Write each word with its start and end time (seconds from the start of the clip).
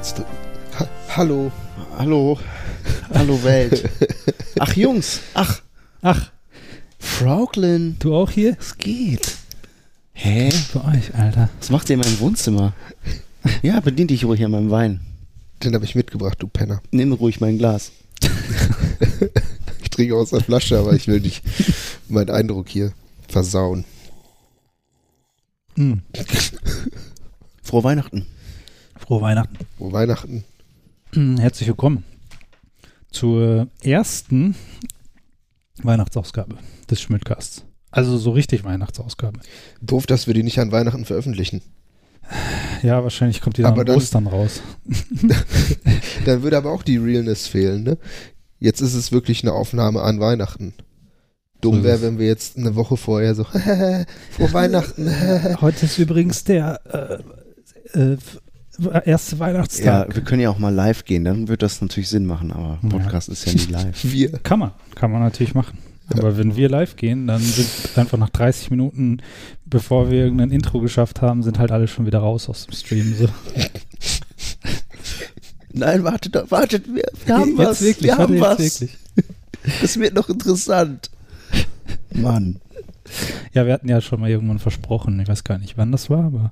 Jetzt. 0.00 0.22
Ha 0.78 0.88
Hallo. 1.14 1.52
Hallo. 1.98 2.38
Hallo 3.12 3.44
Welt. 3.44 3.86
Ach 4.58 4.74
Jungs. 4.74 5.20
Ach. 5.34 5.60
Ach, 6.00 6.30
Frauklin. 6.98 7.96
du 7.98 8.14
auch 8.14 8.30
hier? 8.30 8.56
Es 8.58 8.78
geht. 8.78 9.36
Hä? 10.14 10.50
Für 10.52 10.86
euch, 10.86 11.14
Alter. 11.14 11.50
Was 11.58 11.68
macht 11.68 11.90
ihr 11.90 11.96
in 11.96 12.00
meinem 12.00 12.18
Wohnzimmer? 12.18 12.72
Ja, 13.60 13.78
bedien 13.80 14.08
dich 14.08 14.24
ruhig 14.24 14.42
an 14.42 14.52
meinem 14.52 14.70
Wein. 14.70 15.00
Den 15.62 15.74
habe 15.74 15.84
ich 15.84 15.94
mitgebracht, 15.94 16.38
du 16.40 16.46
Penner. 16.46 16.80
Nimm 16.90 17.12
ruhig 17.12 17.40
mein 17.42 17.58
Glas. 17.58 17.92
Ich 19.82 19.90
trinke 19.90 20.14
aus 20.16 20.30
der 20.30 20.40
Flasche, 20.40 20.78
aber 20.78 20.94
ich 20.94 21.08
will 21.08 21.20
nicht 21.20 21.42
meinen 22.08 22.30
Eindruck 22.30 22.68
hier 22.68 22.92
versauen. 23.28 23.84
Hm. 25.74 26.00
Frohe 27.62 27.84
Weihnachten. 27.84 28.26
Frohe 29.10 29.22
Weihnachten. 29.22 29.58
Wo 29.76 29.90
Weihnachten. 29.90 30.44
Hm, 31.14 31.36
Herzlich 31.38 31.66
willkommen 31.66 32.04
zur 33.10 33.66
ersten 33.82 34.54
Weihnachtsausgabe 35.82 36.54
des 36.88 37.00
Schmidtcasts. 37.00 37.64
Also 37.90 38.16
so 38.18 38.30
richtig 38.30 38.62
Weihnachtsausgabe. 38.62 39.40
Doof, 39.82 40.06
dass 40.06 40.28
wir 40.28 40.34
die 40.34 40.44
nicht 40.44 40.60
an 40.60 40.70
Weihnachten 40.70 41.04
veröffentlichen. 41.06 41.60
Ja, 42.84 43.02
wahrscheinlich 43.02 43.40
kommt 43.40 43.56
die 43.56 43.62
dann 43.62 43.72
Aber 43.72 43.80
an 43.80 43.86
dann- 43.88 43.96
Ostern 43.96 44.28
raus. 44.28 44.60
Dann 46.24 46.44
würde 46.44 46.56
aber 46.58 46.70
auch 46.70 46.84
die 46.84 46.98
Realness 46.98 47.48
fehlen, 47.48 47.82
ne? 47.82 47.98
Jetzt 48.60 48.80
ist 48.80 48.94
es 48.94 49.10
wirklich 49.10 49.42
eine 49.42 49.54
Aufnahme 49.54 50.02
an 50.02 50.20
Weihnachten. 50.20 50.72
Dumm 51.60 51.82
wäre, 51.82 52.00
wenn 52.02 52.20
wir 52.20 52.28
jetzt 52.28 52.56
eine 52.56 52.76
Woche 52.76 52.96
vorher 52.96 53.34
so, 53.34 53.42
vor 54.30 54.52
Weihnachten. 54.52 55.10
Heute 55.60 55.86
ist 55.86 55.98
übrigens 55.98 56.44
der 56.44 57.22
äh, 57.94 57.98
äh, 57.98 58.16
erste 59.04 59.36
Ja, 59.36 59.40
Weihnachtstag. 59.40 60.14
wir 60.14 60.22
können 60.22 60.42
ja 60.42 60.50
auch 60.50 60.58
mal 60.58 60.72
live 60.74 61.04
gehen, 61.04 61.24
dann 61.24 61.48
wird 61.48 61.62
das 61.62 61.80
natürlich 61.80 62.08
Sinn 62.08 62.26
machen, 62.26 62.50
aber 62.52 62.78
Ja. 62.82 62.88
Podcast 62.88 63.28
ist 63.28 63.44
ja 63.46 63.52
nie 63.52 63.58
live. 63.70 63.98
wir. 64.02 64.30
Kann 64.38 64.58
man, 64.58 64.70
kann 64.94 65.10
man 65.10 65.20
natürlich 65.22 65.54
machen. 65.54 65.78
Aber 66.12 66.36
wenn 66.36 66.56
wir 66.56 66.68
live 66.68 66.96
gehen, 66.96 67.28
dann 67.28 67.40
sind 67.40 67.68
einfach 67.96 68.18
nach 68.18 68.30
30 68.30 68.70
Minuten, 68.72 69.18
bevor 69.64 70.10
wir 70.10 70.24
irgendein 70.24 70.50
Intro 70.50 70.80
geschafft 70.80 71.22
haben, 71.22 71.44
sind 71.44 71.60
halt 71.60 71.70
alle 71.70 71.86
schon 71.86 72.04
wieder 72.04 72.18
raus 72.18 72.48
aus 72.48 72.66
dem 72.66 72.74
Stream. 72.74 73.14
So. 73.16 73.28
Nein, 75.72 76.02
wartet, 76.02 76.34
doch, 76.34 76.50
wartet, 76.50 76.86
wir, 76.92 77.04
wir 77.26 77.36
haben 77.36 77.50
Jetzt 77.50 77.58
was. 77.58 77.80
wirklich, 77.82 78.04
wir 78.06 78.18
haben 78.18 78.40
was. 78.40 78.58
wirklich. 78.80 78.96
Das 79.82 79.98
wird 79.98 80.14
noch 80.14 80.30
interessant. 80.30 81.10
Mann. 82.14 82.60
Ja, 83.52 83.66
wir 83.66 83.74
hatten 83.74 83.88
ja 83.90 84.00
schon 84.00 84.18
mal 84.20 84.30
irgendwann 84.30 84.58
versprochen, 84.58 85.20
ich 85.20 85.28
weiß 85.28 85.44
gar 85.44 85.58
nicht, 85.58 85.76
wann 85.76 85.92
das 85.92 86.08
war, 86.08 86.24
aber 86.24 86.50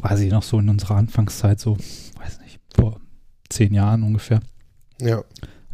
quasi 0.00 0.28
noch 0.28 0.42
so 0.42 0.58
in 0.58 0.68
unserer 0.68 0.96
Anfangszeit, 0.96 1.60
so, 1.60 1.76
weiß 2.18 2.40
nicht, 2.40 2.60
vor 2.74 3.00
zehn 3.48 3.72
Jahren 3.74 4.02
ungefähr, 4.02 4.40
Ja. 5.00 5.22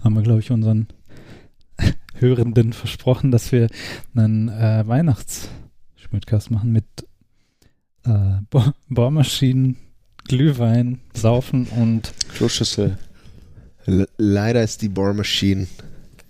haben 0.05 0.15
wir, 0.15 0.23
glaube 0.23 0.41
ich, 0.41 0.51
unseren 0.51 0.89
Hörenden 2.15 2.73
versprochen, 2.73 3.31
dass 3.31 3.51
wir 3.53 3.69
einen 4.15 4.49
äh, 4.49 4.87
Weihnachtsschmidtcast 4.87 6.51
machen 6.51 6.73
mit 6.73 6.85
äh, 8.05 8.41
Bo 8.51 8.65
Bohrmaschinen, 8.89 9.77
Glühwein, 10.29 11.01
Saufen 11.15 11.67
und 11.67 12.13
Kloschüssel. 12.35 12.99
Le 13.87 14.07
leider 14.19 14.63
ist 14.63 14.83
die 14.83 14.89
Bohrmaschine 14.89 15.67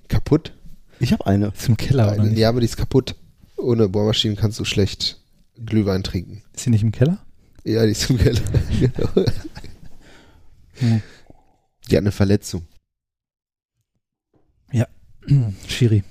kaputt. 0.08 0.52
Ich 1.00 1.12
habe 1.12 1.26
eine. 1.26 1.48
ist 1.48 1.68
im 1.68 1.76
Keller, 1.76 2.12
oder? 2.12 2.26
Ja, 2.32 2.48
aber 2.50 2.60
die 2.60 2.66
ist 2.66 2.76
kaputt. 2.76 3.16
Ohne 3.56 3.88
Bohrmaschinen 3.88 4.36
kannst 4.36 4.58
du 4.60 4.64
schlecht 4.64 5.20
Glühwein 5.66 6.02
trinken. 6.02 6.42
Ist 6.54 6.64
sie 6.64 6.70
nicht 6.70 6.82
im 6.82 6.92
Keller? 6.92 7.18
Ja, 7.64 7.84
die 7.84 7.92
ist 7.92 8.08
im 8.10 8.18
Keller. 8.18 8.40
Genau. 8.80 9.26
Hm. 10.78 11.02
Die 11.90 11.96
hat 11.96 12.02
eine 12.02 12.12
Verletzung. 12.12 12.66
Schiri. 15.68 16.02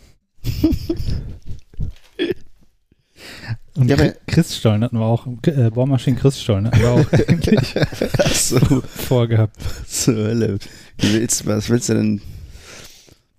Und 3.75 3.87
Ja, 3.87 3.97
Christstollen 4.27 4.83
hatten 4.83 4.97
wir 4.97 5.05
auch, 5.05 5.27
äh, 5.45 5.69
Bohrmaschinen 5.69 6.19
Christstollen 6.19 6.67
hatten 6.67 6.79
wir 6.79 6.91
auch 6.91 7.11
eigentlich 7.27 7.77
Achso, 8.19 8.81
vorgehabt. 8.81 9.55
zur 9.87 10.15
Hölle. 10.15 10.59
Willst, 10.97 11.45
was 11.45 11.69
willst 11.69 11.89
du 11.89 11.93
denn? 11.93 12.21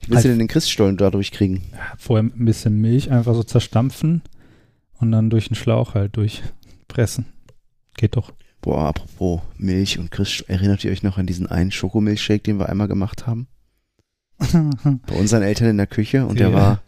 Willst 0.07 0.25
du 0.25 0.29
denn 0.29 0.39
den 0.39 0.49
Christstollen 0.49 0.97
dadurch 0.97 1.31
kriegen? 1.31 1.63
Ja, 1.73 1.93
vorher 1.99 2.23
mit 2.23 2.37
ein 2.37 2.45
bisschen 2.47 2.81
Milch 2.81 3.11
einfach 3.11 3.35
so 3.35 3.43
zerstampfen 3.43 4.23
und 4.99 5.13
dann 5.13 5.31
durch 5.31 5.49
den 5.49 5.57
Schlauch 5.57 5.95
halt 5.95 6.17
durchpressen. 6.17 7.27
Geht 8.01 8.17
doch. 8.17 8.33
Boah, 8.63 8.89
apropos 8.89 9.41
Milch 9.59 9.99
und 9.99 10.11
Christstollen. 10.11 10.59
Erinnert 10.59 10.83
ihr 10.85 10.91
euch 10.91 11.03
noch 11.03 11.19
an 11.19 11.27
diesen 11.27 11.47
einen 11.47 11.71
Schokomilchshake, 11.71 12.43
den 12.43 12.59
wir 12.59 12.71
einmal 12.71 12.89
gemacht 12.89 13.27
haben? 13.27 13.47
Bei 14.39 15.15
unseren 15.17 15.43
Eltern 15.43 15.69
in 15.69 15.77
der 15.77 15.87
Küche 15.87 16.25
und 16.25 16.41
der 16.41 16.49
Ja. 16.49 16.55
war. 16.55 16.83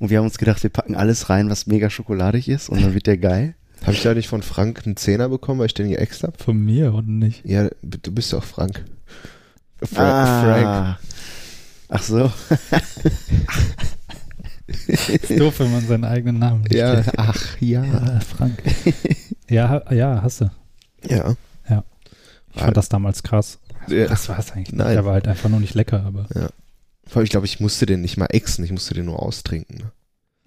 Und 0.00 0.10
wir 0.10 0.18
haben 0.18 0.24
uns 0.24 0.38
gedacht, 0.38 0.60
wir 0.64 0.70
packen 0.70 0.96
alles 0.96 1.30
rein, 1.30 1.48
was 1.50 1.68
mega 1.68 1.88
schokoladig 1.88 2.48
ist 2.48 2.68
und 2.68 2.82
dann 2.82 2.94
wird 2.94 3.06
der 3.06 3.16
geil. 3.16 3.54
Habe 3.82 3.92
ich 3.92 4.02
da 4.02 4.12
nicht 4.12 4.26
von 4.26 4.42
Frank 4.42 4.82
einen 4.86 4.96
Zehner 4.96 5.28
bekommen, 5.28 5.60
weil 5.60 5.66
ich 5.66 5.74
den 5.74 5.88
geäxt 5.88 6.24
habe? 6.24 6.36
Von 6.36 6.58
mir 6.64 6.92
und 6.94 7.06
nicht. 7.18 7.44
Ja, 7.46 7.68
du 7.82 8.10
bist 8.12 8.32
doch 8.32 8.42
Frank. 8.42 8.84
Fra 9.80 10.42
Frank. 10.42 10.66
Ah. 10.66 10.98
Ach 11.90 12.02
so. 12.02 12.32
Ist 14.88 15.38
doof, 15.38 15.60
wenn 15.60 15.70
man 15.70 15.86
seinen 15.86 16.04
eigenen 16.04 16.40
Namen 16.40 16.62
nicht 16.62 16.74
Ja, 16.74 17.00
kennt. 17.00 17.18
ach 17.18 17.60
ja. 17.60 17.84
Ja, 17.84 18.20
Frank. 18.20 18.60
Ja, 19.48 19.92
ja, 19.92 20.22
hast 20.22 20.40
du. 20.40 20.50
Ja. 21.08 21.36
Ich 22.56 22.62
fand 22.62 22.76
das 22.76 22.88
damals 22.88 23.22
krass. 23.22 23.58
Ja. 23.88 24.06
Das 24.06 24.28
war 24.28 24.38
es 24.38 24.52
eigentlich 24.52 24.72
nicht. 24.72 24.78
Nein. 24.78 24.94
Der 24.94 25.04
war 25.04 25.12
halt 25.12 25.28
einfach 25.28 25.50
nur 25.50 25.60
nicht 25.60 25.74
lecker, 25.74 26.02
aber 26.04 26.24
Vor 27.06 27.18
allem, 27.18 27.24
ich 27.24 27.30
glaube, 27.30 27.46
ich 27.46 27.60
musste 27.60 27.86
den 27.86 28.00
nicht 28.00 28.16
mal 28.16 28.26
exen, 28.26 28.64
ich 28.64 28.72
musste 28.72 28.94
den 28.94 29.04
nur 29.04 29.22
austrinken. 29.22 29.76
Ne? 29.76 29.92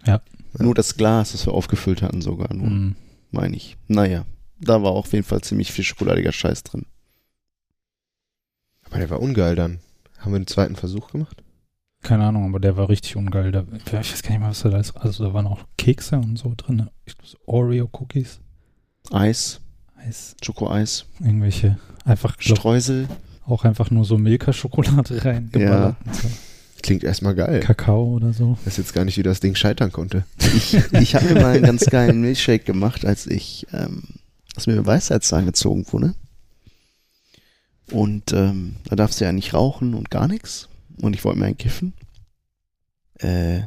Ja. 0.05 0.21
Nur 0.57 0.73
das 0.73 0.97
Glas, 0.97 1.33
das 1.33 1.45
wir 1.45 1.53
aufgefüllt 1.53 2.01
hatten, 2.01 2.21
sogar 2.21 2.53
nur, 2.53 2.67
mm, 2.67 2.95
meine 3.31 3.55
ich. 3.55 3.77
Naja, 3.87 4.25
da 4.59 4.81
war 4.81 4.91
auf 4.91 5.13
jeden 5.13 5.23
Fall 5.23 5.41
ziemlich 5.41 5.71
viel 5.71 5.85
schokoladiger 5.85 6.31
Scheiß 6.31 6.63
drin. 6.63 6.87
Aber 8.85 8.97
der 8.97 9.09
war 9.11 9.22
ungeil 9.22 9.55
dann. 9.55 9.79
Haben 10.17 10.31
wir 10.31 10.37
einen 10.37 10.47
zweiten 10.47 10.75
Versuch 10.75 11.11
gemacht? 11.11 11.43
keine 12.02 12.25
Ahnung, 12.25 12.45
aber 12.45 12.59
der 12.59 12.78
war 12.78 12.90
richtig 12.90 13.17
ungeil. 13.17 13.52
Da, 13.52 13.66
ich 13.85 13.93
weiß 13.93 14.23
gar 14.23 14.31
nicht 14.31 14.40
mal, 14.40 14.49
was 14.49 14.61
da 14.61 14.78
ist. 14.78 14.95
Also 14.95 15.25
da 15.25 15.34
waren 15.34 15.47
auch 15.47 15.66
Kekse 15.78 16.17
und 16.17 16.37
so 16.37 16.53
drin. 16.55 16.90
So 17.23 17.37
Oreo-Cookies, 17.45 18.40
Eis, 19.11 19.59
Eis, 19.96 20.35
Schokoeis, 20.44 21.06
irgendwelche, 21.20 21.78
einfach, 22.06 22.35
Streusel. 22.40 23.08
auch 23.46 23.66
einfach 23.66 23.91
nur 23.91 24.06
so 24.06 24.17
Milka-Schokolade 24.17 25.23
reingeballert. 25.26 25.96
und 26.06 26.16
So. 26.16 26.28
Klingt 26.82 27.03
erstmal 27.03 27.35
geil. 27.35 27.59
Kakao 27.59 28.16
oder 28.16 28.32
so. 28.32 28.58
Ich 28.61 28.67
weiß 28.67 28.78
jetzt 28.78 28.94
gar 28.94 29.03
nicht, 29.03 29.17
wie 29.17 29.23
das 29.23 29.41
Ding 29.41 29.56
scheitern 29.56 29.91
konnte. 29.91 30.23
Ich, 30.56 30.73
ich 30.94 31.16
habe 31.16 31.26
mir 31.34 31.41
mal 31.41 31.53
einen 31.56 31.64
ganz 31.66 31.85
geilen 31.85 32.22
Milchshake 32.22 32.64
gemacht, 32.64 33.06
als 33.06 33.28
ich, 33.28 33.67
ähm, 33.73 34.03
als 34.56 34.66
mir 34.67 34.85
Weisheitszahn 34.85 35.46
gezogen 35.46 35.85
wurde. 35.91 36.16
Und 37.91 38.32
ähm, 38.34 38.76
da 38.85 38.96
darfst 38.96 39.20
du 39.20 39.26
ja 39.26 39.34
nicht 39.34 39.53
rauchen 39.53 39.94
und 39.94 40.09
gar 40.09 40.28
nichts. 40.28 40.70
Und 41.02 41.16
ich 41.16 41.23
wollte 41.26 41.40
mir 41.40 41.47
einen 41.47 41.58
kiffen. 41.58 41.94
Äh, 43.16 43.62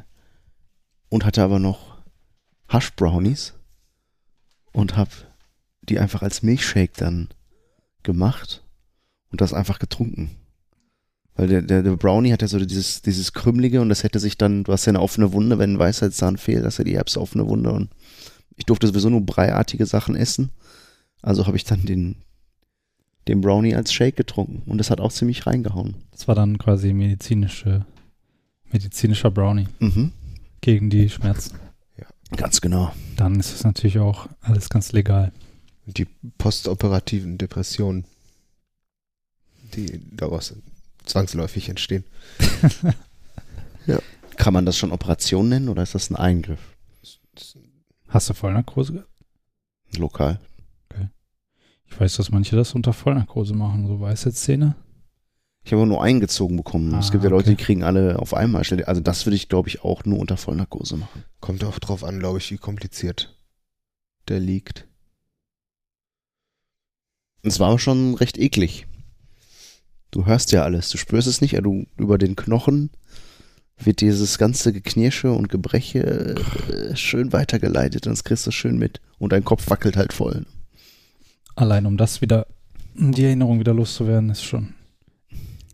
und 1.11 1.27
hatte 1.27 1.43
aber 1.43 1.59
noch 1.59 1.99
Hush 2.73 2.93
Brownies 2.95 3.53
und 4.73 4.97
hab 4.97 5.11
die 5.83 5.99
einfach 5.99 6.23
als 6.23 6.43
Milchshake 6.43 6.93
dann 6.97 7.29
gemacht 8.03 8.63
und 9.31 9.41
das 9.41 9.53
einfach 9.53 9.79
getrunken. 9.79 10.31
Weil 11.35 11.49
der, 11.49 11.63
der, 11.63 11.83
der 11.83 11.97
Brownie 11.97 12.33
hat 12.33 12.43
ja 12.43 12.49
so 12.49 12.59
dieses, 12.65 13.03
dieses 13.03 13.33
Krümmelige 13.33 13.81
und 13.81 13.89
das 13.89 14.03
hätte 14.05 14.21
sich 14.21 14.37
dann, 14.37 14.65
du 14.65 14.73
hast 14.73 14.85
ja 14.85 14.91
eine 14.91 15.01
offene 15.01 15.33
Wunde, 15.33 15.59
wenn 15.59 15.75
ein 15.75 15.79
Weisheitszahn 15.79 16.37
fehlt, 16.37 16.65
hast 16.65 16.79
du 16.79 16.85
die 16.85 16.95
Erbse 16.95 17.21
offene 17.21 17.47
Wunde 17.49 17.73
und 17.73 17.91
ich 18.57 18.67
durfte 18.67 18.87
sowieso 18.87 19.09
nur 19.09 19.23
breiartige 19.23 19.87
Sachen 19.87 20.15
essen. 20.15 20.51
Also 21.23 21.47
habe 21.47 21.57
ich 21.57 21.65
dann 21.65 21.87
den, 21.87 22.17
den 23.29 23.41
Brownie 23.41 23.75
als 23.75 23.93
Shake 23.93 24.17
getrunken 24.17 24.63
und 24.71 24.79
das 24.79 24.91
hat 24.91 25.01
auch 25.01 25.13
ziemlich 25.13 25.47
reingehauen. 25.47 25.95
Das 26.11 26.29
war 26.29 26.35
dann 26.35 26.59
quasi 26.59 26.93
medizinische, 26.93 27.87
medizinischer 28.71 29.31
Brownie 29.31 29.69
Mhm. 29.81 30.13
gegen 30.61 30.91
die 30.91 31.09
Schmerzen. 31.09 31.57
Ganz 32.37 32.61
genau. 32.63 32.93
Dann 33.17 33.39
ist 33.39 33.55
es 33.55 33.63
natürlich 33.65 33.99
auch 33.99 34.27
alles 34.41 34.69
ganz 34.71 34.93
legal. 34.93 35.33
Die 35.87 36.05
postoperativen 36.39 37.39
Depressionen, 37.39 38.05
die 39.75 40.01
daraus 40.17 40.55
zwangsläufig 41.05 41.69
entstehen. 41.69 42.05
Kann 44.37 44.55
man 44.55 44.65
das 44.65 44.79
schon 44.79 44.93
Operation 44.93 45.49
nennen 45.49 45.69
oder 45.69 45.83
ist 45.83 45.95
das 45.95 46.11
ein 46.11 46.17
Eingriff? 46.17 46.61
Hast 48.09 48.31
du 48.31 48.35
Vollnarkose 48.35 48.93
gehabt? 48.95 49.09
Lokal. 49.97 50.41
Ich 51.87 52.01
weiß, 52.01 52.17
dass 52.17 52.31
manche 52.31 52.57
das 52.57 52.75
unter 52.75 52.95
Vollnarkose 52.95 53.55
machen, 53.55 53.87
so 53.87 54.01
weiße 54.01 54.33
Zähne. 54.33 54.75
Ich 55.65 55.73
habe 55.73 55.87
nur 55.87 56.03
eingezogen 56.03 56.57
bekommen. 56.57 56.95
es 56.99 57.09
Ah, 57.09 57.13
gibt 57.13 57.25
ja 57.25 57.31
Leute, 57.31 57.51
okay. 57.51 57.57
die 57.57 57.63
kriegen 57.65 57.83
alle 57.85 58.19
auf 58.19 58.33
einmal. 58.35 58.63
Also 58.87 59.01
das 59.03 59.27
würde 59.27 59.37
ich, 59.37 59.49
glaube 59.49 59.69
ich, 59.69 59.85
auch 59.85 60.05
nur 60.05 60.19
unter 60.19 60.37
Vollnarkose 60.39 60.97
machen. 60.97 61.25
Kommt 61.41 61.63
auch 61.65 61.79
drauf 61.79 62.03
an, 62.03 62.19
glaube 62.19 62.39
ich, 62.39 62.51
wie 62.51 62.57
kompliziert 62.57 63.37
der 64.29 64.41
liegt. 64.41 64.89
Es 67.43 67.59
war 67.61 67.79
schon 67.79 68.15
recht 68.15 68.39
eklig. 68.39 68.87
Du 70.11 70.27
hörst 70.27 70.53
ja 70.53 70.63
alles, 70.63 70.91
du 70.91 70.99
spürst 70.99 71.27
es 71.27 71.41
nicht, 71.41 71.55
aber 71.55 71.63
du 71.63 71.87
über 71.97 72.19
den 72.19 72.37
Knochen 72.37 72.91
wird 73.79 74.01
dieses 74.01 74.39
ganze 74.39 74.73
Geknirsche 74.73 75.33
und 75.33 75.49
Gebreche 75.49 76.37
äh, 76.69 76.95
schön 76.97 77.33
weitergeleitet 77.33 78.07
und 78.07 78.13
das 78.13 78.23
kriegst 78.23 78.47
du 78.47 78.51
schön 78.51 78.79
mit. 78.79 79.01
Und 79.19 79.33
dein 79.33 79.45
Kopf 79.45 79.69
wackelt 79.71 79.97
halt 79.97 80.13
voll. 80.13 80.47
Allein 81.57 81.87
um 81.87 81.97
das 81.97 82.21
wieder, 82.21 82.47
um 82.97 83.13
die 83.13 83.25
Erinnerung 83.25 83.59
wieder 83.59 83.75
loszuwerden, 83.75 84.31
ist 84.31 84.43
schon, 84.45 84.75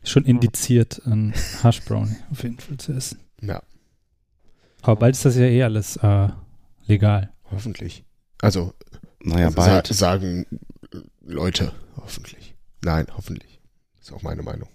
ist 0.03 0.11
schon 0.11 0.25
indiziert, 0.25 1.03
ein 1.05 1.35
Hash 1.62 1.82
Brownie 1.82 2.17
auf 2.31 2.43
jeden 2.44 2.59
Fall 2.59 2.79
zu 2.79 2.93
essen. 2.93 3.19
Ja, 3.43 3.62
Aber 4.82 4.97
bald 4.97 5.17
ist 5.17 5.25
das 5.25 5.37
ja 5.37 5.44
eh 5.44 5.62
alles 5.64 5.97
äh, 5.97 6.29
legal. 6.87 7.31
hoffentlich. 7.50 8.05
Also, 8.41 8.73
Naja, 9.23 9.50
sa 9.50 9.56
bald. 9.56 9.87
sagen 9.88 10.47
Leute, 11.20 11.73
hoffentlich. 11.96 12.55
Nein, 12.82 13.06
hoffentlich. 13.17 13.61
Ist 14.00 14.12
auch 14.12 14.23
meine 14.23 14.43
Meinung. 14.43 14.69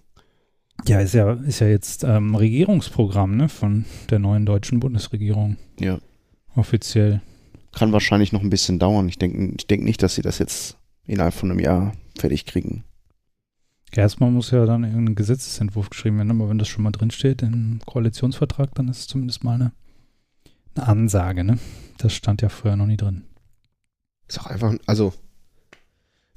Ja, 0.86 1.00
ist 1.00 1.14
ja, 1.14 1.34
ist 1.34 1.60
ja 1.60 1.68
jetzt 1.68 2.04
ähm, 2.04 2.36
Regierungsprogramm 2.36 3.38
ne, 3.38 3.50
von 3.50 3.86
der 4.10 4.20
neuen 4.20 4.46
deutschen 4.46 4.80
Bundesregierung. 4.80 5.58
Ja. 5.80 6.00
Offiziell. 6.56 7.22
Kann 7.72 7.94
wahrscheinlich 7.94 8.32
noch 8.32 8.42
ein 8.42 8.50
bisschen 8.50 8.80
dauern. 8.80 9.08
Ich 9.08 9.18
denke 9.18 9.56
ich 9.58 9.68
denk 9.68 9.84
nicht, 9.84 10.04
dass 10.04 10.16
sie 10.16 10.22
das 10.22 10.40
jetzt 10.40 10.78
innerhalb 11.06 11.34
von 11.34 11.50
einem 11.50 11.60
Jahr 11.60 11.94
fertig 12.18 12.46
kriegen. 12.46 12.84
Erstmal 13.92 14.32
muss 14.32 14.52
ja 14.52 14.66
dann 14.66 14.84
irgendein 14.84 15.16
Gesetzesentwurf 15.16 15.90
geschrieben 15.90 16.18
werden, 16.18 16.32
aber 16.32 16.50
wenn 16.50 16.58
das 16.58 16.68
schon 16.68 16.84
mal 16.84 16.92
drinsteht 16.92 17.44
im 17.44 17.80
Koalitionsvertrag, 17.86 18.74
dann 18.76 18.88
ist 18.88 19.00
es 19.00 19.08
zumindest 19.08 19.44
mal 19.44 19.56
eine, 19.56 19.72
eine 20.76 20.88
Ansage, 20.88 21.44
ne? 21.44 21.60
Das 22.00 22.14
stand 22.14 22.42
ja 22.42 22.50
vorher 22.50 22.76
noch 22.76 22.88
nie 22.88 22.98
drin. 22.98 23.24
Ist 24.28 24.40
auch 24.40 24.48
einfach, 24.48 24.74
also, 24.88 25.14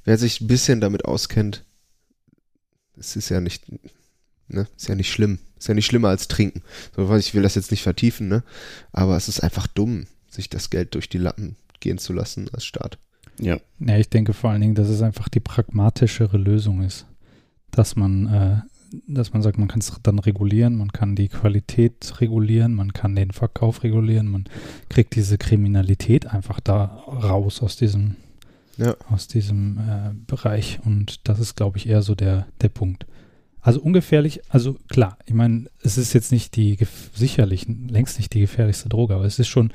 wer 0.06 0.16
sich 0.16 0.40
ein 0.40 0.46
bisschen 0.46 0.80
damit 0.80 1.04
auskennt, 1.04 1.64
es 2.96 3.16
ist 3.16 3.28
ja 3.28 3.42
nicht, 3.42 3.64
ne, 4.48 4.66
ist 4.74 4.88
ja 4.88 4.94
nicht 4.94 5.10
schlimm. 5.10 5.40
Ist 5.58 5.68
ja 5.68 5.74
nicht 5.74 5.86
schlimmer 5.86 6.08
als 6.08 6.28
trinken. 6.28 6.62
So, 6.94 7.14
ich 7.14 7.34
will 7.34 7.42
das 7.42 7.54
jetzt 7.54 7.70
nicht 7.70 7.82
vertiefen, 7.82 8.28
ne, 8.28 8.42
aber 8.92 9.16
es 9.16 9.28
ist 9.28 9.40
einfach 9.40 9.66
dumm, 9.66 10.06
sich 10.30 10.48
das 10.48 10.70
Geld 10.70 10.94
durch 10.94 11.08
die 11.10 11.18
Lappen 11.18 11.56
gehen 11.80 11.98
zu 11.98 12.12
lassen 12.12 12.48
als 12.52 12.64
Staat. 12.64 12.98
Ja. 13.40 13.58
Ja, 13.80 13.98
ich 13.98 14.08
denke 14.08 14.32
vor 14.32 14.50
allen 14.50 14.62
Dingen, 14.62 14.74
dass 14.74 14.88
es 14.88 15.02
einfach 15.02 15.28
die 15.28 15.40
pragmatischere 15.40 16.38
Lösung 16.38 16.82
ist. 16.82 17.06
Dass 17.70 17.96
man, 17.96 18.26
äh, 18.26 18.56
dass 19.06 19.32
man 19.32 19.42
sagt, 19.42 19.58
man 19.58 19.68
kann 19.68 19.80
es 19.80 19.92
dann 20.02 20.18
regulieren, 20.18 20.76
man 20.76 20.92
kann 20.92 21.16
die 21.16 21.28
Qualität 21.28 22.20
regulieren, 22.20 22.74
man 22.74 22.92
kann 22.92 23.14
den 23.14 23.32
Verkauf 23.32 23.82
regulieren, 23.82 24.28
man 24.28 24.44
kriegt 24.88 25.14
diese 25.16 25.36
Kriminalität 25.36 26.26
einfach 26.26 26.60
da 26.60 26.84
raus 27.06 27.62
aus 27.62 27.76
diesem, 27.76 28.16
Ja. 28.76 28.94
aus 29.10 29.26
diesem 29.28 29.78
äh, 29.78 30.10
Bereich. 30.26 30.80
Und 30.84 31.28
das 31.28 31.38
ist, 31.40 31.56
glaube 31.56 31.78
ich, 31.78 31.88
eher 31.88 32.02
so 32.02 32.14
der, 32.14 32.46
der 32.60 32.68
Punkt. 32.68 33.06
Also 33.60 33.80
ungefährlich, 33.80 34.40
also 34.48 34.74
klar, 34.88 35.18
ich 35.26 35.34
meine, 35.34 35.66
es 35.82 35.98
ist 35.98 36.12
jetzt 36.12 36.30
nicht 36.30 36.54
die, 36.56 36.78
sicherlich 37.14 37.66
längst 37.68 38.18
nicht 38.18 38.32
die 38.32 38.40
gefährlichste 38.40 38.88
Droge, 38.88 39.14
aber 39.14 39.24
es 39.24 39.38
ist 39.40 39.48
schon, 39.48 39.70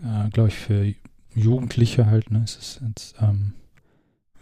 äh, 0.00 0.28
glaube 0.30 0.48
ich, 0.50 0.54
für 0.54 0.94
Jugendliche 1.34 2.06
halt, 2.06 2.30
ne, 2.30 2.42
es 2.44 2.56
ist 2.56 2.80
jetzt, 2.86 3.14
ähm, 3.20 3.54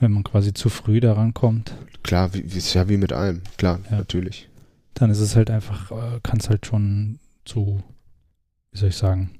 wenn 0.01 0.13
man 0.13 0.23
quasi 0.25 0.53
zu 0.53 0.69
früh 0.69 1.01
daran 1.01 1.33
kommt, 1.35 1.75
Klar, 2.03 2.33
wie, 2.35 2.53
wie 2.53 2.59
ist 2.59 2.73
ja 2.75 2.89
wie 2.89 2.97
mit 2.97 3.13
allem. 3.13 3.43
Klar, 3.59 3.81
Ja. 3.91 3.99
natürlich. 3.99 4.49
dann 4.95 5.11
ist 5.11 5.21
es 5.21 5.35
halt 5.37 5.51
einfach, 5.51 5.91
äh, 5.93 6.21
kann 6.23 6.39
es 6.41 6.51
halt 6.51 6.67
schon 6.67 7.21
zu, 7.47 7.83
wie 8.73 8.79
soll 8.79 8.89
ich 8.91 8.97
sagen, 8.97 9.31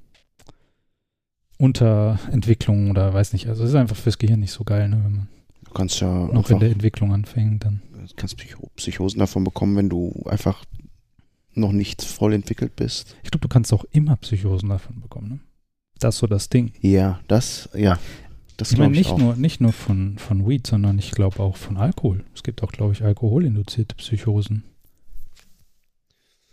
Unterentwicklung 1.61 2.91
oder 2.91 3.13
weiß 3.13 3.35
nicht, 3.35 3.49
also 3.49 3.65
es 3.65 3.71
ist 3.71 3.77
einfach 3.77 3.97
fürs 3.97 4.19
Gehirn 4.19 4.41
nicht 4.41 4.53
so 4.53 4.65
geil, 4.65 4.89
ne, 4.89 5.01
wenn 5.05 5.13
man 5.13 5.29
Du 5.65 5.75
kannst 5.75 6.01
ja 6.01 6.09
noch 6.09 6.51
in 6.51 6.59
der 6.59 6.71
Entwicklung 6.71 7.13
anfängt, 7.13 7.65
dann. 7.65 7.81
du 7.93 8.15
kannst 8.17 8.37
Psycho 8.37 8.71
Psychosen 8.75 9.21
davon 9.21 9.45
bekommen, 9.45 9.77
wenn 9.77 9.89
du 9.89 10.25
einfach 10.27 10.65
noch 11.55 11.71
nicht 11.71 12.03
voll 12.03 12.33
entwickelt 12.33 12.75
bist. 12.75 13.15
Ich 13.23 13.31
glaube, 13.31 13.43
du 13.43 13.49
kannst 13.49 13.73
auch 13.73 13.85
immer 13.93 14.17
Psychosen 14.17 14.69
davon 14.69 15.01
bekommen, 15.01 15.29
ne? 15.29 15.41
Das 16.01 16.15
ist 16.17 16.21
so 16.21 16.27
das 16.27 16.49
Ding. 16.49 16.73
Ja, 16.81 17.21
das, 17.29 17.69
ja. 17.75 17.99
Das 18.57 18.73
Ich 18.73 18.79
meine, 18.79 18.93
ich 18.95 19.07
nicht 19.07 19.19
nur, 19.19 19.37
nicht 19.37 19.61
nur 19.61 19.73
von, 19.73 20.19
von 20.19 20.49
Weed, 20.49 20.67
sondern 20.67 20.99
ich 20.99 21.13
glaube 21.13 21.41
auch 21.41 21.57
von 21.57 21.77
Alkohol. 21.77 22.25
Es 22.35 22.43
gibt 22.43 22.63
auch, 22.63 22.73
glaube 22.73 22.95
ich, 22.95 23.05
alkoholinduzierte 23.05 23.95
Psychosen. 23.95 24.65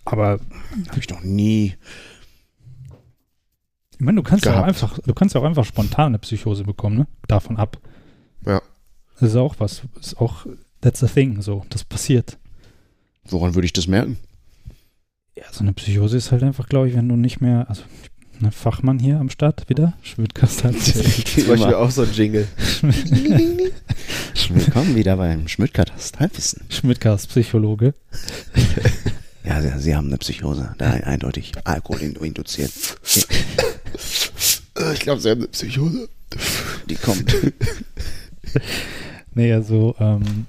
Aber 0.06 0.40
Habe 0.90 1.00
ich 1.00 1.10
noch 1.10 1.24
nie. 1.24 1.74
Ich 3.98 4.06
meine, 4.06 4.18
du 4.18 4.24
kannst 4.24 4.46
ja 4.46 4.60
auch 4.60 4.64
einfach, 4.64 5.00
du 5.00 5.14
kannst 5.14 5.34
ja 5.34 5.42
auch 5.42 5.46
einfach 5.46 5.66
spontan 5.66 6.08
eine 6.08 6.20
Psychose 6.20 6.64
bekommen, 6.64 6.98
ne? 6.98 7.08
Davon 7.28 7.58
ab. 7.58 7.80
Ja. 8.46 8.62
Das 9.20 9.32
ist 9.32 9.36
auch 9.36 9.56
was, 9.58 9.82
ist 10.00 10.20
auch, 10.20 10.46
that's 10.82 11.04
a 11.04 11.08
thing, 11.08 11.42
so, 11.42 11.66
das 11.70 11.84
passiert. 11.84 12.38
Woran 13.26 13.56
würde 13.56 13.66
ich 13.66 13.74
das 13.74 13.88
merken? 13.88 14.18
Ja, 15.36 15.46
so 15.52 15.62
eine 15.62 15.74
Psychose 15.74 16.16
ist 16.18 16.32
halt 16.32 16.44
einfach, 16.44 16.70
glaube 16.70 16.90
ich, 16.90 16.96
wenn 16.96 17.10
du 17.10 17.16
nicht 17.16 17.42
mehr, 17.42 17.68
also, 17.70 17.82
ne, 18.40 18.52
Fachmann 18.52 19.00
hier 19.00 19.20
am 19.20 19.32
Start 19.32 19.68
wieder, 19.68 19.94
Schmidtgast 20.04 20.64
hat 20.64 20.76
Zum 20.80 21.48
Beispiel 21.48 21.74
auch 21.74 21.90
so 21.90 22.04
ein 22.04 22.14
Jingle. 22.14 22.48
Willkommen 24.50 24.96
wieder 24.96 25.18
beim 25.18 25.48
Schmidtcast 25.48 26.20
Halbwissen. 26.20 26.62
Schmidtgast 26.70 27.30
Psychologe. 27.30 27.96
Ja, 29.48 29.62
Sie, 29.62 29.72
Sie 29.80 29.96
haben 29.96 30.08
eine 30.08 30.18
Psychose. 30.18 30.76
Da 30.78 30.92
eindeutig 30.92 31.54
Alkohol 31.64 32.02
induziert. 32.02 32.72
Ich 34.94 35.00
glaube, 35.00 35.20
sie 35.20 35.32
haben 35.32 35.40
eine 35.40 35.48
Psychose. 35.48 36.08
Die 36.88 36.96
kommt. 36.96 37.36
Nee, 39.34 39.54
also, 39.54 39.96
ähm, 40.00 40.46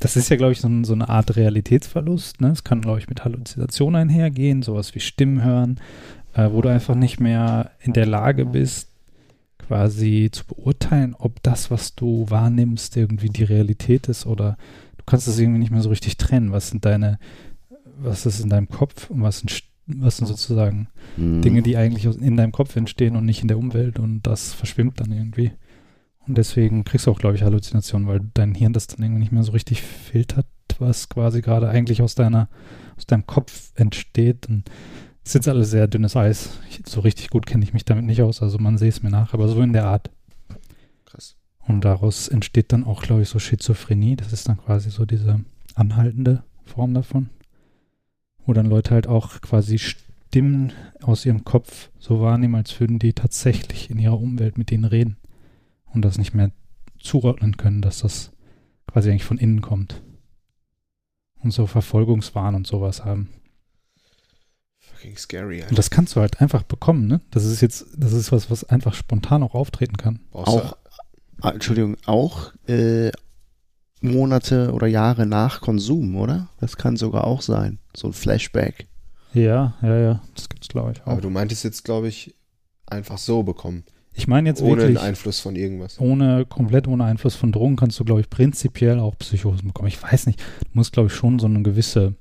das 0.00 0.16
ist 0.16 0.30
ja, 0.30 0.36
glaube 0.36 0.52
ich, 0.52 0.60
so, 0.60 0.68
ein, 0.68 0.84
so 0.84 0.94
eine 0.94 1.08
Art 1.08 1.36
Realitätsverlust. 1.36 2.40
Ne? 2.40 2.48
Es 2.48 2.64
kann, 2.64 2.80
glaube 2.80 2.98
ich, 2.98 3.08
mit 3.08 3.24
Halluzinationen 3.24 4.00
einhergehen, 4.00 4.62
sowas 4.62 4.94
wie 4.96 5.00
Stimmen 5.00 5.44
hören, 5.44 5.80
äh, 6.34 6.50
wo 6.50 6.60
du 6.60 6.68
einfach 6.68 6.96
nicht 6.96 7.20
mehr 7.20 7.70
in 7.80 7.92
der 7.92 8.06
Lage 8.06 8.46
bist, 8.46 8.88
quasi 9.58 10.28
zu 10.32 10.44
beurteilen, 10.44 11.14
ob 11.16 11.40
das, 11.44 11.70
was 11.70 11.94
du 11.94 12.26
wahrnimmst, 12.28 12.96
irgendwie 12.96 13.28
die 13.28 13.44
Realität 13.44 14.08
ist 14.08 14.26
oder 14.26 14.56
du 14.98 15.04
kannst 15.06 15.28
es 15.28 15.38
irgendwie 15.38 15.60
nicht 15.60 15.70
mehr 15.70 15.82
so 15.82 15.90
richtig 15.90 16.16
trennen. 16.16 16.50
Was 16.50 16.70
sind 16.70 16.84
deine, 16.84 17.18
was 17.98 18.26
ist 18.26 18.40
in 18.40 18.50
deinem 18.50 18.68
Kopf 18.68 19.10
und 19.10 19.22
was 19.22 19.44
was 19.86 20.16
sind 20.16 20.26
sozusagen 20.26 20.88
Hm. 21.16 21.42
Dinge, 21.42 21.62
die 21.62 21.76
eigentlich 21.76 22.04
in 22.04 22.36
deinem 22.36 22.52
Kopf 22.52 22.76
entstehen 22.76 23.16
und 23.16 23.24
nicht 23.24 23.42
in 23.42 23.48
der 23.48 23.58
Umwelt 23.58 23.98
und 23.98 24.22
das 24.22 24.52
verschwimmt 24.52 25.00
dann 25.00 25.12
irgendwie. 25.12 25.52
Und 26.26 26.36
deswegen 26.36 26.84
kriegst 26.84 27.06
du 27.06 27.10
auch, 27.10 27.18
glaube 27.18 27.36
ich, 27.36 27.42
Halluzinationen, 27.42 28.08
weil 28.08 28.20
dein 28.34 28.54
Hirn 28.54 28.72
das 28.72 28.88
dann 28.88 29.02
irgendwie 29.02 29.20
nicht 29.20 29.32
mehr 29.32 29.44
so 29.44 29.52
richtig 29.52 29.82
filtert, 29.82 30.46
was 30.78 31.08
quasi 31.08 31.40
gerade 31.40 31.68
eigentlich 31.68 32.02
aus 32.02 32.14
deiner, 32.14 32.48
aus 32.96 33.06
deinem 33.06 33.26
Kopf 33.26 33.70
entsteht. 33.76 34.48
Und 34.48 34.68
es 35.22 35.30
ist 35.30 35.34
jetzt 35.34 35.48
alles 35.48 35.70
sehr 35.70 35.86
dünnes 35.86 36.16
Eis. 36.16 36.58
Ich, 36.68 36.82
so 36.86 37.00
richtig 37.00 37.30
gut 37.30 37.46
kenne 37.46 37.64
ich 37.64 37.72
mich 37.72 37.84
damit 37.84 38.04
nicht 38.04 38.22
aus, 38.22 38.42
also 38.42 38.58
man 38.58 38.76
sehe 38.76 38.88
es 38.88 39.02
mir 39.02 39.10
nach, 39.10 39.34
aber 39.34 39.48
so 39.48 39.60
in 39.62 39.72
der 39.72 39.86
Art. 39.86 40.10
Krass. 41.04 41.36
Und 41.66 41.84
daraus 41.84 42.28
entsteht 42.28 42.72
dann 42.72 42.84
auch, 42.84 43.02
glaube 43.02 43.22
ich, 43.22 43.28
so 43.28 43.38
Schizophrenie. 43.38 44.16
Das 44.16 44.32
ist 44.32 44.48
dann 44.48 44.58
quasi 44.58 44.90
so 44.90 45.06
diese 45.06 45.40
anhaltende 45.74 46.42
Form 46.64 46.92
davon. 46.92 47.30
Wo 48.46 48.52
dann 48.52 48.66
Leute 48.66 48.92
halt 48.92 49.06
auch 49.06 49.40
quasi 49.40 49.78
Stimmen 49.78 50.72
aus 51.02 51.26
ihrem 51.26 51.44
Kopf 51.44 51.90
so 51.98 52.20
wahrnehmen, 52.20 52.54
als 52.54 52.78
würden 52.80 52.98
die 52.98 53.12
tatsächlich 53.12 53.90
in 53.90 53.98
ihrer 53.98 54.20
Umwelt 54.20 54.56
mit 54.56 54.70
denen 54.70 54.84
reden. 54.84 55.16
Und 55.92 56.02
das 56.02 56.18
nicht 56.18 56.34
mehr 56.34 56.52
zuordnen 56.98 57.56
können, 57.56 57.82
dass 57.82 58.00
das 58.00 58.32
quasi 58.86 59.10
eigentlich 59.10 59.24
von 59.24 59.38
innen 59.38 59.62
kommt. 59.62 60.02
Und 61.42 61.52
so 61.52 61.66
Verfolgungswahn 61.66 62.54
und 62.54 62.66
sowas 62.66 63.04
haben. 63.04 63.30
Fucking 64.78 65.16
scary, 65.16 65.56
Und 65.58 65.62
Alter. 65.64 65.74
das 65.74 65.90
kannst 65.90 66.16
du 66.16 66.20
halt 66.20 66.40
einfach 66.40 66.62
bekommen, 66.62 67.06
ne? 67.06 67.20
Das 67.30 67.44
ist 67.44 67.60
jetzt, 67.60 67.86
das 67.96 68.12
ist 68.12 68.32
was, 68.32 68.50
was 68.50 68.64
einfach 68.64 68.94
spontan 68.94 69.42
auch 69.42 69.54
auftreten 69.54 69.96
kann. 69.96 70.20
Auch, 70.32 70.76
ah, 71.40 71.50
Entschuldigung, 71.50 71.96
auch 72.06 72.52
äh, 72.68 73.10
Monate 74.00 74.72
oder 74.72 74.86
Jahre 74.86 75.26
nach 75.26 75.60
Konsum, 75.60 76.16
oder? 76.16 76.48
Das 76.60 76.76
kann 76.76 76.96
sogar 76.96 77.24
auch 77.24 77.40
sein. 77.42 77.78
So 77.94 78.08
ein 78.08 78.12
Flashback. 78.12 78.86
Ja, 79.32 79.74
ja, 79.82 79.96
ja. 79.98 80.22
Das 80.34 80.48
gibt's, 80.48 80.68
glaube 80.68 80.92
ich, 80.92 81.02
auch. 81.02 81.06
Aber 81.08 81.20
du 81.20 81.30
meintest 81.30 81.64
jetzt, 81.64 81.84
glaube 81.84 82.08
ich, 82.08 82.34
einfach 82.86 83.18
so 83.18 83.42
bekommen. 83.42 83.84
Ich 84.14 84.26
meine 84.28 84.48
jetzt 84.48 84.62
ohne 84.62 84.78
wirklich, 84.82 84.96
den 84.98 85.04
Einfluss 85.04 85.40
von 85.40 85.56
irgendwas. 85.56 86.00
ohne, 86.00 86.46
komplett 86.46 86.88
ohne 86.88 87.04
Einfluss 87.04 87.34
von 87.34 87.52
Drogen 87.52 87.76
kannst 87.76 88.00
du, 88.00 88.04
glaube 88.04 88.22
ich, 88.22 88.30
prinzipiell 88.30 88.98
auch 88.98 89.16
Psychosen 89.18 89.68
bekommen. 89.68 89.88
Ich 89.88 90.02
weiß 90.02 90.26
nicht, 90.26 90.40
du 90.40 90.68
musst, 90.72 90.92
glaube 90.94 91.08
ich, 91.08 91.14
schon 91.14 91.38
so 91.38 91.46
eine 91.46 91.62
gewisse, 91.62 92.14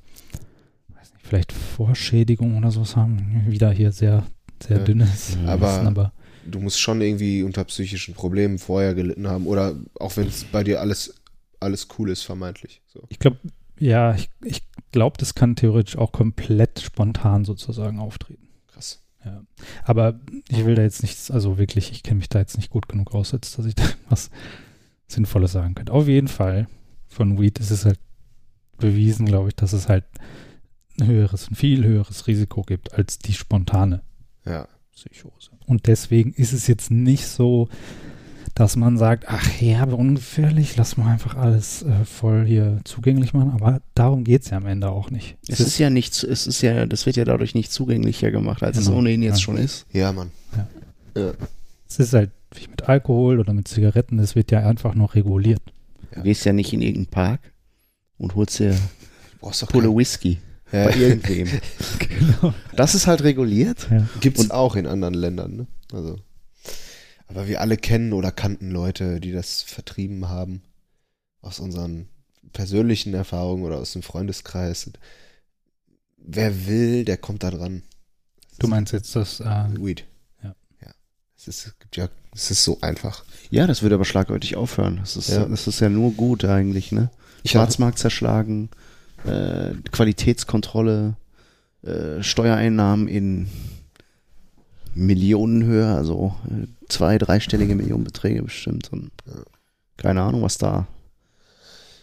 weiß 0.89 1.13
nicht, 1.13 1.25
vielleicht 1.25 1.53
Vorschädigung 1.53 2.58
oder 2.58 2.72
sowas 2.72 2.96
haben. 2.98 3.46
Wieder 3.48 3.72
hier 3.72 3.91
sehr, 3.94 4.24
sehr 4.62 4.77
Ja. 4.79 4.84
dünnes 4.84 5.38
Mhm. 5.38 5.48
Aber- 5.48 5.74
Wissen, 5.75 5.88
aber 5.88 6.12
Du 6.48 6.60
musst 6.60 6.79
schon 6.79 7.01
irgendwie 7.01 7.41
unter 7.41 7.63
psychischen 7.63 8.13
Problemen 8.13 8.60
vorher 8.60 8.94
gelitten 8.94 9.27
haben. 9.27 9.48
Oder 9.48 9.74
auch 10.00 10.15
wenn 10.15 10.27
es 10.27 10.44
bei 10.44 10.63
dir 10.63 10.79
alles, 10.79 11.15
alles 11.65 11.88
cool 11.98 12.10
ist, 12.10 12.24
vermeintlich. 12.24 12.81
So. 12.88 13.03
ich 13.10 13.19
glaube, 13.19 13.38
ja, 13.79 14.15
ich, 14.15 14.29
ich 14.43 14.63
glaube, 14.91 15.17
das 15.17 15.36
kann 15.36 15.55
theoretisch 15.55 15.98
auch 15.98 16.12
komplett 16.12 16.79
spontan 16.79 17.43
sozusagen 17.43 18.00
auftreten. 18.00 18.48
Krass. 18.67 19.03
Ja. 19.25 19.43
Aber 19.84 20.19
ich 20.48 20.65
will 20.65 20.75
da 20.75 20.84
jetzt 20.84 21.01
nichts, 21.01 21.29
also 21.31 21.57
wirklich, 21.57 21.91
ich 21.91 22.03
kenne 22.03 22.19
mich 22.19 22.29
da 22.29 22.39
jetzt 22.39 22.57
nicht 22.57 22.69
gut 22.69 22.88
genug 22.88 23.13
aus, 23.13 23.34
als 23.34 23.55
dass 23.55 23.65
ich 23.65 23.75
da 23.75 23.84
was 24.10 24.29
Sinnvolles 25.07 25.51
sagen 25.51 25.75
könnte. 25.75 25.91
Auf 25.91 26.07
jeden 26.07 26.27
Fall, 26.27 26.67
von 27.07 27.39
Weed 27.39 27.60
ist 27.60 27.72
es 27.72 27.86
halt 27.86 28.00
bewiesen, 28.77 29.25
glaube 29.25 29.50
ich, 29.50 29.55
dass 29.55 29.74
es 29.74 29.89
halt 29.89 30.05
ein 31.00 31.07
höheres, 31.07 31.50
ein 31.50 31.55
viel 31.55 31.84
höheres 31.84 32.27
Risiko 32.27 32.62
gibt 32.62 32.93
als 32.93 33.19
die 33.19 33.34
spontane 33.34 34.01
Ja. 34.45 34.67
Psychose. 34.93 35.51
Und 35.65 35.88
deswegen 35.88 36.31
ist 36.34 36.53
es 36.53 36.67
jetzt 36.67 36.89
nicht 36.89 37.27
so, 37.27 37.67
dass 38.56 38.76
man 38.78 38.98
sagt, 38.98 39.26
ach 39.28 39.46
herbe, 39.60 39.96
ungefährlich, 39.96 40.78
lass 40.78 40.96
mal 40.98 41.12
einfach 41.12 41.36
alles 41.36 41.84
äh, 41.84 42.06
voll 42.06 42.46
hier 42.46 42.80
zugänglich 42.86 43.34
machen. 43.34 43.52
Aber 43.52 43.82
darum 43.96 44.24
geht 44.24 44.44
es 44.44 44.50
ja 44.50 44.58
am 44.58 44.66
Ende 44.66 44.90
auch 44.90 45.12
nicht. 45.12 45.36
Es 45.48 45.60
ist 45.60 45.78
ja 45.78 45.90
nicht, 45.90 46.24
es 46.24 46.48
ist 46.48 46.62
ja, 46.62 46.86
das 46.86 47.06
wird 47.06 47.18
ja 47.18 47.26
dadurch 47.26 47.54
nicht 47.54 47.72
zugänglicher 47.72 48.32
gemacht, 48.32 48.64
als 48.64 48.78
es 48.78 48.86
Genau. 48.86 49.00
ohnehin 49.00 49.22
jetzt 49.24 49.40
Ja. 49.40 49.44
schon 49.44 49.58
ist. 49.58 49.86
Ja, 49.92 50.12
Mann. 50.14 50.32
Ja. 51.16 51.22
Ja. 51.22 51.34
es 51.88 52.00
ist 52.00 52.14
halt 52.14 52.32
wie 52.54 52.68
mit 52.70 52.84
Alkohol 52.88 53.40
oder 53.40 53.52
mit 53.54 53.68
Zigaretten, 53.68 54.18
das 54.18 54.36
wird 54.36 54.52
ja 54.52 54.60
einfach 54.66 54.96
noch 54.96 55.16
reguliert. 55.16 55.62
Du 56.14 56.22
gehst 56.24 56.46
ja 56.46 56.54
nicht 56.54 56.72
in 56.72 56.82
irgendeinen 56.82 57.08
Park 57.08 57.42
und 58.18 58.36
holst 58.36 58.60
dir 58.60 58.74
Pulle 59.42 59.88
kein- 59.90 59.98
Whisky 59.98 60.40
Ja. 60.72 60.86
bei 60.86 60.96
irgendwem. 60.96 61.48
Genau. 62.00 62.54
Das 62.76 62.96
ist 62.96 63.06
halt 63.08 63.22
reguliert. 63.24 63.88
Ja. 63.92 64.08
Gibt's 64.22 64.42
Und- 64.44 64.52
auch 64.52 64.78
in 64.78 64.88
anderen 64.88 65.14
Ländern, 65.14 65.56
ne? 65.58 65.68
Also. 65.92 66.16
Aber 67.27 67.48
wir 67.48 67.62
alle 67.62 67.77
kennen 67.77 68.13
oder 68.13 68.32
kannten 68.32 68.72
Leute, 68.72 69.20
die 69.20 69.32
das 69.32 69.62
vertrieben 69.62 70.29
haben. 70.29 70.62
Aus 71.41 71.60
unseren 71.60 72.08
persönlichen 72.53 73.13
Erfahrungen 73.13 73.63
oder 73.63 73.77
aus 73.77 73.94
dem 73.94 74.01
Freundeskreis. 74.03 74.89
Wer 76.17 76.65
will, 76.67 77.05
der 77.05 77.17
kommt 77.17 77.44
da 77.44 77.51
dran. 77.51 77.84
Du 78.60 78.67
meinst 78.67 78.94
jetzt 78.94 79.15
das, 79.15 79.39
äh, 79.41 79.65
Weed. 79.77 80.05
Ja. 80.44 80.55
Ja. 80.82 80.91
Es 81.38 81.48
ist, 81.48 81.67
es 81.67 81.79
gibt 81.79 81.98
ja, 81.98 82.10
es 82.34 82.50
ist 82.51 82.63
so 82.63 82.79
einfach. 82.82 83.25
Ja, 83.50 83.67
das 83.67 83.82
würde 83.82 83.96
aber 83.96 84.05
schlagartig 84.05 84.55
aufhören. 84.55 84.98
Das 84.98 85.15
ist, 85.17 85.29
Ja. 85.29 85.46
das 85.46 85.67
ist 85.67 85.79
ja 85.82 85.89
nur 85.89 86.13
gut 86.13 86.46
eigentlich, 86.46 86.91
ne? 86.91 87.10
Ich 87.44 87.51
Schwarzmarkt 87.51 88.00
zerschlagen, 88.00 88.70
äh, 89.25 89.74
Qualitätskontrolle, 89.91 91.15
äh, 91.84 92.24
Steuereinnahmen 92.24 93.08
in 93.08 93.50
Millionenhöhe, 94.96 95.94
also 95.94 96.36
äh, 96.50 96.67
zwei, 96.89 97.18
dreistellige 97.18 97.75
Millionenbeträge 97.75 98.44
bestimmt. 98.44 98.92
Und 98.92 99.12
keine 99.98 100.22
Ahnung, 100.22 100.42
was 100.42 100.58
da, 100.58 100.88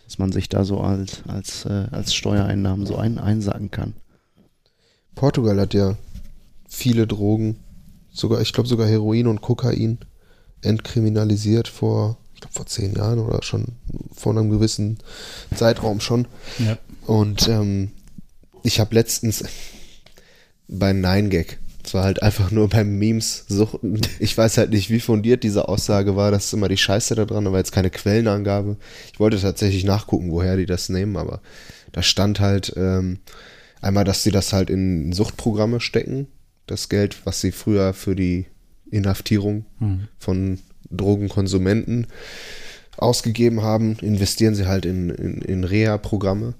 was 0.07 0.19
man 0.19 0.33
sich 0.33 0.49
da 0.49 0.65
so 0.65 0.81
als, 0.81 1.23
als, 1.27 1.65
äh, 1.65 1.87
als 1.91 2.15
Steuereinnahmen 2.15 2.87
so 2.87 2.97
ein, 2.97 3.19
einsagen 3.19 3.71
kann. 3.71 3.95
Portugal 5.15 5.61
hat 5.61 5.75
ja 5.75 5.97
viele 6.69 7.07
Drogen, 7.07 7.59
sogar, 8.11 8.41
ich 8.41 8.53
glaube 8.53 8.69
sogar 8.69 8.87
Heroin 8.87 9.27
und 9.27 9.43
Kokain 9.43 9.99
entkriminalisiert 10.63 11.69
vor, 11.69 12.17
ich 12.35 12.41
glaube 12.41 12.55
vor 12.55 12.67
zehn 12.67 12.95
Jahren 12.95 13.19
oder 13.19 13.43
schon 13.43 13.67
vor 14.15 14.33
einem 14.33 14.51
gewissen 14.51 14.99
Zeitraum 15.55 16.01
schon. 16.01 16.27
ja. 16.59 16.79
Und 17.07 17.49
ähm, 17.49 17.93
ich 18.63 18.81
habe 18.81 18.95
letztens 18.95 19.45
bei 20.69 20.93
Nine 20.93 21.29
Gag, 21.29 21.59
es 21.85 21.95
war 21.95 22.05
halt 22.05 22.23
einfach 22.23 22.51
nur 22.51 22.69
beim 22.69 22.99
Memes 22.99 23.45
suchten. 23.49 24.01
Ich 24.19 24.37
weiß 24.37 24.59
halt 24.59 24.71
nicht, 24.71 24.91
wie 24.91 25.01
fundiert 25.01 25.43
diese 25.43 25.69
Aussage 25.69 26.17
war. 26.17 26.31
Das 26.31 26.47
ist 26.47 26.53
immer 26.53 26.69
die 26.69 26.77
Scheiße 26.77 27.15
da 27.15 27.25
dran, 27.25 27.47
aber 27.47 27.59
jetzt 27.59 27.73
keine 27.73 27.91
Quellenangabe. 27.91 28.77
Ich 29.13 29.19
wollte 29.21 29.41
tatsächlich 29.41 29.85
nachgucken, 29.85 30.31
woher 30.31 30.57
die 30.57 30.67
das 30.67 30.89
nehmen, 30.89 31.17
aber 31.17 31.41
da 31.93 32.03
stand 32.03 32.41
halt 32.41 32.73
ähm, 32.77 33.19
einmal, 33.81 34.05
dass 34.05 34.23
sie 34.23 34.31
das 34.31 34.53
halt 34.53 34.71
in 34.71 35.13
Suchtprogramme 35.13 35.81
stecken. 35.81 36.29
Das 36.67 36.89
Geld, 36.89 37.27
was 37.27 37.41
sie 37.41 37.53
früher 37.53 37.93
für 37.93 38.15
die 38.15 38.47
Inhaftierung 38.91 39.65
Hm. 39.79 40.09
von 40.19 40.59
Drogenkonsumenten 40.91 42.07
ausgegeben 42.97 43.63
haben, 43.63 43.97
investieren 44.01 44.55
sie 44.55 44.67
halt 44.67 44.85
in, 44.85 45.11
in, 45.11 45.43
in 45.43 45.65
Reha-Programme 45.65 46.55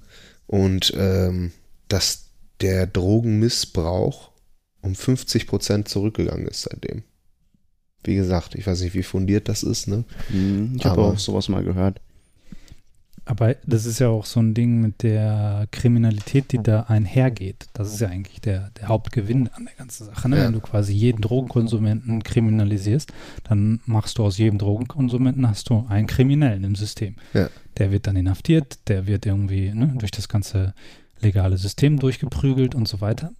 und 0.47 0.93
ähm, 0.97 1.51
dass 1.87 2.25
der 2.61 2.87
Drogenmissbrauch 2.87 4.32
um 4.83 4.93
50 4.95 5.47
Prozent 5.47 5.87
zurückgegangen 5.89 6.45
ist 6.47 6.61
seitdem. 6.69 7.03
Wie 8.03 8.15
gesagt, 8.15 8.53
ich 8.55 8.67
weiß 8.67 8.81
nicht, 8.81 8.93
wie 8.93 9.03
fundiert 9.03 9.47
das 9.49 9.63
ist, 9.63 9.87
ne? 9.87 10.03
Hm, 10.27 10.75
ich 10.77 10.85
habe 10.85 11.01
Aber- 11.01 11.13
auch 11.13 11.17
sowas 11.19 11.49
mal 11.49 11.63
gehört. 11.63 11.99
Aber 13.25 13.53
das 13.65 13.85
ist 13.85 13.99
ja 13.99 14.09
auch 14.09 14.25
so 14.25 14.41
ein 14.41 14.53
Ding 14.53 14.81
mit 14.81 15.01
der 15.01 15.65
Kriminalität, 15.71 16.51
die 16.51 16.61
da 16.61 16.81
einhergeht. 16.81 17.67
Das 17.71 17.93
ist 17.93 18.01
ja 18.01 18.09
eigentlich 18.09 18.41
der, 18.41 18.71
der 18.71 18.89
Hauptgewinn 18.89 19.47
an 19.53 19.63
der 19.63 19.75
ganzen 19.75 20.07
Sache. 20.07 20.27
Ne? 20.27 20.37
Ja. 20.39 20.43
Wenn 20.43 20.51
du 20.51 20.59
quasi 20.59 20.91
jeden 20.91 21.21
Drogenkonsumenten 21.21 22.21
kriminalisierst, 22.23 23.13
dann 23.45 23.79
machst 23.85 24.17
du 24.17 24.25
aus 24.25 24.37
jedem 24.37 24.57
Drogenkonsumenten 24.57 25.47
hast 25.47 25.69
du 25.69 25.85
einen 25.87 26.07
Kriminellen 26.07 26.65
im 26.65 26.75
System. 26.75 27.15
Ja. 27.33 27.49
Der 27.77 27.93
wird 27.93 28.07
dann 28.07 28.17
inhaftiert, 28.17 28.89
der 28.89 29.07
wird 29.07 29.25
irgendwie 29.25 29.73
ne, 29.73 29.95
durch 29.97 30.11
das 30.11 30.27
ganze 30.27 30.73
legale 31.21 31.55
System 31.57 31.99
durchgeprügelt 31.99 32.75
und 32.75 32.89
so 32.89 32.99
weiter. 32.99 33.31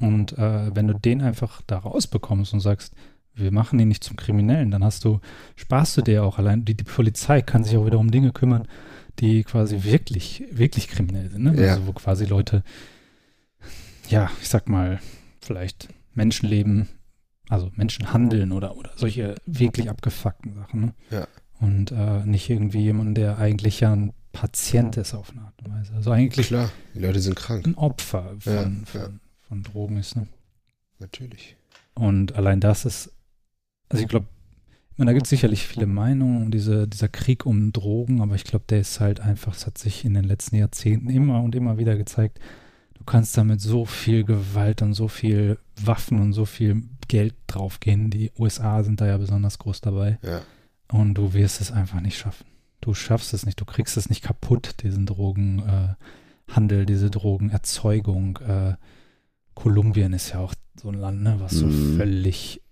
Und 0.00 0.36
äh, 0.38 0.74
wenn 0.74 0.88
du 0.88 0.94
den 0.94 1.20
einfach 1.20 1.62
da 1.66 1.78
rausbekommst 1.78 2.54
und 2.54 2.60
sagst, 2.60 2.94
wir 3.34 3.52
machen 3.52 3.78
ihn 3.78 3.88
nicht 3.88 4.04
zum 4.04 4.16
Kriminellen, 4.16 4.70
dann 4.70 4.84
hast 4.84 5.04
du, 5.04 5.20
sparst 5.56 5.96
du 5.96 6.02
dir 6.02 6.24
auch 6.24 6.38
allein, 6.38 6.64
die, 6.64 6.74
die 6.74 6.84
Polizei 6.84 7.42
kann 7.42 7.64
sich 7.64 7.76
auch 7.76 7.86
wieder 7.86 7.98
um 7.98 8.10
Dinge 8.10 8.32
kümmern, 8.32 8.66
die 9.18 9.44
quasi 9.44 9.84
wirklich, 9.84 10.44
wirklich 10.50 10.88
kriminell 10.88 11.30
sind. 11.30 11.44
Ne? 11.44 11.54
Ja. 11.60 11.74
Also 11.74 11.86
wo 11.86 11.92
quasi 11.92 12.24
Leute, 12.24 12.62
ja, 14.08 14.30
ich 14.40 14.48
sag 14.48 14.68
mal, 14.68 15.00
vielleicht 15.40 15.88
Menschenleben, 16.14 16.88
also 17.48 17.70
Menschen 17.74 18.12
handeln 18.12 18.52
oder, 18.52 18.76
oder 18.76 18.90
solche 18.96 19.34
wirklich 19.46 19.90
abgefuckten 19.90 20.54
Sachen. 20.54 20.80
Ne? 20.80 20.94
Ja. 21.10 21.26
Und 21.60 21.92
äh, 21.92 22.24
nicht 22.24 22.48
irgendwie 22.48 22.80
jemand, 22.80 23.16
der 23.18 23.38
eigentlich 23.38 23.80
ja 23.80 23.92
ein 23.92 24.12
Patient 24.32 24.96
ist 24.96 25.14
auf 25.14 25.30
eine 25.30 25.42
Art 25.42 25.54
und 25.62 25.72
Weise. 25.72 25.92
Also 25.94 26.10
eigentlich 26.10 26.46
Klar, 26.46 26.70
die 26.94 27.00
Leute 27.00 27.20
sind 27.20 27.36
krank, 27.36 27.66
ein 27.66 27.74
Opfer 27.74 28.36
von, 28.38 28.84
Ja, 28.94 29.00
von. 29.00 29.19
Von 29.50 29.62
Drogen 29.62 29.98
ist. 29.98 30.16
Ne? 30.16 30.26
natürlich. 31.00 31.56
Und 31.94 32.36
allein 32.36 32.60
das 32.60 32.84
ist, 32.84 33.12
also 33.88 34.02
ich 34.02 34.08
glaube, 34.08 34.26
da 34.96 35.12
gibt 35.12 35.26
es 35.26 35.30
sicherlich 35.30 35.66
viele 35.66 35.86
Meinungen 35.86 36.42
um 36.42 36.50
diese, 36.50 36.86
dieser 36.86 37.08
Krieg 37.08 37.46
um 37.46 37.72
Drogen, 37.72 38.20
aber 38.20 38.34
ich 38.34 38.44
glaube, 38.44 38.66
der 38.68 38.80
ist 38.80 39.00
halt 39.00 39.20
einfach, 39.20 39.54
es 39.54 39.66
hat 39.66 39.78
sich 39.78 40.04
in 40.04 40.14
den 40.14 40.24
letzten 40.24 40.56
Jahrzehnten 40.56 41.08
immer 41.08 41.42
und 41.42 41.54
immer 41.54 41.78
wieder 41.78 41.96
gezeigt, 41.96 42.38
du 42.94 43.04
kannst 43.04 43.36
damit 43.36 43.60
so 43.60 43.86
viel 43.86 44.24
Gewalt 44.24 44.82
und 44.82 44.92
so 44.92 45.08
viel 45.08 45.58
Waffen 45.82 46.20
und 46.20 46.34
so 46.34 46.44
viel 46.44 46.82
Geld 47.08 47.34
draufgehen. 47.46 48.10
Die 48.10 48.30
USA 48.38 48.82
sind 48.84 49.00
da 49.00 49.06
ja 49.06 49.16
besonders 49.16 49.58
groß 49.58 49.80
dabei. 49.80 50.18
Ja, 50.22 50.42
Und 50.92 51.14
du 51.14 51.32
wirst 51.32 51.62
es 51.62 51.72
einfach 51.72 52.00
nicht 52.00 52.18
schaffen. 52.18 52.46
Du 52.82 52.94
schaffst 52.94 53.32
es 53.32 53.46
nicht, 53.46 53.60
du 53.60 53.64
kriegst 53.64 53.96
es 53.96 54.10
nicht 54.10 54.22
kaputt, 54.22 54.82
diesen 54.82 55.06
Drogenhandel, 55.06 55.96
äh, 56.82 56.86
diese 56.86 57.10
Drogenerzeugung. 57.10 58.38
Äh, 58.46 58.74
Kolumbien 59.62 60.12
ist 60.12 60.30
ja 60.30 60.38
auch 60.40 60.54
so 60.80 60.88
ein 60.88 60.94
Land, 60.94 61.22
ne, 61.22 61.36
was 61.38 61.52
so 61.52 61.66
Mhm. 61.66 61.96
völlig 61.98 62.62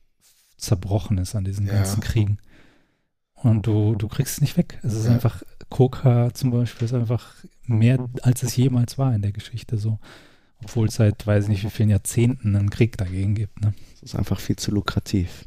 zerbrochen 0.57 1.19
ist 1.19 1.35
an 1.35 1.45
diesen 1.45 1.67
Ja. 1.67 1.75
ganzen 1.75 2.01
Kriegen. 2.01 2.39
Und 3.35 3.67
du, 3.67 3.95
du 3.95 4.09
kriegst 4.09 4.35
es 4.35 4.41
nicht 4.41 4.57
weg. 4.57 4.81
Es 4.83 4.95
ist 4.95 5.07
Ja. 5.07 5.13
einfach, 5.13 5.43
Coca 5.69 6.33
zum 6.35 6.51
Beispiel 6.51 6.87
ist 6.87 6.95
einfach 6.95 7.35
mehr, 7.67 8.09
als 8.23 8.43
es 8.43 8.57
jemals 8.57 8.99
war 8.99 9.15
in 9.15 9.23
der 9.23 9.33
Geschichte 9.33 9.77
so. 9.77 9.99
Obwohl 10.65 10.89
es 10.89 10.95
seit, 10.97 11.25
weiß 11.27 11.45
ich 11.45 11.51
nicht 11.51 11.65
wie 11.65 11.71
vielen 11.71 11.91
Jahrzehnten 11.91 12.57
einen 12.57 12.71
Krieg 12.71 12.97
dagegen 12.97 13.35
gibt. 13.37 13.61
Ne? 13.61 13.75
Das 13.93 14.03
ist 14.03 14.17
einfach 14.17 14.41
viel 14.41 14.57
zu 14.57 14.73
lukrativ. 14.73 15.45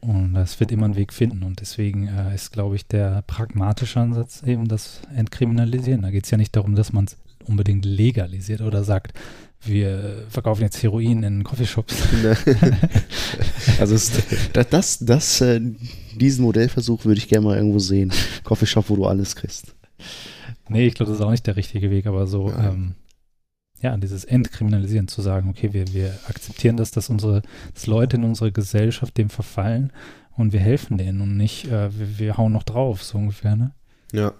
Und 0.00 0.34
das 0.34 0.60
wird 0.60 0.70
immer 0.72 0.84
einen 0.84 0.94
Weg 0.96 1.12
finden. 1.12 1.42
Und 1.42 1.60
deswegen 1.60 2.06
äh, 2.06 2.34
ist, 2.34 2.52
glaube 2.52 2.76
ich, 2.76 2.86
der 2.86 3.22
pragmatische 3.22 3.98
Ansatz 3.98 4.42
eben 4.42 4.68
das 4.68 5.00
Entkriminalisieren. 5.14 6.02
Da 6.02 6.10
geht 6.10 6.24
es 6.26 6.30
ja 6.30 6.36
nicht 6.38 6.54
darum, 6.54 6.74
dass 6.76 6.92
man 6.92 7.06
es 7.06 7.16
unbedingt 7.48 7.84
legalisiert 7.84 8.60
oder 8.60 8.84
sagt, 8.84 9.12
wir 9.62 10.24
verkaufen 10.28 10.62
jetzt 10.62 10.82
Heroin 10.82 11.22
in 11.22 11.44
Coffeeshops. 11.44 11.96
Also 13.80 13.94
es, 13.94 14.10
das, 14.52 14.68
das, 14.70 14.98
das, 15.00 15.40
äh, 15.40 15.60
diesen 16.14 16.44
Modellversuch 16.44 17.04
würde 17.04 17.18
ich 17.18 17.28
gerne 17.28 17.46
mal 17.46 17.56
irgendwo 17.56 17.78
sehen. 17.78 18.12
Coffeeshop, 18.44 18.88
wo 18.88 18.96
du 18.96 19.06
alles 19.06 19.36
kriegst. 19.36 19.74
nee, 20.68 20.86
ich 20.86 20.94
glaube, 20.94 21.10
das 21.10 21.18
ist 21.20 21.24
auch 21.26 21.30
nicht 21.30 21.46
der 21.46 21.56
richtige 21.56 21.90
Weg, 21.90 22.06
aber 22.06 22.26
so, 22.26 22.48
Ja. 22.50 22.70
ähm, 22.70 22.94
ja, 23.82 23.94
dieses 23.98 24.24
Entkriminalisieren 24.24 25.08
zu 25.08 25.20
sagen, 25.20 25.50
okay, 25.50 25.72
wir, 25.74 25.92
wir 25.92 26.18
akzeptieren 26.28 26.76
das, 26.78 26.90
dass 26.90 27.10
unsere, 27.10 27.42
dass 27.74 27.86
Leute 27.86 28.16
in 28.16 28.24
unserer 28.24 28.50
Gesellschaft 28.50 29.18
dem 29.18 29.28
verfallen 29.28 29.92
und 30.36 30.52
wir 30.54 30.60
helfen 30.60 30.96
denen 30.96 31.20
und 31.20 31.36
nicht, 31.36 31.66
äh, 31.66 31.90
wir, 31.98 32.18
wir 32.18 32.36
hauen 32.38 32.52
noch 32.52 32.62
drauf, 32.62 33.02
so 33.02 33.18
ungefähr, 33.18 33.56
ne? 33.56 33.72
ja. 34.12 34.32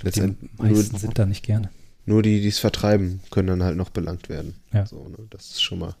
Die 0.00 0.06
Letztendlich 0.06 0.50
nur, 0.58 0.68
meisten 0.70 0.96
sind 0.98 1.18
da 1.18 1.26
nicht 1.26 1.42
gerne. 1.44 1.70
nur 2.04 2.22
die, 2.22 2.40
die 2.40 2.48
es 2.48 2.58
vertreiben, 2.58 3.20
können 3.30 3.48
dann 3.48 3.62
halt 3.62 3.76
noch 3.76 3.90
belangt 3.90 4.28
werden. 4.28 4.54
Ja. 4.72 4.86
So, 4.86 5.08
ne? 5.08 5.16
Das 5.30 5.46
ist 5.50 5.62
schon 5.62 5.78
mal, 5.78 5.94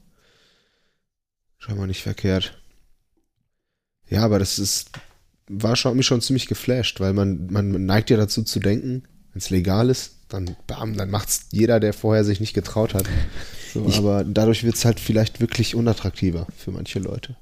schon 1.58 1.76
mal 1.78 1.86
nicht 1.86 2.02
verkehrt. 2.02 2.58
Ja, 4.08 4.22
aber 4.24 4.38
das 4.38 4.58
ist, 4.58 4.90
war 5.48 5.76
schon, 5.76 5.96
mich 5.96 6.06
schon 6.06 6.20
ziemlich 6.20 6.46
geflasht, 6.46 7.00
weil 7.00 7.12
man, 7.12 7.46
man 7.50 7.86
neigt 7.86 8.10
ja 8.10 8.16
dazu 8.16 8.42
zu 8.42 8.60
denken, 8.60 9.02
wenn 9.32 9.38
es 9.40 9.50
legal 9.50 9.90
ist, 9.90 10.12
dann, 10.28 10.56
bam, 10.66 10.96
dann 10.96 11.10
macht's 11.10 11.46
jeder, 11.50 11.80
der 11.80 11.92
vorher 11.92 12.24
sich 12.24 12.40
nicht 12.40 12.54
getraut 12.54 12.94
hat. 12.94 13.06
So, 13.72 13.86
Ich- 13.88 13.98
aber 13.98 14.24
dadurch 14.24 14.64
wird's 14.64 14.84
halt 14.84 15.00
vielleicht 15.00 15.40
wirklich 15.40 15.74
unattraktiver 15.74 16.46
für 16.56 16.70
manche 16.70 16.98
Leute. 16.98 17.36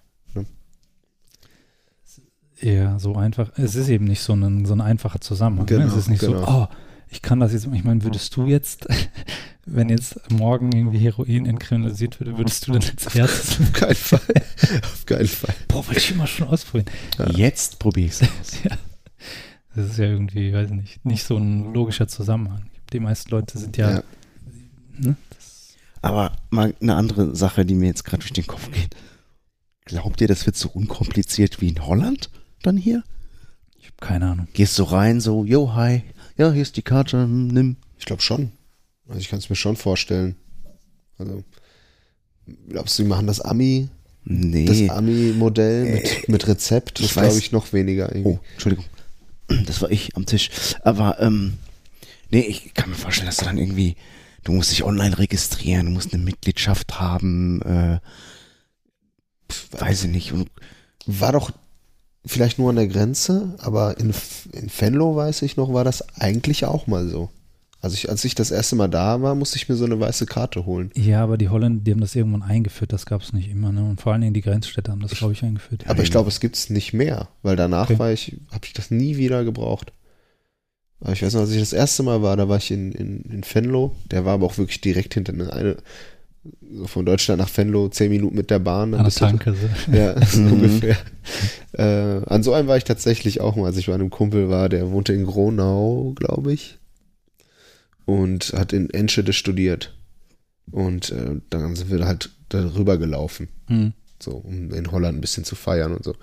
Ja, 2.64 2.98
so 2.98 3.14
einfach. 3.16 3.50
Es 3.58 3.74
ist 3.74 3.88
eben 3.88 4.06
nicht 4.06 4.22
so 4.22 4.32
ein, 4.32 4.64
so 4.64 4.72
ein 4.74 4.80
einfacher 4.80 5.20
Zusammenhang. 5.20 5.66
ne? 5.66 5.76
Genau, 5.78 5.86
Es 5.86 5.96
ist 5.96 6.08
nicht 6.08 6.20
genau. 6.20 6.38
so, 6.38 6.46
oh, 6.48 6.66
ich 7.10 7.20
kann 7.20 7.38
das 7.40 7.52
jetzt. 7.52 7.66
Ich 7.72 7.84
meine, 7.84 8.02
würdest 8.02 8.34
du 8.36 8.46
jetzt, 8.46 8.86
wenn 9.66 9.90
jetzt 9.90 10.18
morgen 10.30 10.72
irgendwie 10.72 10.98
Heroin 10.98 11.44
entkriminalisiert 11.44 12.18
würde, 12.20 12.38
würdest 12.38 12.66
du 12.66 12.72
dann 12.72 12.82
als 12.82 13.14
erstes, 13.14 13.60
Auf 13.60 13.72
keinen 13.74 13.94
Fall. 13.94 14.20
Auf 14.82 15.04
keinen 15.06 15.28
Fall. 15.28 15.54
boah, 15.68 15.86
wollte 15.86 16.00
ich 16.00 16.10
immer 16.10 16.26
schon 16.26 16.48
ausprobieren. 16.48 16.86
Ja. 17.18 17.30
Jetzt 17.32 17.78
probiere 17.78 18.06
ich 18.06 18.12
es 18.12 18.22
aus. 18.22 18.62
Ja. 18.64 18.76
Das 19.76 19.90
ist 19.90 19.98
ja 19.98 20.04
irgendwie, 20.04 20.52
weiß 20.54 20.70
nicht, 20.70 21.04
nicht 21.04 21.24
so 21.24 21.36
ein 21.36 21.74
logischer 21.74 22.06
Zusammenhang. 22.06 22.66
Die 22.92 23.00
meisten 23.00 23.30
Leute 23.32 23.58
sind 23.58 23.76
ja, 23.76 23.90
Ja. 23.96 24.02
ne? 24.96 25.16
Aber 26.00 26.32
mal 26.50 26.74
eine 26.80 26.94
andere 26.94 27.34
Sache, 27.34 27.66
die 27.66 27.74
mir 27.74 27.86
jetzt 27.86 28.04
gerade 28.04 28.20
durch 28.20 28.32
den 28.32 28.46
Kopf 28.46 28.70
geht. 28.70 28.94
Glaubt 29.84 30.20
ihr, 30.20 30.28
das 30.28 30.46
wird 30.46 30.54
so 30.56 30.68
unkompliziert 30.68 31.60
wie 31.60 31.68
in 31.70 31.84
Holland 31.84 32.30
dann 32.66 32.76
hier? 32.76 33.02
Ich 33.78 33.86
habe 33.86 33.96
keine 34.00 34.30
Ahnung. 34.30 34.48
Gehst 34.52 34.78
du 34.78 34.82
rein, 34.84 35.20
so, 35.20 35.44
yo, 35.44 35.74
hi, 35.74 36.02
ja, 36.36 36.50
hier 36.52 36.62
ist 36.62 36.76
die 36.76 36.82
Karte, 36.82 37.22
hm, 37.22 37.48
nimm. 37.48 37.76
Ich 37.98 38.04
glaube 38.06 38.22
schon. 38.22 38.50
Also 39.08 39.20
ich 39.20 39.28
kann 39.28 39.38
es 39.38 39.50
mir 39.50 39.56
schon 39.56 39.76
vorstellen. 39.76 40.36
Also, 41.18 41.44
glaubst 42.68 42.98
du, 42.98 43.02
die 43.02 43.08
machen 43.08 43.26
das 43.26 43.40
Ami, 43.40 43.88
Nee. 44.24 44.64
das 44.64 44.88
Ami-Modell 44.88 45.84
mit, 45.84 46.28
mit 46.28 46.48
Rezept? 46.48 47.00
ich 47.00 47.06
Das 47.12 47.14
glaube 47.22 47.38
ich 47.38 47.52
noch 47.52 47.72
weniger. 47.72 48.14
Irgendwie. 48.14 48.38
Oh, 48.38 48.40
Entschuldigung. 48.54 48.86
Das 49.66 49.82
war 49.82 49.90
ich 49.90 50.16
am 50.16 50.24
Tisch. 50.24 50.50
Aber, 50.82 51.20
ähm, 51.20 51.58
nee, 52.30 52.40
ich 52.40 52.72
kann 52.72 52.88
mir 52.88 52.96
vorstellen, 52.96 53.26
dass 53.26 53.36
du 53.36 53.44
dann 53.44 53.58
irgendwie, 53.58 53.96
du 54.42 54.52
musst 54.52 54.70
dich 54.70 54.82
online 54.82 55.18
registrieren, 55.18 55.86
du 55.86 55.92
musst 55.92 56.14
eine 56.14 56.22
Mitgliedschaft 56.22 56.98
haben, 56.98 57.60
äh, 57.62 57.98
weiß 59.78 60.04
ich 60.04 60.10
nicht. 60.10 60.32
Und 60.32 60.50
War 61.06 61.32
doch 61.32 61.50
vielleicht 62.26 62.58
nur 62.58 62.70
an 62.70 62.76
der 62.76 62.88
Grenze, 62.88 63.54
aber 63.58 63.98
in, 63.98 64.12
in 64.52 64.70
Venlo, 64.76 65.16
weiß 65.16 65.42
ich 65.42 65.56
noch, 65.56 65.72
war 65.72 65.84
das 65.84 66.04
eigentlich 66.18 66.64
auch 66.64 66.86
mal 66.86 67.08
so. 67.08 67.30
Also 67.80 67.94
ich, 67.96 68.08
als 68.08 68.24
ich 68.24 68.34
das 68.34 68.50
erste 68.50 68.76
Mal 68.76 68.88
da 68.88 69.20
war, 69.20 69.34
musste 69.34 69.56
ich 69.56 69.68
mir 69.68 69.76
so 69.76 69.84
eine 69.84 70.00
weiße 70.00 70.24
Karte 70.24 70.64
holen. 70.64 70.90
Ja, 70.94 71.22
aber 71.22 71.36
die 71.36 71.50
Holländer, 71.50 71.82
die 71.84 71.90
haben 71.92 72.00
das 72.00 72.14
irgendwann 72.14 72.42
eingeführt, 72.42 72.94
das 72.94 73.04
gab 73.04 73.20
es 73.20 73.34
nicht 73.34 73.50
immer. 73.50 73.72
Ne? 73.72 73.82
Und 73.84 74.00
vor 74.00 74.12
allen 74.12 74.22
Dingen 74.22 74.32
die 74.32 74.40
Grenzstädte 74.40 74.90
haben 74.90 75.00
das, 75.02 75.10
glaube 75.10 75.34
ich, 75.34 75.42
eingeführt. 75.42 75.84
Aber 75.86 76.02
ich 76.02 76.10
glaube, 76.10 76.30
es 76.30 76.40
gibt 76.40 76.56
es 76.56 76.70
nicht 76.70 76.94
mehr, 76.94 77.28
weil 77.42 77.56
danach 77.56 77.90
Okay. 77.90 77.98
war 77.98 78.10
ich, 78.10 78.38
habe 78.52 78.64
ich 78.64 78.72
das 78.72 78.90
nie 78.90 79.18
wieder 79.18 79.44
gebraucht. 79.44 79.92
Aber 81.00 81.12
ich 81.12 81.22
weiß 81.22 81.34
noch, 81.34 81.42
als 81.42 81.50
ich 81.50 81.60
das 81.60 81.74
erste 81.74 82.02
Mal 82.02 82.22
war, 82.22 82.38
da 82.38 82.48
war 82.48 82.56
ich 82.56 82.70
in, 82.70 82.92
in, 82.92 83.20
in 83.24 83.44
Venlo, 83.44 83.94
der 84.10 84.24
war 84.24 84.32
aber 84.32 84.46
auch 84.46 84.56
wirklich 84.56 84.80
direkt 84.80 85.12
hinter 85.12 85.34
einer, 85.34 85.52
eine, 85.52 85.76
so 86.72 86.86
von 86.86 87.06
Deutschland 87.06 87.40
nach 87.40 87.54
Venlo, 87.56 87.88
zehn 87.88 88.10
Minuten 88.10 88.34
mit 88.36 88.50
der 88.50 88.58
Bahn. 88.58 88.92
dann 88.92 89.00
An 89.00 89.04
der 89.06 89.12
du- 89.12 89.18
Tanke. 89.38 89.54
So. 89.54 89.92
Ja, 89.96 90.26
so 90.26 90.40
Mhm. 90.40 90.52
ungefähr. 90.52 90.96
Äh, 91.72 92.24
an 92.26 92.42
so 92.42 92.52
einem 92.52 92.68
war 92.68 92.76
ich 92.76 92.84
tatsächlich 92.84 93.40
auch 93.40 93.56
mal, 93.56 93.66
als 93.66 93.76
ich 93.76 93.86
bei 93.86 93.94
einem 93.94 94.10
Kumpel 94.10 94.48
war, 94.50 94.68
der 94.68 94.90
wohnte 94.90 95.12
in 95.12 95.24
Gronau, 95.24 96.12
glaube 96.16 96.52
ich. 96.52 96.78
Und 98.06 98.52
hat 98.52 98.72
in 98.72 98.90
Enschede 98.90 99.32
studiert. 99.32 99.94
Und 100.70 101.10
äh, 101.10 101.40
dann 101.50 101.76
sind 101.76 101.90
wir 101.90 102.06
halt 102.06 102.30
darüber 102.50 102.98
gelaufen, 102.98 103.48
Hm. 103.68 103.92
so, 104.22 104.32
um 104.32 104.72
in 104.72 104.90
Holland 104.92 105.18
ein 105.18 105.20
bisschen 105.20 105.44
zu 105.44 105.54
feiern 105.56 105.92
und 105.94 106.04
so. 106.04 106.14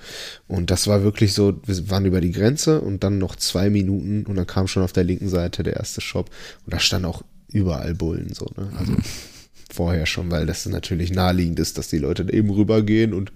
Und 0.47 0.69
das 0.71 0.87
war 0.87 1.03
wirklich 1.03 1.33
so, 1.33 1.59
wir 1.65 1.89
waren 1.89 2.05
über 2.05 2.21
die 2.21 2.31
Grenze 2.31 2.81
und 2.81 3.03
dann 3.03 3.17
noch 3.17 3.35
zwei 3.35 3.69
Minuten 3.69 4.25
und 4.25 4.35
dann 4.35 4.47
kam 4.47 4.67
schon 4.67 4.83
auf 4.83 4.93
der 4.93 5.03
linken 5.03 5.29
Seite 5.29 5.63
der 5.63 5.75
erste 5.77 6.01
Shop. 6.01 6.29
Und 6.65 6.73
da 6.73 6.79
standen 6.79 7.05
auch 7.07 7.23
überall 7.51 7.93
Bullen, 7.95 8.33
so, 8.33 8.45
ne? 8.57 8.71
Also 8.77 8.93
vorher 9.73 10.05
schon, 10.05 10.31
weil 10.31 10.45
das 10.45 10.65
natürlich 10.65 11.11
naheliegend 11.11 11.59
ist, 11.59 11.77
dass 11.77 11.87
die 11.89 11.97
Leute 11.97 12.31
eben 12.31 12.49
rübergehen 12.49 13.13
und 13.13 13.31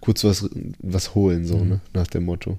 kurz 0.00 0.24
was, 0.24 0.48
was 0.78 1.14
holen, 1.14 1.44
so, 1.46 1.58
Mhm. 1.58 1.68
ne? 1.68 1.80
Nach 1.92 2.06
dem 2.06 2.24
Motto. 2.24 2.58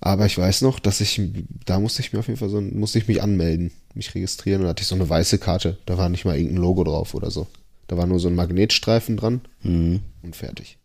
Aber 0.00 0.26
ich 0.26 0.36
weiß 0.36 0.62
noch, 0.62 0.80
dass 0.80 1.00
ich, 1.00 1.20
da 1.64 1.78
musste 1.78 2.02
ich 2.02 2.12
mir 2.12 2.18
auf 2.18 2.26
jeden 2.26 2.38
Fall 2.38 2.48
so, 2.48 2.60
musste 2.60 2.98
ich 2.98 3.06
mich 3.06 3.22
anmelden, 3.22 3.70
mich 3.94 4.14
registrieren 4.14 4.60
und 4.60 4.64
da 4.64 4.70
hatte 4.70 4.82
ich 4.82 4.88
so 4.88 4.96
eine 4.96 5.08
weiße 5.08 5.38
Karte. 5.38 5.78
Da 5.86 5.96
war 5.96 6.08
nicht 6.08 6.24
mal 6.24 6.36
irgendein 6.36 6.60
Logo 6.60 6.82
drauf 6.82 7.14
oder 7.14 7.30
so. 7.30 7.46
Da 7.86 7.96
war 7.96 8.06
nur 8.06 8.18
so 8.18 8.28
ein 8.28 8.34
Magnetstreifen 8.34 9.16
dran 9.16 9.42
hm. 9.60 10.00
und 10.22 10.34
fertig. 10.34 10.78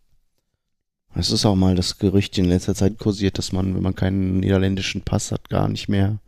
Es 1.14 1.32
ist 1.32 1.44
auch 1.46 1.56
mal 1.56 1.74
das 1.74 1.98
Gerücht 1.98 2.38
in 2.38 2.44
letzter 2.44 2.74
Zeit 2.76 2.98
kursiert, 2.98 3.38
dass 3.38 3.50
man, 3.50 3.74
wenn 3.74 3.82
man 3.82 3.96
keinen 3.96 4.38
niederländischen 4.38 5.02
Pass 5.02 5.32
hat, 5.32 5.48
gar 5.50 5.68
nicht 5.68 5.88
mehr 5.88 6.20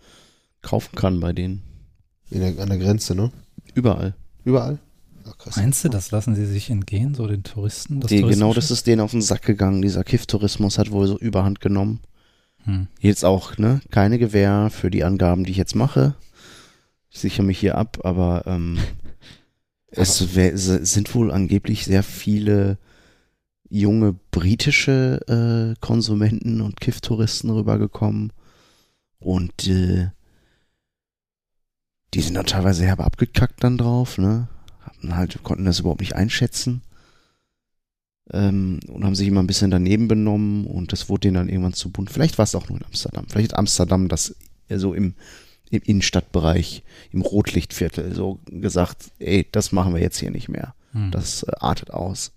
kaufen 0.62 0.96
kann 0.96 1.20
bei 1.20 1.32
denen. 1.32 1.62
In 2.30 2.40
der, 2.40 2.58
an 2.60 2.70
der 2.70 2.78
Grenze, 2.78 3.14
ne? 3.14 3.30
Überall. 3.74 4.14
Überall. 4.44 4.78
Ach, 5.28 5.36
krass. 5.36 5.56
Meinst 5.56 5.84
du, 5.84 5.88
das 5.88 6.10
lassen 6.10 6.34
sie 6.34 6.46
sich 6.46 6.70
entgehen, 6.70 7.14
so 7.14 7.26
den 7.26 7.42
Touristen? 7.42 8.00
Das 8.00 8.08
Die, 8.08 8.22
genau 8.22 8.54
das 8.54 8.70
ist 8.70 8.86
denen 8.86 9.00
auf 9.00 9.10
den 9.10 9.22
Sack 9.22 9.42
gegangen. 9.42 9.82
Dieser 9.82 10.04
Kiff-Tourismus 10.04 10.78
hat 10.78 10.90
wohl 10.90 11.06
so 11.06 11.18
Überhand 11.18 11.60
genommen. 11.60 12.00
Hm. 12.64 12.88
Jetzt 13.00 13.24
auch, 13.24 13.58
ne? 13.58 13.80
Keine 13.90 14.18
Gewähr 14.18 14.70
für 14.70 14.90
die 14.90 15.04
Angaben, 15.04 15.44
die 15.44 15.52
ich 15.52 15.56
jetzt 15.56 15.74
mache. 15.74 16.14
Ich 17.10 17.20
sichere 17.20 17.44
mich 17.44 17.58
hier 17.58 17.76
ab, 17.76 17.98
aber 18.04 18.44
ähm, 18.46 18.78
es 19.88 20.34
wär, 20.34 20.56
sind 20.56 21.14
wohl 21.14 21.30
angeblich 21.30 21.84
sehr 21.84 22.02
viele 22.02 22.78
junge 23.68 24.16
britische 24.30 25.20
äh, 25.28 25.80
Konsumenten 25.80 26.60
und 26.60 26.80
Kiff-Touristen 26.80 27.50
rübergekommen. 27.50 28.32
Und 29.18 29.68
äh, 29.68 30.08
die 32.14 32.20
sind 32.20 32.34
dann 32.34 32.46
teilweise 32.46 32.84
herbe 32.84 33.04
abgekackt 33.04 33.62
dann 33.62 33.78
drauf, 33.78 34.18
ne? 34.18 34.48
Hatten 34.80 35.16
halt, 35.16 35.42
konnten 35.42 35.64
das 35.64 35.80
überhaupt 35.80 36.00
nicht 36.00 36.16
einschätzen. 36.16 36.82
Ähm, 38.32 38.80
und 38.88 39.04
haben 39.04 39.14
sich 39.14 39.28
immer 39.28 39.42
ein 39.42 39.46
bisschen 39.46 39.70
daneben 39.70 40.08
benommen 40.08 40.66
und 40.66 40.92
das 40.92 41.08
wurde 41.08 41.22
denen 41.22 41.34
dann 41.34 41.48
irgendwann 41.48 41.72
zu 41.72 41.90
bunt. 41.90 42.10
Vielleicht 42.10 42.38
war 42.38 42.44
es 42.44 42.54
auch 42.54 42.68
nur 42.68 42.78
in 42.78 42.84
Amsterdam. 42.84 43.26
Vielleicht 43.28 43.52
hat 43.52 43.58
Amsterdam 43.58 44.08
das 44.08 44.36
so 44.68 44.94
im, 44.94 45.14
im 45.70 45.82
Innenstadtbereich, 45.82 46.82
im 47.12 47.22
Rotlichtviertel 47.22 48.14
so 48.14 48.38
gesagt, 48.46 49.10
ey, 49.18 49.46
das 49.50 49.72
machen 49.72 49.94
wir 49.94 50.00
jetzt 50.00 50.18
hier 50.18 50.30
nicht 50.30 50.48
mehr. 50.48 50.74
Hm. 50.92 51.10
Das 51.10 51.42
äh, 51.42 51.52
artet 51.58 51.90
aus. 51.90 52.32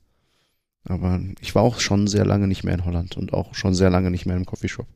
Aber 0.86 1.22
ich 1.40 1.56
war 1.56 1.64
auch 1.64 1.80
schon 1.80 2.08
sehr 2.08 2.26
lange 2.26 2.48
nicht 2.48 2.64
mehr 2.64 2.74
in 2.74 2.86
Holland 2.86 3.16
und 3.16 3.34
auch 3.34 3.56
schon 3.56 3.74
sehr 3.74 3.90
lange 3.90 4.12
nicht 4.12 4.26
mehr 4.26 4.36
im 4.36 4.46
Coffeeshop. 4.46 4.88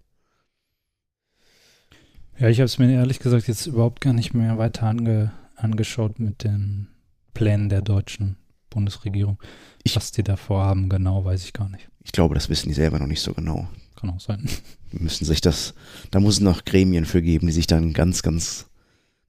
Ja, 2.40 2.50
ich 2.50 2.60
habe 2.60 2.66
es 2.66 2.78
mir 2.78 2.92
ehrlich 2.92 3.20
gesagt 3.20 3.48
jetzt 3.48 3.66
überhaupt 3.66 4.02
gar 4.02 4.14
nicht 4.14 4.34
mehr 4.34 4.58
weiter 4.58 4.84
ange, 4.88 5.32
angeschaut 5.56 6.20
mit 6.20 6.44
den 6.44 6.88
Plänen 7.34 7.70
der 7.70 7.82
deutschen 7.82 8.38
Bundesregierung. 8.70 9.40
Ich- 9.84 9.96
Was 9.96 10.12
die 10.12 10.24
da 10.24 10.36
vorhaben, 10.36 10.90
genau, 10.90 11.26
weiß 11.26 11.44
ich 11.46 11.54
gar 11.54 11.70
nicht. 11.70 11.90
Ich 12.04 12.12
glaube, 12.12 12.36
das 12.36 12.50
wissen 12.50 12.70
die 12.70 12.76
selber 12.76 13.00
noch 13.00 13.08
nicht 13.08 13.22
so 13.22 13.34
genau. 13.34 13.68
Kann 13.96 14.12
auch 14.12 14.20
sein. 14.20 14.48
Die 14.94 15.00
müssen 15.04 15.26
sich 15.26 15.42
das, 15.42 15.74
da 16.12 16.22
muss 16.22 16.36
es 16.36 16.40
noch 16.40 16.64
Gremien 16.64 17.04
für 17.04 17.22
geben, 17.22 17.48
die 17.48 17.52
sich 17.54 17.68
dann 17.68 17.92
ganz, 17.92 18.22
ganz 18.24 18.68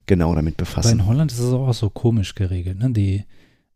genau 0.05 0.33
damit 0.33 0.53
Aber 0.53 0.61
in 0.61 0.65
befassen. 0.65 1.05
Holland 1.05 1.33
ist 1.33 1.39
es 1.39 1.51
auch 1.51 1.73
so 1.73 1.89
komisch 1.89 2.33
geregelt, 2.33 2.79
ne? 2.79 2.91
Die, 2.91 3.25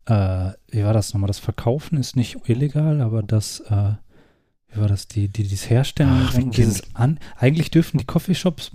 äh, 0.06 0.52
wie 0.70 0.82
war 0.82 0.94
das 0.94 1.12
nochmal? 1.12 1.28
Das 1.28 1.40
Verkaufen 1.40 1.98
ist 1.98 2.16
nicht 2.16 2.38
illegal, 2.48 3.02
aber 3.02 3.22
das, 3.22 3.60
äh, 3.68 3.92
wie 4.72 4.80
war 4.80 4.88
das? 4.88 5.08
Die, 5.08 5.28
die, 5.28 5.42
dieses 5.42 5.68
Herstellen 5.68 6.26
Ach, 6.26 6.32
dieses 6.52 6.82
an, 6.94 7.18
eigentlich 7.36 7.70
dürfen 7.70 7.98
die 7.98 8.06
Coffeeshops, 8.06 8.70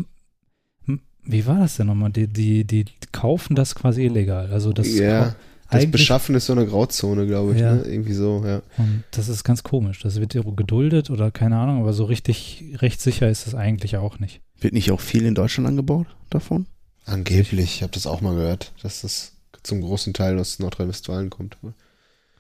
wie 1.32 1.46
war 1.46 1.60
das 1.60 1.78
denn 1.78 1.88
nochmal? 1.88 2.12
Die, 2.12 2.28
die, 2.28 2.64
die 2.64 2.86
kaufen 3.12 3.56
das 3.56 3.76
quasi 3.76 4.06
illegal. 4.06 4.52
Also 4.52 4.74
das, 4.74 4.88
ja, 4.88 5.36
das 5.70 5.90
Beschaffen 5.92 6.34
ist 6.36 6.48
so 6.48 6.54
eine 6.54 6.66
Grauzone, 6.66 7.28
glaube 7.28 7.54
ich. 7.54 7.62
Ja. 7.62 7.76
Ne? 7.76 7.82
Irgendwie 7.84 8.14
so, 8.14 8.44
ja. 8.46 8.62
und 8.78 9.04
das 9.12 9.30
ist 9.30 9.44
ganz 9.44 9.64
komisch. 9.64 10.00
Das 10.02 10.20
wird 10.20 10.34
geduldet 10.34 11.10
oder 11.10 11.30
keine 11.30 11.58
Ahnung, 11.58 11.82
aber 11.82 11.94
so 11.94 12.06
richtig 12.06 12.64
rechtssicher 12.78 13.30
ist 13.30 13.46
es 13.46 13.54
eigentlich 13.54 13.98
auch 13.98 14.20
nicht. 14.20 14.42
Wird 14.60 14.74
nicht 14.74 14.92
auch 14.92 15.02
viel 15.02 15.26
in 15.26 15.36
Deutschland 15.36 15.68
angebaut 15.68 16.08
davon? 16.30 16.66
Angeblich, 17.06 17.76
ich 17.76 17.84
habe 17.84 17.94
das 17.94 18.08
auch 18.08 18.22
mal 18.22 18.36
gehört, 18.36 18.74
dass 18.82 19.02
das 19.02 19.34
zum 19.64 19.82
großen 19.82 20.14
Teil 20.14 20.40
aus 20.40 20.60
Nordrhein-Westfalen 20.60 21.30
kommt. 21.30 21.58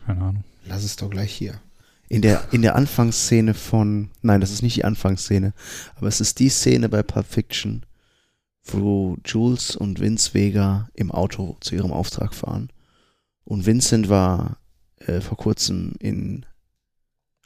Keine 0.05 0.21
Ahnung. 0.21 0.43
Lass 0.67 0.83
es 0.83 0.95
doch 0.95 1.09
gleich 1.09 1.31
hier. 1.31 1.59
In 2.07 2.23
der, 2.23 2.41
in 2.51 2.63
der 2.63 2.75
Anfangsszene 2.75 3.53
von, 3.53 4.09
nein, 4.23 4.41
das 4.41 4.51
ist 4.51 4.63
nicht 4.63 4.77
die 4.77 4.85
Anfangsszene, 4.85 5.53
aber 5.95 6.07
es 6.07 6.19
ist 6.19 6.39
die 6.39 6.49
Szene 6.49 6.89
bei 6.89 7.03
Pulp 7.03 7.27
Fiction, 7.27 7.83
wo 8.63 9.17
Jules 9.25 9.75
und 9.75 9.99
Vince 9.99 10.33
Vega 10.33 10.89
im 10.93 11.11
Auto 11.11 11.57
zu 11.61 11.75
ihrem 11.75 11.91
Auftrag 11.91 12.33
fahren. 12.33 12.69
Und 13.43 13.65
Vincent 13.65 14.09
war 14.09 14.57
äh, 14.97 15.21
vor 15.21 15.37
kurzem 15.37 15.93
in 15.99 16.45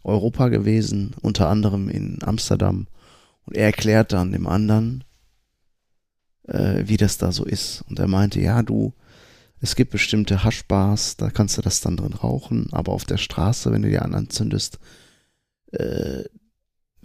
Europa 0.04 0.50
gewesen, 0.50 1.16
unter 1.22 1.50
anderem 1.50 1.90
in 1.90 2.22
Amsterdam. 2.24 2.88
Und 3.46 3.56
er 3.56 3.66
erklärt 3.66 4.12
dann 4.12 4.32
dem 4.32 4.48
anderen, 4.48 5.04
äh, 6.48 6.84
wie 6.86 6.98
das 6.98 7.18
da 7.18 7.32
so 7.32 7.46
ist. 7.46 7.84
Und 7.90 8.00
er 8.00 8.08
meinte, 8.08 8.42
ja, 8.42 8.64
du, 8.64 8.94
es 9.62 9.76
gibt 9.76 9.92
bestimmte 9.92 10.44
Haschbars, 10.44 11.16
da 11.16 11.30
kannst 11.30 11.58
du 11.58 11.62
das 11.62 11.80
dann 11.80 11.96
drin 11.96 12.14
rauchen, 12.14 12.68
aber 12.74 12.92
auf 12.92 13.06
der 13.06 13.18
Straße, 13.18 13.72
wenn 13.72 13.82
du 13.82 13.90
die 13.90 14.00
anderen 14.00 14.30
zündest, 14.30 14.80
äh, 15.72 16.24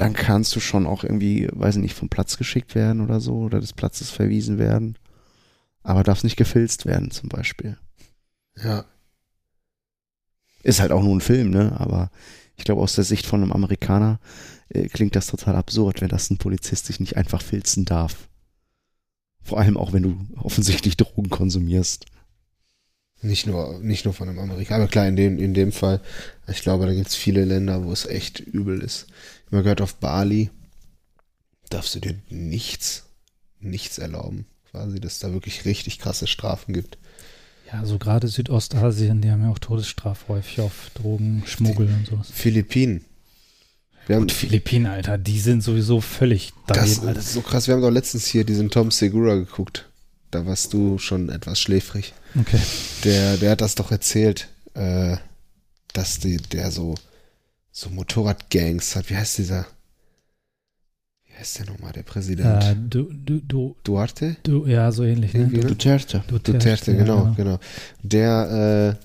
dann 0.01 0.15
kannst 0.15 0.55
du 0.57 0.61
schon 0.61 0.87
auch 0.87 1.05
irgendwie, 1.05 1.49
weiß 1.53 1.77
ich 1.77 1.83
nicht, 1.83 1.95
vom 1.95 2.09
Platz 2.09 2.37
geschickt 2.39 2.75
werden 2.75 3.01
oder 3.03 3.21
so, 3.21 3.37
oder 3.41 3.61
des 3.61 3.73
Platzes 3.73 4.11
verwiesen 4.11 4.59
werden. 4.59 4.97
Aber 5.83 6.03
darf 6.05 6.25
nicht 6.25 6.37
gefilzt 6.37 6.87
werden, 6.87 7.11
zum 7.11 7.29
Beispiel. 7.29 7.79
Ja, 8.57 8.85
Ist 10.63 10.81
halt 10.81 10.93
auch 10.93 11.03
nur 11.03 11.15
ein 11.17 11.21
Film, 11.21 11.51
ne? 11.51 11.73
Aber 11.79 12.11
Ich 12.57 12.65
glaube, 12.65 12.83
aus 12.83 12.95
der 12.97 13.05
Sicht 13.05 13.25
von 13.27 13.43
einem 13.43 13.53
Amerikaner 13.53 14.19
äh, 14.69 14.89
klingt 14.89 15.15
das 15.17 15.29
total 15.29 15.55
absurd, 15.57 16.01
wenn 16.01 16.09
das 16.09 16.29
ein 16.31 16.39
Polizist 16.39 16.87
sich 16.87 16.99
nicht 17.01 17.17
einfach 17.17 17.41
filzen 17.43 17.85
darf. 17.85 18.29
Vor 19.43 19.59
allem 19.59 19.77
auch, 19.77 19.93
wenn 19.93 20.03
du 20.03 20.19
offensichtlich 20.37 20.97
Drogen 20.97 21.31
konsumierst. 21.31 22.07
Nicht 23.21 23.47
nur, 23.47 23.81
nicht 23.81 24.05
nur 24.05 24.15
von 24.15 24.29
einem 24.29 24.39
Amerikaner, 24.39 24.85
aber 24.85 24.91
klar, 24.91 25.09
in 25.09 25.17
dem, 25.17 25.39
in 25.39 25.53
dem 25.53 25.73
Fall, 25.73 26.01
ich 26.47 26.63
glaube, 26.63 26.87
da 26.87 26.95
gibt 26.95 27.09
es 27.09 27.17
viele 27.17 27.45
Länder, 27.45 27.85
wo 27.85 27.93
es 27.93 28.07
echt 28.07 28.39
übel 28.39 28.81
ist. 28.81 29.07
Ich 29.47 29.53
habe 29.53 29.63
gehört, 29.65 29.81
auf 29.81 29.97
Bali 29.97 30.51
darfst 31.69 31.95
du 31.97 32.01
dir 32.01 32.15
nichts, 32.31 33.07
nichts 33.61 33.99
erlauben. 33.99 34.47
Quasi, 34.71 35.01
dass 35.01 35.15
es 35.15 35.19
da 35.19 35.33
wirklich 35.33 35.65
richtig 35.65 35.99
krasse 35.99 36.27
Strafen 36.27 36.75
gibt. 36.75 36.99
Ja, 37.73 37.85
so 37.85 37.99
gerade 37.99 38.29
Südostasien, 38.29 39.21
die 39.21 39.31
haben 39.31 39.43
ja 39.43 39.51
auch 39.51 39.59
Todesstrafe 39.59 40.29
häufig 40.29 40.61
auf 40.61 40.91
Drogen, 40.95 41.43
Schmuggel 41.47 41.87
und 41.89 42.07
sowas. 42.07 42.31
Philippinen. 42.33 43.05
Wir 44.07 44.17
haben, 44.17 44.23
Und 44.23 44.33
Philippinen, 44.33 44.87
Alter, 44.87 45.19
die 45.19 45.39
sind 45.39 45.63
sowieso 45.63 46.01
völlig 46.01 46.53
das, 46.67 46.79
daneben, 46.79 47.01
Alter. 47.01 47.15
das 47.15 47.27
ist 47.27 47.35
so 47.35 47.43
krass. 47.43 47.67
Wir 47.67 47.75
haben 47.75 47.83
doch 47.83 47.91
letztens 47.91 48.27
hier 48.27 48.45
diesen 48.45 48.71
Tom 48.71 48.91
Segura 48.91 49.35
geguckt. 49.35 49.87
Da 50.31 50.45
warst 50.45 50.73
du 50.73 50.99
schon 50.99 51.31
etwas 51.31 51.59
schläfrig. 51.59 52.13
Okay. 52.39 52.61
Der, 53.05 53.37
der 53.39 53.53
hat 53.53 53.61
das 53.61 53.75
doch 53.75 53.91
erzählt, 53.91 54.49
äh, 54.75 55.17
dass 55.93 56.19
die, 56.19 56.37
der 56.37 56.71
so, 56.71 56.95
so 57.73 57.89
Motorradgangs 57.91 58.95
hat. 58.95 59.09
Wie 59.09 59.17
heißt 59.17 59.39
dieser? 59.39 59.67
Wie 61.25 61.35
heißt 61.35 61.61
der 61.61 61.67
nochmal, 61.67 61.93
der 61.93 62.03
Präsident? 62.03 62.63
Äh, 62.63 62.77
du, 62.77 63.05
du, 63.05 63.41
du, 63.41 63.77
Duarte? 63.85 64.37
du, 64.43 64.67
ja, 64.67 64.93
so 64.93 65.05
ähnlich, 65.05 65.33
ne? 65.33 65.41
Irgendwie, 65.41 65.61
ne? 65.61 65.67
Duterte. 65.67 66.23
Duterte, 66.29 66.93
ja, 66.93 66.99
genau, 66.99 67.33
genau. 67.35 67.59
Der, 68.03 68.97
äh, 68.99 69.05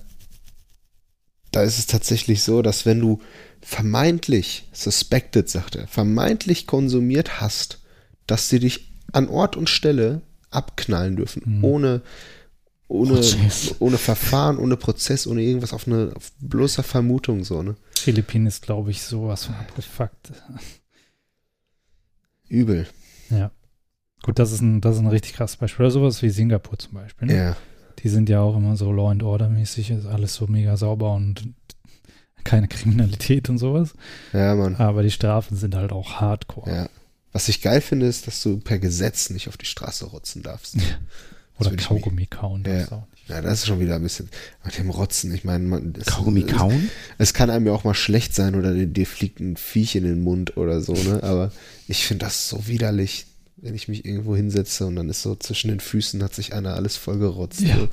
da 1.52 1.62
ist 1.62 1.78
es 1.78 1.86
tatsächlich 1.86 2.42
so, 2.42 2.60
dass 2.60 2.84
wenn 2.84 3.00
du 3.00 3.20
vermeintlich, 3.62 4.68
suspected, 4.72 5.48
sagt 5.48 5.76
er, 5.76 5.86
vermeintlich 5.86 6.66
konsumiert 6.66 7.40
hast, 7.40 7.80
dass 8.26 8.50
sie 8.50 8.58
dich 8.58 8.92
an 9.12 9.28
Ort 9.28 9.56
und 9.56 9.70
Stelle 9.70 10.20
abknallen 10.54 11.16
dürfen, 11.16 11.42
Mhm. 11.58 11.64
ohne, 11.64 12.02
ohne, 12.88 13.14
Prozess. 13.14 13.74
ohne 13.78 13.98
Verfahren, 13.98 14.58
ohne 14.58 14.76
Prozess, 14.76 15.26
ohne 15.26 15.42
irgendwas 15.42 15.72
auf 15.72 15.86
eine 15.86 16.12
auf 16.14 16.32
bloßer 16.40 16.82
Vermutung 16.82 17.44
so, 17.44 17.62
ne? 17.62 17.74
Philippinen 17.98 18.46
ist, 18.46 18.62
glaube 18.62 18.90
ich, 18.90 19.02
sowas 19.02 19.44
von 19.46 19.54
abgefuckt. 19.54 20.32
Übel. 22.48 22.86
Ja. 23.30 23.50
Gut, 24.22 24.38
das 24.38 24.52
ist 24.52 24.60
ein, 24.60 24.80
das 24.80 24.96
ist 24.96 25.00
ein 25.02 25.06
richtig 25.08 25.34
krasses 25.34 25.56
Beispiel. 25.56 25.84
Oder 25.84 25.90
sowas 25.90 26.22
wie 26.22 26.30
Singapur 26.30 26.78
zum 26.78 26.92
Beispiel. 26.94 27.28
Ne? 27.28 27.36
Ja. 27.36 27.56
Die 28.00 28.08
sind 28.08 28.28
ja 28.28 28.40
auch 28.40 28.56
immer 28.56 28.76
so 28.76 28.90
Law 28.92 29.10
and 29.10 29.22
Order 29.22 29.48
mäßig, 29.48 29.90
ist 29.90 30.06
alles 30.06 30.34
so 30.34 30.46
mega 30.46 30.76
sauber 30.76 31.14
und 31.14 31.42
keine 32.42 32.68
Kriminalität 32.68 33.48
und 33.48 33.58
sowas. 33.58 33.94
Ja, 34.32 34.54
Mann. 34.54 34.76
Aber 34.76 35.02
die 35.02 35.10
Strafen 35.10 35.56
sind 35.56 35.74
halt 35.74 35.92
auch 35.92 36.20
hardcore. 36.20 36.70
Ja. 36.70 36.88
Was 37.34 37.48
ich 37.48 37.60
geil 37.60 37.80
finde, 37.82 38.06
ist, 38.06 38.26
dass 38.26 38.40
du 38.42 38.56
per 38.58 38.78
Gesetz 38.78 39.28
nicht 39.28 39.48
auf 39.48 39.58
die 39.58 39.66
Straße 39.66 40.06
rotzen 40.06 40.42
darfst. 40.42 40.76
Oder 41.58 41.74
Kaugummi 41.76 42.26
kauen. 42.26 42.64
Ja. 42.66 42.78
Das 42.80 42.92
auch 42.92 43.06
nicht. 43.12 43.28
Ja, 43.28 43.40
das 43.42 43.60
ist 43.60 43.66
schon 43.66 43.80
wieder 43.80 43.96
ein 43.96 44.02
bisschen. 44.02 44.28
Mit 44.64 44.78
dem 44.78 44.88
Rotzen, 44.90 45.34
ich 45.34 45.44
meine, 45.44 45.64
man. 45.64 45.92
das- 45.92 46.06
Kaugummi 46.06 46.44
es- 46.46 46.56
kauen? 46.56 46.90
Es 47.18 47.34
kann 47.34 47.50
einem 47.50 47.66
ja 47.66 47.72
auch 47.72 47.84
mal 47.84 47.94
schlecht 47.94 48.34
sein 48.34 48.54
oder 48.54 48.72
dir, 48.74 48.86
dir 48.86 49.06
fliegt 49.06 49.40
ein 49.40 49.56
Viech 49.56 49.96
in 49.96 50.04
den 50.04 50.22
Mund 50.22 50.56
oder 50.56 50.80
so, 50.80 50.94
ne? 50.94 51.22
Aber 51.22 51.52
ich 51.88 52.06
finde 52.06 52.24
das 52.24 52.48
so 52.48 52.66
widerlich, 52.66 53.26
wenn 53.56 53.74
ich 53.74 53.88
mich 53.88 54.04
irgendwo 54.04 54.34
hinsetze 54.36 54.86
und 54.86 54.96
dann 54.96 55.08
ist 55.08 55.22
so 55.22 55.34
zwischen 55.36 55.68
den 55.68 55.80
Füßen 55.80 56.22
hat 56.22 56.34
sich 56.34 56.52
einer 56.54 56.74
alles 56.74 56.96
voll 56.96 57.18
gerotzt. 57.18 57.60
Ja. 57.60 57.76
So. 57.76 57.88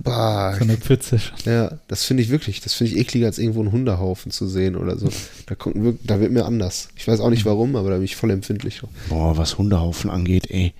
Bah, 0.00 0.54
So 0.56 0.62
eine 0.62 0.76
Pfütze 0.76 1.18
schon. 1.18 1.36
ja, 1.44 1.78
das 1.88 2.04
finde 2.04 2.22
ich 2.22 2.28
wirklich, 2.28 2.60
das 2.60 2.74
finde 2.74 2.92
ich 2.92 2.98
ekliger 2.98 3.26
als 3.26 3.38
irgendwo 3.38 3.60
einen 3.60 3.72
Hundehaufen 3.72 4.30
zu 4.30 4.46
sehen 4.46 4.76
oder 4.76 4.96
so. 4.96 5.08
Da, 5.46 5.54
kommt 5.56 5.74
wirklich, 5.82 6.06
da 6.06 6.20
wird 6.20 6.30
mir 6.30 6.44
anders. 6.44 6.88
Ich 6.96 7.08
weiß 7.08 7.18
auch 7.20 7.30
nicht 7.30 7.44
warum, 7.44 7.74
aber 7.74 7.90
da 7.90 7.96
bin 7.96 8.04
ich 8.04 8.14
voll 8.16 8.30
empfindlich. 8.30 8.80
Boah, 9.08 9.36
was 9.36 9.58
Hundehaufen 9.58 10.08
angeht, 10.10 10.50
ey. 10.50 10.72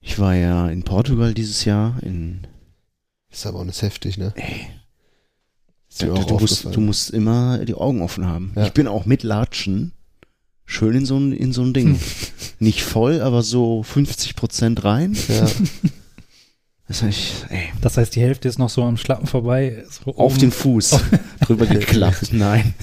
Ich 0.00 0.18
war 0.18 0.34
ja 0.34 0.68
in 0.68 0.84
Portugal 0.84 1.34
dieses 1.34 1.64
Jahr 1.66 1.98
in. 2.02 2.46
Ist 3.30 3.44
aber 3.46 3.58
auch 3.60 3.64
nicht 3.64 3.82
heftig, 3.82 4.16
ne? 4.16 4.32
Ey. 4.36 4.68
Ist 5.90 6.02
mir 6.02 6.08
Du, 6.08 6.14
auch 6.14 6.24
du, 6.24 6.38
musst, 6.38 6.64
du 6.64 6.80
musst 6.80 7.10
immer 7.10 7.58
die 7.64 7.74
Augen 7.74 8.00
offen 8.00 8.26
haben. 8.26 8.52
Ja. 8.56 8.64
Ich 8.66 8.72
bin 8.72 8.86
auch 8.88 9.04
mit 9.04 9.22
Latschen 9.22 9.92
schön 10.64 10.94
in 10.96 11.04
so 11.06 11.18
ein, 11.18 11.32
in 11.32 11.52
so 11.52 11.62
ein 11.62 11.74
Ding. 11.74 11.98
Nicht 12.58 12.82
voll, 12.82 13.20
aber 13.20 13.42
so 13.42 13.82
50 13.82 14.34
Prozent 14.34 14.82
rein. 14.84 15.14
ja. 15.28 15.46
Das 16.88 17.02
heißt, 17.02 17.46
Das 17.80 17.96
heißt, 17.96 18.14
die 18.14 18.20
Hälfte 18.20 18.46
ist 18.48 18.58
noch 18.58 18.70
so 18.70 18.84
am 18.84 18.96
Schlappen 18.96 19.26
vorbei. 19.26 19.82
So 19.90 20.12
auf 20.12 20.32
oben. 20.32 20.38
den 20.38 20.52
Fuß 20.52 21.00
drüber 21.40 21.66
geklappt. 21.66 22.28
Nein. 22.32 22.74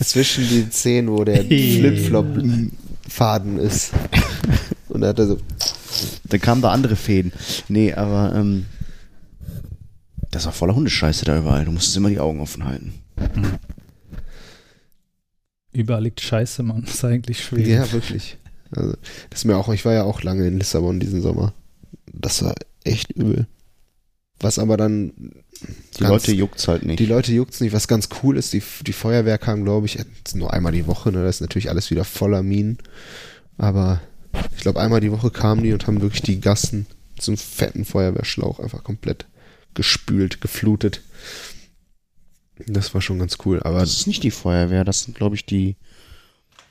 Zwischen 0.00 0.48
den 0.48 0.70
Zehen, 0.70 1.10
wo 1.10 1.24
der 1.24 1.44
Flipflop-Faden 1.44 3.58
ist. 3.58 3.90
Und 4.88 5.00
da 5.00 5.08
hat 5.08 5.18
er 5.18 5.26
so, 5.26 5.38
Dann 6.28 6.40
kamen 6.40 6.62
da 6.62 6.70
andere 6.70 6.94
Fäden. 6.94 7.32
Nee, 7.68 7.92
aber 7.92 8.32
ähm, 8.36 8.66
das 10.30 10.44
war 10.46 10.52
voller 10.52 10.76
Hundescheiße 10.76 11.24
da 11.24 11.36
überall. 11.36 11.64
Du 11.64 11.72
musstest 11.72 11.96
immer 11.96 12.08
die 12.08 12.20
Augen 12.20 12.38
offen 12.40 12.64
halten. 12.64 12.94
Überall 15.72 16.04
liegt 16.04 16.20
Scheiße, 16.20 16.62
man. 16.62 16.82
Das 16.82 16.94
ist 16.94 17.04
eigentlich 17.04 17.44
schwer. 17.44 17.66
Ja, 17.66 17.90
wirklich. 17.92 18.36
Also, 18.70 18.94
das 19.30 19.40
ist 19.40 19.44
mir 19.44 19.56
auch, 19.56 19.68
ich 19.72 19.84
war 19.84 19.92
ja 19.92 20.04
auch 20.04 20.22
lange 20.22 20.46
in 20.46 20.58
Lissabon 20.58 21.00
diesen 21.00 21.20
Sommer. 21.20 21.52
Das 22.12 22.44
war 22.44 22.54
echt 22.84 23.12
übel. 23.12 23.46
Was 24.40 24.58
aber 24.58 24.76
dann. 24.76 25.12
Die 25.98 26.04
Leute 26.04 26.32
juckt's 26.32 26.66
halt 26.66 26.84
nicht. 26.84 26.98
Die 26.98 27.06
Leute 27.06 27.32
juckt's 27.32 27.60
nicht. 27.60 27.74
Was 27.74 27.88
ganz 27.88 28.08
cool 28.22 28.38
ist, 28.38 28.52
die, 28.52 28.62
die 28.86 28.94
Feuerwehr 28.94 29.36
kam, 29.36 29.64
glaube 29.64 29.86
ich, 29.86 29.98
nur 30.34 30.52
einmal 30.52 30.72
die 30.72 30.86
Woche, 30.86 31.12
ne? 31.12 31.22
Das 31.22 31.36
ist 31.36 31.40
natürlich 31.42 31.68
alles 31.68 31.90
wieder 31.90 32.04
voller 32.04 32.42
Minen. 32.42 32.78
Aber 33.58 34.00
ich 34.56 34.62
glaube, 34.62 34.80
einmal 34.80 35.00
die 35.00 35.12
Woche 35.12 35.30
kamen 35.30 35.62
die 35.62 35.74
und 35.74 35.86
haben 35.86 36.00
wirklich 36.00 36.22
die 36.22 36.40
Gassen 36.40 36.86
zum 37.18 37.36
fetten 37.36 37.84
Feuerwehrschlauch 37.84 38.60
einfach 38.60 38.82
komplett 38.82 39.26
gespült, 39.74 40.40
geflutet. 40.40 41.02
Das 42.66 42.94
war 42.94 43.00
schon 43.00 43.18
ganz 43.18 43.38
cool. 43.44 43.62
Aber 43.62 43.80
das 43.80 43.92
ist 43.92 44.06
nicht 44.06 44.22
die 44.22 44.30
Feuerwehr, 44.30 44.84
das 44.84 45.02
sind, 45.02 45.16
glaube 45.16 45.36
ich, 45.36 45.44
die. 45.44 45.76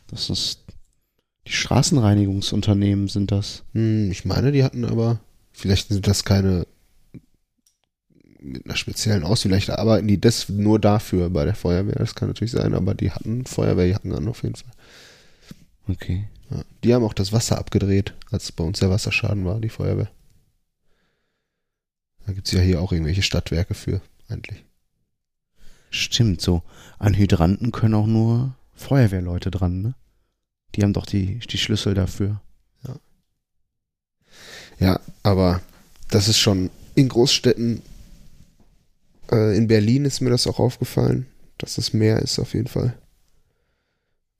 Das 0.08 0.30
ist. 0.30 0.64
Die 1.48 1.54
Straßenreinigungsunternehmen 1.54 3.08
sind 3.08 3.32
das. 3.32 3.64
Hm, 3.74 4.12
ich 4.12 4.26
meine, 4.26 4.52
die 4.52 4.64
hatten 4.64 4.86
aber, 4.86 5.20
vielleicht 5.60 5.90
sind 5.90 6.08
das 6.08 6.24
keine 6.26 6.66
mit 8.42 8.66
einer 8.66 8.76
speziellen 8.76 9.24
Aus, 9.24 9.42
vielleicht 9.42 9.70
arbeiten 9.70 10.08
die 10.08 10.20
das 10.20 10.48
nur 10.50 10.80
dafür 10.80 11.30
bei 11.30 11.46
der 11.46 11.56
Feuerwehr, 11.56 11.96
das 11.96 12.16
kann 12.16 12.30
natürlich 12.30 12.52
sein, 12.52 12.74
aber 12.74 12.94
die 12.94 13.12
hatten 13.12 13.46
Feuerwehrjacken 13.46 14.14
an 14.14 14.28
auf 14.28 14.44
jeden 14.44 14.56
Fall. 14.56 14.72
Okay. 15.88 16.28
Ja. 16.50 16.64
Die 16.84 16.94
haben 16.94 17.04
auch 17.04 17.14
das 17.14 17.34
Wasser 17.34 17.58
abgedreht, 17.58 18.14
als 18.32 18.52
bei 18.52 18.64
uns 18.64 18.80
der 18.80 18.90
Wasserschaden 18.90 19.46
war, 19.46 19.60
die 19.60 19.70
Feuerwehr. 19.70 20.10
Da 22.26 22.34
gibt's 22.34 22.52
ja 22.52 22.62
hier 22.62 22.82
auch 22.82 22.92
irgendwelche 22.92 23.24
Stadtwerke 23.24 23.74
für, 23.74 24.02
eigentlich. 24.30 24.64
Stimmt, 25.90 26.42
so. 26.42 26.64
An 26.98 27.16
Hydranten 27.16 27.72
können 27.72 27.96
auch 27.96 28.06
nur 28.06 28.56
Feuerwehrleute 28.74 29.52
dran, 29.52 29.82
ne? 29.82 29.96
Die 30.76 30.84
haben 30.84 30.94
doch 30.94 31.08
die, 31.08 31.40
die 31.40 31.58
Schlüssel 31.58 31.96
dafür. 31.96 32.42
Ja, 34.80 35.00
aber 35.24 35.62
das 36.10 36.28
ist 36.28 36.38
schon 36.38 36.70
in 36.96 37.10
Großstädten, 37.10 37.82
äh, 39.32 39.56
in 39.58 39.68
Berlin 39.68 40.06
ist 40.06 40.22
mir 40.22 40.30
das 40.30 40.48
auch 40.48 40.60
aufgefallen, 40.60 41.28
dass 41.58 41.78
es 41.78 41.94
mehr 41.94 42.20
ist 42.20 42.40
auf 42.40 42.54
jeden 42.54 42.68
Fall. 42.68 42.98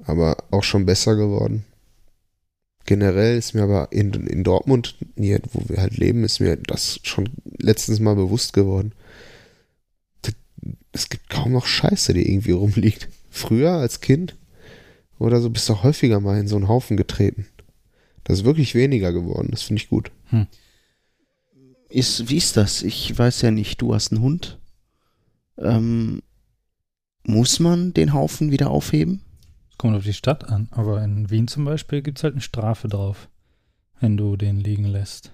Aber 0.06 0.38
auch 0.52 0.64
schon 0.64 0.86
besser 0.86 1.16
geworden. 1.16 1.66
Generell 2.86 3.38
ist 3.38 3.54
mir 3.54 3.64
aber 3.64 3.92
in, 3.92 4.14
in 4.14 4.44
Dortmund, 4.44 4.96
hier, 5.16 5.42
wo 5.52 5.62
wir 5.68 5.78
halt 5.82 5.98
leben, 5.98 6.24
ist 6.24 6.40
mir 6.40 6.56
das 6.56 7.00
schon 7.04 7.30
letztens 7.58 8.00
mal 8.00 8.16
bewusst 8.16 8.54
geworden. 8.54 8.94
Es 10.92 11.10
gibt 11.10 11.30
kaum 11.30 11.52
noch 11.52 11.68
Scheiße, 11.68 12.14
die 12.14 12.28
irgendwie 12.30 12.52
rumliegt. 12.52 13.10
Früher 13.30 13.74
als 13.74 14.02
Kind 14.02 14.36
oder 15.20 15.40
so 15.40 15.50
bist 15.50 15.70
du 15.70 15.84
häufiger 15.84 16.20
mal 16.20 16.40
in 16.40 16.48
so 16.48 16.56
einen 16.56 16.68
Haufen 16.68 16.98
getreten. 16.98 17.46
Das 18.30 18.42
ist 18.42 18.46
wirklich 18.46 18.76
weniger 18.76 19.12
geworden, 19.12 19.48
das 19.50 19.64
finde 19.64 19.82
ich 19.82 19.90
gut. 19.90 20.12
Ist, 21.90 22.30
wie 22.30 22.38
ist 22.38 22.58
das? 22.58 22.84
Ich 22.84 23.18
weiß 23.18 23.42
ja 23.42 23.50
nicht, 23.50 23.82
du 23.82 23.96
hast 23.96 24.12
einen 24.12 24.22
Hund. 24.22 24.60
Ähm, 25.58 26.22
muss 27.24 27.60
man 27.60 27.92
den 27.92 28.14
Haufen 28.14 28.52
wieder 28.52 28.70
aufheben? 28.70 29.24
Es 29.72 29.80
kommt 29.80 29.96
auf 29.96 30.04
die 30.04 30.14
Stadt 30.14 30.48
an. 30.48 30.68
Aber 30.70 31.04
in 31.04 31.32
Wien 31.32 31.48
zum 31.48 31.66
Beispiel 31.66 32.04
gibt 32.04 32.20
es 32.20 32.24
halt 32.24 32.36
eine 32.36 32.42
Strafe 32.42 32.88
drauf, 32.88 33.30
wenn 34.00 34.16
du 34.16 34.38
den 34.38 34.60
liegen 34.60 34.86
lässt. 34.86 35.32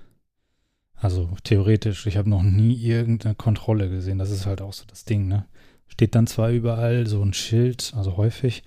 Also 0.93 1.35
theoretisch, 1.43 2.07
ich 2.07 2.15
habe 2.15 2.29
noch 2.29 2.43
nie 2.43 2.81
irgendeine 2.81 3.35
Kontrolle 3.35 3.89
gesehen. 3.89 4.19
Das 4.19 4.31
ist 4.31 4.45
halt 4.45 4.61
auch 4.61 4.71
so 4.71 4.85
das 4.87 5.03
Ding, 5.03 5.27
ne? 5.27 5.47
Steht 5.87 6.15
dann 6.15 6.27
zwar 6.27 6.49
überall 6.49 7.07
so 7.07 7.21
ein 7.21 7.33
Schild, 7.33 7.91
also 7.93 8.15
häufig, 8.15 8.63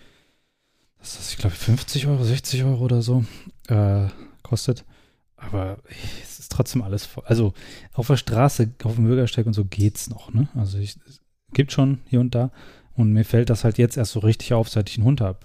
das, 1.00 1.30
ich 1.30 1.38
glaube, 1.38 1.54
50 1.54 2.06
Euro, 2.06 2.24
60 2.24 2.64
Euro 2.64 2.84
oder 2.84 3.02
so 3.02 3.24
äh, 3.68 4.06
kostet. 4.42 4.84
Aber 5.36 5.78
es 6.22 6.40
ist 6.40 6.50
trotzdem 6.52 6.82
alles 6.82 7.06
voll. 7.06 7.24
Also 7.26 7.54
auf 7.92 8.08
der 8.08 8.16
Straße, 8.16 8.70
auf 8.82 8.96
dem 8.96 9.04
Bürgersteig 9.04 9.46
und 9.46 9.52
so 9.52 9.64
geht's 9.64 10.10
noch, 10.10 10.34
ne? 10.34 10.48
Also 10.54 10.78
ich, 10.78 10.96
es 11.08 11.20
gibt 11.52 11.72
schon 11.72 12.00
hier 12.08 12.20
und 12.20 12.34
da. 12.34 12.50
Und 12.94 13.12
mir 13.12 13.24
fällt 13.24 13.48
das 13.48 13.62
halt 13.62 13.78
jetzt 13.78 13.96
erst 13.96 14.12
so 14.12 14.20
richtig 14.20 14.52
auf, 14.52 14.68
seit 14.68 14.90
ich 14.90 14.96
einen 14.96 15.06
Hund 15.06 15.20
habe. 15.20 15.38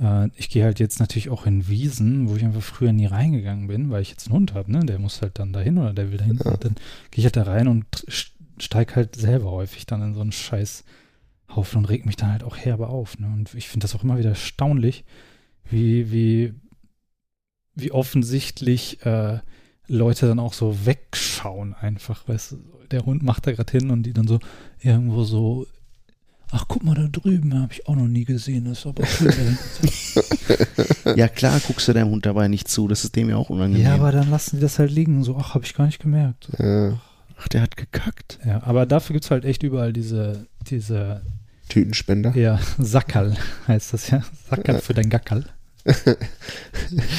Äh, 0.00 0.30
ich 0.36 0.50
gehe 0.50 0.64
halt 0.64 0.80
jetzt 0.80 0.98
natürlich 0.98 1.30
auch 1.30 1.46
in 1.46 1.68
Wiesen, 1.68 2.28
wo 2.28 2.34
ich 2.34 2.44
einfach 2.44 2.62
früher 2.62 2.92
nie 2.92 3.06
reingegangen 3.06 3.68
bin, 3.68 3.90
weil 3.90 4.02
ich 4.02 4.10
jetzt 4.10 4.26
einen 4.26 4.34
Hund 4.34 4.54
habe, 4.54 4.72
ne? 4.72 4.80
Der 4.80 4.98
muss 4.98 5.22
halt 5.22 5.38
dann 5.38 5.52
dahin 5.52 5.78
oder 5.78 5.92
der 5.92 6.10
will 6.10 6.18
dahin. 6.18 6.40
Ja. 6.44 6.56
Dann 6.56 6.74
gehe 7.12 7.22
ich 7.22 7.24
halt 7.24 7.36
da 7.36 7.44
rein 7.44 7.68
und 7.68 7.86
steige 8.58 8.96
halt 8.96 9.14
selber 9.14 9.52
häufig 9.52 9.86
dann 9.86 10.02
in 10.02 10.14
so 10.14 10.20
einen 10.20 10.32
scheiß 10.32 10.84
Haufen 11.54 11.78
und 11.78 11.84
reg 11.86 12.06
mich 12.06 12.16
dann 12.16 12.30
halt 12.32 12.44
auch 12.44 12.56
herbe 12.56 12.88
auf. 12.88 13.18
Ne? 13.18 13.26
Und 13.26 13.54
ich 13.54 13.68
finde 13.68 13.84
das 13.84 13.94
auch 13.94 14.04
immer 14.04 14.18
wieder 14.18 14.30
erstaunlich, 14.30 15.04
wie, 15.68 16.12
wie, 16.12 16.54
wie 17.74 17.92
offensichtlich 17.92 19.04
äh, 19.04 19.38
Leute 19.88 20.26
dann 20.26 20.38
auch 20.38 20.52
so 20.52 20.86
wegschauen 20.86 21.74
einfach, 21.74 22.28
weißt 22.28 22.52
du, 22.52 22.56
der 22.90 23.04
Hund 23.04 23.22
macht 23.22 23.46
da 23.46 23.52
gerade 23.52 23.70
hin 23.70 23.90
und 23.90 24.04
die 24.04 24.12
dann 24.12 24.28
so 24.28 24.38
irgendwo 24.80 25.24
so, 25.24 25.66
ach 26.52 26.66
guck 26.68 26.84
mal 26.84 26.94
da 26.94 27.08
drüben, 27.08 27.60
habe 27.60 27.72
ich 27.72 27.86
auch 27.88 27.96
noch 27.96 28.06
nie 28.06 28.24
gesehen, 28.24 28.64
das 28.64 28.80
ist 28.80 28.86
aber 28.86 29.06
schön. 29.06 29.58
Ja, 31.16 31.28
klar, 31.28 31.60
guckst 31.66 31.88
du 31.88 31.92
deinem 31.92 32.10
Hund 32.10 32.26
dabei 32.26 32.46
nicht 32.46 32.68
zu, 32.68 32.86
das 32.86 33.04
ist 33.04 33.16
dem 33.16 33.28
ja 33.30 33.36
auch 33.36 33.50
unangenehm. 33.50 33.84
ja, 33.84 33.94
aber 33.94 34.12
dann 34.12 34.30
lassen 34.30 34.56
die 34.56 34.62
das 34.62 34.78
halt 34.78 34.90
liegen, 34.92 35.24
so, 35.24 35.36
ach, 35.36 35.54
habe 35.54 35.64
ich 35.64 35.74
gar 35.74 35.86
nicht 35.86 36.00
gemerkt. 36.00 36.48
Äh, 36.60 36.92
Ach, 37.42 37.48
der 37.48 37.62
hat 37.62 37.76
gekackt. 37.76 38.38
Ja, 38.44 38.62
aber 38.64 38.84
dafür 38.84 39.14
gibt 39.14 39.24
es 39.24 39.30
halt 39.30 39.44
echt 39.46 39.62
überall 39.62 39.92
diese, 39.94 40.46
diese, 40.68 41.22
Tütenspender. 41.70 42.36
ja, 42.36 42.60
Sackerl 42.78 43.34
heißt 43.68 43.94
das 43.94 44.10
ja, 44.10 44.22
Sackerl 44.50 44.80
für 44.80 44.92
dein 44.94 45.08
Gackerl. 45.08 45.44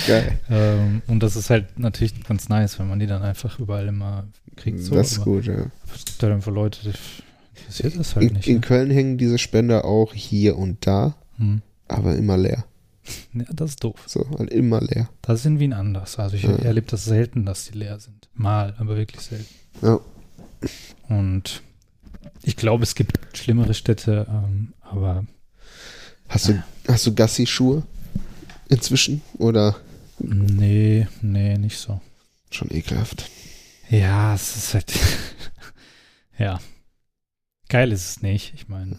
Geil. 0.07 0.39
Ähm, 0.49 1.01
und 1.07 1.21
das 1.21 1.35
ist 1.35 1.49
halt 1.49 1.79
natürlich 1.79 2.23
ganz 2.23 2.47
nice, 2.49 2.77
wenn 2.79 2.87
man 2.87 2.99
die 2.99 3.07
dann 3.07 3.23
einfach 3.23 3.57
überall 3.59 3.87
immer 3.87 4.25
kriegt. 4.55 4.79
So. 4.79 4.93
das 4.95 5.13
ist 5.13 5.21
gut, 5.21 5.45
ja. 5.45 5.65
Es 5.95 6.05
gibt 6.05 6.21
halt 6.21 6.33
einfach 6.33 6.51
Leute, 6.51 6.79
die 6.83 6.93
interessiert 7.59 7.97
das 7.97 8.15
halt 8.15 8.27
In, 8.29 8.33
nicht. 8.35 8.47
in 8.47 8.55
ne? 8.55 8.61
Köln 8.61 8.91
hängen 8.91 9.17
diese 9.17 9.37
Spender 9.39 9.85
auch 9.85 10.13
hier 10.13 10.57
und 10.57 10.85
da, 10.85 11.15
Hm. 11.37 11.61
aber 11.87 12.15
immer 12.15 12.37
leer. 12.37 12.65
Ja, 13.33 13.45
das 13.51 13.71
ist 13.71 13.83
doof. 13.83 14.03
So, 14.05 14.27
halt 14.37 14.51
immer 14.51 14.79
leer. 14.79 15.09
Das 15.23 15.39
ist 15.39 15.45
in 15.47 15.59
Wien 15.59 15.73
anders. 15.73 16.19
Also 16.19 16.35
ich 16.35 16.43
Ja. 16.43 16.55
erlebe 16.57 16.85
das 16.87 17.03
selten, 17.05 17.45
dass 17.45 17.65
die 17.65 17.77
leer 17.77 17.99
sind. 17.99 18.29
Mal, 18.35 18.75
aber 18.77 18.95
wirklich 18.95 19.21
selten. 19.21 19.47
Ja. 19.81 19.99
Und 21.09 21.63
ich 22.43 22.55
glaube, 22.55 22.83
es 22.83 22.95
gibt 22.95 23.37
schlimmere 23.37 23.73
Städte, 23.73 24.27
ähm, 24.29 24.73
aber 24.81 25.25
Hast 26.31 26.47
du, 26.47 26.63
hast 26.87 27.05
du 27.05 27.13
Gassi-Schuhe 27.13 27.83
inzwischen? 28.69 29.21
Oder 29.37 29.75
nee, 30.17 31.05
nee, 31.21 31.57
nicht 31.57 31.77
so. 31.77 31.99
schon 32.49 32.71
ekelhaft? 32.71 33.29
Ja, 33.89 34.33
es 34.33 34.55
ist 34.55 34.73
halt. 34.73 34.93
ja. 36.37 36.61
Geil 37.67 37.91
ist 37.91 38.09
es 38.09 38.21
nicht. 38.21 38.53
Ich 38.53 38.69
meine. 38.69 38.97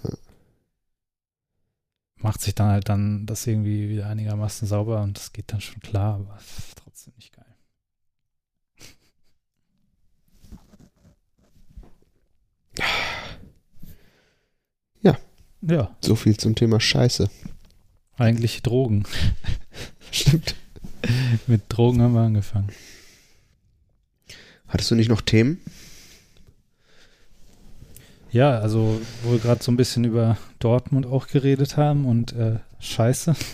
Macht 2.16 2.42
sich 2.42 2.54
dann 2.54 2.68
halt 2.68 2.90
dann 2.90 3.24
das 3.24 3.46
irgendwie 3.46 3.88
wieder 3.88 4.08
einigermaßen 4.08 4.68
sauber 4.68 5.00
und 5.00 5.16
das 5.16 5.32
geht 5.32 5.50
dann 5.54 5.62
schon 5.62 5.80
klar, 5.80 6.16
aber 6.16 6.36
es 6.38 6.58
ist 6.58 6.76
trotzdem 6.76 7.14
nicht 7.16 7.32
geil. 7.34 7.46
Ja. 15.62 15.96
So 16.00 16.16
viel 16.16 16.36
zum 16.36 16.54
Thema 16.54 16.80
Scheiße. 16.80 17.30
eigentlich 18.16 18.62
Drogen. 18.62 19.04
Stimmt. 20.10 20.54
Mit 21.46 21.62
Drogen 21.68 22.02
haben 22.02 22.14
wir 22.14 22.20
angefangen. 22.20 22.68
Hattest 24.68 24.90
du 24.90 24.94
nicht 24.94 25.08
noch 25.08 25.20
Themen? 25.20 25.60
Ja, 28.30 28.58
also 28.58 29.00
wo 29.22 29.32
wir 29.32 29.38
gerade 29.38 29.62
so 29.62 29.70
ein 29.70 29.76
bisschen 29.76 30.04
über 30.04 30.38
Dortmund 30.58 31.06
auch 31.06 31.26
geredet 31.26 31.76
haben 31.76 32.06
und 32.06 32.32
äh, 32.32 32.58
Scheiße. 32.80 33.34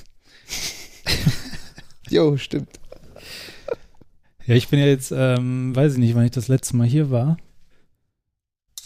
Jo, 2.11 2.37
stimmt. 2.39 2.71
Ja, 4.47 4.55
ich 4.55 4.69
bin 4.69 4.79
ja 4.81 4.87
jetzt, 4.87 5.13
ähm, 5.15 5.77
weiß 5.77 5.93
ich 5.95 5.99
nicht, 5.99 6.15
wann 6.15 6.25
ich 6.25 6.31
das 6.31 6.49
letzte 6.49 6.75
Mal 6.77 6.87
hier 6.87 7.11
war. 7.11 7.37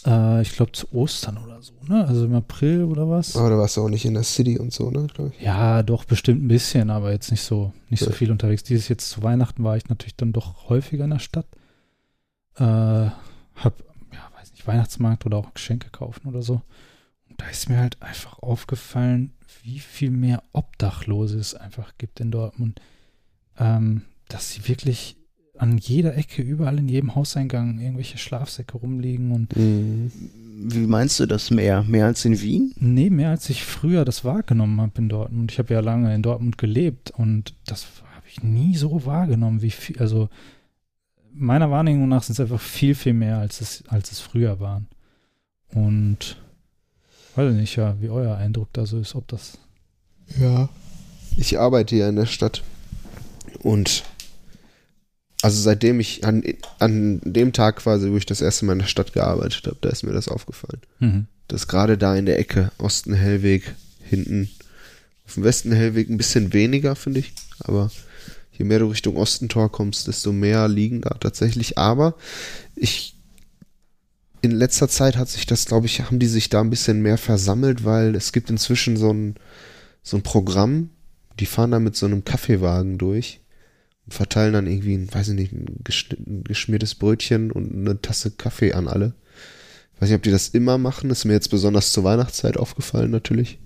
Äh, 0.05 0.41
ich 0.41 0.51
glaube 0.53 0.71
zu 0.73 0.91
Ostern 0.93 1.37
oder 1.37 1.61
so, 1.61 1.73
ne? 1.87 2.05
Also 2.05 2.25
im 2.25 2.33
April 2.35 2.83
oder 2.83 3.09
was? 3.09 3.35
Aber 3.37 3.49
da 3.49 3.57
warst 3.57 3.77
du 3.77 3.81
auch 3.83 3.89
nicht 3.89 4.05
in 4.05 4.13
der 4.15 4.23
City 4.23 4.59
und 4.59 4.73
so, 4.73 4.89
ne. 4.91 5.07
Ja, 5.39 5.81
doch, 5.83 6.05
bestimmt 6.05 6.43
ein 6.43 6.47
bisschen, 6.47 6.89
aber 6.89 7.11
jetzt 7.11 7.31
nicht 7.31 7.43
so, 7.43 7.71
nicht 7.89 8.01
so 8.01 8.09
Ja. 8.09 8.15
viel 8.15 8.31
unterwegs. 8.31 8.63
Dieses 8.63 8.87
jetzt 8.89 9.09
zu 9.09 9.23
Weihnachten 9.23 9.63
war 9.63 9.77
ich 9.77 9.87
natürlich 9.89 10.15
dann 10.15 10.33
doch 10.33 10.69
häufiger 10.69 11.05
in 11.05 11.11
der 11.11 11.19
Stadt. 11.19 11.45
Äh, 12.55 12.61
hab, 12.63 13.79
ja, 14.11 14.29
weiß 14.39 14.51
nicht, 14.51 14.67
Weihnachtsmarkt 14.67 15.25
oder 15.25 15.37
auch 15.37 15.53
Geschenke 15.53 15.89
kaufen 15.89 16.27
oder 16.27 16.41
so. 16.41 16.61
Und 17.29 17.41
da 17.41 17.47
ist 17.47 17.69
mir 17.69 17.77
halt 17.77 18.01
einfach 18.01 18.39
aufgefallen, 18.39 19.33
wie 19.63 19.79
viel 19.79 20.11
mehr 20.11 20.43
Obdachlose 20.51 21.37
es 21.39 21.55
einfach 21.55 21.93
gibt 21.97 22.19
in 22.19 22.29
Dortmund. 22.31 22.79
Ähm, 23.57 24.01
dass 24.27 24.51
sie 24.51 24.67
wirklich 24.67 25.15
an 25.63 25.77
jeder 25.77 26.17
Ecke, 26.17 26.41
überall 26.41 26.77
in 26.77 26.89
jedem 26.89 27.15
Hauseingang 27.15 27.79
irgendwelche 27.79 28.17
Schlafsäcke 28.17 28.77
rumliegen 28.77 29.31
und 29.31 29.55
Mhm. 29.55 30.11
Wie 30.65 30.87
meinst 30.87 31.19
du 31.19 31.25
das 31.25 31.51
mehr? 31.51 31.83
Mehr 31.83 32.05
als 32.05 32.23
in 32.25 32.39
Wien? 32.39 32.73
Nee, 32.77 33.09
mehr 33.09 33.31
als 33.31 33.49
ich 33.49 33.63
früher 33.65 34.05
das 34.05 34.23
wahrgenommen 34.23 34.79
habe 34.79 34.93
in 34.97 35.09
Dortmund. 35.09 35.51
Ich 35.51 35.59
habe 35.59 35.73
ja 35.73 35.79
lange 35.79 36.13
in 36.13 36.21
Dortmund 36.21 36.57
gelebt 36.57 37.11
und 37.11 37.53
das 37.65 37.85
habe 38.15 38.27
ich 38.29 38.43
nie 38.43 38.75
so 38.75 39.05
wahrgenommen, 39.05 39.61
wie 39.61 39.71
viel, 39.71 39.97
also 39.99 40.29
meiner 41.33 41.71
Wahrnehmung 41.71 42.07
nach 42.07 42.23
sind 42.23 42.33
es 42.33 42.39
einfach 42.39 42.61
viel, 42.61 42.95
viel 42.95 43.13
mehr, 43.13 43.39
als 43.39 43.61
es, 43.61 43.83
als 43.87 44.11
es 44.11 44.19
früher 44.19 44.59
waren. 44.59 44.87
Und 45.73 46.37
weiß 47.35 47.51
ich 47.51 47.59
nicht, 47.59 47.75
ja, 47.75 47.95
wie 47.99 48.09
euer 48.09 48.37
Eindruck 48.37 48.69
da 48.73 48.85
so 48.85 48.99
ist, 48.99 49.15
ob 49.15 49.27
das. 49.27 49.57
Ja. 50.39 50.69
Ich 51.35 51.59
arbeite 51.59 51.95
ja 51.95 52.07
in 52.07 52.15
der 52.15 52.27
Stadt. 52.27 52.63
Und 53.59 54.03
also 55.43 55.61
seitdem 55.61 55.99
ich 55.99 56.23
an, 56.23 56.41
an 56.79 57.19
dem 57.25 57.51
Tag 57.51 57.75
quasi, 57.75 58.09
wo 58.09 58.15
ich 58.15 58.25
das 58.25 58.39
erste 58.39 58.63
Mal 58.63 58.73
in 58.73 58.79
der 58.79 58.85
Stadt 58.85 59.11
gearbeitet 59.11 59.67
habe, 59.67 59.75
da 59.81 59.89
ist 59.89 60.03
mir 60.03 60.13
das 60.13 60.29
aufgefallen. 60.29 60.79
Mhm. 60.99 61.27
Dass 61.49 61.67
gerade 61.67 61.97
da 61.97 62.15
in 62.15 62.25
der 62.25 62.39
Ecke, 62.39 62.71
Osten 62.77 63.13
Hellweg, 63.13 63.75
hinten, 64.01 64.49
auf 65.27 65.33
dem 65.33 65.43
Westen 65.43 65.73
Hellweg 65.73 66.09
ein 66.09 66.15
bisschen 66.15 66.53
weniger, 66.53 66.95
finde 66.95 67.19
ich. 67.19 67.33
Aber 67.59 67.91
je 68.53 68.63
mehr 68.63 68.79
du 68.79 68.87
Richtung 68.87 69.17
Ostentor 69.17 69.69
kommst, 69.69 70.07
desto 70.07 70.31
mehr 70.31 70.69
liegen 70.69 71.01
da 71.01 71.09
tatsächlich. 71.09 71.77
Aber 71.77 72.15
ich 72.77 73.13
in 74.41 74.51
letzter 74.51 74.87
Zeit 74.87 75.17
hat 75.17 75.27
sich 75.27 75.45
das, 75.45 75.65
glaube 75.65 75.87
ich, 75.87 76.03
haben 76.03 76.19
die 76.19 76.27
sich 76.27 76.47
da 76.47 76.61
ein 76.61 76.69
bisschen 76.69 77.01
mehr 77.01 77.17
versammelt, 77.17 77.83
weil 77.83 78.15
es 78.15 78.31
gibt 78.31 78.49
inzwischen 78.49 78.95
so 78.95 79.11
ein, 79.11 79.35
so 80.03 80.15
ein 80.15 80.23
Programm, 80.23 80.89
die 81.37 81.47
fahren 81.47 81.71
da 81.71 81.79
mit 81.79 81.97
so 81.97 82.05
einem 82.05 82.23
Kaffeewagen 82.23 82.97
durch 82.97 83.41
verteilen 84.07 84.53
dann 84.53 84.67
irgendwie, 84.67 84.95
ein, 84.95 85.13
weiß 85.13 85.29
ich 85.29 85.35
nicht, 85.35 85.53
ein 85.53 86.43
geschmiertes 86.43 86.95
Brötchen 86.95 87.51
und 87.51 87.73
eine 87.73 88.01
Tasse 88.01 88.31
Kaffee 88.31 88.73
an 88.73 88.87
alle. 88.87 89.13
Ich 89.95 90.01
weiß 90.01 90.09
nicht, 90.09 90.17
ob 90.17 90.23
die 90.23 90.31
das 90.31 90.49
immer 90.49 90.77
machen, 90.77 91.09
ist 91.09 91.25
mir 91.25 91.33
jetzt 91.33 91.49
besonders 91.49 91.93
zur 91.93 92.03
Weihnachtszeit 92.03 92.57
aufgefallen 92.57 93.11
natürlich. 93.11 93.59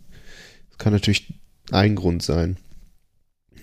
Das 0.69 0.77
kann 0.77 0.93
natürlich 0.93 1.33
ein 1.71 1.95
Grund 1.95 2.21
sein, 2.21 2.57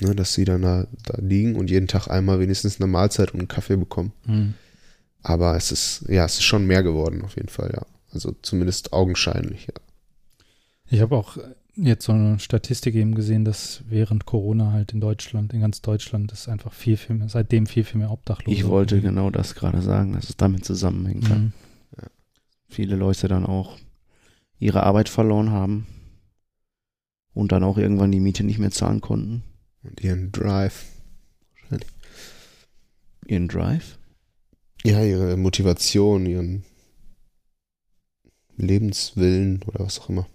ne, 0.01 0.15
dass 0.15 0.35
sie 0.35 0.45
dann 0.45 0.63
da, 0.63 0.87
da 1.05 1.19
liegen 1.21 1.57
und 1.57 1.71
jeden 1.71 1.89
Tag 1.89 2.09
einmal 2.09 2.41
wenigstens 2.41 2.81
eine 2.81 2.91
Mahlzeit 2.91 3.33
und 3.33 3.41
einen 3.41 3.49
Kaffee 3.49 3.77
bekommen. 3.77 4.13
Mhm. 4.27 4.55
Aber 5.23 5.57
es 5.57 5.73
ist, 5.73 6.05
ja, 6.09 6.25
es 6.25 6.35
ist 6.35 6.43
schon 6.43 6.67
mehr 6.67 6.83
geworden 6.83 7.23
auf 7.23 7.37
jeden 7.37 7.49
Fall, 7.49 7.71
ja. 7.75 7.87
Also 8.13 8.35
zumindest 8.43 8.93
augenscheinlich, 8.93 9.67
ja. 9.67 9.75
Ich 10.91 11.01
habe 11.01 11.17
auch 11.17 11.39
jetzt 11.77 12.05
so 12.05 12.13
eine 12.13 12.39
Statistik 12.39 12.95
eben 12.95 13.15
gesehen, 13.15 13.45
dass 13.45 13.83
während 13.89 14.27
Corona 14.27 14.73
halt 14.73 14.93
in 14.93 15.01
Deutschland, 15.01 15.53
in 15.53 15.61
ganz 15.61 15.81
Deutschland, 15.83 16.33
ist 16.33 16.49
einfach 16.49 16.73
viel, 16.73 16.97
viel 16.97 17.17
mehr, 17.17 17.29
seitdem 17.29 17.67
viel, 17.67 17.85
viel 17.85 17.99
mehr 17.99 18.11
Obdachlose. 18.11 18.57
Ich 18.57 18.67
wollte 18.67 19.01
genau 19.01 19.31
das 19.31 19.55
gerade 19.55 19.83
sagen, 19.83 20.13
dass 20.13 20.29
es 20.29 20.37
damit 20.37 20.65
zusammenhängt. 20.65 21.29
Mhm. 21.29 21.53
Viele 22.69 22.97
Leute 22.97 23.29
dann 23.29 23.47
auch 23.47 23.79
ihre 24.59 24.83
Arbeit 24.83 25.09
verloren 25.09 25.51
haben 25.51 25.87
und 27.35 27.53
dann 27.53 27.65
auch 27.65 27.79
irgendwann 27.79 28.13
die 28.13 28.21
Miete 28.21 28.45
nicht 28.45 28.59
mehr 28.59 28.71
zahlen 28.71 29.01
konnten. 29.01 29.43
Und 29.83 30.01
ihren 30.03 30.33
Drive. 30.33 30.87
Ihren 33.27 33.49
Drive? 33.49 33.99
Ja, 34.85 35.03
ihre 35.03 35.37
Motivation, 35.37 36.27
ihren 36.27 36.65
Lebenswillen 38.57 39.63
oder 39.67 39.85
was 39.85 39.99
auch 40.01 40.09
immer. 40.09 40.27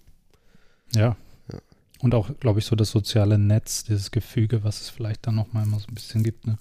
Ja. 0.95 1.15
Und 2.01 2.15
auch, 2.15 2.29
glaube 2.39 2.59
ich, 2.59 2.65
so 2.65 2.75
das 2.75 2.91
soziale 2.91 3.37
Netz, 3.37 3.83
dieses 3.83 4.11
Gefüge, 4.11 4.63
was 4.63 4.81
es 4.81 4.89
vielleicht 4.89 5.27
dann 5.27 5.35
noch 5.35 5.51
mal 5.53 5.63
immer 5.63 5.79
so 5.79 5.87
ein 5.89 5.95
bisschen 5.95 6.23
gibt. 6.23 6.47
Ne? 6.47 6.57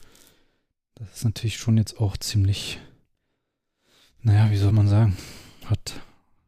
Das 0.96 1.09
ist 1.18 1.24
natürlich 1.24 1.59
schon 1.59 1.77
jetzt 1.77 2.01
auch 2.01 2.16
ziemlich, 2.16 2.81
naja, 4.22 4.51
wie 4.51 4.57
soll 4.57 4.72
man 4.72 4.88
sagen, 4.88 5.16
hat 5.66 6.01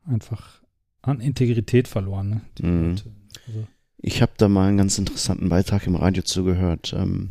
einfach 0.07 0.61
an 1.03 1.21
Integrität 1.21 1.87
verloren. 1.87 2.29
Ne? 2.31 2.41
Die 2.59 2.63
Mhm. 2.67 2.89
Leute. 2.91 3.05
Also, 3.47 3.67
Ich 3.99 4.23
habe 4.23 4.33
da 4.39 4.49
mal 4.49 4.69
einen 4.69 4.79
ganz 4.79 4.99
interessanten 4.99 5.49
Beitrag 5.49 5.87
im 5.87 5.95
Radio 5.95 6.23
zugehört. 6.25 6.93
Ähm, 6.97 7.31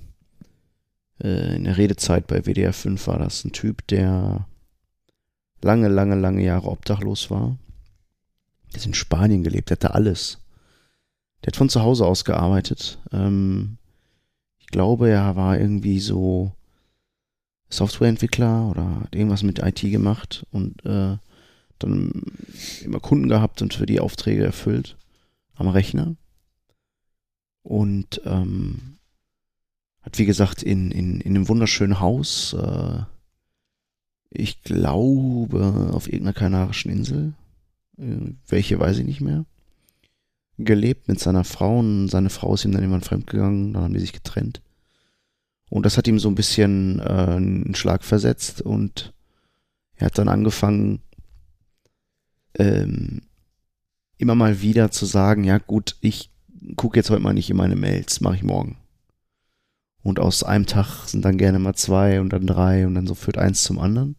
äh, 1.22 1.56
in 1.56 1.65
der 1.65 1.78
Redezeit 1.78 2.28
bei 2.28 2.45
WDR 2.45 2.72
5 2.74 3.06
war 3.08 3.19
das 3.19 3.43
ein 3.43 3.52
Typ, 3.52 3.86
der 3.88 4.48
lange, 5.62 5.89
lange, 5.89 6.15
lange 6.15 6.43
Jahre 6.43 6.69
obdachlos 6.69 7.30
war. 7.30 7.58
Der 8.72 8.80
hat 8.80 8.86
in 8.88 8.93
Spanien 8.93 9.43
gelebt, 9.43 9.69
der 9.72 9.76
hatte 9.78 9.93
alles. 9.93 10.38
Der 11.41 11.47
hat 11.47 11.56
von 11.56 11.69
zu 11.69 11.82
Hause 11.82 12.06
aus 12.06 12.25
gearbeitet. 12.25 12.99
Ähm, 13.12 13.78
ich 14.58 14.67
glaube, 14.67 15.10
er 15.10 15.36
war 15.36 15.58
irgendwie 15.58 15.99
so 15.99 16.52
Softwareentwickler 17.69 18.69
oder 18.69 19.02
hat 19.02 19.15
irgendwas 19.15 19.43
mit 19.43 19.60
IT 19.60 19.82
gemacht 19.82 20.45
und 20.52 20.86
äh, 20.86 21.17
dann 21.78 22.23
immer 22.84 22.99
Kunden 22.99 23.30
gehabt 23.30 23.62
und 23.62 23.73
für 23.73 23.86
die 23.86 23.99
Aufträge 23.99 24.43
erfüllt 24.43 24.97
am 25.56 25.67
Rechner. 25.67 26.15
Und 27.63 28.21
ähm, 28.25 28.97
hat, 30.02 30.17
wie 30.17 30.25
gesagt, 30.25 30.63
in, 30.63 30.91
in, 30.91 31.21
in 31.21 31.36
einem 31.36 31.47
wunderschönen 31.47 31.99
Haus, 31.99 32.54
äh, 32.54 33.04
ich 34.32 34.62
glaube, 34.63 35.91
auf 35.93 36.08
irgendeiner 36.08 36.34
kanarischen 36.34 36.91
Insel, 36.91 37.34
äh, 37.97 38.34
welche 38.47 38.80
weiß 38.80 38.99
ich 38.99 39.06
nicht 39.06 39.21
mehr, 39.21 39.45
gelebt 40.60 41.08
mit 41.08 41.19
seiner 41.19 41.43
Frau 41.43 41.80
und 41.80 42.10
seine 42.10 42.30
Frau 42.30 42.54
ist 42.54 42.65
ihm 42.65 42.72
dann 42.72 42.82
irgendwann 42.82 43.02
fremdgegangen, 43.02 43.74
dann 43.74 43.84
haben 43.84 43.93
die 43.93 44.00
sich 44.00 44.13
getrennt. 44.13 44.62
Und 45.69 45.86
das 45.86 45.98
hat 45.98 46.08
ihm 46.08 46.19
so 46.19 46.30
ein 46.30 46.36
bisschen 46.36 47.00
äh, 47.00 47.04
einen 47.04 47.76
Schlag 47.76 48.04
versetzt 48.04 48.62
und 48.62 49.13
er 49.95 50.08
hat 50.08 50.17
dann 50.17 50.28
angefangen, 50.28 51.02
ähm, 52.58 53.22
immer 54.17 54.36
mal 54.36 54.62
wieder 54.62 54.91
zu 54.91 55.06
sagen, 55.06 55.43
ja 55.43 55.58
gut, 55.58 55.95
ich 56.02 56.32
gucke 56.76 57.00
jetzt 57.00 57.10
heute 57.10 57.22
mal 57.22 57.34
nicht 57.34 57.50
in 57.50 57.58
meine 57.58 57.76
Mails, 57.76 58.22
mache 58.22 58.36
ich 58.36 58.43
morgen. 58.43 58.78
Und 60.02 60.19
aus 60.19 60.43
einem 60.43 60.65
Tag 60.65 61.08
sind 61.08 61.24
dann 61.26 61.38
gerne 61.38 61.60
mal 61.60 61.76
zwei 61.76 62.22
und 62.22 62.32
dann 62.32 62.48
drei 62.48 62.86
und 62.88 62.95
dann 62.95 63.08
so 63.08 63.15
führt 63.15 63.38
eins 63.38 63.63
zum 63.63 63.80
anderen. 63.80 64.15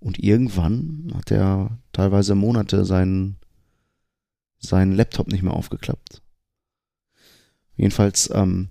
Und 0.00 0.18
irgendwann 0.18 1.12
hat 1.14 1.30
er 1.30 1.78
teilweise 1.92 2.34
Monate 2.34 2.84
seinen, 2.84 3.37
seinen 4.58 4.92
Laptop 4.92 5.28
nicht 5.28 5.42
mehr 5.42 5.54
aufgeklappt. 5.54 6.22
Jedenfalls 7.76 8.30
ähm, 8.34 8.70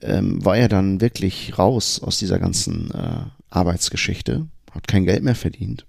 ähm, 0.00 0.44
war 0.44 0.56
er 0.56 0.68
dann 0.68 1.00
wirklich 1.00 1.58
raus 1.58 2.00
aus 2.02 2.18
dieser 2.18 2.38
ganzen 2.38 2.90
äh, 2.90 3.24
Arbeitsgeschichte, 3.50 4.48
hat 4.72 4.88
kein 4.88 5.04
Geld 5.04 5.22
mehr 5.22 5.36
verdient. 5.36 5.86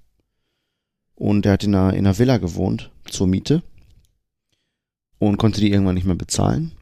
Und 1.15 1.45
er 1.45 1.53
hat 1.53 1.63
in 1.63 1.73
einer, 1.73 1.93
in 1.93 2.05
einer 2.05 2.17
Villa 2.17 2.37
gewohnt 2.37 2.91
zur 3.09 3.27
Miete 3.27 3.63
und 5.19 5.37
konnte 5.37 5.61
die 5.61 5.71
irgendwann 5.71 5.95
nicht 5.95 6.05
mehr 6.05 6.15
bezahlen 6.15 6.73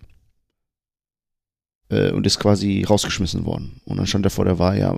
äh, 1.90 2.12
und 2.12 2.26
ist 2.26 2.40
quasi 2.40 2.84
rausgeschmissen 2.84 3.46
worden. 3.46 3.82
Und 3.86 3.98
dann 3.98 4.08
stand 4.08 4.26
er 4.26 4.32
vor 4.32 4.46
der 4.46 4.60
Wahl, 4.60 4.78
ja, 4.78 4.96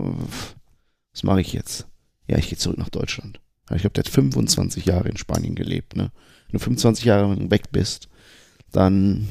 was 1.12 1.24
mache 1.24 1.42
ich 1.42 1.54
jetzt? 1.54 1.88
Ja, 2.28 2.38
ich 2.38 2.50
gehe 2.50 2.58
zurück 2.58 2.78
nach 2.78 2.90
Deutschland. 2.90 3.42
Ich 3.72 3.82
glaube, 3.82 3.94
der 3.94 4.04
hat 4.04 4.12
25 4.12 4.86
Jahre 4.86 5.10
in 5.10 5.18
Spanien 5.18 5.56
gelebt. 5.56 5.96
Ne? 5.96 6.12
Wenn 6.54 6.60
du 6.60 6.66
25 6.66 7.06
Jahre 7.06 7.50
weg 7.50 7.72
bist, 7.72 8.10
dann 8.72 9.28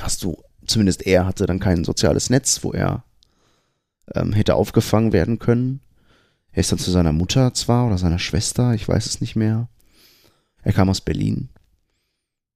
hast 0.00 0.22
du, 0.22 0.42
zumindest 0.66 1.06
er 1.06 1.26
hatte 1.26 1.44
dann 1.44 1.58
kein 1.58 1.84
soziales 1.84 2.30
Netz, 2.30 2.64
wo 2.64 2.72
er 2.72 3.04
ähm, 4.14 4.32
hätte 4.32 4.54
aufgefangen 4.54 5.12
werden 5.12 5.38
können. 5.38 5.80
Er 6.50 6.60
ist 6.60 6.72
dann 6.72 6.78
zu 6.78 6.90
seiner 6.90 7.12
Mutter 7.12 7.52
zwar 7.52 7.86
oder 7.86 7.98
seiner 7.98 8.18
Schwester, 8.18 8.72
ich 8.72 8.88
weiß 8.88 9.04
es 9.04 9.20
nicht 9.20 9.36
mehr. 9.36 9.68
Er 10.62 10.72
kam 10.72 10.88
aus 10.88 11.02
Berlin 11.02 11.50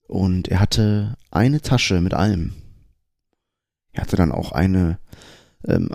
und 0.06 0.48
er 0.48 0.60
hatte 0.60 1.18
eine 1.30 1.60
Tasche 1.60 2.00
mit 2.00 2.14
allem. 2.14 2.54
Er 3.92 4.04
hatte 4.04 4.16
dann 4.16 4.32
auch 4.32 4.52
eine, 4.52 4.98
ähm, 5.66 5.90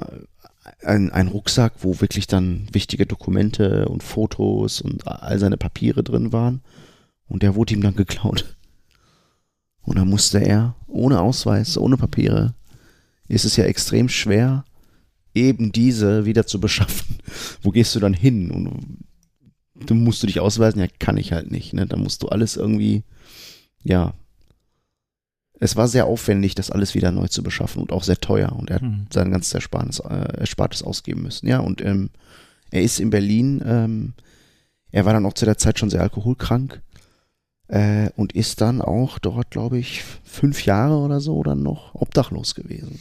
ein, 0.84 1.10
ein 1.10 1.30
Rucksack, 1.30 1.74
wo 1.80 2.00
wirklich 2.00 2.28
dann 2.28 2.68
wichtige 2.74 3.08
Dokumente 3.08 3.90
und 3.90 4.04
Fotos 4.04 4.82
und 4.82 5.08
all 5.08 5.40
seine 5.40 5.58
Papiere 5.58 6.04
drin 6.04 6.32
waren. 6.32 6.62
Und 7.32 7.44
der 7.44 7.56
wurde 7.56 7.74
ihm 7.74 7.82
dann 7.82 7.96
geklaut. 7.96 8.58
Und 9.84 9.98
dann 9.98 10.10
musste 10.10 10.40
er, 10.40 10.76
ohne 10.88 11.22
Ausweis, 11.22 11.78
ohne 11.78 11.96
Papiere, 11.96 12.54
ist 13.30 13.46
es 13.46 13.56
ja 13.56 13.64
extrem 13.64 14.10
schwer, 14.10 14.66
eben 15.34 15.72
diese 15.72 16.26
wieder 16.26 16.46
zu 16.46 16.60
beschaffen. 16.60 17.20
Wo 17.62 17.72
gehst 17.72 17.96
du 17.96 18.02
dann 18.02 18.14
hin? 18.14 18.52
Und 18.52 19.06
du 19.88 19.96
musst 19.96 20.22
du 20.22 20.28
dich 20.28 20.42
ausweisen? 20.42 20.82
Ja, 20.82 20.88
kann 21.00 21.16
ich 21.16 21.32
halt 21.32 21.50
nicht. 21.52 21.74
Ne? 21.74 21.88
Da 21.88 21.96
musst 21.96 22.22
du 22.22 22.28
alles 22.28 22.58
irgendwie, 22.58 23.04
ja. 23.82 24.14
Es 25.58 25.78
war 25.78 25.88
sehr 25.88 26.08
aufwendig, 26.08 26.54
das 26.56 26.70
alles 26.70 26.96
wieder 26.96 27.12
neu 27.12 27.28
zu 27.28 27.44
beschaffen 27.44 27.82
und 27.82 27.94
auch 27.94 28.04
sehr 28.04 28.20
teuer. 28.20 28.52
Und 28.52 28.70
er 28.72 28.76
hat 28.76 28.82
Mhm. 28.82 29.08
sein 29.10 29.32
ganzes 29.32 29.54
Erspartes, 29.54 30.00
äh, 30.00 30.40
Erspartes 30.40 30.84
ausgeben 30.84 31.22
müssen. 31.22 31.48
Ja, 31.48 31.60
und 31.60 31.82
ähm, 31.82 32.10
er 32.72 32.82
ist 32.82 33.00
in 33.00 33.10
Berlin, 33.10 33.64
ähm, 33.66 34.14
er 34.92 35.06
war 35.06 35.14
dann 35.14 35.26
auch 35.26 35.34
zu 35.34 35.46
der 35.46 35.58
Zeit 35.58 35.80
schon 35.80 35.90
sehr 35.90 36.02
alkoholkrank 36.02 36.82
äh, 37.72 38.10
und 38.18 38.34
ist 38.34 38.60
dann 38.60 38.82
auch 38.82 39.18
dort, 39.18 39.50
glaube 39.50 39.78
ich, 39.78 40.04
fünf 40.24 40.66
Jahre 40.66 40.98
oder 40.98 41.22
so 41.22 41.42
dann 41.42 41.64
noch 41.64 41.96
obdachlos 41.96 42.54
gewesen. 42.54 43.00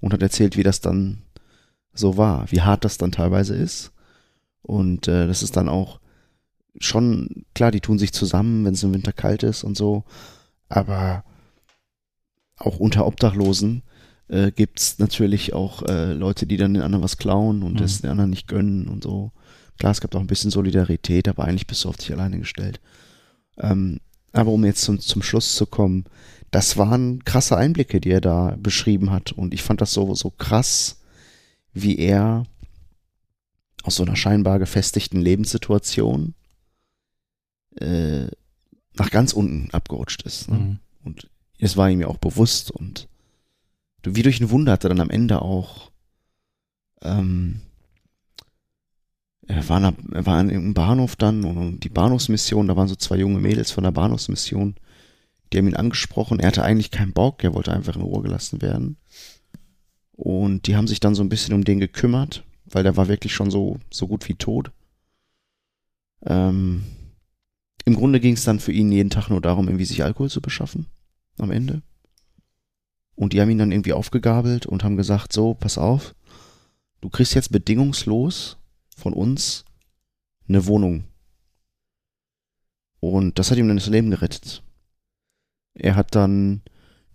Und 0.00 0.14
hat 0.14 0.22
erzählt, 0.22 0.56
wie 0.56 0.62
das 0.62 0.80
dann 0.80 1.22
so 1.92 2.16
war, 2.16 2.50
wie 2.50 2.62
hart 2.62 2.86
das 2.86 2.96
dann 2.96 3.12
teilweise 3.12 3.54
ist. 3.54 3.92
Und 4.62 5.08
äh, 5.08 5.26
das 5.26 5.42
ist 5.42 5.56
dann 5.56 5.68
auch 5.68 6.00
schon, 6.78 7.44
klar, 7.54 7.70
die 7.70 7.80
tun 7.80 7.98
sich 7.98 8.12
zusammen, 8.12 8.64
wenn 8.64 8.72
es 8.72 8.82
im 8.82 8.94
Winter 8.94 9.12
kalt 9.12 9.42
ist 9.42 9.62
und 9.62 9.76
so, 9.76 10.04
aber 10.70 11.22
auch 12.56 12.78
unter 12.78 13.06
Obdachlosen 13.06 13.82
äh, 14.28 14.52
gibt's 14.52 14.98
natürlich 14.98 15.52
auch 15.52 15.82
äh, 15.82 16.12
Leute, 16.14 16.46
die 16.46 16.56
dann 16.56 16.72
den 16.72 16.82
anderen 16.82 17.02
was 17.02 17.18
klauen 17.18 17.62
und 17.62 17.74
Mhm. 17.74 17.78
das 17.78 18.00
den 18.00 18.10
anderen 18.10 18.30
nicht 18.30 18.48
gönnen 18.48 18.88
und 18.88 19.02
so. 19.02 19.32
Klar, 19.78 19.92
es 19.92 20.00
gibt 20.00 20.14
auch 20.16 20.20
ein 20.20 20.26
bisschen 20.28 20.50
Solidarität, 20.50 21.28
aber 21.28 21.44
eigentlich 21.44 21.66
bist 21.66 21.84
du 21.84 21.88
auf 21.90 21.96
dich 21.96 22.12
alleine 22.12 22.38
gestellt. 22.38 22.80
Ähm, 23.58 24.00
aber 24.32 24.50
um 24.52 24.64
jetzt 24.64 24.82
zum, 24.82 25.00
zum 25.00 25.22
Schluss 25.22 25.54
zu 25.54 25.66
kommen, 25.66 26.04
das 26.50 26.76
waren 26.76 27.24
krasse 27.24 27.56
Einblicke, 27.56 28.00
die 28.00 28.10
er 28.10 28.20
da 28.20 28.56
beschrieben 28.58 29.10
hat. 29.10 29.32
Und 29.32 29.54
ich 29.54 29.62
fand 29.62 29.80
das 29.80 29.92
so, 29.92 30.14
so 30.14 30.30
krass, 30.30 31.00
wie 31.72 31.98
er 31.98 32.44
aus 33.82 33.96
so 33.96 34.02
einer 34.02 34.16
scheinbar 34.16 34.58
gefestigten 34.58 35.20
Lebenssituation 35.20 36.34
äh, 37.76 38.26
nach 38.94 39.10
ganz 39.10 39.32
unten 39.32 39.70
abgerutscht 39.70 40.22
ist. 40.22 40.50
Ne? 40.50 40.58
Mhm. 40.58 40.78
Und 41.04 41.30
es 41.58 41.76
war 41.76 41.88
ihm 41.90 42.00
ja 42.00 42.08
auch 42.08 42.18
bewusst 42.18 42.70
und 42.70 43.08
wie 44.02 44.22
durch 44.22 44.40
ein 44.40 44.50
Wunder 44.50 44.72
hat 44.72 44.84
er 44.84 44.88
dann 44.88 45.00
am 45.00 45.10
Ende 45.10 45.42
auch 45.42 45.90
ähm, 47.02 47.60
er 49.46 49.68
war, 49.68 49.80
na, 49.80 49.92
er 50.12 50.26
war 50.26 50.38
an 50.38 50.50
irgendeinem 50.50 50.74
Bahnhof 50.74 51.16
dann 51.16 51.44
und 51.44 51.80
die 51.80 51.88
Bahnhofsmission, 51.88 52.68
da 52.68 52.76
waren 52.76 52.88
so 52.88 52.94
zwei 52.94 53.16
junge 53.16 53.40
Mädels 53.40 53.70
von 53.70 53.84
der 53.84 53.90
Bahnhofsmission, 53.90 54.76
die 55.52 55.58
haben 55.58 55.68
ihn 55.68 55.76
angesprochen. 55.76 56.38
Er 56.38 56.48
hatte 56.48 56.62
eigentlich 56.62 56.90
keinen 56.90 57.12
Bock, 57.12 57.42
er 57.42 57.54
wollte 57.54 57.72
einfach 57.72 57.96
in 57.96 58.02
Ruhe 58.02 58.22
gelassen 58.22 58.62
werden. 58.62 58.96
Und 60.12 60.66
die 60.66 60.76
haben 60.76 60.86
sich 60.86 61.00
dann 61.00 61.14
so 61.14 61.22
ein 61.22 61.28
bisschen 61.28 61.54
um 61.54 61.64
den 61.64 61.80
gekümmert, 61.80 62.44
weil 62.66 62.82
der 62.82 62.96
war 62.96 63.08
wirklich 63.08 63.34
schon 63.34 63.50
so, 63.50 63.78
so 63.90 64.06
gut 64.06 64.28
wie 64.28 64.34
tot. 64.34 64.70
Ähm, 66.24 66.84
Im 67.84 67.94
Grunde 67.94 68.20
ging 68.20 68.34
es 68.34 68.44
dann 68.44 68.60
für 68.60 68.72
ihn 68.72 68.92
jeden 68.92 69.10
Tag 69.10 69.30
nur 69.30 69.40
darum, 69.40 69.66
irgendwie 69.66 69.86
sich 69.86 70.04
Alkohol 70.04 70.30
zu 70.30 70.40
beschaffen. 70.40 70.86
Am 71.38 71.50
Ende. 71.50 71.82
Und 73.16 73.32
die 73.32 73.40
haben 73.40 73.50
ihn 73.50 73.58
dann 73.58 73.72
irgendwie 73.72 73.94
aufgegabelt 73.94 74.66
und 74.66 74.84
haben 74.84 74.96
gesagt, 74.96 75.32
so, 75.32 75.54
pass 75.54 75.78
auf, 75.78 76.14
du 77.00 77.08
kriegst 77.08 77.34
jetzt 77.34 77.50
bedingungslos 77.50 78.59
von 79.00 79.12
uns 79.12 79.64
eine 80.48 80.66
Wohnung. 80.66 81.04
Und 83.00 83.38
das 83.38 83.50
hat 83.50 83.58
ihm 83.58 83.68
dann 83.68 83.76
das 83.78 83.86
Leben 83.86 84.10
gerettet. 84.10 84.62
Er 85.74 85.96
hat 85.96 86.14
dann 86.14 86.62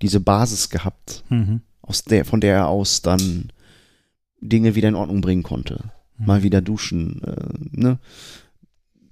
diese 0.01 0.19
Basis 0.19 0.69
gehabt, 0.69 1.23
Mhm. 1.29 1.61
aus 1.81 2.03
der, 2.03 2.25
von 2.25 2.41
der 2.41 2.55
er 2.55 2.67
aus 2.67 3.01
dann 3.01 3.51
Dinge 4.41 4.75
wieder 4.75 4.89
in 4.89 4.95
Ordnung 4.95 5.21
bringen 5.21 5.43
konnte. 5.43 5.91
Mhm. 6.17 6.25
Mal 6.25 6.43
wieder 6.43 6.61
duschen, 6.61 7.21
äh, 7.23 7.53
ne? 7.71 7.99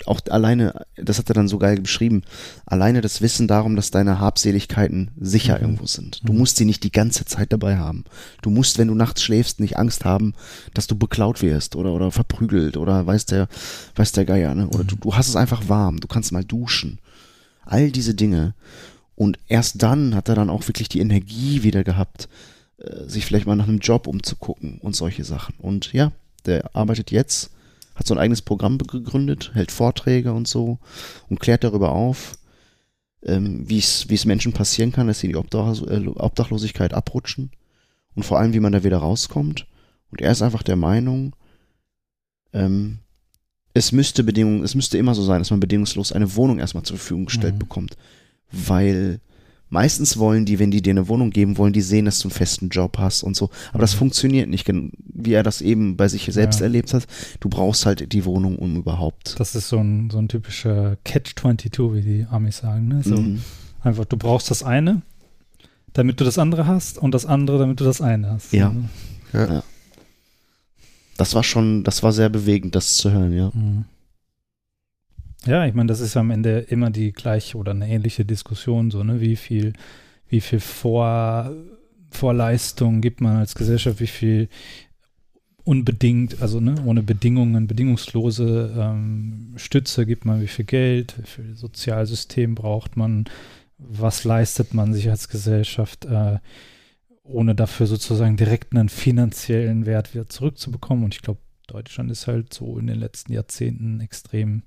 Auch 0.06 0.20
alleine, 0.30 0.86
das 0.96 1.18
hat 1.18 1.30
er 1.30 1.34
dann 1.34 1.48
so 1.48 1.58
geil 1.58 1.80
beschrieben, 1.80 2.24
alleine 2.66 3.02
das 3.02 3.22
Wissen 3.22 3.48
darum, 3.48 3.76
dass 3.76 3.92
deine 3.92 4.20
Habseligkeiten 4.20 5.12
sicher 5.20 5.56
Mhm. 5.58 5.62
irgendwo 5.62 5.86
sind. 5.86 6.22
Du 6.24 6.34
Mhm. 6.34 6.40
musst 6.40 6.58
sie 6.58 6.66
nicht 6.66 6.84
die 6.84 6.92
ganze 6.92 7.26
Zeit 7.26 7.54
dabei 7.54 7.78
haben. 7.78 8.04
Du 8.42 8.50
musst, 8.50 8.78
wenn 8.78 8.90
du 8.90 8.96
nachts 8.96 9.24
schläfst, 9.24 9.60
nicht 9.60 9.78
Angst 9.78 10.04
haben, 10.06 10.34
dass 10.74 10.88
du 10.88 10.96
beklaut 10.96 11.42
wirst 11.42 11.76
oder, 11.76 11.92
oder 11.94 12.12
verprügelt 12.12 12.76
oder 12.78 13.06
weiß 13.08 13.26
der, 13.28 13.48
weiß 13.96 14.12
der 14.12 14.26
Geier, 14.26 14.54
ne? 14.56 14.68
Oder 14.70 14.84
Mhm. 14.84 14.88
du, 14.88 14.96
du 14.98 15.16
hast 15.16 15.28
es 15.30 15.36
einfach 15.36 15.70
warm, 15.70 16.00
du 16.00 16.08
kannst 16.08 16.32
mal 16.32 16.44
duschen. 16.44 17.00
All 17.66 17.92
diese 17.92 18.14
Dinge. 18.14 18.54
Und 19.16 19.40
erst 19.48 19.82
dann 19.84 20.16
hat 20.16 20.28
er 20.28 20.36
dann 20.36 20.50
auch 20.50 20.68
wirklich 20.68 20.90
die 20.90 21.00
Energie 21.00 21.64
wieder 21.64 21.84
gehabt, 21.84 22.28
äh, 22.80 23.08
sich 23.08 23.26
vielleicht 23.26 23.46
mal 23.46 23.56
nach 23.56 23.68
einem 23.68 23.80
Job 23.80 24.08
umzugucken 24.08 24.80
und 24.82 24.96
solche 24.96 25.24
Sachen. 25.24 25.56
Und 25.60 25.94
ja, 25.94 26.12
der 26.46 26.76
arbeitet 26.76 27.12
jetzt, 27.12 27.52
hat 27.96 28.08
so 28.08 28.14
ein 28.14 28.20
eigenes 28.20 28.42
Programm 28.42 28.78
gegründet, 28.78 29.52
hält 29.54 29.72
Vorträge 29.72 30.34
und 30.34 30.48
so 30.48 30.80
und 31.30 31.40
klärt 31.40 31.64
darüber 31.64 31.92
auf, 31.92 32.38
ähm, 33.24 33.68
wie 33.70 33.78
es 33.78 34.26
Menschen 34.26 34.54
passieren 34.54 34.92
kann, 34.92 35.08
dass 35.08 35.20
sie 35.20 35.28
in 35.28 35.34
die 35.34 35.38
Obdach 35.38 35.82
äh, 35.84 36.08
Obdachlosigkeit 36.08 36.94
abrutschen 36.94 37.52
und 38.16 38.24
vor 38.24 38.40
allem, 38.40 38.54
wie 38.54 38.60
man 38.60 38.74
da 38.74 38.84
wieder 38.84 38.98
rauskommt. 38.98 39.68
Und 40.12 40.22
er 40.22 40.32
ist 40.32 40.42
einfach 40.42 40.64
der 40.64 40.76
Meinung, 40.76 41.36
ähm, 42.54 43.00
es 43.74 43.92
müsste 43.92 44.24
Bedingungen, 44.24 44.64
es 44.64 44.76
müsste 44.76 44.98
immer 44.98 45.16
so 45.16 45.24
sein, 45.24 45.40
dass 45.40 45.50
man 45.50 45.60
bedingungslos 45.60 46.12
eine 46.12 46.36
Wohnung 46.36 46.60
erstmal 46.60 46.84
zur 46.84 46.98
Verfügung 46.98 47.26
gestellt 47.26 47.56
Mhm. 47.56 47.60
bekommt. 47.60 47.98
Weil 48.52 49.20
meistens 49.74 50.18
wollen 50.18 50.46
die, 50.46 50.60
wenn 50.60 50.72
die 50.72 50.82
dir 50.82 50.92
eine 50.92 51.08
Wohnung 51.08 51.32
geben, 51.32 51.58
wollen 51.58 51.74
die 51.74 51.82
sehen, 51.82 52.06
dass 52.06 52.20
du 52.20 52.28
einen 52.30 52.36
festen 52.36 52.70
Job 52.70 52.98
hast 53.00 53.24
und 53.24 53.36
so. 53.36 53.50
Aber 53.72 53.80
das 53.80 53.96
Mhm. 53.96 53.98
funktioniert 54.00 54.48
nicht, 54.48 54.70
wie 54.70 55.34
er 55.34 55.44
das 55.44 55.62
eben 55.62 55.98
bei 55.98 56.08
sich 56.08 56.26
selbst 56.32 56.60
Ja. 56.60 56.66
erlebt 56.68 56.94
hat. 56.94 57.08
Du 57.40 57.50
brauchst 57.50 57.86
halt 57.86 58.14
die 58.14 58.24
Wohnung, 58.24 58.58
um 58.58 58.76
überhaupt. 58.78 59.36
Das 59.40 59.56
ist 59.56 59.68
so 59.70 59.80
ein, 59.80 60.10
so 60.12 60.20
ein 60.20 60.28
typischer 60.30 60.96
Catch-22, 61.04 61.94
wie 61.96 62.02
die 62.02 62.26
Amis 62.30 62.58
sagen. 62.60 62.88
Ne? 62.88 63.02
So 63.04 63.18
Mhm. 63.18 63.42
einfach, 63.82 64.06
du 64.06 64.16
brauchst 64.16 64.52
das 64.52 64.62
eine, 64.64 65.02
damit 65.94 66.20
du 66.20 66.24
das 66.24 66.38
andere 66.38 66.68
hast 66.68 66.98
und 67.00 67.12
das 67.14 67.26
andere, 67.26 67.58
damit 67.58 67.80
du 67.80 67.84
das 67.84 68.00
eine 68.00 68.30
hast. 68.32 68.54
Ja. 68.54 68.74
Also, 69.34 69.64
Das 71.18 71.36
war 71.36 71.44
schon, 71.44 71.84
das 71.84 72.02
war 72.02 72.12
sehr 72.12 72.30
bewegend, 72.30 72.74
das 72.76 72.96
zu 72.96 73.12
hören, 73.12 73.34
ja. 73.34 73.52
Mhm. 73.54 73.86
Ja, 75.46 75.66
ich 75.66 75.74
meine, 75.74 75.88
das 75.88 76.00
ist 76.00 76.16
am 76.16 76.32
Ende 76.32 76.60
immer 76.60 76.90
die 76.90 77.12
gleiche 77.12 77.58
oder 77.58 77.72
eine 77.72 77.90
ähnliche 77.90 78.24
Diskussion, 78.24 78.92
so, 78.92 79.04
ne? 79.04 79.20
Wie 79.20 79.36
viel, 79.36 79.74
wie 80.30 80.40
viel 80.42 80.62
Vor, 80.62 81.52
Vorleistung 82.12 83.02
gibt 83.02 83.20
man 83.20 83.38
als 83.38 83.56
Gesellschaft, 83.56 84.00
wie 84.00 84.08
viel 84.08 84.48
unbedingt, 85.66 86.42
also 86.42 86.60
ne, 86.60 86.76
ohne 86.86 87.04
Bedingungen, 87.04 87.68
bedingungslose 87.68 88.74
ähm, 88.78 89.54
Stütze 89.56 90.06
gibt 90.06 90.26
man, 90.26 90.42
wie 90.42 90.48
viel 90.48 90.66
Geld, 90.66 91.16
wie 91.18 91.28
viel 91.28 91.56
Sozialsystem 91.56 92.56
braucht 92.56 92.98
man, 92.98 93.26
was 93.78 94.24
leistet 94.24 94.74
man 94.74 94.94
sich 94.94 95.10
als 95.10 95.30
Gesellschaft, 95.30 96.06
äh, 96.06 96.40
ohne 97.24 97.56
dafür 97.56 97.88
sozusagen 97.88 98.36
direkt 98.36 98.76
einen 98.76 98.90
finanziellen 98.90 99.86
Wert 99.86 100.14
wieder 100.14 100.28
zurückzubekommen. 100.28 101.06
Und 101.06 101.16
ich 101.16 101.22
glaube, 101.22 101.40
Deutschland 101.68 102.12
ist 102.12 102.28
halt 102.28 102.54
so 102.54 102.78
in 102.78 102.88
den 102.88 103.00
letzten 103.00 103.32
Jahrzehnten 103.32 104.02
extrem, 104.02 104.64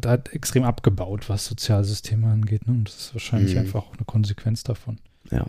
da 0.00 0.10
hat 0.10 0.32
extrem 0.32 0.64
abgebaut, 0.64 1.28
was 1.28 1.46
Sozialsysteme 1.46 2.26
angeht. 2.28 2.66
Ne? 2.66 2.74
Und 2.74 2.88
das 2.88 2.96
ist 2.96 3.14
wahrscheinlich 3.14 3.54
Mhm. 3.54 3.60
einfach 3.60 3.82
auch 3.86 3.94
eine 3.94 4.04
Konsequenz 4.04 4.62
davon. 4.62 4.98
Ja. 5.30 5.46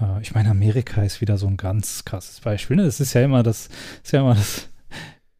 Äh, 0.00 0.22
ich 0.22 0.34
meine, 0.34 0.50
Amerika 0.50 1.02
ist 1.02 1.20
wieder 1.20 1.38
so 1.38 1.46
ein 1.46 1.56
ganz 1.56 2.04
krasses 2.04 2.40
Beispiel. 2.40 2.76
Ne? 2.76 2.84
Das 2.84 3.00
ist 3.00 3.14
ja 3.14 3.22
immer 3.22 3.42
das, 3.42 3.68
ist 4.02 4.12
ja 4.12 4.20
immer 4.20 4.34
das 4.34 4.68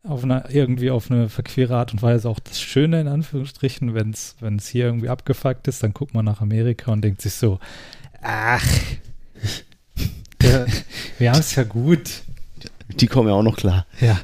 auf 0.05 0.25
eine, 0.25 0.45
irgendwie 0.49 0.91
auf 0.91 1.11
eine 1.11 1.29
verquere 1.29 1.77
Art 1.77 1.93
und 1.93 2.01
Weise 2.03 2.29
auch 2.29 2.39
das 2.39 2.61
Schöne 2.61 3.01
in 3.01 3.09
Anführungsstrichen, 3.09 3.95
wenn 3.95 4.11
es 4.13 4.69
hier 4.69 4.87
irgendwie 4.87 5.09
abgefuckt 5.11 5.69
ist, 5.69 5.83
dann 5.83 5.93
guckt 5.93 6.15
man 6.15 6.25
nach 6.25 6.41
Amerika 6.41 6.93
und 6.93 7.03
denkt 7.03 7.21
sich 7.21 7.35
so, 7.35 7.59
ach, 8.23 8.65
der, 10.41 10.67
wir 11.19 11.31
haben 11.33 11.41
es 11.41 11.55
ja 11.57 11.65
gut. 11.65 12.23
Die 12.89 13.07
kommen 13.07 13.29
ja 13.29 13.35
auch 13.35 13.43
noch 13.43 13.57
klar. 13.59 13.87
Ja, 14.01 14.19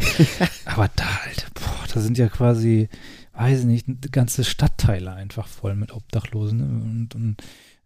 aber 0.65 0.89
da, 0.97 1.05
Alter, 1.27 1.49
boah, 1.53 1.85
da 1.93 2.01
sind 2.01 2.17
ja 2.17 2.29
quasi, 2.29 2.89
weiß 3.35 3.61
ich 3.61 3.67
nicht, 3.67 4.13
ganze 4.13 4.45
Stadtteile 4.45 5.13
einfach 5.13 5.47
voll 5.47 5.75
mit 5.75 5.93
Obdachlosen. 5.93 6.59
Ne? 6.59 6.65
Und, 6.65 7.15
und, 7.15 7.37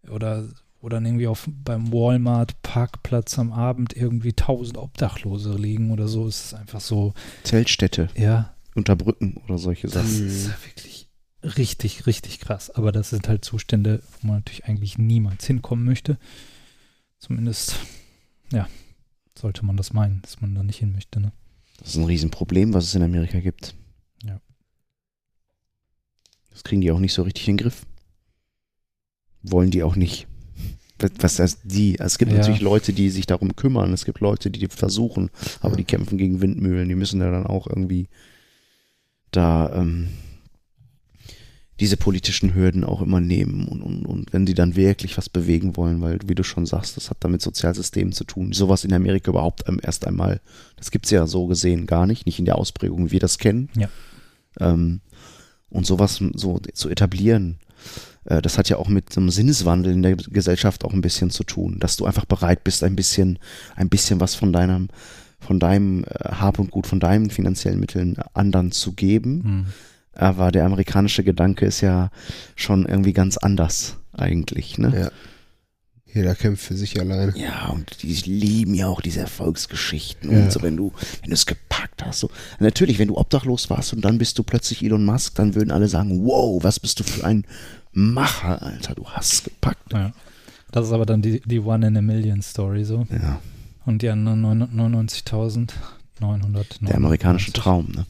oder, 0.09 0.47
oder 0.81 0.97
dann 0.97 1.05
irgendwie 1.05 1.27
auf, 1.27 1.49
beim 1.63 1.91
Walmart-Parkplatz 1.91 3.37
am 3.39 3.51
Abend 3.51 3.95
irgendwie 3.95 4.33
tausend 4.33 4.77
Obdachlose 4.77 5.53
liegen 5.53 5.91
oder 5.91 6.07
so. 6.07 6.27
Es 6.27 6.45
ist 6.45 6.53
einfach 6.53 6.79
so, 6.79 7.13
Zeltstädte 7.43 8.09
ja, 8.15 8.53
unter 8.75 8.95
Brücken 8.95 9.41
oder 9.45 9.57
solche 9.57 9.87
das 9.87 9.93
Sachen. 9.93 10.27
ist 10.27 10.47
ja 10.47 10.55
wirklich 10.65 11.09
richtig, 11.43 12.05
richtig 12.05 12.39
krass. 12.39 12.69
Aber 12.69 12.91
das 12.91 13.09
sind 13.09 13.27
halt 13.27 13.43
Zustände, 13.43 14.01
wo 14.21 14.27
man 14.27 14.37
natürlich 14.37 14.65
eigentlich 14.65 14.97
niemals 14.97 15.45
hinkommen 15.45 15.85
möchte. 15.85 16.17
Zumindest, 17.17 17.75
ja, 18.51 18.67
sollte 19.37 19.65
man 19.65 19.77
das 19.77 19.93
meinen, 19.93 20.21
dass 20.21 20.41
man 20.41 20.55
da 20.55 20.63
nicht 20.63 20.79
hin 20.79 20.93
möchte. 20.93 21.19
Ne? 21.19 21.31
Das 21.79 21.89
ist 21.89 21.95
ein 21.95 22.05
Riesenproblem, 22.05 22.73
was 22.73 22.85
es 22.85 22.95
in 22.95 23.03
Amerika 23.03 23.39
gibt. 23.39 23.75
Das 26.59 26.63
kriegen 26.65 26.81
die 26.81 26.91
auch 26.91 26.99
nicht 26.99 27.13
so 27.13 27.23
richtig 27.23 27.47
in 27.47 27.55
den 27.55 27.63
Griff. 27.63 27.85
Wollen 29.43 29.71
die 29.71 29.81
auch 29.81 29.95
nicht. 29.95 30.27
Was- 31.17 31.39
heißt 31.39 31.59
die? 31.63 31.97
Es 31.97 32.17
gibt 32.17 32.33
Ja. 32.33 32.39
natürlich 32.39 32.59
Leute, 32.59 32.91
die 32.91 33.09
sich 33.09 33.25
darum 33.25 33.55
kümmern. 33.55 33.93
Es 33.93 34.03
gibt 34.03 34.19
Leute, 34.19 34.51
die 34.51 34.67
versuchen, 34.67 35.29
aber 35.61 35.77
die 35.77 35.85
kämpfen 35.85 36.17
gegen 36.17 36.41
Windmühlen. 36.41 36.89
Die 36.89 36.95
müssen 36.95 37.21
ja 37.21 37.31
dann 37.31 37.47
auch 37.47 37.65
irgendwie 37.67 38.09
da 39.31 39.73
ähm, 39.73 40.09
diese 41.79 41.95
politischen 41.95 42.53
Hürden 42.53 42.83
auch 42.83 43.01
immer 43.01 43.21
nehmen. 43.21 43.69
Und, 43.69 43.81
und, 43.81 44.05
und 44.05 44.33
wenn 44.33 44.45
die 44.45 44.53
dann 44.55 44.75
wirklich 44.75 45.17
was 45.17 45.29
bewegen 45.29 45.77
wollen, 45.77 46.01
weil, 46.01 46.19
wie 46.25 46.35
du 46.35 46.43
schon 46.43 46.65
sagst, 46.65 46.97
das 46.97 47.09
hat 47.09 47.19
damit 47.21 47.41
Sozialsystemen 47.41 48.11
zu 48.11 48.25
tun. 48.25 48.51
Sowas 48.51 48.83
in 48.83 48.91
Amerika 48.91 49.31
überhaupt 49.31 49.63
ähm, 49.69 49.79
erst 49.81 50.05
einmal, 50.05 50.41
das 50.75 50.91
gibt's 50.91 51.11
ja 51.11 51.25
so 51.25 51.47
gesehen 51.47 51.85
gar 51.87 52.05
nicht, 52.05 52.25
nicht 52.25 52.39
in 52.39 52.43
der 52.45 52.57
Ausprägung, 52.57 53.05
wie 53.07 53.11
wir 53.13 53.19
das 53.21 53.37
kennen. 53.37 53.69
Ja. 53.77 53.87
Ähm, 54.59 54.99
und 55.69 55.85
sowas 55.85 56.21
so 56.33 56.59
zu 56.73 56.89
etablieren, 56.89 57.59
äh, 58.25 58.41
das 58.41 58.57
hat 58.57 58.69
ja 58.69 58.77
auch 58.77 58.87
mit 58.87 59.11
so 59.11 59.19
einem 59.19 59.29
Sinneswandel 59.29 59.93
in 59.93 60.03
der 60.03 60.15
Gesellschaft 60.15 60.85
auch 60.85 60.93
ein 60.93 61.01
bisschen 61.01 61.29
zu 61.29 61.43
tun, 61.43 61.77
dass 61.79 61.97
du 61.97 62.05
einfach 62.05 62.25
bereit 62.25 62.63
bist, 62.63 62.83
ein 62.83 62.95
bisschen, 62.95 63.39
ein 63.75 63.89
bisschen 63.89 64.19
was 64.19 64.35
von 64.35 64.53
deinem, 64.53 64.89
von 65.39 65.59
deinem 65.59 66.03
äh, 66.03 66.29
Hab 66.29 66.59
und 66.59 66.71
Gut, 66.71 66.87
von 66.87 66.99
deinen 66.99 67.29
finanziellen 67.29 67.79
Mitteln 67.79 68.17
anderen 68.33 68.71
zu 68.71 68.93
geben. 68.93 69.41
Mhm. 69.43 69.65
Aber 70.13 70.51
der 70.51 70.65
amerikanische 70.65 71.23
Gedanke 71.23 71.65
ist 71.65 71.81
ja 71.81 72.09
schon 72.55 72.85
irgendwie 72.85 73.13
ganz 73.13 73.37
anders 73.37 73.97
eigentlich, 74.11 74.77
ne? 74.77 74.93
Ja. 75.03 75.11
Jeder 76.13 76.35
kämpft 76.35 76.63
für 76.63 76.75
sich 76.75 76.99
alleine. 76.99 77.37
Ja, 77.37 77.67
und 77.67 78.01
die 78.01 78.13
lieben 78.13 78.73
ja 78.73 78.87
auch 78.87 79.01
diese 79.01 79.19
Erfolgsgeschichten. 79.19 80.31
Ja. 80.31 80.43
Und 80.43 80.51
so, 80.51 80.61
wenn 80.61 80.75
du, 80.75 80.91
wenn 81.21 81.29
du 81.29 81.35
es 81.35 81.45
gepackt 81.45 82.03
hast. 82.03 82.19
So. 82.19 82.29
Natürlich, 82.59 82.99
wenn 82.99 83.09
du 83.09 83.17
obdachlos 83.17 83.69
warst 83.69 83.93
und 83.93 84.01
dann 84.01 84.17
bist 84.17 84.39
du 84.39 84.43
plötzlich 84.43 84.83
Elon 84.83 85.05
Musk, 85.05 85.35
dann 85.35 85.55
würden 85.55 85.71
alle 85.71 85.87
sagen, 85.87 86.25
wow, 86.25 86.63
was 86.63 86.79
bist 86.79 86.99
du 86.99 87.03
für 87.03 87.25
ein 87.25 87.45
Macher, 87.91 88.61
Alter, 88.61 88.95
du 88.95 89.07
hast 89.07 89.33
es 89.33 89.43
gepackt. 89.43 89.93
Ja. 89.93 90.11
Das 90.71 90.87
ist 90.87 90.93
aber 90.93 91.05
dann 91.05 91.21
die, 91.21 91.41
die 91.41 91.59
One 91.59 91.87
in 91.87 91.97
a 91.97 92.01
Million 92.01 92.41
Story 92.41 92.85
so. 92.85 93.05
Ja, 93.09 93.39
Und 93.85 94.01
die 94.01 94.09
anderen 94.09 94.45
99.900. 94.45 96.85
der 96.85 96.95
amerikanische 96.95 97.53
Traum, 97.53 97.91
ne? 97.95 98.05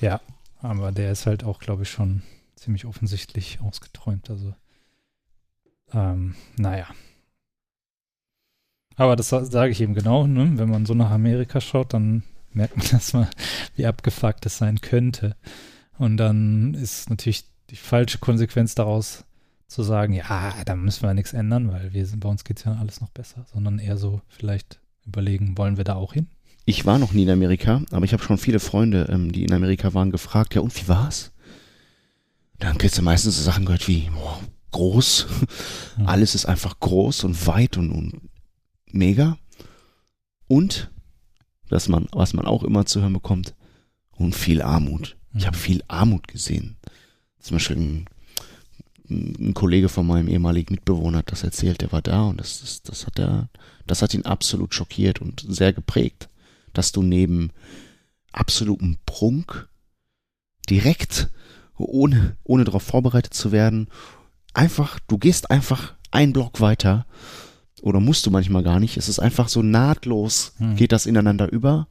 Ja, 0.00 0.20
aber 0.62 0.92
der 0.92 1.12
ist 1.12 1.26
halt 1.26 1.44
auch, 1.44 1.58
glaube 1.58 1.82
ich, 1.82 1.90
schon 1.90 2.22
ziemlich 2.56 2.86
offensichtlich 2.86 3.58
ausgeträumt. 3.60 4.30
Also, 4.30 4.54
ähm, 5.92 6.34
naja. 6.56 6.86
Aber 9.00 9.16
das 9.16 9.30
sa- 9.30 9.46
sage 9.46 9.72
ich 9.72 9.80
eben 9.80 9.94
genau, 9.94 10.26
ne? 10.26 10.58
wenn 10.58 10.68
man 10.68 10.84
so 10.84 10.92
nach 10.92 11.10
Amerika 11.10 11.58
schaut, 11.62 11.94
dann 11.94 12.22
merkt 12.52 12.76
man 12.76 12.86
erstmal, 12.92 13.30
wie 13.74 13.86
abgefuckt 13.86 14.44
es 14.44 14.58
sein 14.58 14.82
könnte. 14.82 15.36
Und 15.96 16.18
dann 16.18 16.74
ist 16.74 17.08
natürlich 17.08 17.44
die 17.70 17.76
falsche 17.76 18.18
Konsequenz 18.18 18.74
daraus 18.74 19.24
zu 19.68 19.82
sagen, 19.82 20.12
ja, 20.12 20.52
da 20.66 20.76
müssen 20.76 21.02
wir 21.02 21.14
nichts 21.14 21.32
ändern, 21.32 21.72
weil 21.72 21.94
wir 21.94 22.04
sind, 22.04 22.20
bei 22.20 22.28
uns 22.28 22.44
geht 22.44 22.58
es 22.58 22.64
ja 22.64 22.76
alles 22.78 23.00
noch 23.00 23.08
besser, 23.08 23.46
sondern 23.50 23.78
eher 23.78 23.96
so 23.96 24.20
vielleicht 24.28 24.80
überlegen, 25.06 25.56
wollen 25.56 25.78
wir 25.78 25.84
da 25.84 25.94
auch 25.94 26.12
hin? 26.12 26.26
Ich 26.66 26.84
war 26.84 26.98
noch 26.98 27.12
nie 27.12 27.22
in 27.22 27.30
Amerika, 27.30 27.80
aber 27.92 28.04
ich 28.04 28.12
habe 28.12 28.22
schon 28.22 28.36
viele 28.36 28.60
Freunde, 28.60 29.08
ähm, 29.10 29.32
die 29.32 29.44
in 29.44 29.52
Amerika 29.54 29.94
waren, 29.94 30.10
gefragt, 30.10 30.54
ja 30.54 30.60
und 30.60 30.76
wie 30.76 30.88
war's? 30.88 31.32
Dann 32.58 32.76
kriegst 32.76 32.98
du 32.98 33.02
meistens 33.02 33.38
so 33.38 33.42
Sachen 33.42 33.64
gehört 33.64 33.88
wie, 33.88 34.10
boah, 34.10 34.40
groß, 34.72 35.26
alles 36.04 36.34
ist 36.34 36.44
einfach 36.44 36.78
groß 36.80 37.24
und 37.24 37.46
weit 37.46 37.78
und, 37.78 37.90
und 37.92 38.20
mega. 38.94 39.38
Und, 40.48 40.90
dass 41.68 41.88
man, 41.88 42.08
was 42.12 42.32
man 42.34 42.46
auch 42.46 42.64
immer 42.64 42.86
zu 42.86 43.00
hören 43.00 43.12
bekommt, 43.12 43.54
und 44.12 44.34
viel 44.34 44.60
Armut. 44.60 45.16
Ich 45.34 45.42
Mhm. 45.42 45.46
habe 45.46 45.56
viel 45.56 45.82
Armut 45.88 46.28
gesehen. 46.28 46.76
Zum 47.38 47.54
Beispiel 47.56 47.76
ein, 47.76 48.06
ein 49.08 49.54
Kollege 49.54 49.88
von 49.88 50.06
meinem 50.06 50.28
ehemaligen 50.28 50.74
Mitbewohner 50.74 51.18
hat 51.18 51.32
das 51.32 51.42
erzählt, 51.42 51.80
der 51.80 51.90
war 51.92 52.02
da 52.02 52.24
und 52.24 52.38
das, 52.38 52.60
das, 52.60 52.82
das 52.82 53.06
hat 53.06 53.18
er, 53.18 53.48
das 53.86 54.02
hat 54.02 54.12
ihn 54.12 54.26
absolut 54.26 54.74
schockiert 54.74 55.20
und 55.20 55.44
sehr 55.48 55.72
geprägt, 55.72 56.28
dass 56.74 56.92
du 56.92 57.02
neben 57.02 57.50
absolutem 58.32 58.98
Prunk 59.06 59.68
direkt, 60.68 61.30
ohne, 61.76 62.36
ohne 62.44 62.64
darauf 62.64 62.82
vorbereitet 62.82 63.32
zu 63.34 63.52
werden, 63.52 63.88
einfach, 64.52 65.00
du 65.08 65.16
gehst 65.18 65.50
einfach 65.50 65.94
einen 66.10 66.32
Block 66.32 66.60
weiter 66.60 67.06
oder 67.82 68.00
musst 68.00 68.26
du 68.26 68.30
manchmal 68.30 68.62
gar 68.62 68.80
nicht. 68.80 68.96
Es 68.96 69.08
ist 69.08 69.18
einfach 69.18 69.48
so 69.48 69.62
nahtlos, 69.62 70.52
Hm. 70.58 70.76
geht 70.76 70.92
das 70.92 71.06
ineinander 71.06 71.50
über, 71.50 71.88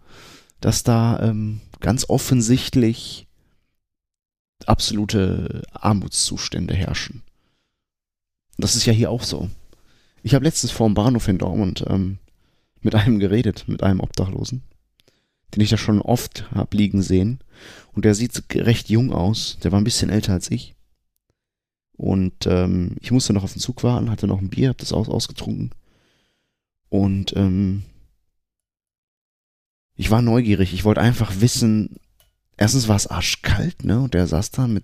dass 0.62 0.84
da 0.84 1.20
ähm, 1.22 1.62
ganz 1.80 2.06
offensichtlich 2.10 3.28
absolute 4.66 5.64
Armutszustände 5.72 6.74
herrschen. 6.74 7.24
Das 8.58 8.76
ist 8.76 8.86
ja 8.86 8.94
hier 8.94 9.10
auch 9.10 9.24
so. 9.24 9.50
Ich 10.22 10.34
habe 10.36 10.44
letztens 10.44 10.72
vor 10.72 10.88
dem 10.88 10.94
Bahnhof 10.96 11.28
in 11.30 11.38
Dortmund 11.38 11.86
ähm, 11.88 12.18
mit 12.82 12.94
einem 12.96 13.20
geredet, 13.20 13.66
mit 13.68 13.84
einem 13.84 14.02
Obdachlosen, 14.02 14.64
den 15.56 15.62
ich 15.64 15.70
da 15.70 15.78
schon 15.78 16.02
oft 16.02 16.52
hab 16.52 16.74
liegen 16.74 17.02
sehen. 17.02 17.40
Und 17.94 18.04
der 18.06 18.16
sieht 18.16 18.44
recht 18.54 18.90
jung 18.90 19.14
aus. 19.14 19.58
Der 19.64 19.72
war 19.72 19.80
ein 19.80 19.86
bisschen 19.86 20.10
älter 20.10 20.34
als 20.34 20.52
ich. 20.52 20.76
Und 21.94 22.48
ähm, 22.48 22.96
ich 23.02 23.12
musste 23.12 23.34
noch 23.34 23.44
auf 23.44 23.54
den 23.54 23.62
Zug 23.62 23.84
warten, 23.84 24.10
hatte 24.10 24.28
noch 24.28 24.40
ein 24.40 24.50
Bier, 24.50 24.70
hab 24.70 24.78
das 24.78 24.94
aus 24.94 25.10
ausgetrunken. 25.10 25.72
Und 26.90 27.36
ähm, 27.36 27.84
ich 29.96 30.10
war 30.12 30.22
neugierig. 30.22 30.74
Ich 30.74 30.84
wollte 30.84 31.02
einfach 31.02 31.40
wissen, 31.40 31.98
erstens 32.58 32.88
war 32.88 32.96
es 32.96 33.08
arschkalt, 33.08 33.84
ne? 33.84 34.02
Und 34.02 34.14
der 34.14 34.28
saß 34.28 34.52
da 34.52 34.68
mit, 34.68 34.84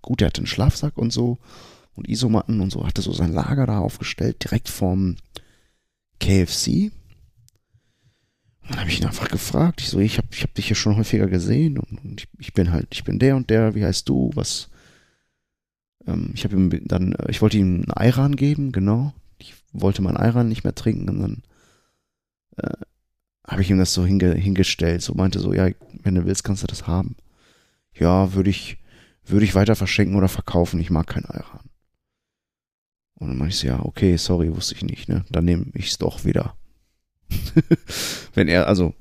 gut, 0.00 0.20
der 0.20 0.28
hatte 0.28 0.38
einen 0.38 0.46
Schlafsack 0.46 0.96
und 0.98 1.12
so 1.12 1.38
und 1.94 2.08
Isomatten 2.08 2.60
und 2.60 2.70
so, 2.70 2.86
hatte 2.86 3.02
so 3.02 3.12
sein 3.12 3.32
Lager 3.32 3.66
da 3.66 3.78
aufgestellt, 3.78 4.42
direkt 4.44 4.68
vorm 4.68 5.16
KFC. 6.20 6.92
Und 8.62 8.70
dann 8.70 8.80
habe 8.80 8.90
ich 8.90 9.00
ihn 9.00 9.06
einfach 9.06 9.28
gefragt. 9.28 9.80
Ich 9.80 9.88
so, 9.88 9.98
ich 9.98 10.18
habe 10.18 10.28
ich 10.30 10.42
hab 10.42 10.54
dich 10.54 10.68
ja 10.68 10.74
schon 10.74 10.96
häufiger 10.96 11.26
gesehen 11.26 11.78
und, 11.78 12.20
ich, 12.20 12.28
ich 12.38 12.54
bin 12.54 12.70
halt, 12.70 12.88
ich 12.92 13.04
bin 13.04 13.18
der 13.18 13.36
und 13.36 13.50
der, 13.50 13.74
wie 13.74 13.84
heißt 13.84 14.08
du? 14.08 14.30
Was? 14.34 14.70
Ähm, 16.06 16.30
ich 16.34 16.44
habe 16.44 16.56
ihm 16.56 16.86
dann, 16.86 17.12
äh, 17.12 17.30
ich 17.30 17.42
wollte 17.42 17.58
ihm 17.58 17.82
einen 17.82 17.90
Ayran 17.90 18.36
geben, 18.36 18.72
genau. 18.72 19.12
Wollte 19.72 20.02
meinen 20.02 20.16
Ayran 20.16 20.48
nicht 20.48 20.64
mehr 20.64 20.74
trinken 20.74 21.08
und 21.08 21.20
dann 21.20 21.42
äh, 22.56 22.84
habe 23.46 23.62
ich 23.62 23.70
ihm 23.70 23.78
das 23.78 23.92
so 23.92 24.04
hinge, 24.06 24.34
hingestellt. 24.34 25.02
So 25.02 25.14
meinte 25.14 25.40
so, 25.40 25.52
ja, 25.52 25.68
wenn 26.02 26.14
du 26.14 26.24
willst, 26.24 26.44
kannst 26.44 26.62
du 26.62 26.66
das 26.66 26.86
haben. 26.86 27.16
Ja, 27.94 28.34
würde 28.34 28.50
ich, 28.50 28.78
würde 29.24 29.44
ich 29.44 29.54
weiter 29.54 29.76
verschenken 29.76 30.16
oder 30.16 30.28
verkaufen. 30.28 30.80
Ich 30.80 30.90
mag 30.90 31.06
keinen 31.06 31.26
Ayran. 31.26 31.68
Und 33.14 33.28
dann 33.28 33.38
meinte 33.38 33.54
ich 33.54 33.60
so, 33.60 33.66
ja, 33.66 33.80
okay, 33.80 34.16
sorry, 34.16 34.54
wusste 34.54 34.74
ich 34.74 34.82
nicht, 34.82 35.08
ne? 35.08 35.24
Dann 35.30 35.44
nehme 35.44 35.66
ich 35.74 35.88
es 35.88 35.98
doch 35.98 36.24
wieder. 36.24 36.56
Wenn 38.34 38.48
er, 38.48 38.66
also, 38.66 38.94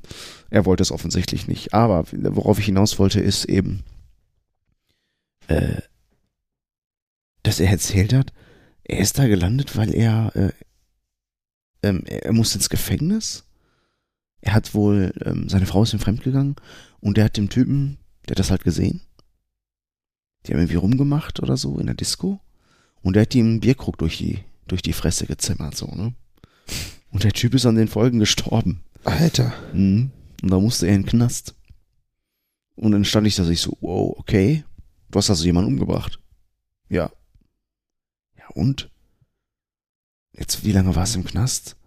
er 0.50 0.66
wollte 0.66 0.84
es 0.84 0.92
offensichtlich 0.92 1.48
nicht. 1.48 1.74
Aber 1.74 2.06
worauf 2.12 2.60
ich 2.60 2.66
hinaus 2.66 3.00
wollte, 3.00 3.20
ist 3.20 3.46
eben, 3.46 3.84
äh, 5.48 5.82
dass 7.44 7.60
er 7.60 7.70
erzählt 7.70 8.14
hat, 8.14 8.34
er 8.84 9.00
ist 9.00 9.18
da 9.18 9.28
gelandet, 9.28 9.76
weil 9.78 9.94
er, 9.94 10.36
äh, 10.36 10.52
ähm, 11.84 12.04
er 12.06 12.34
musste 12.34 12.58
ins 12.58 12.70
Gefängnis. 12.70 13.46
Er 14.42 14.54
hat 14.54 14.74
wohl, 14.74 15.14
ähm, 15.24 15.50
seine 15.50 15.66
Frau 15.66 15.84
ist 15.84 15.94
ihm 15.94 16.00
fremdgegangen 16.00 16.56
und 17.00 17.18
der 17.18 17.26
hat 17.26 17.38
dem 17.38 17.50
Typen, 17.50 17.98
der 18.28 18.34
hat 18.34 18.40
das 18.40 18.52
halt 18.52 18.64
gesehen. 18.64 19.02
Die 20.46 20.54
haben 20.54 20.60
irgendwie 20.60 20.76
rumgemacht 20.76 21.40
oder 21.40 21.58
so 21.58 21.78
in 21.78 21.86
der 21.86 21.96
Disco. 21.96 22.40
Und 23.04 23.16
der 23.16 23.24
hat 23.24 23.36
ihm 23.36 23.46
einen 23.46 23.60
Bierkrug 23.60 23.98
durch 23.98 24.18
die, 24.18 24.40
durch 24.68 24.82
die 24.82 24.94
Fresse 24.94 25.26
gezimmert, 25.26 25.76
so, 25.76 25.88
ne? 25.88 26.14
Und 27.12 27.24
der 27.24 27.34
Typ 27.34 27.54
ist 27.56 27.66
an 27.66 27.76
den 27.76 27.88
Folgen 27.88 28.20
gestorben. 28.20 28.84
Alter. 29.04 29.54
Mhm. 29.74 30.12
Und 30.42 30.52
da 30.52 30.60
musste 30.60 30.88
er 30.88 30.96
in 30.96 31.02
den 31.02 31.10
Knast. 31.10 31.56
Und 32.76 32.94
dann 32.94 33.06
stand 33.06 33.28
ich 33.28 33.36
da 33.36 33.48
ich 33.48 33.62
so, 33.62 33.78
wow, 33.82 34.16
okay. 34.18 34.64
Du 35.10 35.18
hast 35.18 35.30
also 35.30 35.44
jemanden 35.44 35.74
umgebracht. 35.74 36.20
Ja. 36.90 37.12
Ja, 38.42 38.48
und? 38.56 38.90
Jetzt, 40.34 40.64
wie 40.64 40.72
lange 40.72 40.96
war 40.96 41.04
es 41.04 41.16
im 41.16 41.24
Knast? 41.24 41.78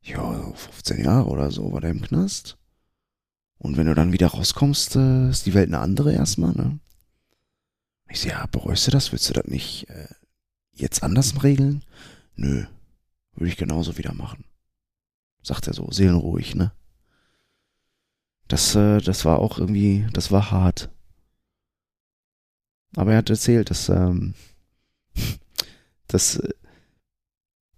Ja, 0.00 0.52
15 0.52 1.04
Jahre 1.04 1.28
oder 1.28 1.50
so 1.50 1.72
war 1.72 1.80
der 1.80 1.90
im 1.90 2.02
Knast. 2.02 2.56
Und 3.58 3.76
wenn 3.76 3.86
du 3.86 3.94
dann 3.94 4.12
wieder 4.12 4.28
rauskommst, 4.28 4.96
äh, 4.96 5.30
ist 5.30 5.46
die 5.46 5.54
Welt 5.54 5.68
eine 5.68 5.80
andere 5.80 6.12
erstmal, 6.12 6.52
ne? 6.52 6.78
Ich 8.08 8.20
so, 8.20 8.28
ja, 8.28 8.46
bereust 8.46 8.86
du 8.86 8.90
das? 8.90 9.12
Willst 9.12 9.28
du 9.28 9.32
das 9.32 9.46
nicht 9.46 9.88
äh, 9.90 10.08
jetzt 10.72 11.02
anders 11.02 11.42
regeln? 11.42 11.82
Nö, 12.36 12.66
würde 13.34 13.48
ich 13.48 13.56
genauso 13.56 13.96
wieder 13.98 14.14
machen. 14.14 14.44
Sagt 15.42 15.66
er 15.66 15.74
so, 15.74 15.90
seelenruhig, 15.90 16.54
ne? 16.54 16.72
Das, 18.48 18.74
äh, 18.74 19.00
das 19.00 19.24
war 19.24 19.38
auch 19.38 19.58
irgendwie, 19.58 20.06
das 20.12 20.30
war 20.30 20.50
hart. 20.50 20.90
Aber 22.96 23.12
er 23.12 23.18
hat 23.18 23.30
erzählt, 23.30 23.70
dass, 23.70 23.88
ähm, 23.88 24.34
dass, 26.14 26.36
äh, 26.36 26.48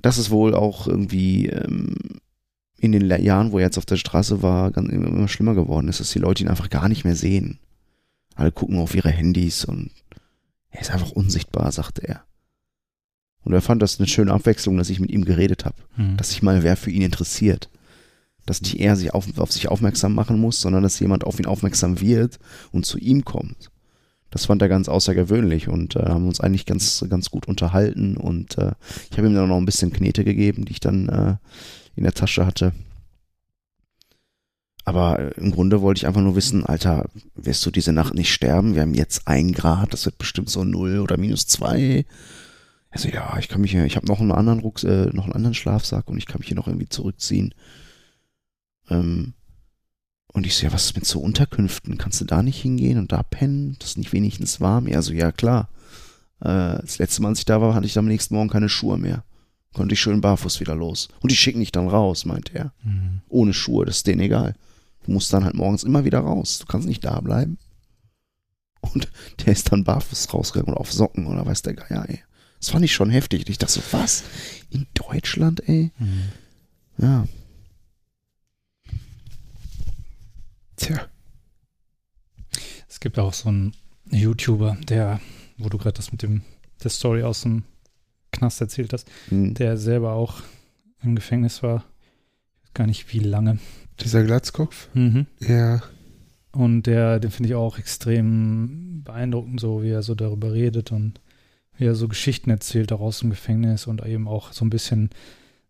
dass 0.03 0.18
es 0.18 0.30
wohl 0.30 0.55
auch 0.55 0.87
irgendwie 0.87 1.47
ähm, 1.47 1.97
in 2.78 2.93
den 2.93 3.09
Jahren, 3.22 3.51
wo 3.51 3.59
er 3.59 3.64
jetzt 3.64 3.78
auf 3.78 3.87
der 3.87 3.97
Straße 3.97 4.43
war, 4.43 4.70
ganz, 4.70 4.91
immer 4.91 5.28
schlimmer 5.28 5.55
geworden 5.55 5.89
ist, 5.89 6.01
dass 6.01 6.11
die 6.11 6.18
Leute 6.18 6.45
ihn 6.45 6.51
einfach 6.51 6.70
gar 6.70 6.89
nicht 6.89 7.05
mehr 7.05 7.16
sehen. 7.16 7.59
Alle 8.34 8.53
gucken 8.53 8.78
auf 8.78 8.95
ihre 8.95 9.11
Handys 9.11 9.64
und 9.64 9.91
er 10.70 10.82
ist 10.82 10.91
einfach 10.91 11.12
unsichtbar, 11.12 11.72
sagte 11.72 12.07
er. 12.07 12.24
Und 13.43 13.55
er 13.55 13.62
fand 13.62 13.80
das 13.80 13.99
eine 13.99 14.09
schöne 14.09 14.32
Abwechslung, 14.32 14.76
dass 14.76 14.91
ich 14.91 15.01
mit 15.01 15.11
ihm 15.11 15.24
geredet 15.24 15.64
habe. 15.64 15.76
Hm. 15.95 16.16
Dass 16.18 16.30
sich 16.30 16.43
mal 16.43 16.62
wer 16.62 16.76
für 16.76 16.91
ihn 16.91 17.03
interessiert. 17.03 17.70
Dass 18.45 18.61
nicht 18.61 18.78
er 18.78 18.97
sich 18.97 19.14
auf, 19.14 19.39
auf 19.39 19.53
sich 19.53 19.68
aufmerksam 19.68 20.14
machen 20.14 20.39
muss, 20.39 20.61
sondern 20.61 20.82
dass 20.82 21.01
jemand 21.01 21.24
auf 21.24 21.39
ihn 21.39 21.47
aufmerksam 21.47 22.01
wird 22.01 22.39
und 22.72 22.84
zu 22.84 22.99
ihm 22.99 23.24
kommt. 23.24 23.70
Das 24.31 24.47
fand 24.47 24.61
er 24.61 24.68
ganz 24.68 24.89
außergewöhnlich 24.89 25.68
und 25.68 25.97
äh, 25.97 26.03
haben 26.07 26.27
uns 26.27 26.41
eigentlich 26.41 26.66
ganz, 26.66 27.05
ganz 27.09 27.31
gut 27.31 27.47
unterhalten 27.47 28.16
und 28.16 28.59
äh, 28.59 28.72
ich 29.11 29.16
habe 29.16 29.29
ihm 29.29 29.35
dann 29.35 29.49
noch 29.49 29.57
ein 29.57 29.64
bisschen 29.66 29.93
Knete 29.93 30.24
gegeben, 30.24 30.64
die 30.64 30.72
ich 30.72 30.81
dann 30.81 31.09
äh, 31.09 31.37
in 31.95 32.05
der 32.05 32.12
Tasche 32.12 32.45
hatte. 32.45 32.72
Aber 34.85 35.18
äh, 35.18 35.31
im 35.37 35.51
Grunde 35.51 35.83
wollte 35.83 35.99
ich 35.99 36.07
einfach 36.07 36.20
nur 36.20 36.37
wissen, 36.37 36.64
Alter, 36.64 37.09
wirst 37.35 37.64
du 37.66 37.70
diese 37.70 37.93
Nacht 37.93 38.14
nicht 38.14 38.33
sterben? 38.33 38.74
Wir 38.74 38.83
haben 38.83 38.95
jetzt 38.95 39.27
ein 39.27 39.53
Grad, 39.53 39.93
das 39.93 40.07
wird 40.07 40.18
bestimmt 40.18 40.49
so 40.49 40.64
null 40.64 41.01
oder 41.01 41.16
minus 41.16 41.47
zwei. 41.47 42.07
Also 42.91 43.09
ja, 43.09 43.37
ich 43.39 43.49
kann 43.49 43.61
mich 43.61 43.74
ich 43.74 43.97
habe 43.97 44.07
noch 44.07 44.20
einen 44.20 44.33
anderen 44.33 44.61
Rucks, 44.61 44.85
äh, 44.85 45.07
noch 45.12 45.24
einen 45.24 45.35
anderen 45.35 45.55
Schlafsack 45.55 46.09
und 46.09 46.18
ich 46.18 46.27
kann 46.27 46.39
mich 46.39 46.49
hier 46.49 46.57
noch 46.57 46.68
irgendwie 46.68 46.89
zurückziehen. 46.89 47.55
Ähm, 48.89 49.35
und 50.37 50.47
ich 50.47 50.55
so, 50.55 50.66
ja, 50.66 50.72
was 50.74 50.84
ist 50.84 50.95
mit 50.97 51.07
so 51.07 51.18
Unterkünften? 51.18 51.97
Kannst 51.97 52.20
du 52.20 52.26
da 52.26 52.43
nicht 52.43 52.61
hingehen 52.61 52.99
und 52.99 53.11
da 53.11 53.22
pennen? 53.22 53.74
Das 53.78 53.91
ist 53.91 53.97
nicht 53.97 54.12
wenigstens 54.12 54.61
warm? 54.61 54.87
Ja, 54.87 55.01
so, 55.01 55.14
ja, 55.14 55.32
klar. 55.32 55.70
Äh, 56.41 56.76
das 56.82 56.99
letzte 56.99 57.22
Mal, 57.22 57.30
als 57.30 57.39
ich 57.39 57.47
da 57.47 57.62
war, 57.62 57.74
hatte 57.74 57.87
ich 57.87 57.97
am 57.97 58.05
nächsten 58.05 58.34
Morgen 58.34 58.51
keine 58.51 58.68
Schuhe 58.68 58.99
mehr. 58.99 59.24
Konnte 59.72 59.95
ich 59.95 60.01
schön 60.01 60.20
barfuß 60.20 60.61
wieder 60.61 60.74
los. 60.74 61.09
Und 61.20 61.32
die 61.32 61.37
schicken 61.37 61.61
dich 61.61 61.72
dann 61.72 61.89
raus, 61.89 62.26
meinte 62.26 62.55
er. 62.55 62.74
Hm. 62.82 63.22
Ohne 63.30 63.55
Schuhe, 63.55 63.87
das 63.87 63.97
ist 63.97 64.07
denen 64.09 64.20
egal. 64.20 64.55
Du 65.07 65.12
musst 65.12 65.32
dann 65.32 65.43
halt 65.43 65.55
morgens 65.55 65.84
immer 65.84 66.05
wieder 66.05 66.18
raus. 66.18 66.59
Du 66.59 66.66
kannst 66.66 66.87
nicht 66.87 67.03
da 67.07 67.18
bleiben. 67.20 67.57
Und 68.82 69.09
der 69.47 69.55
ist 69.55 69.72
dann 69.72 69.84
barfuß 69.84 70.34
rausgegangen 70.34 70.74
und 70.74 70.78
auf 70.78 70.93
Socken 70.93 71.28
oder 71.28 71.47
weiß 71.47 71.62
der 71.62 71.74
Geier, 71.74 72.05
ey. 72.11 72.20
Das 72.61 72.68
fand 72.68 72.84
ich 72.84 72.93
schon 72.93 73.09
heftig. 73.09 73.41
Und 73.41 73.49
ich 73.49 73.57
dachte 73.57 73.72
so, 73.72 73.80
was? 73.93 74.22
In 74.68 74.87
Deutschland, 74.93 75.66
ey? 75.66 75.93
Hm. 75.97 76.22
Ja. 76.99 77.26
Tja. 80.77 81.07
Es 82.89 83.01
gibt 83.01 83.18
auch 83.18 83.33
so 83.33 83.49
einen 83.49 83.72
YouTuber, 84.11 84.77
der, 84.89 85.20
wo 85.59 85.68
du 85.68 85.79
gerade 85.79 85.97
das 85.97 86.12
mit 86.12 86.22
dem, 86.22 86.43
der 86.83 86.91
Story 86.91 87.22
aus 87.22 87.43
dem 87.43 87.64
Knast 88.33 88.61
erzählt 88.61 88.93
hast, 88.93 89.09
Hm. 89.29 89.55
der 89.55 89.77
selber 89.77 90.12
auch 90.12 90.43
im 91.03 91.14
Gefängnis 91.16 91.62
war. 91.62 91.85
Ich 92.62 92.68
weiß 92.68 92.74
gar 92.74 92.87
nicht 92.87 93.12
wie 93.12 93.18
lange. 93.20 93.59
Dieser 94.01 94.22
Glatzkopf? 94.24 94.89
Mhm. 94.95 95.27
Ja. 95.41 95.83
Und 96.53 96.85
der, 96.85 97.20
den 97.20 97.31
finde 97.31 97.49
ich 97.51 97.55
auch 97.55 97.79
extrem 97.79 99.03
beeindruckend, 99.05 99.61
so 99.61 99.83
wie 99.83 99.91
er 99.91 100.03
so 100.03 100.14
darüber 100.14 100.53
redet 100.53 100.93
und 100.93 101.20
wie 101.79 101.85
er 101.85 101.95
so 101.95 102.09
Geschichten 102.09 102.51
erzählt, 102.51 102.93
auch 102.93 103.01
aus 103.01 103.20
dem 103.20 103.31
Gefängnis 103.31 103.87
und 103.87 104.05
eben 104.05 104.27
auch 104.29 104.53
so 104.53 104.64
ein 104.64 104.70
bisschen 104.70 105.11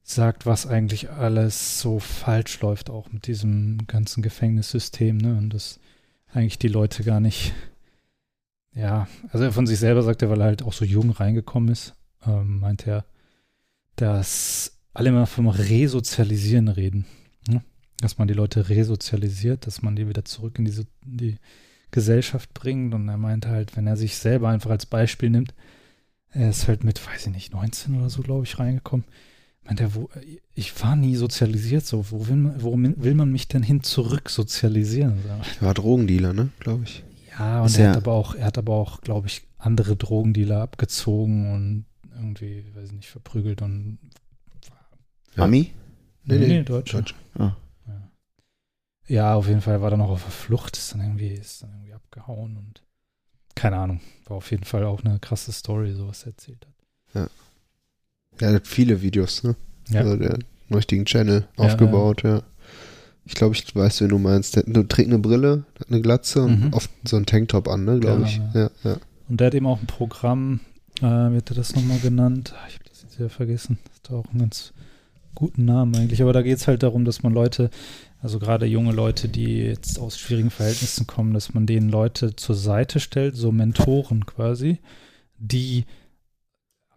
sagt, 0.09 0.46
was 0.46 0.66
eigentlich 0.66 1.11
alles 1.11 1.80
so 1.80 1.98
falsch 1.98 2.61
läuft, 2.61 2.90
auch 2.90 3.11
mit 3.11 3.26
diesem 3.26 3.86
ganzen 3.88 4.22
Gefängnissystem, 4.22 5.16
ne? 5.16 5.36
Und 5.36 5.50
dass 5.50 5.80
eigentlich 6.32 6.59
die 6.59 6.68
Leute 6.68 7.02
gar 7.02 7.18
nicht, 7.18 7.52
ja, 8.72 9.09
also 9.32 9.44
er 9.44 9.52
von 9.52 9.66
sich 9.66 9.80
selber 9.80 10.02
sagt 10.02 10.22
er, 10.22 10.30
weil 10.30 10.40
er 10.40 10.46
halt 10.46 10.62
auch 10.62 10.72
so 10.72 10.84
jung 10.84 11.11
reingekommen 11.11 11.70
ist, 11.70 11.94
ähm, 12.24 12.61
meint 12.61 12.86
er, 12.86 13.04
dass 13.96 14.78
alle 14.94 15.09
immer 15.09 15.26
vom 15.26 15.48
Resozialisieren 15.48 16.68
reden. 16.68 17.04
Ne? 17.48 17.62
Dass 17.98 18.16
man 18.16 18.28
die 18.28 18.34
Leute 18.34 18.68
resozialisiert, 18.68 19.66
dass 19.66 19.82
man 19.82 19.96
die 19.96 20.09
wieder 20.09 20.24
zurück 20.24 20.59
in 20.59 20.66
diese, 20.66 20.86
die 21.02 21.36
Gesellschaft 21.90 22.54
bringt. 22.54 22.94
Und 22.94 23.09
er 23.09 23.16
meinte 23.16 23.48
halt, 23.48 23.76
wenn 23.76 23.86
er 23.86 23.96
sich 23.96 24.16
selber 24.16 24.50
einfach 24.50 24.70
als 24.70 24.86
Beispiel 24.86 25.30
nimmt, 25.30 25.52
er 26.30 26.50
ist 26.50 26.68
halt 26.68 26.84
mit, 26.84 27.04
weiß 27.04 27.26
ich 27.26 27.32
nicht, 27.32 27.52
19 27.52 27.98
oder 27.98 28.09
so, 28.09 28.22
glaube 28.22 28.44
ich, 28.44 28.59
reingekommen. 28.59 29.07
Meint 29.66 29.80
er, 29.80 29.94
wo, 29.94 30.08
ich 30.54 30.80
war 30.82 30.94
nie 30.96 31.16
sozialisiert, 31.16 31.84
so, 31.84 32.10
wo 32.10 32.28
will 32.28 32.36
man, 32.36 32.62
worum 32.62 33.02
will 33.02 33.14
man 33.14 33.30
mich 33.32 33.48
denn 33.48 33.62
hin 33.62 33.82
zurück 33.82 34.30
sozialisieren? 34.30 35.18
Er 35.60 35.66
war 35.66 35.74
Drogendealer, 35.74 36.32
ne? 36.32 36.50
Glaube 36.60 36.84
ich. 36.84 37.02
Ja, 37.38 37.60
und 37.60 37.66
Ist 37.66 37.78
er 37.78 37.84
ja- 37.84 37.90
hat 37.90 37.96
aber 37.98 38.12
auch, 38.12 38.34
er 38.34 38.46
hat 38.46 38.58
aber 38.58 38.74
auch, 38.74 39.00
glaube 39.00 39.26
ich, 39.26 39.42
andere 39.58 39.96
Drogendealer 39.96 40.60
abgezogen 40.62 41.52
und 41.52 41.84
irgendwie, 42.14 42.64
weiß 42.74 42.86
ich 42.90 42.92
nicht, 42.94 43.08
verprügelt 43.10 43.60
und 43.62 43.98
Ja. 45.36 45.42
Ami? 45.44 45.72
Nee, 46.24 46.38
nee, 46.38 46.62
Deutsch. 46.62 46.92
Deutsch. 46.92 47.14
Ja. 47.38 47.56
ja, 49.08 49.34
auf 49.34 49.48
jeden 49.48 49.60
Fall 49.60 49.80
war 49.82 49.90
er 49.92 49.96
noch 49.96 50.10
auf 50.10 50.22
der 50.22 50.30
Flucht, 50.32 50.76
ist 50.76 50.92
dann 50.92 51.00
irgendwie, 51.00 51.28
ist 51.28 51.62
dann 51.62 51.70
irgendwie 51.72 51.92
abgehauen 51.94 52.56
und 52.56 52.82
keine 53.54 53.76
Ahnung. 53.76 54.00
War 54.26 54.36
auf 54.38 54.50
jeden 54.50 54.64
Fall 54.64 54.84
auch 54.84 55.02
eine 55.04 55.18
krasse 55.18 55.52
Story, 55.52 55.92
so 55.92 56.08
was 56.08 56.22
er 56.24 56.28
erzählt 56.28 56.66
hat. 57.14 57.30
Er 58.41 58.55
hat 58.55 58.66
viele 58.66 59.03
Videos, 59.03 59.43
ne? 59.45 59.57
Ja. 59.91 60.01
Also 60.01 60.16
der 60.16 60.39
richtigen 60.72 61.05
Channel 61.05 61.47
Ja, 61.59 61.64
aufgebaut, 61.64 62.22
ja. 62.24 62.43
Ich 63.24 63.34
glaube, 63.34 63.55
ich 63.57 63.74
weiß, 63.74 64.03
wen 64.03 64.09
du 64.11 64.18
meinst. 64.18 64.57
Der 64.57 64.64
trägt 64.89 65.09
eine 65.09 65.18
Brille, 65.18 65.64
hat 65.80 65.89
eine 65.91 66.01
Glatze 66.01 66.43
und 66.43 66.66
Mhm. 66.66 66.72
oft 66.72 66.91
so 67.05 67.16
einen 67.16 67.26
Tanktop 67.26 67.68
an, 67.68 67.84
ne, 67.84 67.99
glaube 67.99 68.18
Genau, 68.18 68.28
ich. 68.28 68.37
ja. 68.55 68.61
Ja, 68.62 68.70
ja. 68.84 68.97
Und 69.28 69.41
der 69.41 69.49
hat 69.49 69.55
eben 69.55 69.66
auch 69.66 69.80
ein 69.80 69.87
Programm, 69.89 70.61
äh, 71.01 71.05
wie 71.05 71.37
hat 71.37 71.51
er 71.51 71.57
das 71.57 71.74
nochmal 71.74 71.99
genannt? 71.99 72.55
Ich 72.68 72.74
habe 72.74 72.84
das 72.89 73.03
jetzt 73.03 73.18
wieder 73.18 73.28
vergessen. 73.28 73.78
Das 73.87 73.97
ist 73.97 74.11
auch 74.12 74.32
ein 74.32 74.39
ganz 74.39 74.72
guten 75.34 75.64
Namen 75.64 75.95
eigentlich. 75.97 76.22
Aber 76.22 76.32
da 76.32 76.43
geht 76.43 76.57
es 76.59 76.68
halt 76.68 76.82
darum, 76.84 77.05
dass 77.05 77.22
man 77.24 77.32
Leute, 77.32 77.70
also 78.22 78.39
gerade 78.39 78.66
junge 78.66 78.93
Leute, 78.93 79.28
die 79.28 79.59
jetzt 79.59 79.99
aus 79.99 80.18
schwierigen 80.18 80.51
Verhältnissen 80.51 81.07
kommen, 81.09 81.34
dass 81.34 81.53
man 81.53 81.66
denen 81.66 81.89
Leute 81.91 82.37
zur 82.37 82.55
Seite 82.55 83.01
stellt, 83.01 83.34
so 83.37 83.51
Mentoren 83.51 84.24
quasi, 84.24 84.78
die 85.39 85.84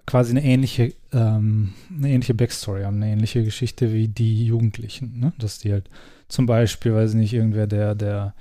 quasi 0.10 0.32
eine 0.32 0.44
ähnliche, 0.44 0.94
ähm, 1.14 1.74
eine 1.96 2.10
ähnliche 2.10 2.34
Backstory 2.34 2.82
haben, 2.82 2.96
eine 2.96 3.12
ähnliche 3.12 3.44
Geschichte 3.44 3.94
wie 3.94 4.08
die 4.08 4.44
Jugendlichen, 4.44 5.20
ne? 5.20 5.34
Dass 5.38 5.60
die 5.60 5.72
halt 5.72 5.88
zum 6.30 6.48
Beispiel, 6.48 6.96
weiß 6.96 7.12
ich 7.12 7.16
nicht, 7.18 7.34
irgendwer, 7.34 7.68
der, 7.68 7.94
der 7.94 8.34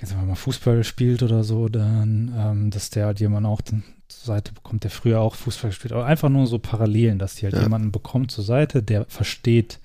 jetzt 0.00 0.16
mal 0.16 0.34
Fußball 0.34 0.82
spielt 0.82 1.22
oder 1.22 1.44
so, 1.44 1.68
dann, 1.68 2.34
ähm, 2.36 2.70
dass 2.70 2.90
der 2.90 3.06
halt 3.06 3.20
jemanden 3.20 3.46
auch 3.46 3.62
zur 3.62 3.82
Seite 4.08 4.52
bekommt, 4.52 4.82
der 4.82 4.90
früher 4.90 5.20
auch 5.20 5.36
Fußball 5.36 5.70
gespielt 5.70 5.92
hat. 5.92 5.98
Aber 5.98 6.06
einfach 6.06 6.28
nur 6.28 6.48
so 6.48 6.58
Parallelen, 6.58 7.20
dass 7.20 7.36
die 7.36 7.44
halt 7.46 7.54
Ja. 7.54 7.62
jemanden 7.62 7.92
bekommt 7.92 8.32
zur 8.32 8.42
Seite, 8.44 8.82
der 8.82 9.04
versteht, 9.04 9.78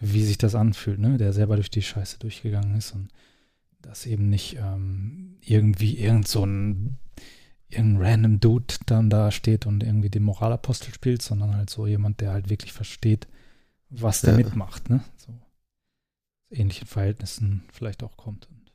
wie 0.00 0.24
sich 0.24 0.38
das 0.38 0.54
anfühlt, 0.54 0.98
ne? 0.98 1.18
Der 1.18 1.34
selber 1.34 1.56
durch 1.56 1.70
die 1.70 1.82
Scheiße 1.82 2.18
durchgegangen 2.18 2.78
ist 2.78 2.92
und 2.94 3.08
dass 3.82 4.06
eben 4.06 4.30
nicht 4.30 4.56
ähm, 4.56 5.36
irgendwie 5.44 5.98
irgend 5.98 6.28
so 6.28 6.46
ein 6.46 6.96
irgendein 7.70 8.02
random 8.02 8.40
Dude 8.40 8.74
dann 8.86 9.10
da 9.10 9.30
steht 9.30 9.66
und 9.66 9.82
irgendwie 9.82 10.10
den 10.10 10.22
Moralapostel 10.24 10.92
spielt, 10.92 11.22
sondern 11.22 11.56
halt 11.56 11.70
so 11.70 11.86
jemand, 11.86 12.20
der 12.20 12.32
halt 12.32 12.50
wirklich 12.50 12.72
versteht, 12.72 13.26
was 13.88 14.20
der 14.22 14.32
Ja. 14.32 14.36
mitmacht, 14.38 14.90
ne? 14.90 15.02
So 15.16 15.32
ähnlichen 16.50 16.86
Verhältnissen 16.86 17.62
vielleicht 17.72 18.02
auch 18.02 18.16
kommt 18.16 18.48
und 18.50 18.72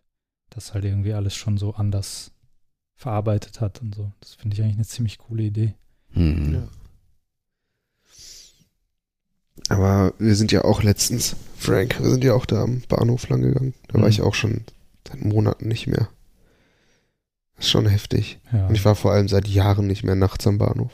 das 0.50 0.74
halt 0.74 0.86
irgendwie 0.86 1.14
alles 1.14 1.36
schon 1.36 1.58
so 1.58 1.74
anders 1.76 2.32
verarbeitet 2.96 3.60
hat 3.60 3.82
und 3.82 3.94
so. 3.96 4.12
Das 4.22 4.36
finde 4.36 4.56
ich 4.56 4.62
eigentlich 4.62 4.76
eine 4.76 4.86
ziemlich 4.86 5.18
coole 5.18 5.44
Idee. 5.44 5.74
Hm. 6.12 6.54
Ja. 6.54 6.68
Aber 9.70 10.14
wir 10.20 10.36
sind 10.36 10.52
ja 10.52 10.64
auch 10.64 10.84
letztens, 10.84 11.36
Frank, 11.58 12.00
wir 12.00 12.10
sind 12.10 12.24
ja 12.24 12.34
auch 12.34 12.46
da 12.46 12.62
am 12.64 12.82
Bahnhof 12.88 13.28
lang 13.30 13.42
gegangen. 13.42 13.74
Da 13.88 13.96
war 13.96 14.02
Mhm. 14.04 14.10
ich 14.10 14.22
auch 14.22 14.36
schon 14.36 14.64
seit 15.08 15.24
Monaten 15.24 15.68
nicht 15.68 15.88
mehr. 15.88 16.10
Ist 17.58 17.70
schon 17.70 17.88
heftig. 17.88 18.40
Ja, 18.52 18.68
Und 18.68 18.76
ich 18.76 18.84
war 18.86 18.96
vor 18.96 19.12
allem 19.12 19.28
seit 19.28 19.48
Jahren 19.48 19.88
nicht 19.88 20.04
mehr 20.04 20.16
nachts 20.16 20.46
am 20.48 20.58
Bahnhof. 20.58 20.92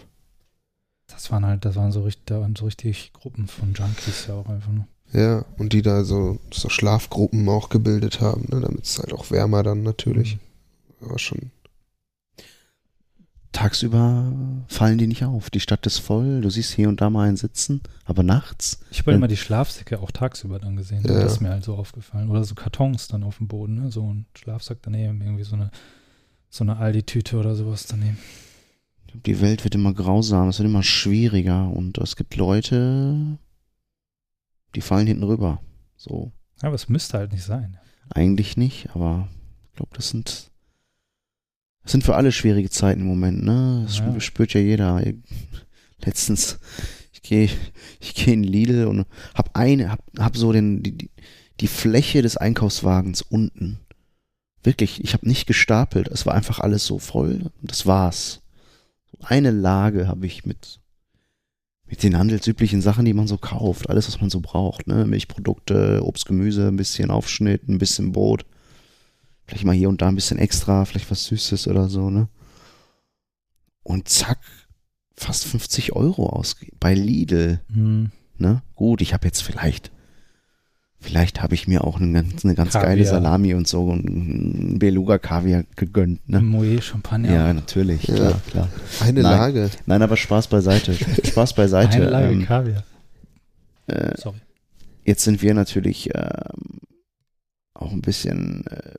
das 1.08 1.32
waren 1.32 1.46
halt, 1.46 1.66
das 1.66 1.76
waren 1.76 1.92
so 1.92 2.04
richtig, 2.04 2.26
da 2.26 2.40
waren 2.42 2.56
so 2.56 2.66
richtig 2.66 3.12
Gruppen 3.14 3.48
von 3.48 3.74
Junkies 3.74 4.28
ja 4.28 4.36
auch 4.36 4.48
einfach 4.48 4.72
nur. 4.72 4.88
Ja, 5.14 5.44
und 5.58 5.74
die 5.74 5.82
da 5.82 6.04
so, 6.06 6.40
so 6.54 6.70
Schlafgruppen 6.70 7.48
auch 7.50 7.68
gebildet 7.70 8.22
haben, 8.22 8.46
ne, 8.50 8.62
damit 8.62 8.86
es 8.86 8.98
halt 8.98 9.12
auch 9.12 9.30
wärmer 9.30 9.62
dann 9.64 9.84
natürlich. 9.84 10.38
War 11.02 11.20
schon. 11.20 11.52
Tagsüber 13.52 14.32
fallen 14.68 14.98
die 14.98 15.08
nicht 15.08 15.26
auf. 15.26 15.50
Die 15.50 15.60
Stadt 15.60 15.86
ist 15.86 15.98
voll. 15.98 16.40
Du 16.40 16.50
siehst 16.50 16.72
hier 16.72 16.88
und 16.88 17.02
da 17.02 17.10
mal 17.10 17.28
einen 17.28 17.36
sitzen. 17.36 17.82
Aber 18.06 18.24
nachts, 18.24 18.80
Ich 18.92 19.00
habe 19.00 19.08
halt 19.12 19.18
immer 19.18 19.28
die 19.28 19.36
Schlafsäcke 19.36 20.00
auch 20.00 20.12
tagsüber 20.12 20.58
dann 20.60 20.78
gesehen. 20.78 21.04
Ja. 21.06 21.16
Das 21.22 21.34
ist 21.34 21.42
mir 21.42 21.50
halt 21.50 21.66
so 21.66 21.76
aufgefallen. 21.76 22.30
Oder 22.30 22.46
so 22.46 22.56
Kartons 22.56 23.10
dann 23.10 23.24
auf 23.24 23.38
dem 23.40 23.50
Boden, 23.50 23.76
ne? 23.84 23.92
So 23.92 24.14
ein 24.14 24.26
Schlafsack 24.38 24.78
daneben, 24.84 25.22
irgendwie 25.22 25.44
so 25.44 25.56
eine, 25.56 25.70
so 26.52 26.64
eine 26.64 26.78
Aldi-Tüte 26.78 27.38
oder 27.40 27.56
sowas 27.56 27.88
daneben. 27.88 28.18
die 29.26 29.42
Welt 29.42 29.64
wird 29.64 29.74
immer 29.76 29.94
grausamer, 29.94 30.50
es 30.50 30.60
wird 30.60 30.70
immer 30.70 30.84
schwieriger. 30.84 31.68
Und 31.70 31.98
es 31.98 32.16
gibt 32.16 32.36
Leute, 32.36 33.38
die 34.76 34.82
fallen 34.82 35.08
hinten 35.08 35.24
rüber. 35.24 35.62
So. 35.98 36.32
Aber 36.62 36.76
es 36.76 36.88
müsste 36.90 37.18
halt 37.18 37.32
nicht 37.32 37.44
sein. 37.44 37.78
Eigentlich 38.10 38.56
nicht, 38.58 38.90
aber 38.94 39.28
ich 39.70 39.76
glaube, 39.78 39.92
das 39.96 40.10
sind 40.10 40.50
das 41.84 41.94
sind 41.94 42.04
für 42.04 42.16
alle 42.16 42.32
schwierige 42.32 42.70
Zeiten 42.70 43.02
im 43.02 43.08
Moment, 43.08 43.44
ne? 43.44 43.82
Das 43.88 43.98
Ja. 43.98 44.06
spü- 44.12 44.20
spürt 44.20 44.54
ja 44.54 44.60
jeder. 44.62 45.02
Letztens, 46.00 46.60
ich 47.12 47.22
gehe 47.24 47.50
ich 48.00 48.14
gehe 48.14 48.34
in 48.36 48.44
Lidl 48.44 48.86
und 48.86 49.08
hab 49.34 49.56
eine, 49.58 49.90
hab, 49.92 50.04
hab 50.20 50.38
so 50.38 50.52
den, 50.52 50.84
die- 50.84 51.10
die 51.60 51.68
Fläche 51.68 52.22
des 52.22 52.38
Einkaufswagens 52.38 53.22
unten. 53.24 53.80
Wirklich, 54.64 55.04
ich 55.04 55.14
habe 55.14 55.28
nicht 55.28 55.48
gestapelt, 55.48 56.08
es 56.08 56.26
war 56.26 56.36
einfach 56.36 56.60
alles 56.60 56.86
so 56.86 57.00
voll 57.00 57.50
und 57.62 57.72
das 57.72 57.86
war's. 57.86 58.42
Eine 59.22 59.52
Lage 59.52 60.08
habe 60.08 60.26
ich 60.26 60.46
mit 60.46 60.80
mit 61.88 62.04
den 62.04 62.18
handelsüblichen 62.18 62.82
Sachen, 62.82 63.04
die 63.04 63.14
man 63.14 63.28
so 63.28 63.38
kauft, 63.38 63.90
alles, 63.90 64.08
was 64.08 64.22
man 64.22 64.30
so 64.30 64.40
braucht, 64.40 64.88
ne? 64.88 65.06
Milchprodukte, 65.06 66.02
Obst, 66.06 66.26
Gemüse, 66.26 66.70
ein 66.70 66.78
bisschen 66.78 67.12
Aufschnitt, 67.12 67.68
ein 67.68 67.80
bisschen 67.80 68.14
Brot. 68.14 68.46
Vielleicht 69.46 69.66
mal 69.66 69.76
hier 69.76 69.90
und 69.90 70.02
da 70.02 70.08
ein 70.08 70.16
bisschen 70.16 70.38
extra, 70.40 70.86
vielleicht 70.86 71.12
was 71.12 71.26
Süßes 71.26 71.68
oder 71.68 71.90
so, 71.90 72.10
ne? 72.10 72.30
Und 73.84 74.08
zack, 74.08 74.40
fast 75.16 75.44
50 75.44 75.92
Euro 75.94 76.28
ausgegeben. 76.30 76.78
Bei 76.80 76.94
Lidl, 76.94 77.60
Hm. 77.74 78.12
ne? 78.38 78.62
Gut, 78.76 79.02
ich 79.02 79.14
habe 79.14 79.28
jetzt 79.28 79.42
vielleicht, 79.44 79.92
vielleicht 81.02 81.42
habe 81.42 81.56
ich 81.56 81.68
mir 81.68 81.84
auch 81.84 82.00
eine 82.00 82.24
ganz, 82.24 82.46
eine 82.46 82.56
ganz 82.56 82.74
geile. 82.74 83.06
Salami 83.06 83.54
und 83.54 83.68
so 83.68 83.86
und 83.88 84.06
ein 84.06 84.80
Beluga-Kaviar 84.80 85.64
gegönnt, 85.76 86.28
ne? 86.30 86.40
Moet 86.42 86.84
Champagner. 86.84 87.34
Ja, 87.34 87.54
natürlich, 87.54 88.04
Ja. 88.08 88.16
klar, 88.16 88.42
klar. 88.50 88.70
Eine 89.02 89.22
Nein. 89.24 89.32
Lage. 89.38 89.70
Nein, 89.86 90.02
aber 90.02 90.16
Spaß 90.18 90.48
beiseite. 90.48 90.94
Spaß 90.94 91.54
beiseite. 91.56 91.96
Eine 91.98 92.10
Lage 92.10 92.32
ähm, 92.34 92.46
Kaviar. 92.46 92.84
äh, 93.88 94.16
Sorry. 94.18 94.38
jetzt 95.04 95.24
sind 95.24 95.42
wir 95.42 95.54
natürlich 95.54 96.10
ähm, 96.14 96.80
auch 97.74 97.92
ein 97.92 98.02
bisschen 98.02 98.66
äh, 98.68 98.94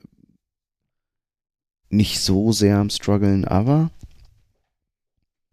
nicht 1.89 2.19
so 2.19 2.51
sehr 2.51 2.77
am 2.77 2.89
struggeln, 2.89 3.45
aber 3.45 3.91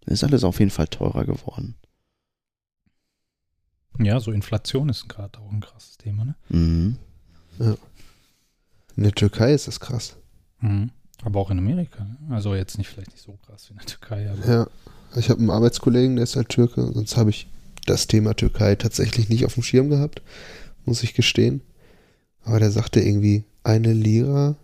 es 0.06 0.14
ist 0.14 0.24
alles 0.24 0.42
auf 0.42 0.58
jeden 0.58 0.70
Fall 0.72 0.88
teurer 0.88 1.24
geworden. 1.24 1.76
Ja, 4.02 4.18
so 4.20 4.32
Inflation 4.32 4.88
ist 4.88 5.08
gerade 5.08 5.38
auch 5.38 5.52
ein 5.52 5.60
krasses 5.60 5.98
Thema, 5.98 6.24
ne? 6.24 6.34
Mhm. 6.48 6.96
In 8.96 9.02
der 9.02 9.12
Türkei 9.12 9.52
ist 9.52 9.66
das 9.68 9.80
krass. 9.80 10.16
Mhm. 10.60 10.90
Aber 11.22 11.40
auch 11.40 11.50
in 11.50 11.58
Amerika. 11.58 12.04
ne? 12.04 12.16
Also 12.34 12.54
jetzt 12.54 12.78
nicht 12.78 12.88
vielleicht 12.88 13.12
nicht 13.12 13.22
so 13.24 13.38
krass 13.46 13.66
wie 13.68 13.72
in 13.72 13.78
der 13.78 13.86
Türkei, 13.86 14.30
aber 14.30 14.46
Ja. 14.52 14.66
Ich 15.16 15.28
habe 15.28 15.40
einen 15.40 15.50
Arbeitskollegen, 15.50 16.14
der 16.16 16.22
ist 16.22 16.36
halt 16.36 16.50
Türke, 16.50 16.92
sonst 16.94 17.16
habe 17.16 17.30
ich 17.30 17.48
das 17.84 18.06
Thema 18.06 18.34
Türkei 18.34 18.76
tatsächlich 18.76 19.28
nicht 19.28 19.44
auf 19.44 19.54
dem 19.54 19.64
Schirm 19.64 19.90
gehabt, 19.90 20.22
muss 20.84 21.02
ich 21.02 21.14
gestehen. 21.14 21.62
Aber 22.44 22.60
der 22.60 22.70
sagte 22.70 23.00
irgendwie 23.00 23.42
eine 23.64 23.92
Lira, 23.92 24.54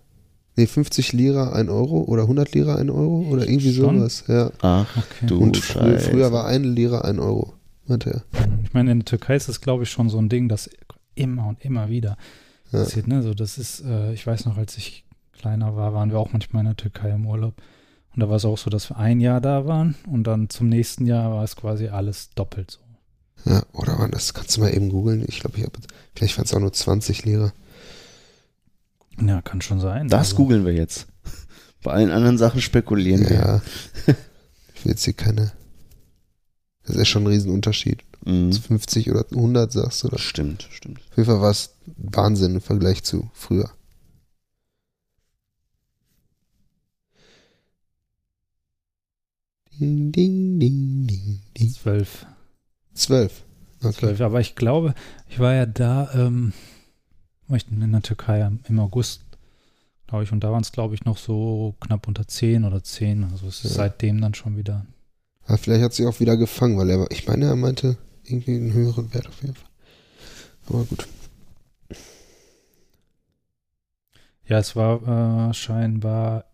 nee, 0.55 0.66
50 0.68 1.12
Lira 1.14 1.53
ein 1.53 1.68
Euro 1.68 2.03
oder 2.03 2.22
100 2.22 2.53
Lira 2.55 2.76
ein 2.76 2.91
Euro 2.91 3.26
oder 3.28 3.49
irgendwie 3.49 3.74
Schon? 3.74 3.99
sowas. 3.99 4.24
Ja. 4.28 4.53
Ach, 4.62 4.87
okay. 4.97 5.26
du 5.26 5.39
Und 5.41 5.57
frü 5.57 5.80
Scheiße. 5.80 6.11
früher 6.11 6.30
war 6.32 6.47
eine 6.47 6.68
Lira 6.68 7.01
ein 7.01 7.18
Euro, 7.18 7.55
meinte 7.89 8.11
er. 8.11 8.41
Ich 8.64 8.72
meine, 8.74 8.93
in 8.93 9.01
der 9.01 9.05
Türkei 9.07 9.37
ist 9.37 9.49
das, 9.49 9.61
glaube 9.61 9.82
ich, 9.84 9.91
schon 9.91 10.09
so 10.09 10.18
ein 10.18 10.28
Ding, 10.28 10.49
das 10.49 10.68
immer 11.14 11.47
und 11.47 11.64
immer 11.64 11.89
wieder 11.89 12.16
Ja. 12.72 12.80
passiert. 12.80 13.07
Ne? 13.07 13.22
So, 13.22 13.34
das 13.34 13.59
ist, 13.59 13.80
äh, 13.84 14.12
ich 14.12 14.26
weiß 14.26 14.45
noch, 14.47 14.57
als 14.59 14.76
ich 14.76 15.05
kleiner 15.32 15.76
war, 15.76 15.93
waren 15.95 16.11
wir 16.11 16.18
auch 16.18 16.32
manchmal 16.32 16.61
in 16.61 16.66
der 16.66 16.76
Türkei 16.76 17.11
im 17.11 17.26
Urlaub. 17.26 17.55
Und 18.14 18.20
da 18.20 18.28
war 18.30 18.37
es 18.37 18.45
auch 18.47 18.57
so, 18.59 18.70
dass 18.70 18.89
wir 18.91 18.97
ein 18.97 19.20
Jahr 19.20 19.41
da 19.43 19.66
waren 19.66 19.95
und 20.07 20.24
dann 20.24 20.49
zum 20.49 20.68
nächsten 20.70 21.05
Jahr 21.07 21.30
war 21.32 21.45
es 21.45 21.55
quasi 21.57 21.89
alles 21.89 22.30
doppelt 22.34 22.70
so. 22.70 22.80
Ja, 23.51 23.62
oder 23.74 23.99
wann 23.99 24.11
das 24.11 24.32
kannst 24.34 24.57
du 24.57 24.62
mal 24.62 24.74
eben 24.74 24.89
googeln. 24.89 25.24
Ich 25.28 25.41
glaube, 25.41 25.59
ich 25.59 25.64
habe 25.64 25.78
vielleicht 26.14 26.37
waren 26.39 26.45
es 26.47 26.55
auch 26.55 26.61
nur 26.61 26.72
20 26.72 27.24
Lira. 27.26 27.53
Ja, 29.20 29.41
kann 29.43 29.61
schon 29.61 29.80
sein. 29.80 30.09
Das 30.09 30.18
Also, 30.30 30.37
googeln 30.37 30.64
wir 30.64 30.72
jetzt. 30.74 31.07
Bei 31.82 31.93
allen 31.93 32.11
anderen 32.11 32.39
Sachen 32.39 32.61
spekulieren 32.61 33.28
wir. 33.28 33.37
Ja. 33.37 33.62
ich 34.74 34.84
will 34.84 34.93
jetzt 34.93 35.05
hier 35.05 35.14
keine. 35.14 35.53
Das 36.87 36.97
ist 36.97 37.09
schon 37.09 37.24
ein 37.24 37.28
Riesenunterschied. 37.28 38.03
Mhm. 38.24 38.53
50 38.53 39.11
oder 39.11 39.24
100 39.30 39.72
sagst 39.72 40.03
du. 40.03 40.09
Oder? 40.09 40.18
Stimmt, 40.18 40.68
stimmt. 40.70 41.01
Auf 41.11 41.16
jeden 41.16 41.28
Fall 41.28 41.41
war 41.41 41.51
es 41.51 41.70
Wahnsinn 41.97 42.55
im 42.55 42.61
Vergleich 42.61 43.03
zu 43.03 43.30
früher. 43.34 43.70
Ding, 49.78 50.11
ding, 50.12 50.59
ding, 50.59 51.07
ding, 51.07 51.41
ding. 51.57 51.70
Zwölf. 51.70 52.26
Zwölf. 52.95 53.43
Okay. 53.82 53.93
Zwölf. 53.93 54.20
Aber 54.22 54.41
ich 54.41 54.55
glaube, 54.55 54.95
ich 55.28 55.39
war 55.39 55.53
ja 55.55 55.66
da, 55.66 56.11
ähm, 56.14 56.53
war 57.47 57.57
ich 57.59 57.66
in 57.70 57.93
der 57.93 58.03
Türkei 58.03 58.41
im- 58.41 58.61
im 58.68 58.80
August, 58.80 59.22
glaube 60.07 60.24
ich, 60.24 60.32
und 60.32 60.41
da 60.41 60.51
waren 60.51 60.62
es, 60.62 60.72
glaube 60.72 60.95
ich, 60.95 61.05
noch 61.05 61.18
so 61.18 61.74
knapp 61.80 62.09
unter 62.09 62.26
zehn 62.26 62.64
oder 62.64 62.82
zehn. 62.82 63.24
Also 63.24 63.47
es 63.49 63.64
ist 63.64 63.72
Ja. 63.72 63.76
seitdem 63.76 64.20
dann 64.20 64.34
schon 64.34 64.57
wieder. 64.57 64.87
Aber 65.47 65.59
vielleicht 65.59 65.83
hat 65.85 65.93
sie 65.95 66.07
auch 66.07 66.21
wieder 66.21 66.37
gefangen, 66.37 66.77
weil 66.79 66.91
er, 66.91 67.01
war- 67.01 67.11
ich 67.11 67.27
meine, 67.27 67.47
er 67.47 67.57
meinte 67.57 67.97
irgendwie 68.25 68.57
einen 68.57 68.73
höheren 68.73 69.13
Wert 69.15 69.29
auf 69.29 69.41
jeden 69.43 69.55
Fall. 69.55 69.69
Aber 70.69 70.85
gut. 70.85 71.07
Ja, 74.47 74.59
es 74.59 74.77
war 74.77 75.49
äh, 75.51 75.55
scheinbar 75.55 76.45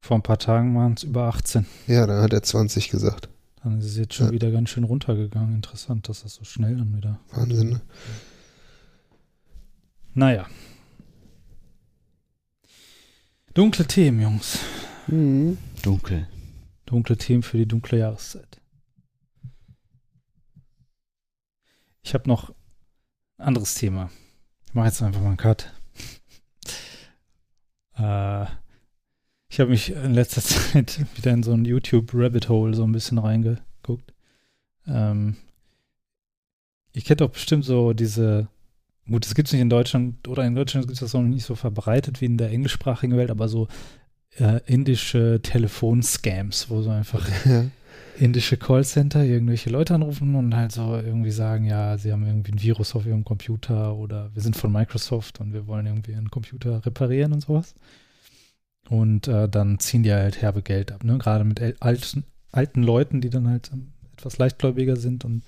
vor 0.00 0.16
ein 0.18 0.22
paar 0.22 0.38
Tagen 0.38 0.76
waren 0.76 0.94
es 0.94 1.02
über 1.02 1.24
18. 1.24 1.66
Ja, 1.88 2.06
dann 2.06 2.22
hat 2.22 2.32
er 2.32 2.42
20 2.42 2.90
gesagt. 2.90 3.28
Dann 3.64 3.78
ist 3.80 3.86
es 3.86 3.96
jetzt 3.96 4.14
schon 4.14 4.26
Ja. 4.28 4.32
wieder 4.32 4.50
ganz 4.52 4.70
schön 4.70 4.84
runtergegangen. 4.84 5.54
Interessant, 5.56 6.08
dass 6.08 6.22
das 6.22 6.34
so 6.34 6.44
schnell 6.44 6.76
dann 6.76 6.96
wieder. 6.96 7.18
Wahnsinn. 7.32 7.70
Ne? 7.70 7.80
Naja. 10.14 10.46
Dunkle 13.54 13.86
Themen, 13.86 14.20
Jungs. 14.20 14.58
Mhm. 15.08 15.58
Dunkel. 15.82 16.28
Dunkle 16.86 17.16
Themen 17.16 17.42
für 17.42 17.58
die 17.58 17.66
dunkle 17.66 17.98
Jahreszeit. 17.98 18.60
ich 22.06 22.14
habe 22.14 22.28
noch 22.28 22.50
ein 23.38 23.48
anderes 23.48 23.74
Thema. 23.74 24.10
Ich 24.68 24.74
mache 24.74 24.86
jetzt 24.86 25.02
einfach 25.02 25.20
mal 25.20 25.28
einen 25.28 25.36
Cut. 25.36 25.72
äh, 27.98 28.46
ich 29.48 29.58
habe 29.58 29.70
mich 29.70 29.90
in 29.90 30.14
letzter 30.14 30.40
Zeit 30.42 31.04
wieder 31.16 31.32
in 31.32 31.42
so 31.42 31.52
ein 31.52 31.64
YouTube-Rabbit 31.64 32.48
Hole 32.48 32.74
so 32.74 32.84
ein 32.84 32.92
bisschen 32.92 33.18
reingeguckt. 33.18 34.14
Ähm, 34.86 35.36
ich 36.92 37.04
kenne 37.04 37.16
doch 37.16 37.30
bestimmt 37.30 37.64
so 37.64 37.92
diese, 37.92 38.46
gut, 39.10 39.24
das 39.24 39.34
gibt 39.34 39.48
es 39.48 39.52
nicht 39.52 39.62
in 39.62 39.70
Deutschland, 39.70 40.28
oder 40.28 40.44
in 40.44 40.54
Deutschland 40.54 40.86
gibt 40.86 40.94
es 40.94 41.00
das 41.00 41.12
noch 41.12 41.22
nicht 41.22 41.44
so 41.44 41.56
verbreitet 41.56 42.20
wie 42.20 42.26
in 42.26 42.38
der 42.38 42.50
englischsprachigen 42.50 43.16
Welt, 43.16 43.32
aber 43.32 43.48
so 43.48 43.66
äh, 44.38 44.60
indische 44.66 45.40
Telefonscams, 45.42 46.68
wo 46.70 46.82
so 46.82 46.90
einfach 46.90 47.28
Ja. 47.46 47.64
indische 48.18 48.56
Callcenter 48.56 49.24
irgendwelche 49.24 49.70
Leute 49.70 49.94
anrufen 49.94 50.34
und 50.34 50.54
halt 50.56 50.72
so 50.72 50.96
irgendwie 50.96 51.30
sagen, 51.30 51.64
ja, 51.66 51.98
sie 51.98 52.12
haben 52.12 52.24
irgendwie 52.26 52.52
ein 52.52 52.62
Virus 52.62 52.94
auf 52.94 53.06
ihrem 53.06 53.24
Computer 53.24 53.94
oder 53.94 54.30
wir 54.34 54.42
sind 54.42 54.56
von 54.56 54.72
Microsoft 54.72 55.40
und 55.40 55.52
wir 55.52 55.66
wollen 55.66 55.86
irgendwie 55.86 56.14
einen 56.14 56.30
Computer 56.30 56.84
reparieren 56.84 57.32
und 57.32 57.40
sowas. 57.42 57.74
Und 58.88 59.26
äh, 59.28 59.48
dann 59.48 59.78
ziehen 59.80 60.02
die 60.02 60.12
halt 60.12 60.40
herbe 60.40 60.62
Geld 60.62 60.92
ab, 60.92 61.02
ne? 61.02 61.18
Gerade 61.18 61.44
mit 61.44 61.60
alten, 61.82 62.24
alten 62.52 62.82
Leuten, 62.82 63.20
die 63.20 63.30
dann 63.30 63.48
halt 63.48 63.70
ähm, 63.72 63.88
etwas 64.16 64.38
leichtgläubiger 64.38 64.96
sind 64.96 65.24
und 65.24 65.42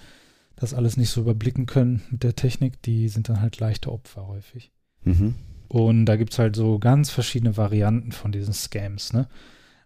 das 0.56 0.74
alles 0.74 0.96
nicht 0.96 1.10
so 1.10 1.20
überblicken 1.20 1.66
können 1.66 2.02
mit 2.10 2.24
der 2.24 2.34
Technik, 2.34 2.82
die 2.82 3.08
sind 3.08 3.28
dann 3.28 3.40
halt 3.40 3.60
leichte 3.60 3.92
Opfer 3.92 4.26
häufig. 4.26 4.72
Mhm. 5.04 5.36
Und 5.68 6.06
da 6.06 6.16
gibt 6.16 6.32
es 6.32 6.38
halt 6.38 6.56
so 6.56 6.78
ganz 6.78 7.10
verschiedene 7.10 7.56
Varianten 7.56 8.12
von 8.12 8.32
diesen 8.32 8.54
Scams, 8.54 9.12
ne? 9.12 9.28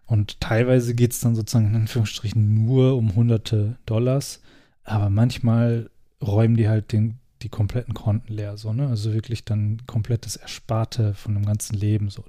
Und 0.05 0.41
teilweise 0.41 0.95
geht 0.95 1.13
es 1.13 1.21
dann 1.21 1.35
sozusagen 1.35 1.67
in 1.67 1.75
Anführungsstrichen 1.75 2.65
nur 2.65 2.97
um 2.97 3.15
hunderte 3.15 3.77
Dollars, 3.85 4.41
aber 4.83 5.09
manchmal 5.09 5.89
räumen 6.21 6.55
die 6.55 6.67
halt 6.67 6.91
den, 6.91 7.19
die 7.41 7.49
kompletten 7.49 7.93
Konten 7.93 8.33
leer, 8.33 8.57
so, 8.57 8.73
ne? 8.73 8.87
Also 8.87 9.13
wirklich 9.13 9.45
dann 9.45 9.81
komplettes 9.87 10.35
Ersparte 10.35 11.13
von 11.13 11.33
dem 11.33 11.45
ganzen 11.45 11.75
Leben, 11.75 12.09
so, 12.09 12.23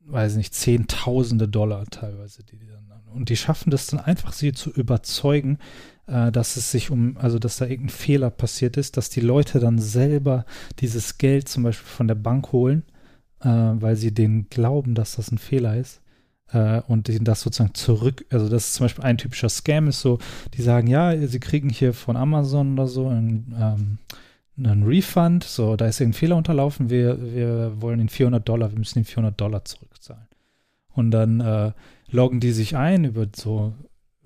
weiß 0.00 0.36
nicht, 0.36 0.54
Zehntausende 0.54 1.48
Dollar 1.48 1.86
teilweise, 1.86 2.44
die 2.44 2.58
die 2.58 2.66
dann 2.66 2.84
und 3.14 3.28
die 3.28 3.36
schaffen 3.36 3.70
das 3.70 3.86
dann 3.86 4.00
einfach, 4.00 4.32
sie 4.32 4.52
zu 4.52 4.70
überzeugen, 4.70 5.58
äh, 6.06 6.30
dass 6.30 6.56
es 6.56 6.70
sich 6.70 6.90
um, 6.90 7.16
also 7.16 7.38
dass 7.38 7.56
da 7.56 7.66
irgendein 7.66 7.96
Fehler 7.96 8.30
passiert 8.30 8.76
ist, 8.76 8.96
dass 8.96 9.10
die 9.10 9.20
Leute 9.20 9.60
dann 9.60 9.78
selber 9.78 10.44
dieses 10.80 11.18
Geld 11.18 11.48
zum 11.48 11.62
Beispiel 11.62 11.86
von 11.86 12.08
der 12.08 12.14
Bank 12.14 12.52
holen, 12.52 12.82
äh, 13.40 13.48
weil 13.48 13.96
sie 13.96 14.12
denen 14.12 14.48
glauben, 14.50 14.94
dass 14.94 15.16
das 15.16 15.30
ein 15.30 15.38
Fehler 15.38 15.76
ist. 15.76 16.00
Äh, 16.52 16.82
und 16.88 17.10
das 17.26 17.40
sozusagen 17.40 17.74
zurück, 17.74 18.24
also 18.30 18.48
das 18.48 18.68
ist 18.68 18.74
zum 18.74 18.84
Beispiel 18.84 19.04
ein 19.04 19.18
typischer 19.18 19.48
Scam, 19.48 19.88
ist 19.88 20.00
so, 20.00 20.18
die 20.54 20.62
sagen, 20.62 20.86
ja, 20.88 21.16
sie 21.26 21.40
kriegen 21.40 21.70
hier 21.70 21.94
von 21.94 22.16
Amazon 22.16 22.74
oder 22.74 22.86
so 22.86 23.08
einen, 23.08 23.54
ähm, 23.58 23.98
einen 24.56 24.84
Refund, 24.84 25.42
so, 25.42 25.76
da 25.76 25.86
ist 25.86 26.00
irgendein 26.00 26.18
Fehler 26.18 26.36
unterlaufen, 26.36 26.90
wir, 26.90 27.18
wir 27.34 27.80
wollen 27.80 27.98
den 27.98 28.08
400 28.08 28.46
Dollar, 28.46 28.70
wir 28.70 28.78
müssen 28.78 29.00
den 29.00 29.04
400 29.04 29.40
Dollar 29.40 29.64
zurückzahlen. 29.64 30.28
Und 30.92 31.10
dann 31.10 31.40
äh, 31.40 31.72
loggen 32.08 32.40
die 32.40 32.52
sich 32.52 32.76
ein 32.76 33.04
über 33.04 33.26
so 33.34 33.74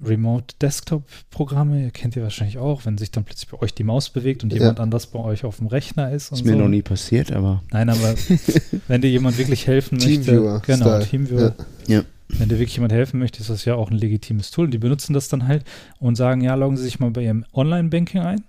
Remote 0.05 0.55
Desktop-Programme, 0.61 1.83
ihr 1.83 1.91
kennt 1.91 2.15
ihr 2.17 2.23
wahrscheinlich 2.23 2.59
auch, 2.59 2.87
wenn 2.87 2.97
sich 2.99 3.11
dann 3.11 3.25
plötzlich 3.25 3.49
bei 3.51 3.59
euch 3.61 3.75
die 3.75 3.85
Maus 3.85 4.11
bewegt 4.11 4.45
und 4.45 4.53
Ja. 4.53 4.61
jemand 4.61 4.81
anders 4.81 5.07
bei 5.09 5.19
euch 5.19 5.45
auf 5.45 5.57
dem 5.59 5.67
Rechner 5.67 6.13
ist. 6.13 6.31
Und 6.31 6.39
Ist 6.39 6.45
mir 6.45 6.53
so. 6.53 6.59
noch 6.59 6.69
nie 6.69 6.83
passiert, 6.83 7.33
aber 7.33 7.63
Nein, 7.73 7.89
aber 7.91 8.15
wenn 8.89 9.01
dir 9.01 9.11
jemand 9.11 9.39
wirklich 9.39 9.67
helfen 9.67 9.97
möchte, 9.97 10.11
Teamviewer 10.11 10.63
genau, 10.65 10.87
Style. 10.87 11.07
Teamviewer, 11.07 11.55
Ja. 11.89 12.05
wenn 12.29 12.49
dir 12.49 12.59
wirklich 12.59 12.75
jemand 12.77 12.93
helfen 12.93 13.19
möchte, 13.19 13.41
ist 13.41 13.51
das 13.51 13.65
ja 13.65 13.75
auch 13.75 13.91
ein 13.91 13.97
legitimes 13.97 14.51
Tool. 14.53 14.67
Und 14.67 14.71
die 14.73 14.79
benutzen 14.79 15.15
das 15.15 15.29
dann 15.29 15.49
halt 15.49 15.65
und 15.99 16.15
sagen, 16.17 16.43
ja, 16.43 16.55
loggen 16.55 16.77
Sie 16.77 16.85
sich 16.85 17.01
mal 17.01 17.11
bei 17.11 17.25
Ihrem 17.25 17.45
Online-Banking 17.53 18.21
ein. 18.21 18.45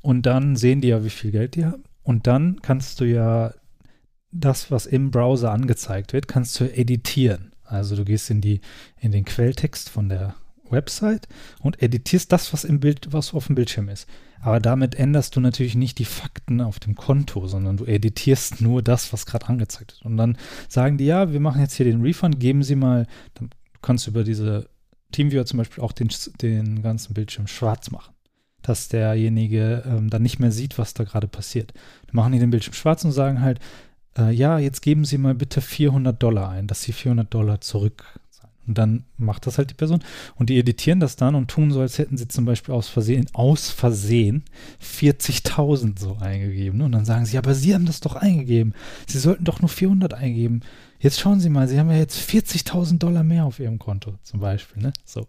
Und 0.00 0.26
dann 0.26 0.54
sehen 0.56 0.80
die 0.80 0.88
ja, 0.88 1.02
wie 1.04 1.10
viel 1.10 1.30
Geld 1.30 1.54
die 1.56 1.64
haben. 1.64 1.82
Und 2.02 2.26
dann 2.26 2.60
kannst 2.62 3.00
du 3.00 3.04
ja 3.06 3.54
das, 4.30 4.70
was 4.70 4.84
im 4.86 5.10
Browser 5.10 5.50
angezeigt 5.52 6.12
wird, 6.12 6.28
kannst 6.28 6.60
du 6.60 6.64
editieren. 6.64 7.52
Also 7.74 7.96
du 7.96 8.04
gehst 8.04 8.30
in 8.30 8.40
die, 8.40 8.60
in 8.98 9.12
den 9.12 9.24
Quelltext 9.24 9.90
von 9.90 10.08
der 10.08 10.34
Website 10.70 11.28
und 11.60 11.82
editierst 11.82 12.32
das, 12.32 12.52
was 12.52 12.64
im 12.64 12.80
Bild, 12.80 13.12
was 13.12 13.34
auf 13.34 13.46
dem 13.46 13.54
Bildschirm 13.54 13.88
ist. 13.88 14.06
Aber 14.40 14.60
damit 14.60 14.94
änderst 14.94 15.36
du 15.36 15.40
natürlich 15.40 15.74
nicht 15.74 15.98
die 15.98 16.04
Fakten 16.04 16.60
auf 16.60 16.78
dem 16.78 16.94
Konto, 16.94 17.46
sondern 17.46 17.78
du 17.78 17.86
editierst 17.86 18.60
nur 18.60 18.82
das, 18.82 19.12
was 19.12 19.24
gerade 19.24 19.46
angezeigt 19.48 19.92
ist. 19.92 20.02
Und 20.02 20.16
dann 20.16 20.36
sagen 20.68 20.98
die, 20.98 21.06
ja, 21.06 21.32
wir 21.32 21.40
machen 21.40 21.60
jetzt 21.60 21.74
hier 21.74 21.86
den 21.86 22.02
Refund, 22.02 22.40
geben 22.40 22.62
Sie 22.62 22.76
mal, 22.76 23.06
dann 23.34 23.50
kannst 23.80 24.06
du 24.06 24.10
über 24.10 24.24
diese 24.24 24.68
Teamviewer 25.12 25.46
zum 25.46 25.58
Beispiel 25.58 25.82
auch 25.82 25.92
den, 25.92 26.10
den 26.42 26.82
ganzen 26.82 27.14
Bildschirm 27.14 27.46
schwarz 27.46 27.90
machen. 27.90 28.12
Dass 28.60 28.88
derjenige 28.88 29.82
ähm, 29.86 30.10
dann 30.10 30.22
nicht 30.22 30.38
mehr 30.38 30.52
sieht, 30.52 30.78
was 30.78 30.94
da 30.94 31.04
gerade 31.04 31.28
passiert. 31.28 31.72
Dann 32.06 32.16
machen 32.16 32.32
die 32.32 32.38
den 32.38 32.50
Bildschirm 32.50 32.74
schwarz 32.74 33.04
und 33.04 33.12
sagen 33.12 33.40
halt, 33.40 33.60
äh, 34.18 34.32
ja, 34.32 34.58
jetzt 34.58 34.82
geben 34.82 35.04
Sie 35.04 35.18
mal 35.18 35.34
bitte 35.34 35.60
400 35.60 36.22
Dollar 36.22 36.50
ein, 36.50 36.66
dass 36.66 36.82
Sie 36.82 36.92
400 36.92 37.32
Dollar 37.32 37.60
zurückzahlen. 37.60 38.24
Und 38.66 38.78
dann 38.78 39.04
macht 39.18 39.46
das 39.46 39.58
halt 39.58 39.70
die 39.70 39.74
Person. 39.74 40.02
Und 40.36 40.48
die 40.48 40.58
editieren 40.58 41.00
das 41.00 41.16
dann 41.16 41.34
und 41.34 41.50
tun 41.50 41.70
so, 41.70 41.80
als 41.80 41.98
hätten 41.98 42.16
sie 42.16 42.28
zum 42.28 42.44
Beispiel 42.46 42.74
aus 42.74 42.88
Versehen, 42.88 43.26
aus 43.34 43.68
Versehen 43.68 44.44
40.000 44.82 45.98
so 45.98 46.16
eingegeben. 46.18 46.80
Und 46.80 46.92
dann 46.92 47.04
sagen 47.04 47.26
sie, 47.26 47.36
aber 47.36 47.54
Sie 47.54 47.74
haben 47.74 47.86
das 47.86 48.00
doch 48.00 48.16
eingegeben. 48.16 48.74
Sie 49.06 49.18
sollten 49.18 49.44
doch 49.44 49.60
nur 49.60 49.68
400 49.68 50.14
eingeben. 50.14 50.60
Jetzt 50.98 51.20
schauen 51.20 51.40
Sie 51.40 51.50
mal, 51.50 51.68
Sie 51.68 51.78
haben 51.78 51.90
ja 51.90 51.98
jetzt 51.98 52.18
40.000 52.18 52.98
Dollar 52.98 53.22
mehr 53.22 53.44
auf 53.44 53.60
Ihrem 53.60 53.78
Konto 53.78 54.14
zum 54.22 54.40
Beispiel. 54.40 54.82
Ne? 54.82 54.92
So. 55.04 55.26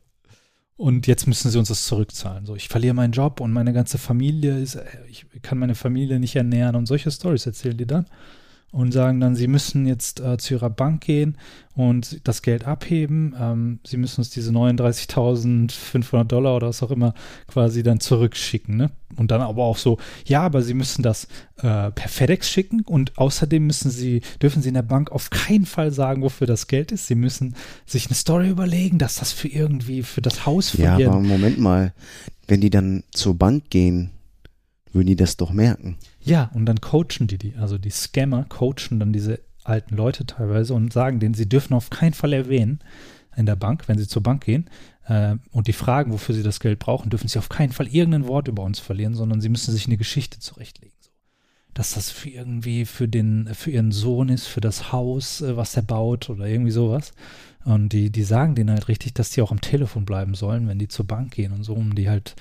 Und 0.78 1.08
jetzt 1.08 1.28
müssen 1.28 1.52
Sie 1.52 1.60
uns 1.60 1.68
das 1.68 1.86
zurückzahlen. 1.86 2.46
So, 2.46 2.56
ich 2.56 2.70
verliere 2.70 2.94
meinen 2.94 3.14
Job 3.14 3.42
und 3.42 3.52
meine 3.52 3.74
ganze 3.74 3.98
Familie 3.98 4.60
ist, 4.60 4.76
äh, 4.76 4.86
ich 5.10 5.26
kann 5.42 5.58
meine 5.58 5.76
Familie 5.76 6.20
nicht 6.20 6.36
ernähren. 6.36 6.76
Und 6.76 6.86
solche 6.86 7.12
Stories 7.12 7.46
erzählen 7.46 7.78
die 7.78 7.86
dann 7.86 8.06
und 8.72 8.92
sagen 8.92 9.22
dann, 9.22 9.36
sie 9.36 9.48
müssen 9.48 9.86
jetzt 9.86 10.20
äh, 10.20 10.38
zu 10.38 10.56
ihrer 10.56 10.70
Bank 10.70 11.02
gehen 11.02 11.38
und 11.76 12.20
das 12.28 12.42
Geld 12.42 12.68
abheben. 12.68 13.34
Ähm, 13.40 13.80
sie 13.86 13.96
müssen 13.96 14.20
uns 14.20 14.32
diese 14.32 14.52
39.500 14.52 16.26
Dollar 16.26 16.58
oder 16.58 16.68
was 16.68 16.84
auch 16.84 16.92
immer 16.92 17.14
quasi 17.48 17.84
dann 17.84 18.02
zurückschicken. 18.02 18.76
Ne? 18.76 18.92
Und 19.16 19.32
dann 19.32 19.40
aber 19.40 19.64
auch 19.64 19.78
so, 19.78 19.98
ja, 20.26 20.42
aber 20.42 20.62
sie 20.62 20.74
müssen 20.74 21.04
das 21.04 21.26
äh, 21.58 21.92
per 21.92 22.10
FedEx 22.10 22.50
schicken 22.50 22.82
und 22.82 23.18
außerdem 23.18 23.66
müssen 23.66 23.92
sie, 23.92 24.22
dürfen 24.42 24.62
sie 24.62 24.68
in 24.68 24.76
der 24.76 24.82
Bank 24.82 25.10
auf 25.10 25.30
keinen 25.30 25.66
Fall 25.66 25.92
sagen, 25.92 26.22
wofür 26.22 26.48
das 26.48 26.68
Geld 26.68 26.92
ist. 26.92 27.08
Sie 27.08 27.16
müssen 27.16 27.56
sich 27.86 28.08
eine 28.08 28.16
Story 28.16 28.50
überlegen, 28.50 28.98
dass 28.98 29.16
das 29.16 29.32
für 29.32 29.48
irgendwie, 29.48 30.04
für 30.04 30.22
das 30.22 30.46
Haus 30.46 30.72
von 30.72 30.84
ja, 30.84 30.96
aber 30.96 31.22
Moment 31.22 31.60
mal, 31.60 31.94
wenn 32.48 32.60
die 32.60 32.70
dann 32.70 33.04
zur 33.12 33.36
Bank 33.36 33.70
gehen, 33.70 34.12
würden 34.92 35.08
die 35.08 35.16
das 35.16 35.38
doch 35.38 35.52
merken. 35.52 35.98
Ja, 36.26 36.50
und 36.54 36.66
dann 36.66 36.82
coachen 36.82 37.28
die 37.28 37.38
die. 37.38 37.56
Also 37.56 37.78
die 37.78 37.92
Scammer 37.92 38.46
coachen 38.46 39.00
dann 39.00 39.14
diese 39.14 39.40
alten 39.64 39.96
Leute 39.96 40.26
teilweise 40.26 40.74
und 40.74 40.92
sagen 40.92 41.20
denen, 41.20 41.34
sie 41.34 41.48
dürfen 41.48 41.74
auf 41.74 41.90
keinen 41.90 42.14
Fall 42.14 42.34
erwähnen 42.34 42.80
in 43.36 43.46
der 43.46 43.56
Bank, 43.56 43.88
wenn 43.88 43.98
sie 43.98 44.08
zur 44.08 44.24
Bank 44.24 44.44
gehen 44.44 44.70
äh, 45.08 45.36
und 45.52 45.68
die 45.68 45.74
fragen, 45.74 46.12
wofür 46.12 46.34
sie 46.34 46.44
das 46.44 46.60
Geld 46.60 46.80
brauchen, 46.80 47.10
dürfen 47.10 47.28
sie 47.28 47.38
auf 47.38 47.50
keinen 47.50 47.72
Fall 47.72 47.88
irgendein 47.88 48.28
Wort 48.28 48.48
über 48.48 48.64
uns 48.64 48.80
verlieren, 48.80 49.14
sondern 49.14 49.42
sie 49.42 49.50
müssen 49.50 49.72
sich 49.72 49.86
eine 49.86 49.98
Geschichte 49.98 50.40
zurechtlegen. 50.40 50.96
So. 51.00 51.12
Dass 51.74 51.94
das 51.94 52.10
für 52.10 52.30
irgendwie 52.30 52.86
für 52.86 53.08
den, 53.08 53.50
für 53.54 53.72
ihren 53.72 53.92
Sohn 53.92 54.30
ist, 54.30 54.48
für 54.48 54.62
das 54.62 54.92
Haus, 54.92 55.42
äh, 55.42 55.56
was 55.58 55.76
er 55.76 55.84
baut 55.84 56.30
oder 56.30 56.48
irgendwie 56.48 56.72
sowas. 56.72 57.12
Und 57.66 57.90
die, 57.90 58.12
die 58.12 58.24
sagen 58.24 58.56
denen 58.56 58.72
halt 58.72 58.88
richtig, 58.88 59.14
dass 59.14 59.32
die 59.32 59.42
auch 59.42 59.52
am 59.52 59.62
Telefon 59.62 60.06
bleiben 60.06 60.36
sollen, 60.36 60.68
wenn 60.68 60.80
die 60.80 60.88
zur 60.88 61.06
Bank 61.06 61.32
gehen 61.32 61.52
und 61.52 61.64
so, 61.64 61.74
um 61.74 61.96
die 61.96 62.10
halt 62.10 62.36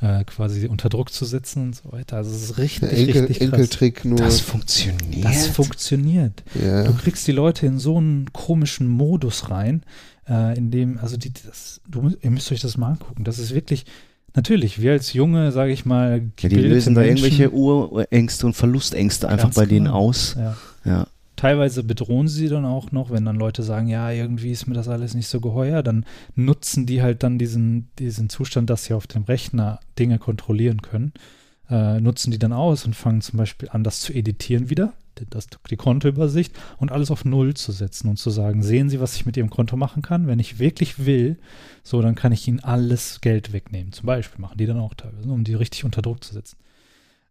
äh, 0.00 0.24
quasi 0.24 0.66
unter 0.66 0.88
Druck 0.88 1.12
zu 1.12 1.24
setzen 1.24 1.62
und 1.62 1.76
so 1.76 1.92
weiter. 1.92 2.16
Also 2.16 2.30
es 2.34 2.42
ist 2.42 2.58
richtig, 2.58 2.90
Enkel, 2.90 3.24
richtig 3.24 3.38
krass. 3.38 3.48
Enkeltrick 3.48 4.04
nur. 4.04 4.18
Das 4.18 4.40
funktioniert. 4.40 5.24
Das 5.24 5.46
funktioniert. 5.48 6.42
ja. 6.60 6.84
Du 6.84 6.94
kriegst 6.94 7.26
die 7.26 7.32
Leute 7.32 7.66
in 7.66 7.78
so 7.78 7.96
einen 7.98 8.32
komischen 8.32 8.88
Modus 8.88 9.50
rein, 9.50 9.82
äh, 10.28 10.56
in 10.56 10.70
dem, 10.70 10.98
also 10.98 11.16
die, 11.16 11.32
das, 11.32 11.80
du, 11.88 12.10
ihr 12.20 12.30
müsst 12.30 12.50
euch 12.52 12.60
das 12.60 12.76
mal 12.76 12.92
angucken. 12.92 13.24
Das 13.24 13.38
ist 13.38 13.54
wirklich, 13.54 13.84
natürlich, 14.34 14.80
wir 14.80 14.92
als 14.92 15.12
junge, 15.12 15.52
sage 15.52 15.72
ich 15.72 15.84
mal, 15.84 16.22
ja, 16.40 16.48
die 16.48 16.54
lösen 16.56 16.94
da 16.94 17.02
Menschen- 17.02 17.24
irgendwelche 17.26 17.52
Urängste 17.52 18.46
und 18.46 18.54
Verlustängste 18.54 19.28
einfach 19.28 19.52
bei 19.52 19.66
denen 19.66 19.86
genau. 19.86 19.98
aus. 19.98 20.36
Ja. 20.38 20.56
Ja. 20.84 21.06
Teilweise 21.40 21.82
bedrohen 21.82 22.28
sie 22.28 22.50
dann 22.50 22.66
auch 22.66 22.92
noch, 22.92 23.10
wenn 23.10 23.24
dann 23.24 23.36
Leute 23.36 23.62
sagen, 23.62 23.88
ja, 23.88 24.10
irgendwie 24.10 24.50
ist 24.50 24.66
mir 24.66 24.74
das 24.74 24.88
alles 24.88 25.14
nicht 25.14 25.26
so 25.26 25.40
geheuer, 25.40 25.82
dann 25.82 26.04
nutzen 26.34 26.84
die 26.84 27.00
halt 27.00 27.22
dann 27.22 27.38
diesen, 27.38 27.88
diesen 27.98 28.28
Zustand, 28.28 28.68
dass 28.68 28.84
sie 28.84 28.92
auf 28.92 29.06
dem 29.06 29.22
Rechner 29.22 29.80
Dinge 29.98 30.18
kontrollieren 30.18 30.82
können, 30.82 31.14
äh, 31.70 31.98
nutzen 31.98 32.30
die 32.30 32.38
dann 32.38 32.52
aus 32.52 32.84
und 32.84 32.94
fangen 32.94 33.22
zum 33.22 33.38
Beispiel 33.38 33.70
an, 33.70 33.84
das 33.84 34.00
zu 34.00 34.12
editieren 34.12 34.68
wieder, 34.68 34.92
das, 35.30 35.46
die 35.70 35.78
Kontoübersicht 35.78 36.52
und 36.76 36.92
alles 36.92 37.10
auf 37.10 37.24
Null 37.24 37.54
zu 37.54 37.72
setzen 37.72 38.10
und 38.10 38.18
zu 38.18 38.28
sagen, 38.28 38.62
sehen 38.62 38.90
Sie, 38.90 39.00
was 39.00 39.16
ich 39.16 39.24
mit 39.24 39.38
Ihrem 39.38 39.48
Konto 39.48 39.78
machen 39.78 40.02
kann? 40.02 40.26
Wenn 40.26 40.40
ich 40.40 40.58
wirklich 40.58 41.06
will, 41.06 41.38
so, 41.82 42.02
dann 42.02 42.16
kann 42.16 42.32
ich 42.32 42.46
Ihnen 42.48 42.60
alles 42.60 43.22
Geld 43.22 43.54
wegnehmen. 43.54 43.92
Zum 43.92 44.04
Beispiel 44.04 44.42
machen 44.42 44.58
die 44.58 44.66
dann 44.66 44.78
auch 44.78 44.92
teilweise, 44.92 45.30
um 45.30 45.44
die 45.44 45.54
richtig 45.54 45.86
unter 45.86 46.02
Druck 46.02 46.22
zu 46.22 46.34
setzen. 46.34 46.58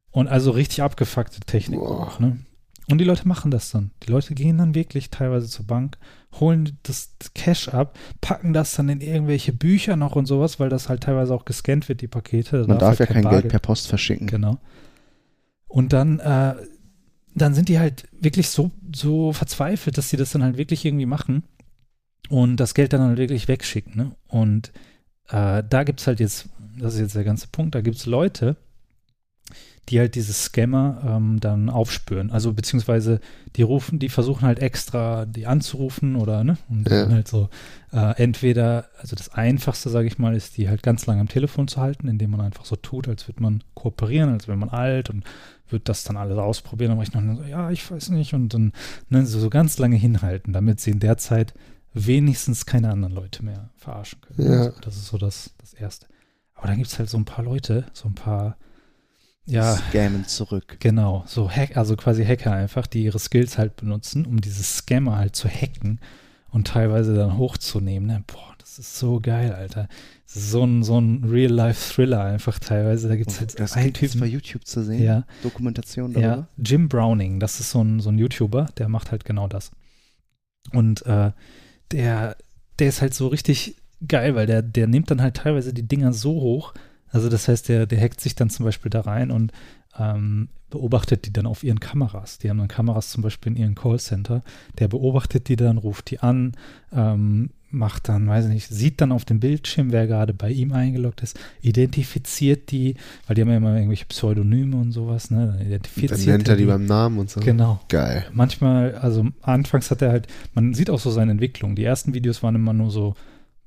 Und 0.09 0.27
also 0.27 0.49
richtig 0.49 0.81
abgefuckte 0.81 1.41
Technik 1.41 1.79
Boah. 1.79 2.07
auch, 2.07 2.19
ne? 2.19 2.39
Und 2.89 2.97
die 2.97 3.05
Leute 3.05 3.27
machen 3.27 3.51
das 3.51 3.69
dann. 3.71 3.91
Die 4.03 4.11
Leute 4.11 4.33
gehen 4.33 4.57
dann 4.57 4.73
wirklich 4.73 5.09
teilweise 5.11 5.47
zur 5.47 5.65
Bank, 5.65 5.97
holen 6.39 6.77
das 6.83 7.13
Cash 7.35 7.69
ab, 7.69 7.97
packen 8.19 8.51
das 8.53 8.75
dann 8.75 8.89
in 8.89 9.01
irgendwelche 9.01 9.53
Bücher 9.53 9.95
noch 9.95 10.15
und 10.15 10.25
sowas, 10.25 10.59
weil 10.59 10.69
das 10.69 10.89
halt 10.89 11.03
teilweise 11.03 11.33
auch 11.33 11.45
gescannt 11.45 11.87
wird, 11.87 12.01
die 12.01 12.07
Pakete. 12.07 12.65
Man 12.67 12.79
darf 12.79 12.97
halt 12.97 12.99
ja 12.99 13.05
kein 13.05 13.23
Bargeld- 13.23 13.43
Geld 13.43 13.51
per 13.51 13.59
Post 13.59 13.87
verschicken. 13.87 14.27
Genau. 14.27 14.57
Und 15.67 15.93
dann, 15.93 16.19
äh, 16.19 16.55
dann 17.35 17.53
sind 17.53 17.69
die 17.69 17.77
halt 17.77 18.07
wirklich 18.19 18.49
so, 18.49 18.71
so 18.93 19.33
verzweifelt, 19.33 19.97
dass 19.97 20.09
sie 20.09 20.17
das 20.17 20.31
dann 20.31 20.41
halt 20.43 20.57
wirklich 20.57 20.83
irgendwie 20.83 21.05
machen 21.05 21.43
und 22.29 22.57
das 22.57 22.73
Geld 22.73 22.91
dann 22.93 23.01
halt 23.01 23.19
wirklich 23.19 23.47
wegschicken. 23.47 23.95
Ne? 23.95 24.15
Und 24.27 24.71
äh, 25.29 25.63
da 25.69 25.83
gibt 25.83 25.99
es 26.01 26.07
halt 26.07 26.19
jetzt, 26.19 26.49
das 26.79 26.95
ist 26.95 27.01
jetzt 27.01 27.15
der 27.15 27.23
ganze 27.23 27.47
Punkt, 27.51 27.75
da 27.75 27.81
gibt 27.81 27.97
es 27.97 28.07
Leute, 28.07 28.57
die 29.89 29.99
halt 29.99 30.15
diese 30.15 30.33
Scammer 30.33 31.01
ähm, 31.05 31.39
dann 31.39 31.69
aufspüren. 31.69 32.31
Also 32.31 32.53
beziehungsweise 32.53 33.19
die 33.55 33.63
rufen, 33.63 33.97
die 33.99 34.09
versuchen 34.09 34.43
halt 34.45 34.59
extra 34.59 35.25
die 35.25 35.47
anzurufen 35.47 36.15
oder 36.15 36.43
ne? 36.43 36.57
Und 36.69 36.87
Ja. 36.89 37.03
dann 37.05 37.13
halt 37.13 37.27
so 37.27 37.49
äh, 37.91 38.21
entweder, 38.21 38.85
also 38.99 39.15
das 39.15 39.29
einfachste, 39.29 39.89
sage 39.89 40.07
ich 40.07 40.19
mal, 40.19 40.35
ist 40.35 40.57
die 40.57 40.69
halt 40.69 40.83
ganz 40.83 41.05
lange 41.07 41.21
am 41.21 41.27
Telefon 41.27 41.67
zu 41.67 41.81
halten, 41.81 42.07
indem 42.07 42.31
man 42.31 42.41
einfach 42.41 42.65
so 42.65 42.75
tut, 42.75 43.07
als 43.07 43.27
würde 43.27 43.41
man 43.41 43.63
kooperieren, 43.73 44.29
als 44.29 44.47
wäre 44.47 44.57
man 44.57 44.69
alt 44.69 45.09
und 45.09 45.23
wird 45.69 45.89
das 45.89 46.03
dann 46.03 46.17
alles 46.17 46.37
ausprobieren. 46.37 46.91
Und 46.91 47.01
ich 47.03 47.13
noch 47.13 47.21
so, 47.37 47.43
ja, 47.43 47.71
ich 47.71 47.89
weiß 47.89 48.09
nicht. 48.09 48.33
Und 48.33 48.53
dann 48.53 48.73
ne, 49.09 49.25
so, 49.25 49.39
so 49.39 49.49
ganz 49.49 49.77
lange 49.79 49.95
hinhalten, 49.95 50.53
damit 50.53 50.79
sie 50.79 50.91
in 50.91 50.99
der 50.99 51.17
Zeit 51.17 51.53
wenigstens 51.93 52.65
keine 52.65 52.91
anderen 52.91 53.13
Leute 53.15 53.43
mehr 53.43 53.69
verarschen 53.75 54.21
können. 54.21 54.51
Ja. 54.51 54.59
Also 54.65 54.79
das 54.81 54.95
ist 54.95 55.07
so 55.07 55.17
das, 55.17 55.55
das 55.57 55.73
Erste. 55.73 56.05
Aber 56.53 56.67
dann 56.67 56.77
gibt 56.77 56.87
es 56.89 56.99
halt 56.99 57.09
so 57.09 57.17
ein 57.17 57.25
paar 57.25 57.43
Leute, 57.43 57.85
so 57.93 58.07
ein 58.07 58.15
paar, 58.15 58.57
ja, 59.49 59.75
Scammen 59.75 60.25
zurück. 60.25 60.77
Genau, 60.79 61.23
so 61.27 61.49
Hack, 61.49 61.77
also 61.77 61.95
quasi 61.95 62.23
Hacker 62.25 62.51
einfach, 62.51 62.87
die 62.87 63.03
ihre 63.03 63.19
Skills 63.19 63.57
halt 63.57 63.75
benutzen, 63.75 64.25
um 64.25 64.41
diese 64.41 64.63
Scammer 64.63 65.17
halt 65.17 65.35
zu 65.35 65.47
hacken 65.49 65.99
und 66.51 66.67
teilweise 66.67 67.15
dann 67.15 67.37
hochzunehmen. 67.37 68.07
Ne? 68.07 68.23
Boah, 68.27 68.53
das 68.59 68.79
ist 68.79 68.97
so 68.97 69.19
geil, 69.19 69.53
Alter. 69.53 69.87
Das 70.25 70.35
ist 70.35 70.51
so 70.51 70.63
ein, 70.63 70.83
so 70.83 70.99
ein 70.99 71.23
Real-Life-Thriller 71.23 72.23
einfach 72.23 72.59
teilweise. 72.59 73.07
Da 73.07 73.15
gibt 73.15 73.31
es 73.31 73.39
halt 73.39 73.59
das 73.59 73.73
einen 73.73 73.87
es 73.87 73.93
bei 73.93 74.07
Typen. 74.07 74.27
YouTube 74.27 74.65
zu 74.65 74.83
sehen. 74.83 75.01
Ja, 75.01 75.25
Dokumentation 75.41 76.13
darüber. 76.13 76.27
ja, 76.27 76.47
Jim 76.57 76.87
Browning, 76.87 77.39
das 77.39 77.59
ist 77.59 77.71
so 77.71 77.83
ein, 77.83 77.99
so 77.99 78.09
ein 78.09 78.19
YouTuber, 78.19 78.67
der 78.77 78.89
macht 78.89 79.11
halt 79.11 79.25
genau 79.25 79.47
das. 79.47 79.71
Und 80.71 81.05
äh, 81.05 81.31
der, 81.91 82.37
der 82.77 82.89
ist 82.89 83.01
halt 83.01 83.15
so 83.15 83.27
richtig 83.27 83.75
geil, 84.07 84.35
weil 84.35 84.45
der, 84.45 84.61
der 84.61 84.87
nimmt 84.87 85.09
dann 85.11 85.21
halt 85.21 85.37
teilweise 85.37 85.73
die 85.73 85.87
Dinger 85.87 86.13
so 86.13 86.31
hoch. 86.31 86.73
Also 87.11 87.29
das 87.29 87.47
heißt, 87.47 87.69
der, 87.69 87.85
der 87.85 88.01
hackt 88.01 88.21
sich 88.21 88.35
dann 88.35 88.49
zum 88.49 88.65
Beispiel 88.65 88.89
da 88.89 89.01
rein 89.01 89.31
und 89.31 89.51
ähm, 89.97 90.49
beobachtet 90.69 91.25
die 91.25 91.33
dann 91.33 91.45
auf 91.45 91.63
ihren 91.63 91.79
Kameras. 91.79 92.37
Die 92.37 92.49
haben 92.49 92.57
dann 92.59 92.67
Kameras 92.67 93.09
zum 93.09 93.23
Beispiel 93.23 93.53
in 93.53 93.57
ihren 93.57 93.75
Callcenter. 93.75 94.43
Der 94.77 94.87
beobachtet 94.87 95.47
die 95.47 95.55
dann, 95.55 95.77
ruft 95.77 96.11
die 96.11 96.19
an, 96.19 96.53
ähm, 96.93 97.49
macht 97.71 98.09
dann, 98.09 98.27
weiß 98.27 98.45
ich 98.45 98.51
nicht, 98.51 98.67
sieht 98.67 98.99
dann 99.01 99.11
auf 99.11 99.25
dem 99.25 99.39
Bildschirm, 99.39 99.91
wer 99.91 100.07
gerade 100.07 100.33
bei 100.33 100.49
ihm 100.51 100.71
eingeloggt 100.73 101.21
ist, 101.21 101.39
identifiziert 101.61 102.71
die, 102.71 102.95
weil 103.27 103.35
die 103.35 103.41
haben 103.41 103.49
ja 103.49 103.57
immer 103.57 103.75
irgendwelche 103.75 104.05
Pseudonyme 104.05 104.75
und 104.75 104.91
sowas, 104.91 105.29
ne? 105.29 105.55
Dann 105.57 105.67
identifiziert 105.67 106.11
Dann 106.11 106.37
nennt 106.37 106.47
er 106.47 106.55
die 106.55 106.63
die. 106.63 106.67
beim 106.67 106.85
Namen 106.85 107.19
und 107.19 107.29
so. 107.29 107.39
Genau. 107.39 107.79
Geil. 107.87 108.25
Manchmal, 108.33 108.95
also 108.95 109.27
anfangs 109.41 109.91
hat 109.91 110.01
er 110.01 110.11
halt, 110.11 110.27
man 110.53 110.73
sieht 110.73 110.89
auch 110.89 110.99
so 110.99 111.11
seine 111.11 111.31
Entwicklung. 111.31 111.75
Die 111.75 111.83
ersten 111.83 112.13
Videos 112.13 112.41
waren 112.41 112.55
immer 112.55 112.73
nur 112.73 112.89
so 112.89 113.15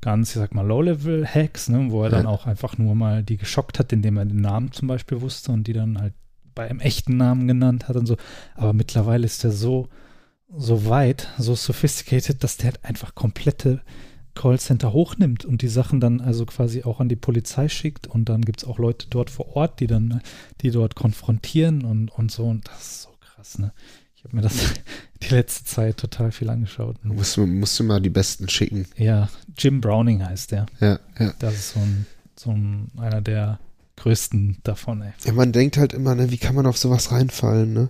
ganz, 0.03 0.30
ich 0.30 0.36
sag 0.36 0.55
mal, 0.55 0.66
Low-Level-Hacks, 0.66 1.70
ne, 1.70 1.86
wo 1.90 2.03
er 2.03 2.11
dann 2.11 2.26
auch 2.26 2.46
einfach 2.46 2.76
nur 2.76 2.94
mal 2.94 3.22
die 3.22 3.38
geschockt 3.38 3.78
hat, 3.78 3.92
indem 3.92 4.18
er 4.18 4.26
den 4.26 4.40
Namen 4.40 4.72
zum 4.72 4.88
Beispiel 4.88 5.22
wusste 5.22 5.53
und 5.53 5.66
die 5.66 5.72
dann 5.72 5.98
halt 5.98 6.12
bei 6.55 6.68
einem 6.68 6.80
echten 6.80 7.16
Namen 7.16 7.48
genannt 7.48 7.88
hat 7.88 7.96
und 7.96 8.07
so. 8.07 8.16
Aber 8.55 8.74
mittlerweile 8.74 9.24
ist 9.24 9.42
er 9.44 9.53
so, 9.53 9.88
so 10.55 10.86
weit, 10.86 11.28
so 11.38 11.55
sophisticated, 11.55 12.42
dass 12.44 12.59
der 12.59 12.72
halt 12.72 12.84
einfach 12.84 13.14
komplette 13.14 13.80
Callcenter 14.34 14.92
hochnimmt 14.92 15.44
und 15.44 15.62
die 15.62 15.68
Sachen 15.68 16.00
dann 16.00 16.20
also 16.20 16.46
quasi 16.46 16.82
auch 16.82 17.00
an 17.00 17.09
die 17.09 17.16
Polizei 17.16 17.68
schickt 17.68 18.07
und 18.07 18.28
dann 18.28 18.42
gibt 18.42 18.62
es 18.62 18.68
auch 18.68 18.78
Leute 18.78 19.07
dort 19.09 19.30
vor 19.30 19.57
Ort, 19.57 19.80
die 19.80 19.86
dann, 19.86 20.20
die 20.62 20.70
dort 20.70 20.94
konfrontieren 20.94 21.84
und, 21.84 22.11
und 22.11 22.30
so 22.30 22.46
und 22.46 22.66
das 22.68 22.80
ist 22.80 23.03
so 23.03 23.11
krass, 23.20 23.59
ne? 23.59 23.72
Ich 24.16 24.24
habe 24.24 24.36
mir 24.36 24.42
das 24.42 24.74
die 25.22 25.34
letzte 25.34 25.64
Zeit 25.64 25.96
total 25.96 26.32
viel 26.32 26.50
angeschaut. 26.50 26.96
Du 27.02 27.12
musst, 27.12 27.36
musst 27.38 27.78
du 27.78 27.84
mal 27.84 28.00
die 28.00 28.10
Besten 28.10 28.48
schicken. 28.48 28.86
Ja, 28.96 29.28
Jim 29.58 29.80
Browning 29.80 30.24
heißt 30.24 30.52
der. 30.52 30.66
Ja, 30.80 30.98
ja. 31.18 31.32
Das 31.38 31.54
ist 31.54 31.72
so 31.74 31.80
ein, 31.80 32.06
so 32.36 32.50
ein 32.50 32.90
einer 32.98 33.20
der 33.22 33.58
größten 33.96 34.58
davon, 34.64 35.02
ey. 35.02 35.12
Ja, 35.24 35.32
man 35.32 35.52
denkt 35.52 35.76
halt 35.76 35.92
immer, 35.92 36.14
ne, 36.14 36.30
wie 36.30 36.38
kann 36.38 36.54
man 36.54 36.66
auf 36.66 36.76
sowas 36.78 37.12
reinfallen, 37.12 37.72
ne? 37.72 37.88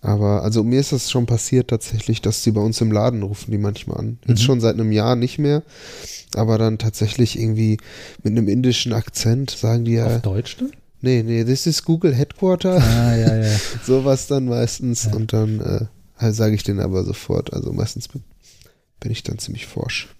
Aber, 0.00 0.44
also 0.44 0.62
mir 0.62 0.78
ist 0.78 0.92
das 0.92 1.10
schon 1.10 1.26
passiert 1.26 1.70
tatsächlich, 1.70 2.22
dass 2.22 2.42
die 2.44 2.52
bei 2.52 2.60
uns 2.60 2.80
im 2.80 2.92
Laden 2.92 3.22
rufen 3.24 3.50
die 3.50 3.58
manchmal 3.58 3.98
an. 3.98 4.18
Jetzt 4.26 4.40
Mhm. 4.42 4.44
schon 4.44 4.60
seit 4.60 4.74
einem 4.74 4.92
Jahr 4.92 5.16
nicht 5.16 5.38
mehr, 5.40 5.64
aber 6.36 6.56
dann 6.56 6.78
tatsächlich 6.78 7.36
irgendwie 7.36 7.78
mit 8.22 8.30
einem 8.32 8.46
indischen 8.48 8.92
Akzent 8.92 9.50
sagen 9.50 9.84
die 9.84 9.94
ja, 9.94 10.06
Auf 10.06 10.22
Deutsch 10.22 10.56
dann? 10.58 10.70
nee, 11.00 11.24
nee, 11.24 11.42
this 11.44 11.66
is 11.66 11.82
Google 11.82 12.14
Headquarter, 12.14 12.76
Ah, 12.80 13.16
ja, 13.16 13.36
ja. 13.42 13.56
sowas 13.84 14.28
dann 14.28 14.44
meistens 14.46 15.06
Ja. 15.06 15.14
und 15.14 15.32
dann 15.32 15.58
äh, 15.60 15.86
halt 16.18 16.34
sage 16.34 16.54
ich 16.54 16.62
denen 16.62 16.80
aber 16.80 17.04
sofort, 17.04 17.52
also 17.52 17.72
meistens 17.72 18.08
bin, 18.08 18.22
bin 19.00 19.12
ich 19.12 19.22
dann 19.22 19.38
ziemlich 19.38 19.66
forsch. 19.66 20.08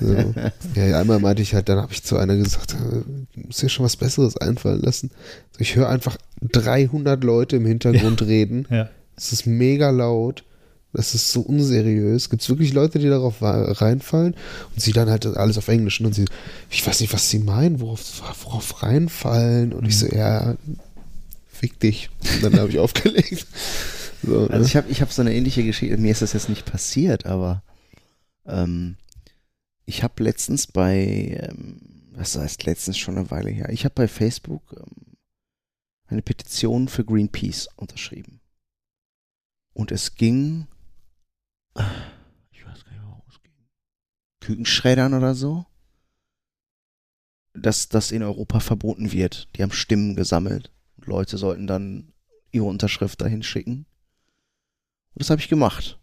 So. 0.00 0.34
Ja, 0.76 0.86
ja, 0.86 1.00
einmal 1.00 1.18
meinte 1.18 1.42
ich 1.42 1.54
halt, 1.54 1.68
dann 1.68 1.78
habe 1.78 1.92
ich 1.92 2.04
zu 2.04 2.16
einer 2.16 2.36
gesagt, 2.36 2.74
äh, 2.74 3.02
du 3.34 3.46
musst 3.46 3.60
dir 3.60 3.68
schon 3.68 3.84
was 3.84 3.96
Besseres 3.96 4.36
einfallen 4.36 4.80
lassen. 4.80 5.10
Ich 5.58 5.74
höre 5.74 5.88
einfach 5.88 6.16
300 6.42 7.24
Leute 7.24 7.56
im 7.56 7.66
Hintergrund 7.66 8.22
reden. 8.22 8.66
Ja. 8.70 8.90
Es 9.16 9.32
ist 9.32 9.44
mega 9.46 9.90
laut. 9.90 10.44
Das 10.92 11.16
ist 11.16 11.32
so 11.32 11.40
unseriös. 11.40 12.30
Gibt 12.30 12.42
es 12.42 12.48
wirklich 12.48 12.72
Leute, 12.72 13.00
die 13.00 13.08
darauf 13.08 13.36
reinfallen? 13.40 14.34
Und 14.74 14.80
sie 14.80 14.92
dann 14.92 15.10
halt 15.10 15.26
alles 15.26 15.58
auf 15.58 15.66
Englisch. 15.66 16.00
Und 16.00 16.14
sie, 16.14 16.26
ich 16.70 16.86
weiß 16.86 17.00
nicht, 17.00 17.12
was 17.12 17.28
sie 17.28 17.40
meinen, 17.40 17.80
worauf, 17.80 18.22
worauf 18.44 18.82
reinfallen. 18.84 19.72
Und 19.72 19.88
ich 19.88 19.98
so, 19.98 20.06
ja, 20.06 20.54
fick 21.50 21.80
dich. 21.80 22.10
Und 22.34 22.44
dann 22.44 22.60
habe 22.60 22.70
ich 22.70 22.78
aufgelegt. 22.78 23.46
So, 24.24 24.40
Also 24.46 24.58
ne? 24.58 24.64
ich 24.64 24.76
habe 24.76 24.88
ich 24.90 25.00
hab 25.02 25.12
so 25.12 25.22
eine 25.22 25.34
ähnliche 25.34 25.64
Geschichte, 25.64 25.96
mir 25.96 26.10
ist 26.10 26.22
das 26.22 26.32
jetzt 26.32 26.48
nicht 26.48 26.64
passiert, 26.64 27.26
aber 27.26 27.62
ähm, 28.46 28.96
ich 29.86 30.02
habe 30.02 30.22
letztens 30.22 30.66
bei, 30.66 31.38
ähm, 31.40 31.80
was 32.12 32.36
heißt 32.36 32.64
letztens 32.64 32.98
schon 32.98 33.18
eine 33.18 33.30
Weile 33.30 33.50
her, 33.50 33.68
ich 33.70 33.84
habe 33.84 33.94
bei 33.94 34.08
Facebook 34.08 34.62
ähm, 34.76 35.16
eine 36.06 36.22
Petition 36.22 36.88
für 36.88 37.04
Greenpeace 37.04 37.68
unterschrieben. 37.76 38.40
Und 39.72 39.90
es 39.90 40.14
ging, 40.14 40.68
ich 41.74 42.64
weiß 42.64 42.84
gar 42.84 42.92
nicht, 42.92 43.02
worum 43.02 43.22
es 43.28 43.42
ging, 43.42 43.52
Kükenschreddern 44.40 45.14
oder 45.14 45.34
so, 45.34 45.66
dass 47.54 47.88
das 47.88 48.12
in 48.12 48.22
Europa 48.22 48.60
verboten 48.60 49.12
wird. 49.12 49.48
Die 49.56 49.62
haben 49.62 49.72
Stimmen 49.72 50.14
gesammelt. 50.14 50.70
Leute 51.04 51.38
sollten 51.38 51.66
dann 51.66 52.12
ihre 52.52 52.66
Unterschrift 52.66 53.20
dahin 53.20 53.42
schicken. 53.42 53.86
Und 55.14 55.20
das 55.22 55.30
habe 55.30 55.40
ich 55.40 55.48
gemacht. 55.48 55.98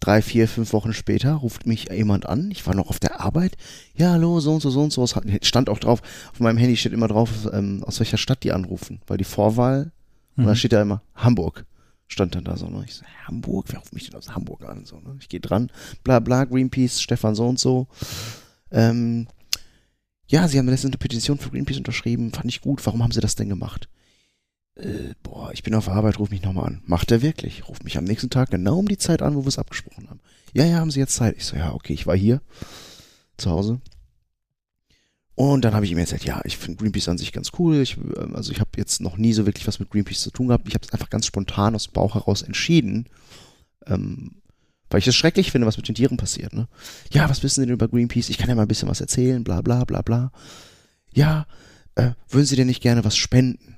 Drei, 0.00 0.22
vier, 0.22 0.46
fünf 0.46 0.72
Wochen 0.72 0.92
später 0.92 1.34
ruft 1.34 1.66
mich 1.66 1.88
jemand 1.90 2.26
an. 2.26 2.50
Ich 2.52 2.64
war 2.66 2.74
noch 2.74 2.88
auf 2.88 3.00
der 3.00 3.20
Arbeit. 3.20 3.56
Ja, 3.96 4.12
hallo, 4.12 4.38
so 4.38 4.54
und 4.54 4.60
so, 4.60 4.70
so 4.70 4.80
und 4.82 4.92
so. 4.92 5.02
Es 5.02 5.16
stand 5.42 5.68
auch 5.68 5.78
drauf, 5.80 6.02
auf 6.32 6.38
meinem 6.38 6.56
Handy 6.56 6.76
steht 6.76 6.92
immer 6.92 7.08
drauf, 7.08 7.48
ähm, 7.52 7.82
aus 7.84 7.98
welcher 7.98 8.16
Stadt 8.16 8.44
die 8.44 8.52
anrufen. 8.52 9.00
Weil 9.08 9.18
die 9.18 9.24
Vorwahl, 9.24 9.90
und 10.36 10.44
da 10.44 10.50
Mhm. 10.52 10.56
steht 10.56 10.72
da 10.72 10.82
immer 10.82 11.02
Hamburg. 11.16 11.66
Stand 12.06 12.36
dann 12.36 12.44
da 12.44 12.56
so. 12.56 12.68
Ne? 12.68 12.84
Ich 12.86 12.94
so, 12.94 13.04
Hamburg? 13.26 13.66
Wer 13.68 13.80
ruft 13.80 13.92
mich 13.92 14.06
denn 14.08 14.14
aus 14.16 14.30
Hamburg 14.34 14.64
an? 14.64 14.84
So, 14.86 15.00
ne? 15.00 15.16
Ich 15.20 15.28
gehe 15.28 15.40
dran. 15.40 15.70
Bla 16.04 16.20
bla, 16.20 16.44
Greenpeace, 16.44 17.02
Stefan 17.02 17.34
so 17.34 17.48
und 17.48 17.58
so. 17.58 17.88
Ähm, 18.70 19.26
ja, 20.28 20.46
sie 20.46 20.58
haben 20.58 20.68
letztens 20.68 20.92
eine 20.92 20.98
Petition 20.98 21.38
für 21.38 21.50
Greenpeace 21.50 21.78
unterschrieben. 21.78 22.32
Fand 22.32 22.46
ich 22.46 22.60
gut. 22.60 22.84
Warum 22.86 23.02
haben 23.02 23.12
sie 23.12 23.20
das 23.20 23.34
denn 23.34 23.48
gemacht? 23.48 23.88
Äh, 24.78 25.14
boah, 25.22 25.50
ich 25.52 25.62
bin 25.62 25.74
auf 25.74 25.88
Arbeit, 25.88 26.18
ruf 26.18 26.30
mich 26.30 26.42
nochmal 26.42 26.66
an. 26.66 26.82
Macht 26.86 27.10
er 27.10 27.22
wirklich? 27.22 27.68
Ruft 27.68 27.84
mich 27.84 27.98
am 27.98 28.04
nächsten 28.04 28.30
Tag 28.30 28.50
genau 28.50 28.78
um 28.78 28.88
die 28.88 28.98
Zeit 28.98 29.22
an, 29.22 29.34
wo 29.34 29.42
wir 29.42 29.48
es 29.48 29.58
abgesprochen 29.58 30.08
haben. 30.08 30.20
Ja, 30.54 30.64
ja, 30.64 30.78
haben 30.78 30.90
Sie 30.90 31.00
jetzt 31.00 31.14
Zeit? 31.14 31.36
Ich 31.36 31.44
so, 31.44 31.56
ja, 31.56 31.72
okay, 31.72 31.92
ich 31.92 32.06
war 32.06 32.16
hier 32.16 32.40
zu 33.36 33.50
Hause. 33.50 33.80
Und 35.34 35.64
dann 35.64 35.74
habe 35.74 35.84
ich 35.84 35.92
ihm 35.92 35.98
erzählt, 35.98 36.24
ja, 36.24 36.40
ich 36.44 36.56
finde 36.56 36.78
Greenpeace 36.78 37.08
an 37.08 37.18
sich 37.18 37.32
ganz 37.32 37.52
cool. 37.58 37.76
Ich, 37.76 37.96
ähm, 37.96 38.34
also 38.34 38.52
ich 38.52 38.60
habe 38.60 38.70
jetzt 38.76 39.00
noch 39.00 39.16
nie 39.16 39.32
so 39.32 39.46
wirklich 39.46 39.66
was 39.66 39.78
mit 39.80 39.90
Greenpeace 39.90 40.22
zu 40.22 40.30
tun 40.30 40.48
gehabt. 40.48 40.66
Ich 40.68 40.74
habe 40.74 40.84
es 40.84 40.92
einfach 40.92 41.10
ganz 41.10 41.26
spontan 41.26 41.74
aus 41.74 41.84
dem 41.84 41.92
Bauch 41.92 42.14
heraus 42.14 42.42
entschieden, 42.42 43.06
ähm, 43.86 44.42
weil 44.90 45.00
ich 45.00 45.06
es 45.06 45.16
schrecklich 45.16 45.52
finde, 45.52 45.66
was 45.66 45.76
mit 45.76 45.86
den 45.86 45.94
Tieren 45.94 46.16
passiert. 46.16 46.54
Ne? 46.54 46.68
Ja, 47.12 47.28
was 47.28 47.42
wissen 47.42 47.60
Sie 47.60 47.66
denn 47.66 47.74
über 47.74 47.88
Greenpeace? 47.88 48.30
Ich 48.30 48.38
kann 48.38 48.48
ja 48.48 48.54
mal 48.54 48.62
ein 48.62 48.68
bisschen 48.68 48.88
was 48.88 49.00
erzählen, 49.00 49.44
bla 49.44 49.60
bla 49.60 49.84
bla 49.84 50.02
bla. 50.02 50.32
Ja, 51.12 51.46
äh, 51.94 52.10
würden 52.28 52.46
Sie 52.46 52.56
denn 52.56 52.66
nicht 52.66 52.82
gerne 52.82 53.04
was 53.04 53.16
spenden 53.16 53.77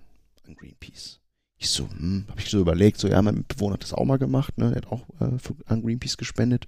Greenpeace? 0.61 1.21
Ich 1.57 1.71
so, 1.71 1.89
hm, 1.91 2.25
habe 2.29 2.41
ich 2.41 2.49
so 2.49 2.61
überlegt, 2.61 2.99
so, 2.99 3.09
ja, 3.09 3.21
mein 3.21 3.35
Mitbewohner 3.35 3.75
hat 3.75 3.83
das 3.83 3.93
auch 3.93 4.05
mal 4.05 4.19
gemacht, 4.19 4.57
ne? 4.59 4.69
Der 4.69 4.77
hat 4.77 4.87
auch 4.87 5.07
äh, 5.21 5.39
für, 5.39 5.55
an 5.67 5.83
Greenpeace 5.83 6.17
gespendet. 6.17 6.67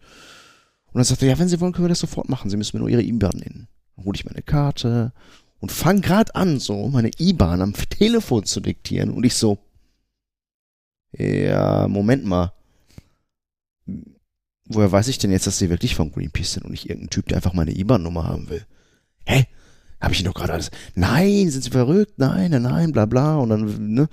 Und 0.86 0.97
dann 0.99 1.05
sagte 1.05 1.26
er, 1.26 1.32
ja, 1.32 1.38
wenn 1.38 1.49
Sie 1.49 1.61
wollen, 1.61 1.72
können 1.72 1.86
wir 1.86 1.90
das 1.90 2.01
sofort 2.01 2.28
machen. 2.28 2.51
Sie 2.51 2.57
müssen 2.57 2.76
mir 2.76 2.80
nur 2.80 2.90
Ihre 2.90 3.03
IBAN 3.03 3.38
nennen. 3.38 3.68
Dann 3.97 4.05
hole 4.05 4.16
ich 4.16 4.24
meine 4.24 4.43
Karte 4.43 5.12
und 5.61 5.72
fang 5.72 6.03
grad 6.03 6.34
an, 6.36 6.59
so 6.61 6.88
meine 6.88 7.11
IBAN 7.18 7.62
am 7.62 7.74
Telefon 7.90 8.45
zu 8.45 8.61
diktieren. 8.61 9.11
Und 9.11 9.24
ich 9.24 9.34
so, 9.34 9.59
Ja, 11.16 11.86
Moment 11.88 12.24
mal. 12.24 12.53
Woher 14.66 14.93
weiß 14.93 15.09
ich 15.09 15.18
denn 15.18 15.32
jetzt, 15.32 15.47
dass 15.47 15.59
sie 15.59 15.70
wirklich 15.70 15.95
von 15.95 16.12
Greenpeace 16.12 16.55
sind 16.55 16.64
und 16.64 16.70
nicht 16.70 16.88
irgendein 16.88 17.11
Typ, 17.11 17.28
der 17.28 17.36
einfach 17.36 17.53
meine 17.53 17.72
IBAN-Nummer 17.72 18.24
haben 18.24 18.49
will? 18.49 18.64
Hä? 19.26 19.47
Habe 20.03 20.12
ich 20.14 20.22
doch 20.24 20.34
gerade 20.34 20.53
alles. 20.55 20.70
Nein, 20.94 21.48
sind 21.50 21.62
Sie 21.64 21.70
verrückt? 21.70 22.14
Nein, 22.18 22.50
nein, 22.50 22.62
nein, 22.62 22.92
bla 22.92 23.07
bla. 23.07 23.36
Und 23.36 23.48
dann, 23.50 23.94
ne? 23.94 24.09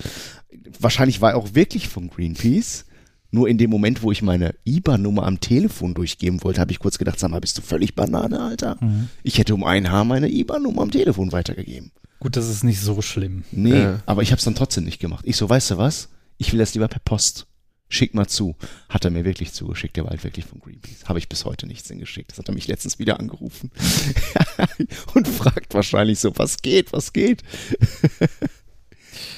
Wahrscheinlich 0.80 1.20
war 1.22 1.32
er 1.32 1.38
auch 1.38 1.56
wirklich 1.56 1.90
von 1.90 2.10
Greenpeace. 2.10 2.86
Nur 3.32 3.48
in 3.48 3.58
dem 3.60 3.70
Moment, 3.70 4.02
wo 4.02 4.12
ich 4.12 4.22
meine 4.24 4.56
IBAN-Nummer 4.66 5.24
am 5.26 5.40
Telefon 5.40 5.94
durchgeben 5.94 6.44
wollte, 6.44 6.62
habe 6.62 6.72
ich 6.72 6.80
kurz 6.80 6.98
gedacht, 6.98 7.20
sag 7.20 7.30
mal, 7.30 7.40
bist 7.42 7.58
du 7.58 7.62
völlig 7.62 7.94
Banane, 7.96 8.40
Alter? 8.40 8.78
Mhm. 8.82 9.10
Ich 9.22 9.38
hätte 9.38 9.54
um 9.54 9.64
ein 9.64 9.92
Haar 9.92 10.04
meine 10.04 10.30
IBAN-Nummer 10.30 10.82
am 10.82 10.90
Telefon 10.92 11.32
weitergegeben. 11.32 11.92
Gut, 12.20 12.36
das 12.36 12.50
ist 12.50 12.64
nicht 12.64 12.80
so 12.82 13.02
schlimm. 13.02 13.44
Nee, 13.52 13.80
Ja. 13.82 14.00
aber 14.08 14.24
ich 14.24 14.32
habe 14.32 14.40
es 14.40 14.46
dann 14.46 14.56
trotzdem 14.56 14.84
nicht 14.84 15.00
gemacht. 15.00 15.24
Ich 15.28 15.38
so, 15.38 15.48
weißt 15.48 15.72
du 15.72 15.78
was? 15.78 16.10
Ich 16.38 16.52
will 16.54 16.60
das 16.60 16.74
lieber 16.74 16.88
per 16.88 17.02
Post. 17.06 17.46
Schick 17.90 18.14
mal 18.14 18.28
zu. 18.28 18.56
Hat 18.88 19.04
er 19.04 19.12
mir 19.12 19.26
wirklich 19.26 19.52
zugeschickt. 19.52 19.98
Der 19.98 20.04
war 20.04 20.12
halt 20.12 20.24
wirklich 20.24 20.46
von 20.46 20.60
Greenpeace. 20.60 21.06
Habe 21.06 21.20
ich 21.20 21.28
bis 21.28 21.46
heute 21.46 21.66
nichts 21.66 21.88
hingeschickt. 21.88 22.32
Das 22.32 22.38
hat 22.38 22.48
er 22.48 22.54
mich 22.54 22.68
letztens 22.68 23.00
wieder 23.00 23.20
angerufen. 23.20 23.72
Und 25.16 25.28
fragt 25.28 25.74
wahrscheinlich 25.74 26.20
so, 26.20 26.32
was 26.38 26.62
geht, 26.62 26.94
was 26.94 27.14
geht? 27.14 27.44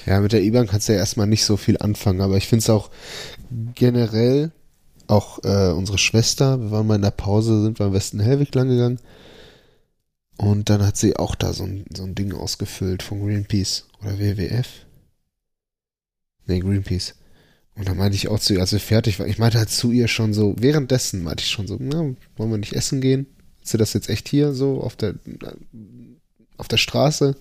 Ja, 0.05 0.19
mit 0.19 0.31
der 0.31 0.43
IBAN 0.43 0.67
kannst 0.67 0.89
du 0.89 0.93
ja 0.93 0.99
erstmal 0.99 1.27
nicht 1.27 1.45
so 1.45 1.57
viel 1.57 1.77
anfangen, 1.77 2.21
aber 2.21 2.37
ich 2.37 2.47
finde 2.47 2.63
es 2.63 2.69
auch 2.69 2.89
generell, 3.75 4.51
auch 5.07 5.43
äh, 5.43 5.71
unsere 5.71 5.97
Schwester, 5.97 6.59
wir 6.59 6.71
waren 6.71 6.87
mal 6.87 6.95
in 6.95 7.01
der 7.01 7.11
Pause, 7.11 7.61
sind 7.61 7.79
wir 7.79 7.87
am 7.87 7.93
Westen 7.93 8.19
Hellwig 8.19 8.53
lang 8.55 8.69
gegangen 8.69 8.99
und 10.37 10.69
dann 10.69 10.85
hat 10.85 10.97
sie 10.97 11.17
auch 11.17 11.35
da 11.35 11.53
so 11.53 11.63
ein, 11.63 11.85
so 11.95 12.03
ein 12.03 12.15
Ding 12.15 12.33
ausgefüllt 12.33 13.03
von 13.03 13.21
Greenpeace 13.21 13.87
oder 14.01 14.17
WWF. 14.17 14.67
Nee, 16.47 16.59
Greenpeace. 16.59 17.13
Und 17.75 17.87
dann 17.87 17.97
meinte 17.97 18.15
ich 18.15 18.27
auch 18.27 18.39
zu 18.39 18.53
ihr, 18.53 18.59
als 18.59 18.73
wir 18.73 18.79
fertig 18.79 19.19
waren, 19.19 19.29
ich 19.29 19.39
meinte 19.39 19.57
halt 19.57 19.69
zu 19.69 19.91
ihr 19.91 20.07
schon 20.07 20.33
so, 20.33 20.55
währenddessen 20.57 21.23
meinte 21.23 21.43
ich 21.43 21.49
schon 21.49 21.67
so, 21.67 21.77
na, 21.79 22.13
wollen 22.35 22.51
wir 22.51 22.57
nicht 22.57 22.73
essen 22.73 23.01
gehen? 23.01 23.27
Ist 23.63 23.73
das 23.79 23.93
jetzt 23.93 24.09
echt 24.09 24.27
hier 24.27 24.53
so 24.53 24.81
auf 24.81 24.95
der, 24.95 25.15
auf 26.57 26.67
der 26.67 26.77
Straße? 26.77 27.35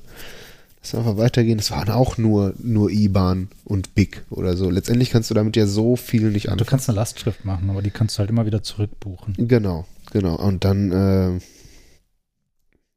Lass 0.83 0.95
einfach 0.95 1.17
weitergehen. 1.19 1.59
Das 1.59 1.71
waren 1.71 1.91
auch 1.91 2.17
nur, 2.17 2.55
nur 2.59 2.91
IBAN 2.91 3.49
und 3.65 3.95
BIC 3.95 4.23
oder 4.31 4.57
so. 4.57 4.71
Letztendlich 4.71 5.11
kannst 5.11 5.29
du 5.31 5.35
damit 5.35 5.57
ja 5.57 5.67
so 5.67 5.97
viel 5.97 6.31
nicht 6.31 6.47
Du 6.47 6.53
anfangen. 6.53 6.69
kannst 6.71 6.89
eine 6.89 6.97
Lastschrift 6.97 7.45
machen, 7.45 7.69
aber 7.69 7.83
die 7.83 7.91
kannst 7.91 8.17
du 8.17 8.21
halt 8.21 8.31
immer 8.31 8.47
wieder 8.47 8.63
zurückbuchen. 8.63 9.35
Genau, 9.37 9.87
genau. 10.11 10.37
Und 10.37 10.65
dann 10.65 10.93
äh, 10.93 11.41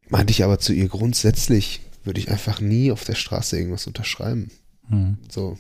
meinte 0.08 0.32
ich 0.32 0.44
aber 0.44 0.60
zu 0.60 0.72
ihr, 0.72 0.88
grundsätzlich 0.88 1.82
würde 2.06 2.20
ich 2.20 2.30
einfach 2.32 2.62
nie 2.62 2.92
auf 2.92 3.04
der 3.04 3.16
Straße 3.16 3.58
irgendwas 3.58 3.88
unterschreiben. 3.88 4.52
Hm. 4.88 5.18
So. 5.30 5.58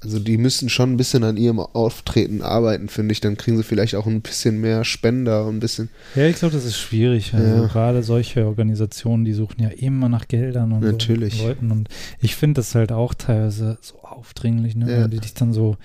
Also 0.00 0.18
die 0.20 0.38
müssen 0.38 0.68
schon 0.68 0.92
ein 0.92 0.96
bisschen 0.96 1.24
an 1.24 1.36
ihrem 1.36 1.58
Auftreten 1.58 2.42
arbeiten, 2.42 2.88
finde 2.88 3.12
ich. 3.12 3.20
Dann 3.20 3.36
kriegen 3.36 3.56
sie 3.56 3.62
vielleicht 3.64 3.94
auch 3.96 4.06
ein 4.06 4.20
bisschen 4.20 4.60
mehr 4.60 4.84
Spender 4.84 5.46
und 5.46 5.56
ein 5.56 5.60
bisschen. 5.60 5.88
Ja, 6.14 6.26
ich 6.26 6.36
glaube, 6.36 6.54
das 6.54 6.64
ist 6.64 6.78
schwierig. 6.78 7.34
Also 7.34 7.62
Ja. 7.62 7.66
gerade 7.66 8.02
solche 8.02 8.46
Organisationen, 8.46 9.24
die 9.24 9.32
suchen 9.32 9.60
ja 9.62 9.70
immer 9.70 10.08
nach 10.08 10.28
Geldern 10.28 10.72
und 10.72 10.80
Natürlich. 10.84 11.38
so 11.38 11.48
Leuten. 11.48 11.72
Und 11.72 11.88
ich 12.20 12.36
finde 12.36 12.60
das 12.60 12.74
halt 12.74 12.92
auch 12.92 13.12
teilweise 13.14 13.78
so 13.80 13.96
aufdringlich, 14.02 14.76
ne? 14.76 14.90
Ja. 14.90 15.02
Wenn 15.02 15.10
die 15.10 15.18
dich 15.20 15.34
dann 15.34 15.52
so. 15.52 15.76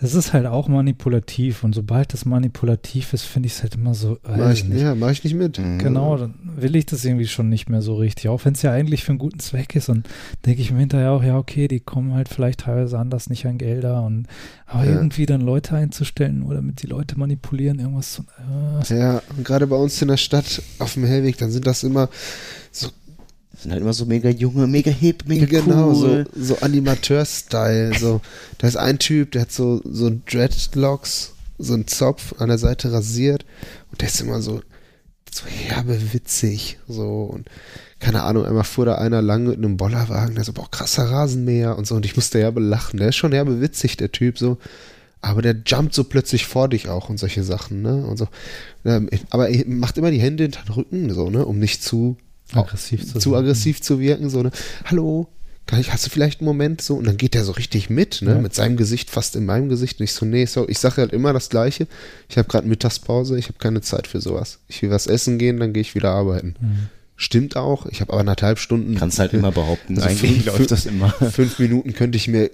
Das 0.00 0.14
ist 0.14 0.32
halt 0.32 0.46
auch 0.46 0.66
manipulativ 0.68 1.62
und 1.62 1.74
sobald 1.74 2.12
das 2.14 2.24
manipulativ 2.24 3.12
ist, 3.12 3.24
finde 3.24 3.48
ich 3.48 3.52
es 3.54 3.62
halt 3.62 3.74
immer 3.74 3.92
so. 3.94 4.18
Mach 4.26 4.50
ich, 4.50 4.64
nicht. 4.64 4.80
ja, 4.80 4.94
mach 4.94 5.10
ich 5.10 5.22
nicht 5.24 5.34
mit. 5.34 5.56
Genau, 5.56 6.16
dann 6.16 6.34
will 6.56 6.74
ich 6.74 6.86
das 6.86 7.04
irgendwie 7.04 7.26
schon 7.26 7.50
nicht 7.50 7.68
mehr 7.68 7.82
so 7.82 7.96
richtig. 7.96 8.28
Auch 8.28 8.44
wenn 8.46 8.54
es 8.54 8.62
ja 8.62 8.72
eigentlich 8.72 9.04
für 9.04 9.10
einen 9.12 9.18
guten 9.18 9.40
Zweck 9.40 9.76
ist 9.76 9.88
und 9.90 10.08
denke 10.46 10.62
ich 10.62 10.70
mir 10.72 10.78
hinterher 10.80 11.12
auch, 11.12 11.22
ja, 11.22 11.36
okay, 11.36 11.68
die 11.68 11.80
kommen 11.80 12.14
halt 12.14 12.28
vielleicht 12.30 12.60
teilweise 12.60 12.98
anders 12.98 13.28
nicht 13.28 13.46
an 13.46 13.58
Gelder 13.58 14.02
und 14.02 14.26
aber 14.66 14.84
Ja. 14.84 14.92
irgendwie 14.92 15.26
dann 15.26 15.42
Leute 15.42 15.74
einzustellen 15.76 16.42
oder 16.44 16.56
damit 16.56 16.82
die 16.82 16.86
Leute 16.86 17.18
manipulieren, 17.18 17.78
irgendwas 17.78 18.12
zu. 18.12 18.22
Äh, 18.90 18.98
Ja, 18.98 19.22
und 19.36 19.44
gerade 19.44 19.66
bei 19.66 19.76
uns 19.76 20.00
in 20.00 20.08
der 20.08 20.16
Stadt 20.16 20.62
auf 20.78 20.94
dem 20.94 21.04
Hellweg, 21.04 21.36
dann 21.36 21.50
sind 21.50 21.66
das 21.66 21.82
immer 21.82 22.08
Das 23.52 23.62
sind 23.62 23.72
halt 23.72 23.82
immer 23.82 23.92
so 23.92 24.06
mega 24.06 24.30
junge, 24.30 24.66
mega 24.66 24.90
hip, 24.90 25.24
mega 25.26 25.46
genau 25.46 25.90
cool. 25.92 26.26
so, 26.34 26.54
so 26.54 26.58
Animateur-Style. 26.60 27.98
So, 27.98 28.20
da 28.58 28.68
ist 28.68 28.76
ein 28.76 28.98
Typ, 28.98 29.32
der 29.32 29.42
hat 29.42 29.52
so, 29.52 29.82
so 29.84 30.10
Dreadlocks, 30.26 31.32
so 31.58 31.74
einen 31.74 31.86
Zopf 31.86 32.34
an 32.40 32.48
der 32.48 32.58
Seite 32.58 32.92
rasiert 32.92 33.44
und 33.90 34.00
der 34.00 34.08
ist 34.08 34.20
immer 34.20 34.40
so, 34.40 34.62
so 35.32 35.46
herbe 35.46 36.12
witzig. 36.12 36.78
So 36.88 37.24
und 37.24 37.48
keine 37.98 38.22
Ahnung, 38.22 38.46
einmal 38.46 38.64
fuhr 38.64 38.86
da 38.86 38.94
einer 38.94 39.20
lang 39.20 39.44
mit 39.46 39.58
einem 39.58 39.76
Bollerwagen, 39.76 40.34
der 40.34 40.44
so, 40.44 40.54
boah, 40.54 40.70
krasser 40.70 41.04
Rasenmäher 41.04 41.76
und 41.76 41.86
so 41.86 41.94
und 41.94 42.06
ich 42.06 42.16
musste 42.16 42.38
herbe 42.38 42.60
lachen. 42.60 42.98
Der 42.98 43.10
ist 43.10 43.16
schon 43.16 43.32
herbe 43.32 43.60
witzig, 43.60 43.96
der 43.98 44.10
Typ, 44.10 44.38
so. 44.38 44.58
Aber 45.20 45.42
der 45.42 45.54
jumpt 45.66 45.94
so 45.94 46.04
plötzlich 46.04 46.46
vor 46.46 46.68
dich 46.68 46.88
auch 46.88 47.10
und 47.10 47.18
solche 47.18 47.44
Sachen, 47.44 47.82
ne? 47.82 48.06
Und 48.06 48.16
so. 48.16 48.26
Ähm, 48.86 49.10
Aber 49.28 49.50
er 49.50 49.66
macht 49.66 49.98
immer 49.98 50.10
die 50.10 50.20
Hände 50.20 50.44
hinter 50.44 50.62
den 50.62 50.72
Rücken, 50.72 51.12
so, 51.12 51.28
ne? 51.28 51.44
Um 51.44 51.58
nicht 51.58 51.84
zu 51.84 52.16
aggressiv 52.54 53.06
zu, 53.06 53.18
zu 53.18 53.36
aggressiv 53.36 53.80
zu 53.82 54.00
wirken, 54.00 54.30
so, 54.30 54.42
ne? 54.42 54.50
Hallo, 54.84 55.28
kann 55.66 55.78
ich, 55.80 55.92
hast 55.92 56.04
du 56.06 56.10
vielleicht 56.10 56.40
einen 56.40 56.46
Moment 56.46 56.80
so? 56.82 56.96
Und 56.96 57.06
dann 57.06 57.16
geht 57.16 57.34
der 57.34 57.44
so 57.44 57.52
richtig 57.52 57.90
mit, 57.90 58.22
ne? 58.22 58.32
Ja. 58.32 58.38
Mit 58.40 58.54
seinem 58.54 58.76
Gesicht 58.76 59.10
fast 59.10 59.36
in 59.36 59.46
meinem 59.46 59.68
Gesicht. 59.68 60.00
Und 60.00 60.04
ich 60.04 60.12
so, 60.12 60.26
nee, 60.26 60.44
so, 60.46 60.68
ich 60.68 60.78
sage 60.78 60.96
halt 60.96 61.12
immer 61.12 61.32
das 61.32 61.48
Gleiche. 61.48 61.86
Ich 62.28 62.38
habe 62.38 62.48
gerade 62.48 62.66
Mittagspause, 62.66 63.38
ich 63.38 63.46
habe 63.46 63.58
keine 63.58 63.80
Zeit 63.80 64.06
für 64.06 64.20
sowas. 64.20 64.58
Ich 64.68 64.82
will 64.82 64.90
was 64.90 65.06
essen 65.06 65.38
gehen, 65.38 65.60
dann 65.60 65.72
gehe 65.72 65.82
ich 65.82 65.94
wieder 65.94 66.10
arbeiten. 66.10 66.54
Mhm. 66.60 66.76
Stimmt 67.16 67.54
auch. 67.56 67.86
Ich 67.86 68.00
habe 68.00 68.12
aber 68.12 68.20
anderthalb 68.20 68.58
Stunden. 68.58 68.94
Kannst 68.96 69.18
halt 69.18 69.32
immer 69.34 69.52
behaupten, 69.52 69.96
Also 69.96 70.08
eigentlich 70.08 70.42
fünf- 70.42 70.46
läuft 70.46 70.70
das 70.70 70.86
immer. 70.86 71.10
Fünf 71.10 71.58
Minuten 71.58 71.92
könnte 71.92 72.16
ich 72.16 72.26
mir 72.28 72.50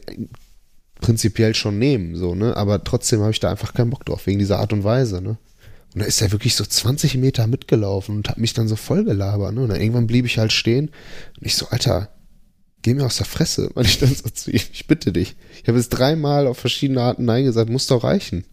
prinzipiell 1.00 1.54
schon 1.54 1.78
nehmen, 1.78 2.16
so, 2.16 2.34
ne? 2.34 2.56
Aber 2.56 2.82
trotzdem 2.82 3.20
habe 3.20 3.30
ich 3.30 3.40
da 3.40 3.50
einfach 3.50 3.74
keinen 3.74 3.90
Bock 3.90 4.04
drauf, 4.04 4.26
wegen 4.26 4.38
dieser 4.38 4.58
Art 4.58 4.72
und 4.72 4.82
Weise, 4.82 5.20
ne? 5.22 5.36
Und 5.96 6.02
da 6.02 6.06
ist 6.06 6.20
er 6.20 6.30
wirklich 6.30 6.54
so 6.54 6.64
20 6.64 7.16
Meter 7.16 7.46
mitgelaufen 7.46 8.14
und 8.16 8.28
hat 8.28 8.36
mich 8.36 8.52
dann 8.52 8.68
so 8.68 8.76
voll 8.76 9.02
gelabert, 9.04 9.54
ne? 9.54 9.62
Und 9.62 9.70
dann 9.70 9.80
irgendwann 9.80 10.06
blieb 10.06 10.26
ich 10.26 10.36
halt 10.38 10.52
stehen 10.52 10.90
und 11.40 11.46
ich 11.46 11.56
so, 11.56 11.68
Alter, 11.70 12.10
geh 12.82 12.92
mir 12.92 13.06
aus 13.06 13.16
der 13.16 13.24
Fresse, 13.24 13.70
weil 13.74 13.86
ich 13.86 13.98
dann 13.98 14.14
so 14.14 14.28
zu 14.28 14.50
ihm, 14.50 14.60
ich 14.72 14.86
bitte 14.86 15.10
dich. 15.10 15.36
Ich 15.62 15.68
habe 15.68 15.78
jetzt 15.78 15.88
dreimal 15.88 16.46
auf 16.46 16.58
verschiedene 16.58 17.00
Arten 17.00 17.24
Nein 17.24 17.44
gesagt, 17.46 17.70
muss 17.70 17.86
doch 17.86 18.04
reichen. 18.04 18.44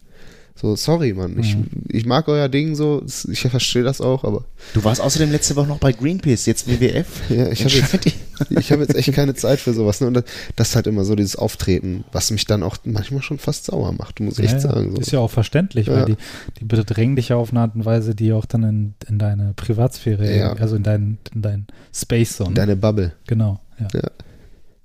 So, 0.58 0.74
sorry, 0.74 1.12
Mann. 1.12 1.38
Ich, 1.38 1.54
Mhm. 1.54 1.66
ich 1.90 2.06
mag 2.06 2.28
euer 2.28 2.48
Ding 2.48 2.76
so, 2.76 3.04
ich 3.30 3.40
verstehe 3.40 3.82
das 3.82 4.00
auch, 4.00 4.24
aber 4.24 4.44
Du 4.72 4.82
warst 4.82 5.02
außerdem 5.02 5.30
letzte 5.30 5.54
Woche 5.56 5.66
noch 5.66 5.78
bei 5.80 5.92
Greenpeace, 5.92 6.46
jetzt 6.46 6.66
WWF. 6.66 7.06
ja, 7.28 7.50
ich 7.50 7.62
habe 7.64 7.74
jetzt. 7.74 8.16
Ich 8.50 8.72
habe 8.72 8.82
jetzt 8.82 8.94
echt 8.94 9.12
keine 9.12 9.34
Zeit 9.34 9.60
für 9.60 9.72
sowas. 9.72 10.00
Ne? 10.00 10.06
Und 10.08 10.14
das, 10.14 10.24
das 10.56 10.68
ist 10.70 10.76
halt 10.76 10.86
immer 10.86 11.04
so 11.04 11.14
dieses 11.14 11.36
Auftreten, 11.36 12.04
was 12.12 12.30
mich 12.30 12.44
dann 12.44 12.62
auch 12.62 12.76
manchmal 12.84 13.22
schon 13.22 13.38
fast 13.38 13.66
sauer 13.66 13.92
macht, 13.92 14.20
muss 14.20 14.38
ich 14.38 14.46
echt 14.46 14.54
Ja, 14.62 14.68
ja. 14.68 14.74
sagen. 14.74 14.90
So. 14.94 15.00
Ist 15.00 15.10
ja 15.12 15.18
auch 15.20 15.30
verständlich, 15.30 15.86
Ja. 15.86 15.94
weil 15.96 16.04
die, 16.04 16.16
die 16.60 16.64
bedrängen 16.64 17.16
dich 17.16 17.28
ja 17.30 17.36
auf 17.36 17.50
eine 17.50 17.60
Art 17.60 17.74
und 17.74 17.84
Weise, 17.84 18.14
die 18.14 18.32
auch 18.32 18.44
dann 18.46 18.62
in, 18.64 18.94
in 19.08 19.18
deine 19.18 19.52
Privatsphäre, 19.54 20.36
Ja. 20.36 20.52
also 20.54 20.76
in 20.76 20.82
deinen 20.82 21.18
in 21.34 21.42
dein 21.42 21.66
Space 21.94 22.36
Zone, 22.36 22.54
Deine 22.54 22.76
Bubble. 22.76 23.12
genau, 23.26 23.60
ja, 23.78 23.88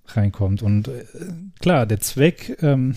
reinkommt. 0.08 0.62
Und 0.64 0.88
äh, 0.88 1.04
klar, 1.60 1.86
der 1.86 2.00
Zweck 2.00 2.58
ähm, 2.62 2.96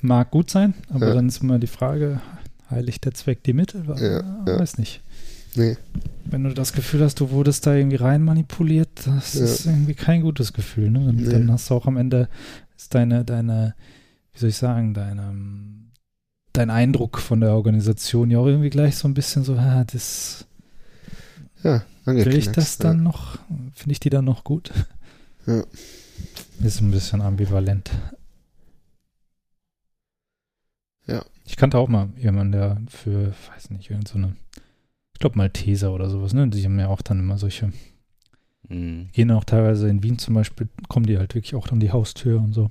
mag 0.00 0.30
gut 0.30 0.50
sein, 0.50 0.74
aber 0.92 1.14
dann 1.14 1.28
ist 1.28 1.42
immer 1.42 1.58
die 1.58 1.66
Frage, 1.66 2.20
heiligt 2.70 3.04
der 3.04 3.14
Zweck 3.14 3.42
die 3.44 3.52
Mittel? 3.52 3.84
Ja. 3.96 4.58
Weiß 4.58 4.78
nicht. 4.78 5.00
Nee. 5.56 5.76
Wenn 6.24 6.44
du 6.44 6.52
das 6.54 6.72
Gefühl 6.72 7.02
hast, 7.02 7.20
du 7.20 7.30
wurdest 7.30 7.66
da 7.66 7.74
irgendwie 7.74 7.96
rein 7.96 8.22
manipuliert, 8.22 8.88
das 9.06 9.34
Ja. 9.34 9.44
ist 9.44 9.66
irgendwie 9.66 9.94
kein 9.94 10.22
gutes 10.22 10.52
Gefühl. 10.52 10.90
Ne? 10.90 11.00
Und 11.08 11.16
Nee. 11.22 11.30
dann 11.30 11.50
hast 11.52 11.70
du 11.70 11.74
auch 11.74 11.86
am 11.86 11.96
Ende 11.96 12.28
ist 12.76 12.94
deine, 12.94 13.24
deine, 13.24 13.74
wie 14.32 14.38
soll 14.40 14.48
ich 14.48 14.56
sagen, 14.56 14.94
deine, 14.94 15.32
dein 16.52 16.70
Eindruck 16.70 17.18
von 17.18 17.40
der 17.40 17.52
Organisation 17.52 18.30
ja 18.30 18.38
auch 18.38 18.46
irgendwie 18.46 18.70
gleich 18.70 18.96
so 18.96 19.06
ein 19.06 19.14
bisschen 19.14 19.44
so, 19.44 19.54
ah, 19.54 19.84
das 19.84 20.46
Ja, 21.62 21.82
will 22.04 22.34
ich 22.36 22.50
das 22.50 22.78
dann 22.78 23.02
noch, 23.02 23.38
finde 23.72 23.92
ich 23.92 24.00
die 24.00 24.10
dann 24.10 24.24
noch 24.24 24.44
gut? 24.44 24.72
Ja. 25.46 25.62
Ist 26.62 26.80
ein 26.80 26.90
bisschen 26.90 27.20
ambivalent. 27.20 27.90
Ja. 31.06 31.24
Ich 31.44 31.56
kannte 31.56 31.78
auch 31.78 31.88
mal 31.88 32.08
jemanden, 32.16 32.52
der 32.52 32.80
für, 32.88 33.34
weiß 33.54 33.70
nicht, 33.70 33.90
irgend 33.90 34.08
so 34.08 34.16
eine, 34.18 34.34
ich 35.14 35.20
glaube 35.20 35.38
Malteser 35.38 35.92
oder 35.92 36.10
sowas, 36.10 36.34
ne? 36.34 36.48
Die 36.48 36.64
haben 36.64 36.78
ja 36.78 36.88
auch 36.88 37.02
dann 37.02 37.20
immer 37.20 37.38
solche 37.38 37.72
Mhm. 38.68 39.08
gehen 39.12 39.30
auch 39.30 39.44
teilweise 39.44 39.88
in 39.88 40.02
Wien 40.02 40.18
zum 40.18 40.34
Beispiel, 40.34 40.68
kommen 40.88 41.06
die 41.06 41.18
halt 41.18 41.34
wirklich 41.34 41.54
auch 41.54 41.68
an 41.70 41.80
die 41.80 41.92
Haustür 41.92 42.40
und 42.40 42.52
so. 42.52 42.70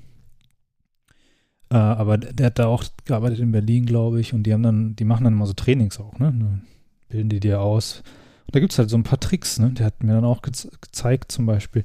Äh, 1.70 1.76
aber 1.76 2.18
der, 2.18 2.34
der 2.34 2.46
hat 2.48 2.60
da 2.60 2.66
auch 2.68 2.84
gearbeitet 3.06 3.40
in 3.40 3.52
Berlin, 3.52 3.86
glaube 3.86 4.20
ich, 4.20 4.34
und 4.34 4.44
die 4.44 4.54
haben 4.54 4.64
dann, 4.64 4.96
die 4.96 5.06
machen 5.06 5.24
dann 5.24 5.34
immer 5.34 5.48
so 5.48 5.54
Trainings 5.54 6.00
auch, 6.00 6.18
ne? 6.20 6.26
Dann 6.26 6.62
bilden 7.10 7.30
die 7.30 7.40
dir 7.40 7.62
aus. 7.62 8.04
Und 8.48 8.56
da 8.56 8.60
gibt 8.60 8.72
es 8.72 8.80
halt 8.80 8.90
so 8.90 8.98
ein 8.98 9.04
paar 9.04 9.20
Tricks, 9.20 9.60
ne? 9.60 9.72
Der 9.72 9.86
hat 9.86 10.04
mir 10.04 10.14
dann 10.14 10.26
auch 10.26 10.42
gez 10.42 10.68
gezeigt, 10.82 11.32
zum 11.32 11.46
Beispiel, 11.46 11.84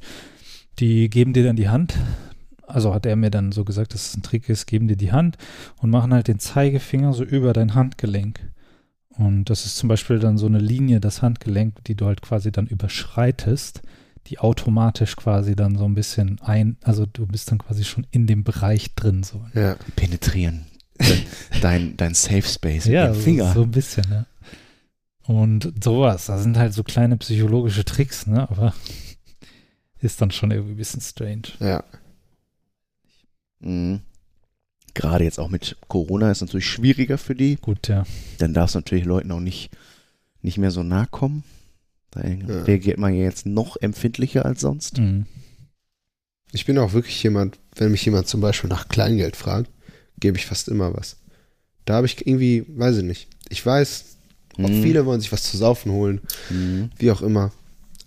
die 0.79 1.11
geben 1.11 1.33
dir 1.33 1.45
dann 1.45 1.57
die 1.57 1.69
Hand, 1.69 1.95
also 2.67 2.95
hat 2.95 3.07
er 3.07 3.17
mir 3.17 3.31
dann 3.31 3.53
so 3.53 3.65
gesagt, 3.65 3.95
dass 3.95 4.09
es 4.11 4.17
ein 4.17 4.23
Trick 4.23 4.49
ist, 4.49 4.67
geben 4.67 4.89
dir 4.89 4.97
die 4.97 5.13
Hand 5.13 5.37
und 5.79 5.91
machen 5.91 6.13
halt 6.13 6.29
den 6.29 6.39
Zeigefinger 6.39 7.13
so 7.13 7.25
über 7.25 7.53
dein 7.53 7.75
Handgelenk. 7.75 8.41
Und 9.19 9.51
das 9.51 9.67
ist 9.67 9.77
zum 9.77 9.89
Beispiel 9.89 10.21
dann 10.21 10.39
so 10.39 10.47
eine 10.47 10.61
Linie, 10.61 11.01
das 11.01 11.23
Handgelenk, 11.23 11.83
die 11.85 11.97
du 11.97 12.07
halt 12.07 12.23
quasi 12.23 12.53
dann 12.53 12.69
überschreitest, 12.69 13.83
die 14.29 14.39
automatisch 14.39 15.17
quasi 15.17 15.57
dann 15.57 15.77
so 15.77 15.85
ein 15.87 15.95
bisschen 15.95 16.41
ein, 16.41 16.77
also 16.83 17.05
du 17.05 17.27
bist 17.27 17.51
dann 17.51 17.59
quasi 17.59 17.83
schon 17.85 18.07
in 18.13 18.29
dem 18.29 18.45
Bereich 18.45 18.95
drin. 18.95 19.25
So. 19.25 19.45
Ja. 19.55 19.77
Penetrieren. 19.97 20.67
dein, 21.63 21.97
dein 21.97 22.15
Safe 22.15 22.43
Space 22.43 22.85
Ja, 22.87 23.13
so, 23.13 23.21
Finger. 23.21 23.53
so 23.53 23.63
ein 23.63 23.71
bisschen, 23.73 24.05
ja. 24.11 24.27
Und 25.27 25.73
sowas, 25.83 26.27
da 26.27 26.39
sind 26.39 26.57
halt 26.57 26.73
so 26.73 26.83
kleine 26.85 27.17
psychologische 27.17 27.85
Tricks, 27.85 28.27
ne? 28.27 28.49
Aber 28.49 28.73
ist 30.01 30.21
dann 30.23 30.31
schon 30.31 30.53
irgendwie 30.53 30.73
ein 30.75 30.77
bisschen 30.79 31.01
strange. 31.01 31.43
Ja. 31.59 31.83
Mhm. 33.61 34.01
Gerade 34.95 35.25
jetzt 35.25 35.39
auch 35.39 35.49
mit 35.49 35.77
Corona 35.89 36.31
ist 36.31 36.41
natürlich 36.41 36.67
schwieriger 36.67 37.19
für 37.19 37.35
die. 37.35 37.57
Gut, 37.57 37.89
ja. 37.89 38.05
Dann 38.39 38.55
darf 38.55 38.71
es 38.71 38.75
natürlich 38.75 39.05
Leuten 39.05 39.31
auch 39.31 39.41
nicht, 39.41 39.71
nicht 40.43 40.59
mehr 40.59 40.71
so 40.71 40.83
nahe 40.83 41.07
kommen. 41.11 41.45
Da 42.11 42.27
Ja. 42.27 42.63
reagiert 42.65 42.99
man 42.99 43.15
ja 43.15 43.23
jetzt 43.23 43.47
noch 43.47 43.77
empfindlicher 43.81 44.45
als 44.45 44.61
sonst. 44.61 44.99
Mhm. 44.99 45.27
Ich 46.53 46.65
bin 46.65 46.79
auch 46.79 46.93
wirklich 46.95 47.23
jemand, 47.23 47.59
wenn 47.77 47.91
mich 47.91 48.05
jemand 48.05 48.27
zum 48.27 48.41
Beispiel 48.41 48.71
nach 48.71 48.89
Kleingeld 48.89 49.37
fragt, 49.37 49.71
gebe 50.19 50.39
ich 50.39 50.47
fast 50.47 50.69
immer 50.69 50.97
was. 50.97 51.17
Da 51.85 51.95
habe 51.95 52.07
ich 52.07 52.27
irgendwie, 52.27 52.65
weiß 52.69 52.97
ich 52.99 53.05
nicht. 53.05 53.29
Ich 53.51 53.65
weiß, 53.65 54.17
auch 54.55 54.69
Mhm. 54.69 54.83
viele 54.83 55.07
wollen 55.07 55.21
sich 55.21 55.31
was 55.33 55.43
zu 55.45 55.57
saufen 55.57 55.93
holen, 55.93 56.21
Mhm. 56.51 56.91
wie 56.99 57.11
auch 57.11 57.23
immer. 57.23 57.53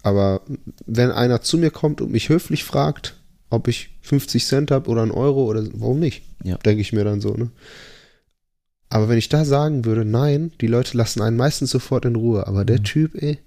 Aber 0.04 0.42
wenn 0.88 1.12
einer 1.12 1.42
zu 1.42 1.58
mir 1.60 1.70
kommt 1.70 2.02
und 2.02 2.12
mich 2.12 2.30
höflich 2.30 2.64
fragt, 2.64 3.16
ob 3.52 3.68
ich 3.68 3.92
50 4.02 4.44
Cent 4.46 4.72
habe 4.72 4.90
oder 4.90 5.04
einen 5.04 5.12
Euro 5.12 5.46
oder 5.46 5.64
warum 5.74 6.00
nicht, 6.00 6.24
Ja. 6.44 6.58
denke 6.58 6.82
ich 6.82 6.92
mir 6.94 7.04
dann 7.04 7.22
so, 7.22 7.34
ne? 7.36 7.52
Aber 8.90 9.08
wenn 9.08 9.18
ich 9.18 9.30
da 9.30 9.46
sagen 9.46 9.86
würde, 9.86 10.04
nein, 10.04 10.52
die 10.60 10.68
Leute 10.68 10.98
lassen 10.98 11.22
einen 11.22 11.38
meistens 11.38 11.70
sofort 11.72 12.04
in 12.06 12.16
Ruhe. 12.16 12.48
Aber 12.48 12.66
der 12.66 12.80
Mhm. 12.80 12.84
Typ, 12.84 13.16
ey, 13.22 13.38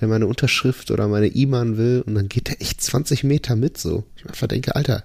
der 0.00 0.08
meine 0.08 0.26
Unterschrift 0.26 0.90
oder 0.90 1.08
meine 1.08 1.28
IBAN 1.34 1.76
will 1.78 2.02
und 2.06 2.14
dann 2.14 2.28
geht 2.28 2.48
der 2.48 2.60
echt 2.60 2.82
20 2.82 3.24
Meter 3.24 3.56
mit 3.56 3.78
so. 3.78 4.04
Ich 4.16 4.26
einfach 4.26 4.48
denke, 4.48 4.74
Alter, 4.76 5.04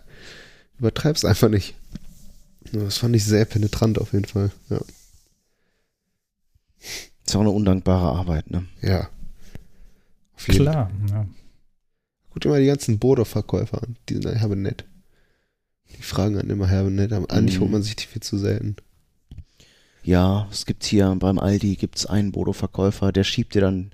übertreib's 0.79 1.23
einfach 1.23 1.47
nicht. 1.49 1.75
Das 2.73 2.97
fand 2.97 3.15
ich 3.15 3.23
sehr 3.23 3.45
penetrant 3.45 3.97
auf 3.99 4.11
jeden 4.11 4.25
Fall. 4.25 4.51
Ja. 4.69 4.81
Ist 7.25 7.35
auch 7.35 7.41
eine 7.41 7.49
undankbare 7.49 8.17
Arbeit, 8.17 8.49
ne? 8.51 8.65
ja. 8.81 9.09
Auf 10.35 10.47
jeden 10.49 10.63
Klar, 10.65 10.91
ja. 11.09 11.25
Guck 12.37 12.43
dir 12.43 12.49
mal 12.49 12.61
die 12.61 12.67
ganzen 12.67 12.99
Bodo-Verkäufer 12.99 13.81
an. 13.81 13.95
Die 14.07 14.13
sind 14.13 14.27
herbe 14.27 14.55
nett. 14.55 14.85
Die 15.97 16.03
fragen 16.03 16.35
dann 16.35 16.51
immer 16.51 16.67
herbe 16.67 16.91
nett, 16.91 17.11
aber 17.11 17.31
eigentlich 17.33 17.55
Mhm. 17.57 17.61
holt 17.61 17.71
man 17.71 17.81
sich 17.81 17.95
die 17.95 18.05
viel 18.05 18.21
zu 18.21 18.37
selten. 18.37 18.75
Ja, 20.03 20.47
es 20.51 20.67
gibt 20.67 20.83
hier 20.83 21.15
beim 21.17 21.39
Aldi 21.39 21.77
gibt's 21.77 22.05
einen 22.05 22.31
Bodo-Verkäufer, 22.31 23.11
der 23.11 23.23
schiebt 23.23 23.55
dir 23.55 23.61
dann, 23.61 23.89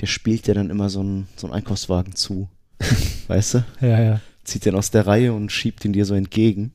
der 0.00 0.06
spielt 0.06 0.46
dir 0.46 0.54
dann 0.54 0.70
immer 0.70 0.88
so 0.88 1.00
einen, 1.00 1.26
so 1.34 1.48
einen 1.48 1.54
Einkaufswagen 1.54 2.14
zu. 2.14 2.48
weißt 3.26 3.54
du? 3.54 3.64
Ja, 3.80 4.00
ja. 4.00 4.20
Zieht 4.44 4.66
den 4.66 4.76
aus 4.76 4.92
der 4.92 5.08
Reihe 5.08 5.32
und 5.32 5.50
schiebt 5.50 5.84
ihn 5.84 5.92
dir 5.92 6.04
so 6.04 6.14
entgegen. 6.14 6.70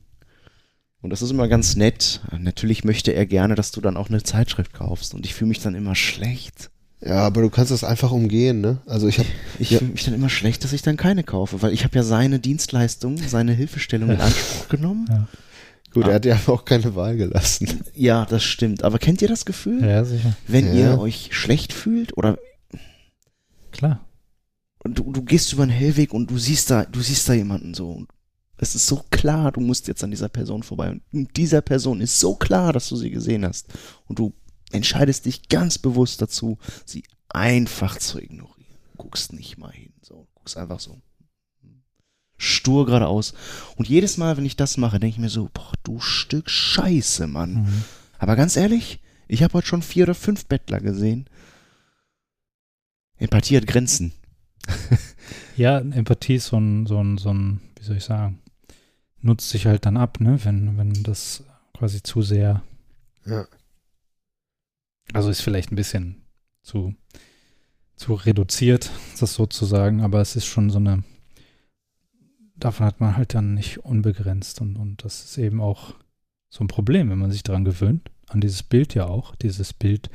Und 1.00 1.08
das 1.08 1.22
ist 1.22 1.30
immer 1.30 1.48
ganz 1.48 1.76
nett. 1.76 2.20
Natürlich 2.38 2.84
möchte 2.84 3.12
er 3.12 3.24
gerne, 3.24 3.54
dass 3.54 3.70
du 3.70 3.80
dann 3.80 3.96
auch 3.96 4.10
eine 4.10 4.22
Zeitschrift 4.22 4.74
kaufst. 4.74 5.14
Und 5.14 5.24
ich 5.24 5.32
fühle 5.32 5.48
mich 5.48 5.60
dann 5.60 5.74
immer 5.74 5.94
schlecht. 5.94 6.68
Ja, 7.00 7.18
aber 7.26 7.42
du 7.42 7.50
kannst 7.50 7.70
das 7.70 7.84
einfach 7.84 8.10
umgehen, 8.10 8.60
ne? 8.62 8.78
Also 8.86 9.06
ich 9.06 9.18
habe 9.18 9.28
Ich 9.58 9.70
Ja. 9.70 9.78
fühle 9.78 9.92
mich 9.92 10.04
dann 10.04 10.14
immer 10.14 10.28
schlecht, 10.30 10.64
dass 10.64 10.72
ich 10.72 10.82
dann 10.82 10.96
keine 10.96 11.24
kaufe, 11.24 11.60
weil 11.62 11.72
ich 11.72 11.84
habe 11.84 11.94
ja 11.96 12.02
seine 12.02 12.38
Dienstleistung, 12.40 13.18
seine 13.18 13.52
Hilfestellung 13.52 14.10
in 14.10 14.20
Anspruch 14.20 14.68
genommen. 14.68 15.28
gut, 15.92 16.04
Ah. 16.04 16.08
er 16.08 16.14
hat 16.14 16.24
ja 16.24 16.38
auch 16.46 16.64
keine 16.64 16.94
Wahl 16.94 17.16
gelassen. 17.16 17.84
Ja, 17.94 18.24
das 18.24 18.42
stimmt. 18.44 18.82
Aber 18.82 18.98
kennt 18.98 19.20
ihr 19.22 19.28
das 19.28 19.44
Gefühl? 19.44 19.84
Ja, 19.84 20.04
sicher. 20.04 20.34
Wenn 20.48 20.66
Ja. 20.68 20.72
ihr 20.94 20.98
euch 21.00 21.28
schlecht 21.32 21.72
fühlt 21.72 22.16
oder 22.16 22.38
Klar. 23.72 24.00
und 24.84 24.98
du, 24.98 25.12
du 25.12 25.22
gehst 25.22 25.52
über 25.52 25.64
einen 25.64 25.72
Hellweg 25.72 26.12
und 26.14 26.30
du 26.30 26.38
siehst 26.38 26.70
da, 26.70 26.84
du 26.84 27.00
siehst 27.00 27.28
da 27.28 27.34
jemanden 27.34 27.74
so. 27.74 27.90
Und 27.90 28.08
es 28.58 28.74
ist 28.74 28.86
so 28.86 29.02
klar, 29.10 29.52
du 29.52 29.60
musst 29.60 29.86
jetzt 29.88 30.02
an 30.02 30.10
dieser 30.10 30.30
Person 30.30 30.62
vorbei. 30.62 30.98
Und 31.12 31.36
dieser 31.36 31.60
Person 31.60 32.00
ist 32.00 32.18
so 32.18 32.34
klar, 32.36 32.72
dass 32.72 32.88
du 32.88 32.96
sie 32.96 33.10
gesehen 33.10 33.44
hast. 33.44 33.66
Und 34.06 34.18
du 34.18 34.32
entscheidest 34.72 35.26
dich 35.26 35.48
ganz 35.48 35.78
bewusst 35.78 36.22
dazu, 36.22 36.58
sie 36.84 37.04
einfach 37.28 37.98
zu 37.98 38.20
ignorieren. 38.20 38.78
Guckst 38.96 39.32
nicht 39.32 39.58
mal 39.58 39.72
hin. 39.72 39.92
So, 40.02 40.26
guckst 40.34 40.56
einfach 40.56 40.80
so. 40.80 41.00
Stur 42.38 42.86
geradeaus. 42.86 43.34
Und 43.76 43.88
jedes 43.88 44.18
Mal, 44.18 44.36
wenn 44.36 44.44
ich 44.44 44.56
das 44.56 44.76
mache, 44.76 45.00
denke 45.00 45.14
ich 45.14 45.20
mir 45.20 45.30
so, 45.30 45.48
boah, 45.52 45.72
du 45.84 46.00
Stück 46.00 46.50
Scheiße, 46.50 47.26
Mann. 47.26 47.62
Mhm. 47.62 47.84
Aber 48.18 48.36
ganz 48.36 48.56
ehrlich, 48.56 49.00
ich 49.28 49.42
habe 49.42 49.54
heute 49.54 49.66
schon 49.66 49.82
vier 49.82 50.04
oder 50.04 50.14
fünf 50.14 50.46
Bettler 50.46 50.80
gesehen. 50.80 51.28
Empathie 53.18 53.56
hat 53.56 53.66
Grenzen. 53.66 54.12
Ja, 55.56 55.78
Empathie 55.78 56.34
ist 56.34 56.48
so 56.48 56.58
ein, 56.58 56.86
so 56.86 57.02
ein, 57.02 57.16
so 57.16 57.32
ein, 57.32 57.60
wie 57.78 57.84
soll 57.84 57.96
ich 57.96 58.04
sagen, 58.04 58.40
nutzt 59.22 59.48
sich 59.48 59.66
halt 59.66 59.86
dann 59.86 59.96
ab, 59.96 60.20
ne, 60.20 60.38
wenn, 60.44 60.76
wenn 60.76 61.02
das 61.02 61.44
quasi 61.72 62.02
zu 62.02 62.20
sehr, 62.22 62.62
Ja. 63.24 63.46
Also 65.12 65.30
ist 65.30 65.40
vielleicht 65.40 65.72
ein 65.72 65.76
bisschen 65.76 66.22
zu, 66.62 66.94
zu 67.96 68.14
reduziert, 68.14 68.90
das 69.20 69.34
sozusagen, 69.34 70.02
aber 70.02 70.20
es 70.20 70.36
ist 70.36 70.46
schon 70.46 70.70
so 70.70 70.78
eine, 70.78 71.04
davon 72.56 72.86
hat 72.86 73.00
man 73.00 73.16
halt 73.16 73.34
dann 73.34 73.54
nicht 73.54 73.78
unbegrenzt 73.78 74.60
und, 74.60 74.76
und 74.76 75.04
das 75.04 75.24
ist 75.24 75.38
eben 75.38 75.60
auch 75.60 75.94
so 76.48 76.64
ein 76.64 76.68
Problem, 76.68 77.10
wenn 77.10 77.18
man 77.18 77.30
sich 77.30 77.42
daran 77.42 77.64
gewöhnt, 77.64 78.10
an 78.28 78.40
dieses 78.40 78.62
Bild 78.62 78.94
ja 78.94 79.06
auch, 79.06 79.34
dieses 79.36 79.72
Bild 79.72 80.10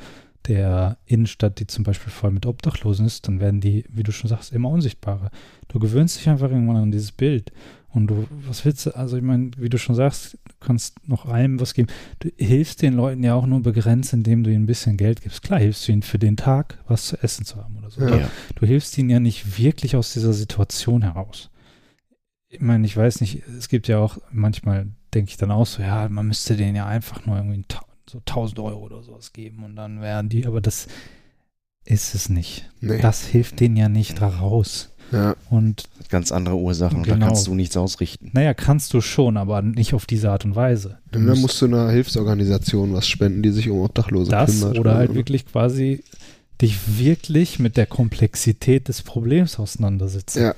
der 0.48 0.98
Innenstadt, 1.06 1.60
die 1.60 1.68
zum 1.68 1.84
Beispiel 1.84 2.12
voll 2.12 2.32
mit 2.32 2.46
Obdachlosen 2.46 3.06
ist, 3.06 3.28
dann 3.28 3.40
werden 3.40 3.62
die, 3.62 3.86
wie 3.90 4.04
du 4.04 4.12
schon 4.12 4.30
sagst, 4.30 4.52
immer 4.52 4.70
unsichtbarer. 4.70 5.30
Du 5.68 5.80
gewöhnst 5.80 6.18
dich 6.18 6.30
einfach 6.30 6.50
irgendwann 6.50 6.78
an 6.78 6.92
dieses 6.92 7.12
Bild. 7.12 7.52
Und 7.94 8.08
du, 8.08 8.26
was 8.48 8.64
willst 8.64 8.86
du, 8.86 8.96
also 8.96 9.18
ich 9.18 9.24
meine, 9.24 9.52
wie 9.58 9.68
du 9.68 9.78
schon 9.78 9.96
sagst, 9.96 10.34
du 10.34 10.54
kannst 10.62 11.08
noch 11.08 11.26
allem 11.26 11.60
was 11.60 11.74
geben. 11.74 11.90
Du 12.20 12.30
hilfst 12.38 12.82
den 12.82 12.94
Leuten 12.94 13.24
ja 13.24 13.36
auch 13.36 13.46
nur 13.46 13.62
begrenzt, 13.62 14.14
indem 14.14 14.44
du 14.44 14.50
ihnen 14.50 14.64
ein 14.64 14.68
bisschen 14.68 14.96
Geld 14.96 15.22
gibst. 15.22 15.44
Klar, 15.44 15.60
hilfst 15.60 15.88
du 15.88 15.92
ihnen 15.92 16.02
für 16.02 16.20
den 16.20 16.38
Tag, 16.38 16.80
was 16.88 17.08
zu 17.08 17.22
essen 17.22 17.46
zu 17.46 17.58
haben 17.58 17.78
oder 17.78 17.90
so. 17.90 18.02
Ja. 18.08 18.30
Du 18.56 18.66
hilfst 18.66 18.98
ihnen 18.98 19.10
ja 19.10 19.20
nicht 19.20 19.58
wirklich 19.58 19.96
aus 19.98 20.14
dieser 20.14 20.32
Situation 20.32 21.02
heraus. 21.02 21.50
Ich 22.48 22.62
meine, 22.62 22.86
ich 22.86 22.96
weiß 22.96 23.22
nicht, 23.22 23.44
es 23.48 23.68
gibt 23.68 23.88
ja 23.88 24.00
auch, 24.00 24.18
manchmal 24.32 24.88
denke 25.14 25.30
ich 25.30 25.38
dann 25.38 25.52
auch 25.52 25.66
so, 25.66 25.82
ja, 25.82 26.08
man 26.08 26.28
müsste 26.28 26.56
denen 26.56 26.76
ja 26.76 26.86
einfach 26.86 27.26
nur 27.26 27.38
irgendwie 27.38 27.64
so 28.10 28.20
1000 28.20 28.60
Euro 28.60 28.86
oder 28.86 29.04
sowas 29.04 29.34
geben 29.34 29.64
und 29.64 29.76
dann 29.76 30.02
wären 30.02 30.30
die, 30.30 30.46
aber 30.46 30.62
das 30.62 30.88
ist 31.86 32.16
es 32.16 32.30
nicht. 32.30 32.70
Nee. 32.80 33.00
Das 33.02 33.26
hilft 33.26 33.60
denen 33.60 33.76
ja 33.76 33.90
nicht 33.90 34.22
raus. 34.22 34.94
Ja. 35.12 35.36
Und 35.50 35.84
ganz 36.10 36.32
andere 36.32 36.56
Ursachen 36.56 37.00
und 37.00 37.08
da 37.08 37.14
Genau. 37.16 37.28
kannst 37.28 37.48
du 37.48 37.56
nichts 37.56 37.76
ausrichten. 37.78 38.30
naja, 38.34 38.54
kannst 38.54 38.94
du 38.94 39.02
schon, 39.02 39.38
aber 39.38 39.62
nicht 39.62 39.94
auf 39.94 40.06
diese 40.06 40.32
Art 40.32 40.46
und 40.46 40.56
Weise. 40.56 40.98
Du 41.12 41.20
Dann 41.20 41.28
musst 41.30 41.42
musst 41.42 41.62
du 41.62 41.66
einer 41.66 41.90
Hilfsorganisation 41.90 42.94
was 42.94 43.08
spenden, 43.08 43.44
die 43.44 43.52
sich 43.52 43.70
um 43.70 43.80
Obdachlose 43.82 44.32
das 44.32 44.60
kümmert. 44.62 44.80
oder 44.80 44.96
halt 44.96 45.14
wirklich 45.14 45.46
quasi 45.46 46.04
dich 46.62 46.78
wirklich 47.00 47.60
mit 47.60 47.76
der 47.78 47.88
Komplexität 47.88 48.88
des 48.88 49.02
Problems 49.02 49.58
auseinandersetzen. 49.60 50.44
Ja. 50.44 50.56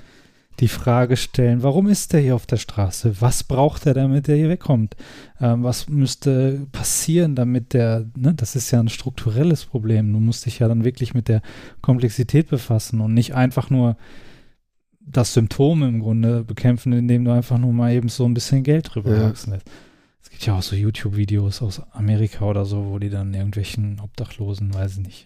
Die 0.59 0.67
Frage 0.67 1.17
stellen, 1.17 1.63
warum 1.63 1.88
ist 1.88 2.13
der 2.13 2.19
hier 2.21 2.35
auf 2.35 2.45
der 2.45 2.57
Straße? 2.57 3.15
Was 3.21 3.43
braucht 3.43 3.88
er, 3.88 3.95
damit 3.95 4.30
er 4.30 4.35
hier 4.35 4.49
wegkommt? 4.49 4.95
Ähm, 5.41 5.63
was 5.63 5.89
müsste 5.89 6.67
passieren, 6.71 7.34
damit 7.35 7.73
der, 7.73 8.05
ne, 8.15 8.35
das 8.35 8.55
ist 8.55 8.69
ja 8.69 8.80
ein 8.80 8.89
strukturelles 8.89 9.65
Problem. 9.65 10.13
Du 10.13 10.19
musst 10.19 10.45
dich 10.45 10.59
ja 10.59 10.67
dann 10.67 10.84
wirklich 10.84 11.15
mit 11.15 11.27
der 11.27 11.41
Komplexität 11.81 12.49
befassen 12.49 13.01
und 13.01 13.15
nicht 13.15 13.34
einfach 13.34 13.71
nur 13.71 13.97
das 15.05 15.34
Symptom 15.34 15.84
im 15.84 15.99
Grunde 15.99 16.43
bekämpfen, 16.43 16.93
indem 16.93 17.25
du 17.25 17.31
einfach 17.31 17.57
nur 17.57 17.73
mal 17.73 17.91
eben 17.93 18.09
so 18.09 18.25
ein 18.25 18.34
bisschen 18.34 18.63
Geld 18.63 18.93
drüber 18.93 19.15
Ja. 19.15 19.23
wachsen 19.30 19.51
lässt. 19.53 19.65
Es 20.23 20.30
gibt 20.30 20.45
ja 20.47 20.57
auch 20.57 20.63
so 20.63 20.75
YouTube-Videos 20.75 21.61
aus 21.61 21.81
Amerika 21.91 22.45
oder 22.45 22.65
so, 22.65 22.85
wo 22.89 22.97
die 22.97 23.09
dann 23.09 23.34
irgendwelchen 23.34 23.99
Obdachlosen, 24.01 24.73
weiß 24.73 24.93
ich 24.93 24.99
nicht, 25.03 25.25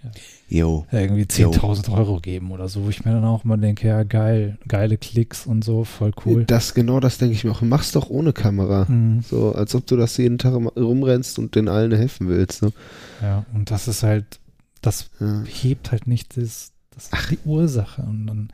Jo. 0.49 0.86
irgendwie 0.91 1.24
10.000 1.24 1.90
Euro 1.94 2.20
geben 2.20 2.52
oder 2.52 2.68
so, 2.68 2.84
wo 2.84 2.90
ich 2.90 3.06
mir 3.06 3.12
dann 3.12 3.24
auch 3.24 3.44
mal 3.45 3.56
denke, 3.58 3.88
ja 3.88 4.04
geil, 4.04 4.58
geile 4.68 4.98
Klicks 4.98 5.45
und 5.45 5.64
so, 5.64 5.84
voll 5.86 6.12
cool. 6.26 6.44
Das, 6.45 6.74
genau 6.74 6.99
das 6.99 7.20
denke 7.20 7.36
ich 7.36 7.44
mir 7.45 7.52
auch. 7.52 7.62
Mach's 7.62 7.91
doch 7.94 8.10
ohne 8.10 8.34
Kamera. 8.34 8.86
Mhm. 8.90 9.22
So, 9.22 9.54
als 9.54 9.76
ob 9.76 9.86
du 9.86 9.95
das 9.95 10.18
jeden 10.18 10.40
Tag 10.40 10.54
rumrennst 10.76 11.40
und 11.40 11.56
den 11.56 11.70
allen 11.70 11.94
helfen 11.94 12.28
willst. 12.28 12.64
Ne? 12.64 12.74
Ja, 13.22 13.45
und 13.54 13.72
das 13.72 13.88
ist 13.88 14.04
halt, 14.04 14.40
das 14.82 15.10
Ja. 15.22 15.44
hebt 15.45 15.91
halt 15.91 16.08
nicht 16.08 16.36
das, 16.36 16.74
das 16.91 17.10
ist 17.14 17.32
die 17.32 17.40
Ursache. 17.45 18.02
Und 18.02 18.28
dann, 18.28 18.49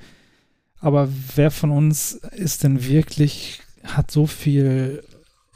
aber 0.84 1.10
wer 1.36 1.50
von 1.50 1.72
uns 1.72 2.14
ist 2.36 2.64
denn 2.64 2.84
wirklich, 2.86 3.62
hat 3.84 4.12
so 4.12 4.28
viel 4.28 5.04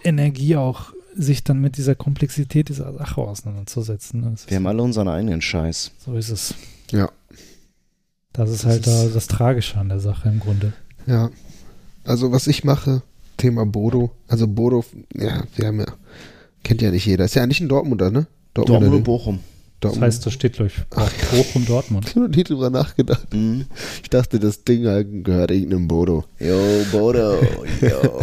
Energie 0.04 0.56
auch, 0.56 0.94
sich 1.16 1.44
dann 1.44 1.60
mit 1.60 1.78
dieser 1.78 1.96
Komplexität 1.96 2.70
dieser 2.70 2.94
Sache 2.94 3.22
auseinanderzusetzen. 3.22 4.22
ne? 4.22 4.32
Das 4.32 4.42
ist, 4.42 4.50
Wir 4.50 4.58
haben 4.58 4.68
alle 4.68 4.84
unseren 4.84 5.08
eigenen 5.08 5.42
Scheiß. 5.42 5.92
so 6.06 6.16
ist 6.16 6.30
es. 6.30 6.54
Ja. 6.92 7.10
Das 8.34 8.50
ist 8.52 8.64
Das 8.64 8.72
halt 8.72 8.86
ist- 8.86 8.88
da 8.88 9.08
das 9.14 9.28
Tragische 9.28 9.78
an 9.78 9.90
der 9.90 10.00
Sache 10.00 10.30
im 10.30 10.40
Grunde. 10.40 10.74
Ja. 11.08 11.30
Also 12.04 12.32
was 12.32 12.48
ich 12.48 12.64
mache, 12.64 13.02
Thema 13.38 13.66
Bodo. 13.66 14.12
Also 14.28 14.48
Bodo, 14.48 14.86
ja, 15.16 15.44
wir 15.56 15.68
haben 15.68 15.80
ja, 15.80 15.88
kennt 16.64 16.82
ja 16.82 16.92
nicht 16.92 17.06
jeder. 17.06 17.26
Ist 17.26 17.36
ja 17.36 17.44
eigentlich 17.44 17.62
ein 17.62 17.70
Dortmunder, 17.70 18.12
ne? 18.12 18.28
Dortmund 18.54 18.86
und. 18.94 19.04
Bochum. 19.04 19.40
Da 19.80 19.90
Das 19.90 20.00
heißt, 20.00 20.26
das 20.26 20.34
steht, 20.34 20.54
glaube 20.54 20.72
ich, 20.76 20.84
Bochum 20.90 21.66
Dortmund. 21.66 22.06
ich 22.10 22.16
habe 22.16 22.28
noch 22.28 22.36
nie 22.36 22.44
drüber 22.44 22.72
nachgedacht. 22.72 23.32
Mhm. 23.32 23.66
Ich 24.02 24.10
dachte, 24.10 24.40
das 24.40 24.64
Ding 24.64 24.88
halt 24.88 25.24
gehört 25.24 25.52
irgendeinem 25.52 25.88
Bodo. 25.88 26.26
Yo, 26.40 26.58
Bodo, 26.92 27.40
yo. 27.82 28.22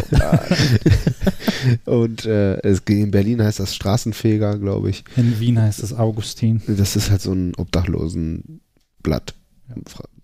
Und 1.84 2.24
äh, 2.26 2.56
es, 2.62 2.80
in 2.88 3.10
Berlin 3.12 3.40
heißt 3.42 3.60
das 3.60 3.74
Straßenfeger, 3.74 4.58
glaube 4.58 4.90
ich. 4.90 5.04
In 5.16 5.38
Wien 5.38 5.60
heißt 5.60 5.82
es 5.82 5.92
Augustin. 5.92 6.60
Das 6.66 6.96
ist 6.96 7.10
halt 7.10 7.22
so 7.22 7.32
ein 7.32 7.54
Obdachlosenblatt, 7.56 9.34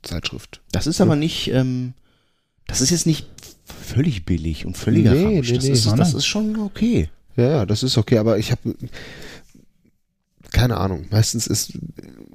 Zeitschrift. 0.02 0.61
Das 0.73 0.86
ist 0.86 1.01
aber 1.01 1.15
nicht, 1.16 1.52
ähm, 1.52 1.94
das 2.66 2.81
ist 2.81 2.90
jetzt 2.90 3.07
nicht 3.07 3.27
völlig 3.65 4.24
billig 4.24 4.66
und 4.66 4.77
völliger 4.77 5.12
Nee, 5.12 5.36
Ramsch. 5.36 5.51
nee, 5.51 5.57
das, 5.57 5.65
nee. 5.65 5.70
ist, 5.73 5.86
Nein, 5.86 5.97
das 5.97 6.15
ist 6.15 6.27
schon 6.27 6.57
okay. 6.59 7.09
Ja, 7.36 7.48
ja, 7.51 7.66
das 7.66 7.82
ist 7.85 7.97
okay, 7.97 8.19
aber 8.19 8.39
ich 8.39 8.51
habe 8.51 8.74
keine 10.52 10.77
Ahnung. 10.77 11.06
Meistens 11.10 11.47
ist 11.47 11.78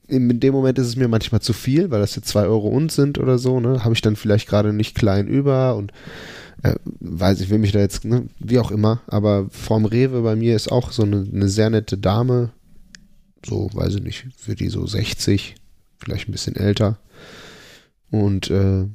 in 0.07 0.39
dem 0.39 0.53
Moment 0.53 0.77
ist 0.77 0.87
es 0.87 0.95
mir 0.95 1.07
manchmal 1.07 1.41
zu 1.41 1.53
viel, 1.53 1.89
weil 1.91 1.99
das 1.99 2.15
jetzt 2.15 2.27
zwei 2.27 2.43
Euro 2.43 2.67
und 2.67 2.91
sind 2.91 3.17
oder 3.17 3.37
so. 3.37 3.59
Ne, 3.59 3.83
habe 3.83 3.93
ich 3.93 4.01
dann 4.01 4.15
vielleicht 4.15 4.47
gerade 4.47 4.73
nicht 4.73 4.95
klein 4.95 5.27
über 5.27 5.75
und 5.75 5.91
äh, 6.63 6.75
weiß 6.99 7.41
ich 7.41 7.49
will 7.49 7.59
mich 7.59 7.71
da 7.71 7.79
jetzt 7.79 8.05
ne, 8.05 8.27
wie 8.39 8.59
auch 8.59 8.71
immer. 8.71 9.01
Aber 9.07 9.47
vorm 9.49 9.85
Rewe 9.85 10.21
bei 10.21 10.35
mir 10.35 10.55
ist 10.55 10.71
auch 10.71 10.91
so 10.91 11.03
eine, 11.03 11.27
eine 11.31 11.49
sehr 11.49 11.69
nette 11.69 11.97
Dame, 11.97 12.51
so 13.45 13.69
weiß 13.73 13.95
ich 13.95 14.03
nicht, 14.03 14.27
für 14.37 14.55
die 14.55 14.69
so 14.69 14.85
60, 14.85 15.55
vielleicht 15.97 16.27
ein 16.29 16.31
bisschen 16.31 16.55
älter 16.55 16.99
und 18.11 18.49
äh, 18.49 18.85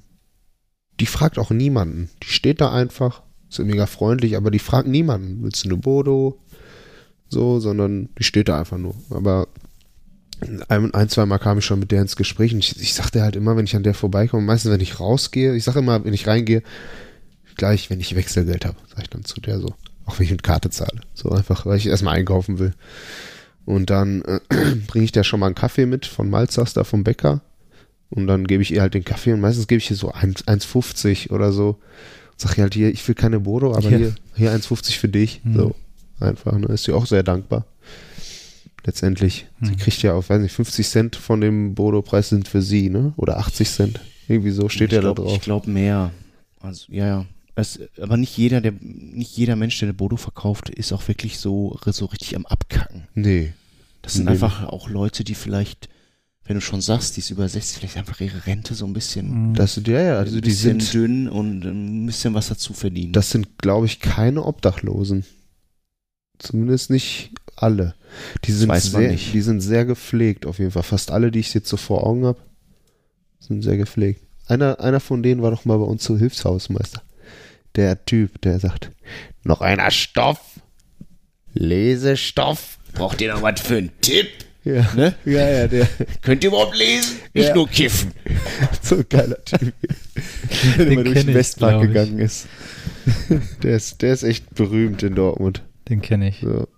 die 0.98 1.06
fragt 1.06 1.38
auch 1.38 1.50
niemanden. 1.50 2.10
Die 2.22 2.28
steht 2.28 2.60
da 2.60 2.72
einfach, 2.72 3.22
ist 3.48 3.58
mega 3.60 3.86
freundlich, 3.86 4.36
aber 4.36 4.50
die 4.50 4.58
fragt 4.58 4.88
niemanden. 4.88 5.42
Willst 5.42 5.64
du 5.64 5.68
eine 5.68 5.78
Bodo? 5.78 6.38
So, 7.30 7.60
sondern 7.60 8.08
die 8.18 8.24
steht 8.24 8.48
da 8.48 8.58
einfach 8.58 8.76
nur. 8.76 8.94
Aber 9.10 9.48
ein, 10.68 10.92
ein 10.94 11.08
zwei 11.08 11.26
Mal 11.26 11.38
kam 11.38 11.58
ich 11.58 11.64
schon 11.64 11.78
mit 11.80 11.90
der 11.92 12.02
ins 12.02 12.16
Gespräch 12.16 12.52
und 12.52 12.58
ich, 12.58 12.80
ich 12.80 12.94
sagte 12.94 13.22
halt 13.22 13.36
immer, 13.36 13.56
wenn 13.56 13.64
ich 13.64 13.76
an 13.76 13.82
der 13.82 13.94
vorbeikomme, 13.94 14.42
meistens 14.42 14.72
wenn 14.72 14.80
ich 14.80 15.00
rausgehe, 15.00 15.54
ich 15.54 15.64
sage 15.64 15.78
immer, 15.78 16.04
wenn 16.04 16.14
ich 16.14 16.26
reingehe, 16.26 16.62
gleich, 17.56 17.88
wenn 17.90 18.00
ich 18.00 18.16
Wechselgeld 18.16 18.64
habe, 18.64 18.76
sage 18.88 19.02
ich 19.02 19.10
dann 19.10 19.24
zu 19.24 19.40
der 19.40 19.60
so. 19.60 19.74
Auch 20.06 20.18
wenn 20.18 20.24
ich 20.24 20.32
mit 20.32 20.42
Karte 20.42 20.70
zahle. 20.70 21.00
So 21.14 21.30
einfach, 21.30 21.66
weil 21.66 21.76
ich 21.76 21.86
erstmal 21.86 22.16
einkaufen 22.16 22.58
will. 22.58 22.72
Und 23.64 23.90
dann 23.90 24.22
äh, 24.22 24.40
bringe 24.88 25.04
ich 25.04 25.12
der 25.12 25.22
schon 25.24 25.38
mal 25.40 25.46
einen 25.46 25.54
Kaffee 25.54 25.86
mit 25.86 26.06
von 26.06 26.28
Malzers 26.30 26.72
da 26.72 26.82
vom 26.84 27.04
Bäcker. 27.04 27.42
Und 28.08 28.26
dann 28.26 28.46
gebe 28.46 28.62
ich 28.62 28.72
ihr 28.72 28.80
halt 28.80 28.94
den 28.94 29.04
Kaffee 29.04 29.32
und 29.32 29.40
meistens 29.40 29.68
gebe 29.68 29.78
ich 29.78 29.88
ihr 29.90 29.96
so 29.96 30.10
1 30.10 30.46
1,50 30.48 31.30
oder 31.30 31.52
so. 31.52 31.78
Sag 32.36 32.56
ihr 32.58 32.62
halt 32.64 32.74
hier, 32.74 32.90
ich 32.90 33.06
will 33.06 33.14
keine 33.14 33.38
Bodo, 33.40 33.72
aber 33.74 33.88
Ja. 33.90 33.98
hier, 33.98 34.14
hier 34.34 34.52
1,50 34.52 34.98
für 34.98 35.08
dich. 35.08 35.42
Mhm. 35.44 35.54
So, 35.54 35.74
einfach, 36.22 36.56
ne? 36.58 36.66
Ist 36.66 36.84
sie 36.84 36.92
auch 36.92 37.06
sehr 37.06 37.22
dankbar. 37.22 37.66
Letztendlich. 38.84 39.46
Sie 39.60 39.72
Mhm. 39.72 39.76
kriegt 39.76 40.02
ja 40.02 40.14
auch, 40.14 40.28
weiß 40.28 40.40
nicht, 40.40 40.52
50 40.52 40.88
Cent 40.88 41.16
von 41.16 41.40
dem 41.40 41.74
Bodo-Preis 41.74 42.30
sind 42.30 42.48
für 42.48 42.62
sie, 42.62 42.88
ne? 42.88 43.12
Oder 43.16 43.38
80 43.38 43.68
Cent. 43.70 44.00
Irgendwie 44.26 44.50
so 44.52 44.68
steht 44.68 44.88
ich 44.88 44.94
ja 44.96 45.00
da 45.02 45.12
glaub, 45.12 45.16
drauf. 45.16 45.32
Ich 45.34 45.42
glaube 45.42 45.68
mehr. 45.70 46.12
Also, 46.60 46.86
ja, 46.90 47.06
ja. 47.06 47.26
Es, 47.56 47.78
aber 48.00 48.16
nicht 48.16 48.36
jeder, 48.38 48.60
der, 48.62 48.72
nicht 48.80 49.36
jeder 49.36 49.56
Mensch, 49.56 49.78
der 49.80 49.88
eine 49.88 49.94
Bodo 49.94 50.16
verkauft, 50.16 50.70
ist 50.70 50.92
auch 50.92 51.06
wirklich 51.08 51.38
so, 51.38 51.78
so 51.86 52.06
richtig 52.06 52.36
am 52.36 52.46
Abkacken. 52.46 53.06
Nee. 53.14 53.52
Das 54.02 54.14
sind 54.14 54.24
Nee. 54.24 54.30
einfach 54.30 54.64
auch 54.64 54.88
Leute, 54.88 55.24
die 55.24 55.34
vielleicht, 55.34 55.90
wenn 56.44 56.54
du 56.54 56.62
schon 56.62 56.80
sagst, 56.80 57.16
die 57.16 57.20
ist 57.20 57.28
über 57.30 57.46
60, 57.48 57.78
vielleicht 57.78 57.96
einfach 57.98 58.18
ihre 58.20 58.46
Rente 58.46 58.74
so 58.74 58.86
ein 58.86 58.94
bisschen, 58.94 59.50
Mhm. 59.50 59.54
Das 59.56 59.74
sind, 59.74 59.88
ja, 59.88 60.00
ja, 60.00 60.18
also 60.18 60.40
die 60.40 60.52
sind, 60.52 60.94
dünn 60.94 61.28
und 61.28 61.64
ein 61.66 62.06
bisschen 62.06 62.32
was 62.32 62.48
dazu 62.48 62.72
verdienen. 62.72 63.12
das 63.12 63.30
sind, 63.30 63.58
glaube 63.58 63.84
ich, 63.86 64.00
keine 64.00 64.44
Obdachlosen. 64.44 65.24
Zumindest 66.40 66.90
nicht 66.90 67.30
alle. 67.56 67.94
Die 68.44 68.52
sind, 68.52 68.74
sehr, 68.74 69.10
nicht. 69.12 69.32
die 69.34 69.40
sind 69.40 69.60
sehr 69.60 69.84
gepflegt, 69.84 70.44
auf 70.46 70.58
jeden 70.58 70.70
Fall. 70.72 70.82
Fast 70.82 71.10
alle, 71.12 71.30
die 71.30 71.38
ich 71.40 71.54
jetzt 71.54 71.68
so 71.68 71.76
vor 71.76 72.04
Augen 72.06 72.24
habe, 72.26 72.40
sind 73.38 73.62
sehr 73.62 73.76
gepflegt. 73.76 74.22
Einer, 74.48 74.80
einer 74.80 74.98
von 75.00 75.22
denen 75.22 75.42
war 75.42 75.50
doch 75.52 75.64
mal 75.64 75.78
bei 75.78 75.84
uns 75.84 76.02
so 76.02 76.18
Hilfshausmeister. 76.18 77.02
Der 77.76 78.04
Typ, 78.04 78.40
der 78.42 78.58
sagt, 78.58 78.90
noch 79.44 79.60
einer 79.60 79.90
Stoff, 79.92 80.40
Lesestoff. 81.54 82.78
Braucht 82.94 83.20
ihr 83.20 83.32
noch 83.32 83.42
was 83.42 83.60
für 83.60 83.76
einen 83.76 83.90
Tipp? 84.00 84.28
Ja, 84.64 84.86
Ne? 84.94 85.14
ja, 85.24 85.48
ja, 85.48 85.68
der, 85.68 85.88
Könnt 86.22 86.42
ihr 86.44 86.48
überhaupt 86.48 86.76
lesen? 86.76 87.16
Nicht 87.32 87.48
Ja. 87.48 87.54
nur 87.54 87.68
kiffen. 87.68 88.12
so 88.82 88.96
ein 88.96 89.06
geiler 89.08 89.42
Typ. 89.44 89.72
Der 90.76 90.86
immer 90.86 91.04
durch 91.04 91.24
den 91.24 91.34
Westpark 91.34 91.80
gegangen 91.82 92.18
ist. 92.18 92.46
Der 93.62 93.76
ist, 93.76 94.02
der 94.02 94.12
ist 94.12 94.22
echt 94.22 94.54
berühmt 94.54 95.02
in 95.02 95.14
Dortmund. 95.14 95.62
Den 95.88 96.00
kenne 96.02 96.28
ich. 96.28 96.40
So. 96.40 96.68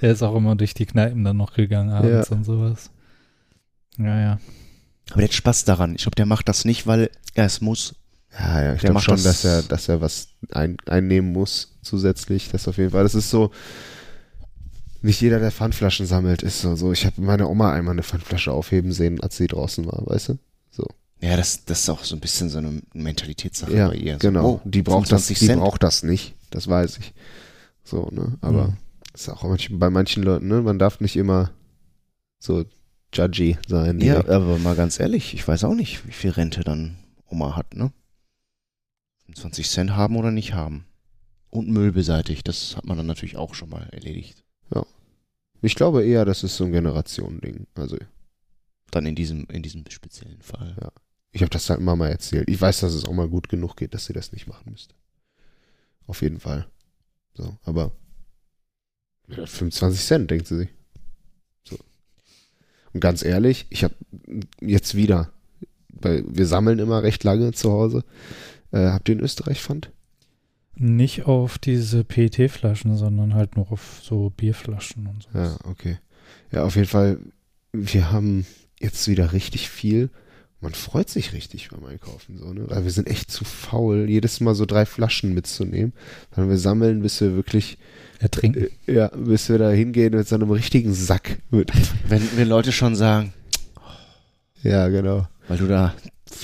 Der 0.00 0.12
ist 0.12 0.22
auch 0.22 0.34
immer 0.36 0.54
durch 0.56 0.74
die 0.74 0.86
Kneipen 0.86 1.24
dann 1.24 1.36
noch 1.36 1.54
gegangen 1.54 1.90
abends 1.90 2.30
und 2.30 2.44
sowas. 2.44 2.90
Ja, 3.98 4.20
ja. 4.20 4.38
Aber 5.10 5.20
der 5.20 5.28
hat 5.28 5.34
Spaß 5.34 5.64
daran. 5.64 5.94
Ich 5.94 6.02
glaube, 6.02 6.16
der 6.16 6.26
macht 6.26 6.48
das 6.48 6.64
nicht, 6.64 6.86
weil 6.86 7.10
er 7.34 7.46
es 7.46 7.60
muss. 7.60 7.94
Ja, 8.38 8.62
ja, 8.62 8.74
ich 8.74 8.80
glaube 8.80 9.00
schon, 9.00 9.14
das- 9.14 9.24
dass 9.24 9.44
er, 9.44 9.62
dass 9.62 9.88
er 9.88 10.00
was 10.00 10.28
ein, 10.50 10.76
einnehmen 10.86 11.32
muss 11.32 11.78
zusätzlich. 11.82 12.50
Das 12.50 12.68
auf 12.68 12.76
jeden 12.76 12.90
Fall. 12.90 13.02
Das 13.02 13.14
ist 13.14 13.30
so. 13.30 13.50
Nicht 15.00 15.20
jeder, 15.20 15.38
der 15.38 15.52
Pfandflaschen 15.52 16.06
sammelt, 16.06 16.42
ist 16.42 16.60
so. 16.60 16.74
so. 16.76 16.92
Ich 16.92 17.06
habe 17.06 17.20
meine 17.22 17.46
Oma 17.48 17.72
einmal 17.72 17.92
eine 17.92 18.02
Pfandflasche 18.02 18.52
aufheben 18.52 18.92
sehen, 18.92 19.20
als 19.20 19.36
sie 19.36 19.46
draußen 19.46 19.86
war, 19.86 20.06
weißt 20.06 20.30
du? 20.30 20.38
Ja, 21.20 21.36
das, 21.36 21.64
das 21.64 21.80
ist 21.80 21.88
auch 21.90 22.04
so 22.04 22.14
ein 22.14 22.20
bisschen 22.20 22.48
so 22.48 22.58
eine 22.58 22.80
Mentalitätssache 22.92 23.74
Ja, 23.76 23.88
bei 23.88 23.96
ihr. 23.96 24.14
So, 24.14 24.28
genau. 24.28 24.48
oh, 24.48 24.60
die 24.64 24.82
braucht 24.82 25.10
das, 25.10 25.26
25 25.26 25.48
die 25.48 25.54
braucht 25.56 25.82
das 25.82 26.04
nicht. 26.04 26.34
Das 26.50 26.68
weiß 26.68 26.98
ich. 26.98 27.12
So, 27.88 28.08
ne? 28.12 28.36
Aber 28.40 28.68
Mhm. 28.68 28.76
ist 29.14 29.28
auch 29.28 29.44
bei 29.70 29.90
manchen 29.90 30.22
Leuten, 30.22 30.48
ne? 30.48 30.60
Man 30.62 30.78
darf 30.78 31.00
nicht 31.00 31.16
immer 31.16 31.50
so 32.38 32.64
judgy 33.14 33.56
sein. 33.66 34.00
Ja, 34.00 34.14
direkt. 34.14 34.28
aber 34.28 34.58
mal 34.58 34.76
ganz 34.76 35.00
ehrlich, 35.00 35.32
ich 35.34 35.46
weiß 35.46 35.64
auch 35.64 35.74
nicht, 35.74 36.06
wie 36.06 36.12
viel 36.12 36.30
Rente 36.30 36.60
dann 36.60 36.98
Oma 37.30 37.56
hat, 37.56 37.74
ne? 37.74 37.92
20 39.34 39.68
Cent 39.68 39.90
haben 39.96 40.16
oder 40.16 40.30
nicht 40.30 40.54
haben. 40.54 40.84
Und 41.50 41.68
Müll 41.68 41.92
beseitigt, 41.92 42.46
das 42.48 42.76
hat 42.76 42.84
man 42.84 42.96
dann 42.98 43.06
natürlich 43.06 43.36
auch 43.36 43.54
schon 43.54 43.70
mal 43.70 43.88
erledigt. 43.92 44.44
Ich 45.60 45.74
glaube 45.74 46.04
eher, 46.04 46.24
das 46.24 46.44
ist 46.44 46.56
so 46.56 46.64
ein 46.64 46.70
Generationending. 46.70 47.66
Also 47.74 47.96
Dann 48.92 49.06
in 49.06 49.16
diesem, 49.16 49.44
in 49.46 49.60
diesem 49.64 49.82
speziellen 49.90 50.40
Fall. 50.40 50.76
Ja. 50.80 50.92
Ich 51.32 51.42
habe 51.42 51.50
das 51.50 51.68
halt 51.68 51.80
Mama 51.80 52.06
erzählt. 52.06 52.48
Ich 52.48 52.60
weiß, 52.60 52.78
dass 52.78 52.94
es 52.94 53.04
auch 53.04 53.12
mal 53.12 53.28
gut 53.28 53.48
genug 53.48 53.76
geht, 53.76 53.92
dass 53.92 54.06
sie 54.06 54.12
das 54.12 54.30
nicht 54.30 54.46
machen 54.46 54.70
müsste. 54.70 54.94
Auf 56.06 56.22
jeden 56.22 56.38
Fall. 56.38 56.68
So, 57.38 57.56
aber 57.64 57.92
ja, 59.28 59.46
25 59.46 60.04
Cent, 60.04 60.30
denkt 60.30 60.48
sie 60.48 60.56
sich. 60.56 60.68
So. 61.62 61.76
Und 62.92 63.00
ganz 63.00 63.24
ehrlich, 63.24 63.66
ich 63.70 63.84
habe 63.84 63.94
jetzt 64.60 64.96
wieder, 64.96 65.30
weil 65.88 66.24
wir 66.26 66.46
sammeln 66.46 66.80
immer 66.80 67.04
recht 67.04 67.22
lange 67.22 67.52
zu 67.52 67.70
Hause. 67.70 68.04
Äh, 68.72 68.88
habt 68.88 69.08
ihr 69.08 69.14
in 69.14 69.20
Österreich 69.20 69.62
Pfand? 69.62 69.92
Nicht 70.74 71.26
auf 71.26 71.58
diese 71.58 72.02
PET-Flaschen, 72.02 72.96
sondern 72.96 73.34
halt 73.34 73.56
nur 73.56 73.70
auf 73.70 74.00
so 74.02 74.30
Bierflaschen 74.30 75.06
und 75.06 75.22
so. 75.22 75.38
Ja, 75.38 75.56
okay. 75.64 75.98
Ja, 76.50 76.64
auf 76.64 76.74
jeden 76.74 76.88
Fall, 76.88 77.20
wir 77.72 78.10
haben 78.10 78.46
jetzt 78.80 79.06
wieder 79.06 79.32
richtig 79.32 79.68
viel. 79.68 80.10
Man 80.60 80.74
freut 80.74 81.08
sich 81.08 81.32
richtig 81.32 81.68
beim 81.68 81.84
Einkaufen, 81.84 82.36
so, 82.38 82.52
ne? 82.52 82.64
Weil 82.68 82.82
wir 82.82 82.90
sind 82.90 83.08
echt 83.08 83.30
zu 83.30 83.44
faul, 83.44 84.08
jedes 84.10 84.40
Mal 84.40 84.56
so 84.56 84.66
drei 84.66 84.86
Flaschen 84.86 85.32
mitzunehmen. 85.32 85.92
Sondern 86.34 86.50
wir 86.50 86.58
sammeln, 86.58 87.00
bis 87.02 87.20
wir 87.20 87.36
wirklich, 87.36 87.78
Ertrinken. 88.18 88.66
äh, 88.86 88.92
ja, 88.92 89.08
bis 89.08 89.48
wir 89.48 89.58
da 89.58 89.70
hingehen 89.70 90.14
mit 90.16 90.26
so 90.26 90.34
einem 90.34 90.50
richtigen 90.50 90.92
Sack 90.94 91.38
mit. 91.50 91.70
Wenn, 92.08 92.22
wenn 92.36 92.48
Leute 92.48 92.72
schon 92.72 92.96
sagen, 92.96 93.32
Ja, 94.64 94.88
genau. 94.88 95.28
weil 95.46 95.58
du 95.58 95.68
da 95.68 95.94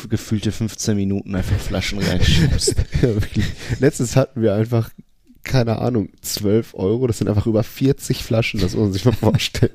gefühlte 0.08 0.52
15 0.52 0.96
Minuten 0.96 1.34
einfach 1.34 1.58
Flaschen 1.58 1.98
reinschiebst. 1.98 2.76
Ja, 3.02 3.08
wirklich. 3.14 3.46
Letztens 3.80 4.14
hatten 4.16 4.40
wir 4.42 4.54
einfach, 4.54 4.90
keine 5.44 5.78
Ahnung, 5.78 6.08
12 6.22 6.74
Euro. 6.74 7.06
Das 7.06 7.18
sind 7.18 7.28
einfach 7.28 7.46
über 7.46 7.62
40 7.62 8.22
Flaschen, 8.24 8.60
das 8.60 8.72
muss 8.74 8.82
man 8.82 8.92
sich 8.92 9.04
mal 9.04 9.12
vorstellen. 9.12 9.72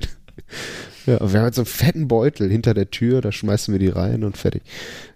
Ja, 1.05 1.19
wir 1.31 1.39
haben 1.39 1.45
jetzt 1.47 1.55
so 1.55 1.61
einen 1.61 1.65
fetten 1.67 2.07
Beutel 2.07 2.49
hinter 2.51 2.73
der 2.73 2.91
Tür, 2.91 3.21
da 3.21 3.31
schmeißen 3.31 3.71
wir 3.73 3.79
die 3.79 3.87
rein 3.87 4.23
und 4.23 4.37
fertig. 4.37 4.63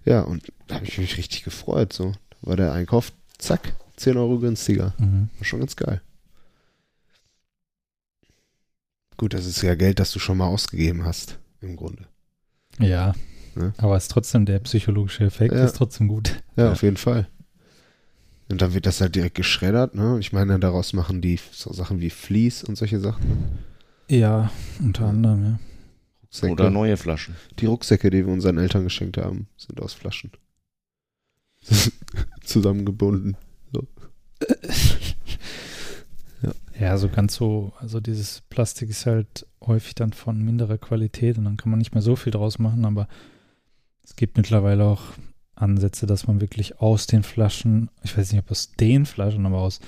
Ja, 0.04 0.20
und 0.22 0.42
da 0.66 0.76
habe 0.76 0.86
ich 0.86 0.98
mich 0.98 1.16
richtig 1.18 1.44
gefreut. 1.44 1.92
So 1.92 2.12
Da 2.30 2.36
war 2.48 2.56
der 2.56 2.72
Einkauf, 2.72 3.12
zack, 3.38 3.74
10 3.96 4.16
Euro 4.16 4.38
günstiger. 4.38 4.94
Mhm. 4.98 5.28
War 5.38 5.44
schon 5.44 5.60
ganz 5.60 5.76
geil. 5.76 6.00
Gut, 9.16 9.34
das 9.34 9.46
ist 9.46 9.62
ja 9.62 9.74
Geld, 9.74 10.00
das 10.00 10.10
du 10.10 10.18
schon 10.18 10.38
mal 10.38 10.46
ausgegeben 10.48 11.04
hast, 11.04 11.38
im 11.60 11.76
Grunde. 11.76 12.04
Ja. 12.80 13.14
Ne? 13.54 13.72
Aber 13.78 13.96
ist 13.96 14.10
trotzdem 14.10 14.46
der 14.46 14.58
psychologische 14.60 15.24
Effekt, 15.24 15.54
Ja. 15.54 15.64
ist 15.64 15.76
trotzdem 15.76 16.08
gut. 16.08 16.42
Ja, 16.56 16.64
Ja. 16.66 16.72
auf 16.72 16.82
jeden 16.82 16.96
Fall. 16.96 17.28
Und 18.48 18.60
dann 18.60 18.74
wird 18.74 18.86
das 18.86 19.00
halt 19.00 19.14
direkt 19.14 19.36
geschreddert, 19.36 19.94
ne? 19.94 20.18
Ich 20.20 20.32
meine, 20.32 20.58
daraus 20.58 20.92
machen 20.92 21.20
die 21.20 21.38
so 21.52 21.72
Sachen 21.72 22.00
wie 22.00 22.10
Vlies 22.10 22.62
und 22.62 22.76
solche 22.76 23.00
Sachen. 23.00 23.58
Ja, 24.08 24.50
unter 24.80 25.06
anderem, 25.06 25.44
ja. 25.44 25.58
Rucksäcke. 26.22 26.52
Oder 26.52 26.70
neue 26.70 26.96
Flaschen. 26.96 27.36
Die 27.58 27.66
Rucksäcke, 27.66 28.10
die 28.10 28.26
wir 28.26 28.32
unseren 28.32 28.58
Eltern 28.58 28.84
geschenkt 28.84 29.16
haben, 29.16 29.46
sind 29.56 29.80
aus 29.80 29.94
Flaschen. 29.94 30.32
Zusammengebunden. 32.44 33.36
Ja, 36.78 36.98
so 36.98 37.08
ganz 37.08 37.36
so, 37.36 37.72
also 37.78 38.00
dieses 38.00 38.40
Plastik 38.50 38.90
ist 38.90 39.06
halt 39.06 39.46
häufig 39.64 39.94
dann 39.94 40.12
von 40.12 40.42
minderer 40.42 40.76
Qualität 40.76 41.38
und 41.38 41.44
dann 41.44 41.56
kann 41.56 41.70
man 41.70 41.78
nicht 41.78 41.94
mehr 41.94 42.02
so 42.02 42.16
viel 42.16 42.32
draus 42.32 42.58
machen, 42.58 42.84
aber 42.84 43.06
es 44.02 44.16
gibt 44.16 44.36
mittlerweile 44.36 44.84
auch 44.84 45.02
Ansätze, 45.56 46.06
dass 46.06 46.26
man 46.26 46.40
wirklich 46.40 46.80
aus 46.80 47.06
den 47.06 47.22
Flaschen, 47.22 47.90
ich 48.02 48.16
weiß 48.16 48.32
nicht, 48.32 48.42
ob 48.42 48.50
aus 48.50 48.72
den 48.72 49.06
Flaschen, 49.06 49.46
aber 49.46 49.58
aus 49.58 49.80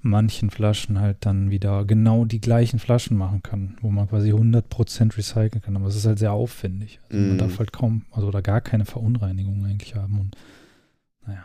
manchen 0.00 0.50
Flaschen 0.50 0.98
halt 1.00 1.18
dann 1.26 1.50
wieder 1.50 1.84
genau 1.84 2.24
die 2.24 2.40
gleichen 2.40 2.78
Flaschen 2.80 3.16
machen 3.16 3.42
kann, 3.42 3.76
wo 3.82 3.90
man 3.90 4.08
quasi 4.08 4.32
100% 4.32 5.16
recyceln 5.16 5.62
kann. 5.62 5.76
Aber 5.76 5.86
es 5.86 5.94
ist 5.96 6.06
halt 6.06 6.18
sehr 6.18 6.32
aufwendig. 6.32 6.98
Also 7.04 7.16
Man 7.18 7.34
Mhm. 7.34 7.38
darf 7.38 7.58
halt 7.58 7.72
kaum, 7.72 8.04
also 8.10 8.26
oder 8.28 8.42
gar 8.42 8.60
keine 8.60 8.84
Verunreinigung 8.84 9.64
eigentlich 9.64 9.94
haben. 9.94 10.18
Und 10.18 10.36
naja, 11.26 11.44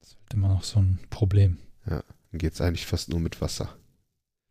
das 0.00 0.10
ist 0.10 0.18
halt 0.18 0.34
immer 0.34 0.48
noch 0.48 0.62
so 0.64 0.80
ein 0.80 0.98
Problem. 1.08 1.56
Dann 1.86 2.02
geht's 2.32 2.60
eigentlich 2.60 2.86
fast 2.86 3.08
nur 3.08 3.18
mit 3.20 3.40
Wasser. 3.40 3.76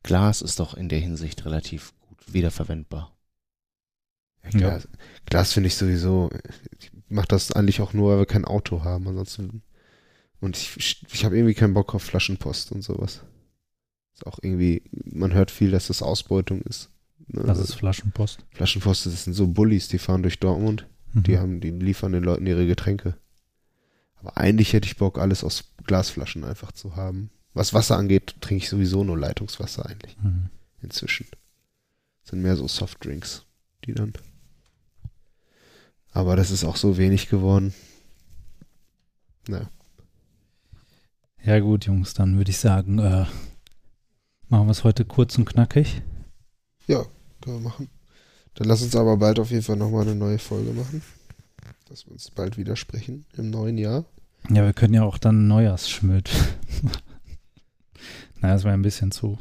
Glas 0.03 0.41
ist 0.41 0.60
doch 0.60 0.74
in 0.74 0.90
der 0.90 0.99
Hinsicht 0.99 1.45
relativ 1.45 1.94
gut 2.02 2.34
wiederverwendbar. 2.34 3.16
Ja, 4.44 4.49
Glas, 4.52 4.88
Glas 5.26 5.53
finde 5.53 5.68
ich 5.68 5.76
sowieso, 5.76 6.30
mache 7.10 7.27
das 7.27 7.52
eigentlich 7.52 7.81
auch 7.81 7.94
nur, 7.94 8.11
weil 8.11 8.19
wir 8.19 8.26
kein 8.26 8.45
Auto 8.45 8.84
haben. 8.84 9.07
Ansonsten. 9.07 9.61
Und 10.41 10.56
ich, 10.57 11.03
ich 11.11 11.26
habe 11.26 11.36
irgendwie 11.36 11.53
keinen 11.53 11.73
Bock 11.73 11.94
auf 11.94 12.03
Flaschenpost 12.03 12.72
und 12.72 12.81
sowas. 12.81 13.22
Ist 14.14 14.26
auch 14.26 14.40
irgendwie, 14.41 14.84
man 14.91 15.34
hört 15.34 15.52
viel, 15.52 15.72
dass 15.72 15.88
das 15.88 16.02
Ausbeutung 16.02 16.61
ist. 16.61 16.90
Ne? 17.27 17.44
Das 17.44 17.60
ist 17.60 17.73
Flaschenpost. 17.76 18.45
Flaschenpost, 18.52 19.06
das 19.06 19.26
sind 19.26 19.34
so 19.34 19.48
Bullies, 19.48 19.88
die 19.90 19.98
fahren 19.99 20.23
durch 20.23 20.40
Dortmund, 20.40 20.88
die 21.14 21.31
Mhm. 21.34 21.38
haben, 21.40 21.61
die 21.61 21.72
liefern 21.72 22.11
den 22.14 22.23
Leuten 22.23 22.45
ihre 22.48 22.65
Getränke. 22.68 23.15
Aber 24.15 24.38
eigentlich 24.38 24.73
hätte 24.73 24.88
ich 24.88 24.98
Bock, 24.98 25.18
alles 25.18 25.44
aus 25.44 25.65
Glasflaschen 25.86 26.44
einfach 26.44 26.72
zu 26.72 26.95
haben. 26.95 27.30
Was 27.53 27.73
Wasser 27.73 27.98
angeht, 27.98 28.36
trinke 28.41 28.64
ich 28.64 28.69
sowieso 28.69 29.03
nur 29.03 29.18
Leitungswasser 29.18 29.86
eigentlich 29.86 30.18
Mhm. 30.22 30.49
inzwischen. 30.81 31.27
Sind 32.23 32.41
mehr 32.41 32.56
so 32.56 32.68
Softdrinks, 32.68 33.45
die 33.86 33.94
dann. 33.94 34.14
Aber 36.11 36.36
das 36.36 36.52
ist 36.52 36.64
auch 36.64 36.76
so 36.76 36.98
wenig 36.98 37.30
geworden. 37.30 37.73
Naja. 39.48 39.69
Ja 41.44 41.60
gut, 41.60 41.86
Jungs, 41.86 42.14
dann 42.14 42.38
würde 42.38 42.52
ich 42.52 42.57
sagen, 42.57 42.99
äh, 42.99 43.26
machen 44.49 44.68
wir 44.68 44.72
es 44.72 44.84
heute 44.84 45.06
kurz 45.06 45.38
und 45.38 45.45
knackig. 45.45 46.02
Ja, 46.88 47.06
können 47.41 47.57
wir 47.57 47.69
machen. 47.69 47.90
Dann 48.56 48.68
lass 48.68 48.81
uns 48.81 48.95
aber 48.95 49.18
bald 49.18 49.40
auf 49.40 49.52
jeden 49.52 49.64
Fall 49.64 49.77
nochmal 49.77 50.02
eine 50.02 50.15
neue 50.15 50.40
Folge 50.40 50.73
machen. 50.73 51.02
Dass 51.88 52.06
wir 52.06 52.11
uns 52.11 52.30
bald 52.30 52.57
wieder 52.57 52.76
sprechen 52.76 53.26
im 53.38 53.49
neuen 53.49 53.77
Jahr. 53.77 54.06
Ja, 54.49 54.65
wir 54.65 54.73
können 54.73 54.94
ja 54.94 55.03
auch 55.03 55.18
dann 55.18 55.48
Neujahrsschmidt. 55.48 56.30
naja, 58.41 58.56
das 58.56 58.64
war 58.64 58.73
ein 58.73 58.81
bisschen 58.81 59.11
zu, 59.11 59.38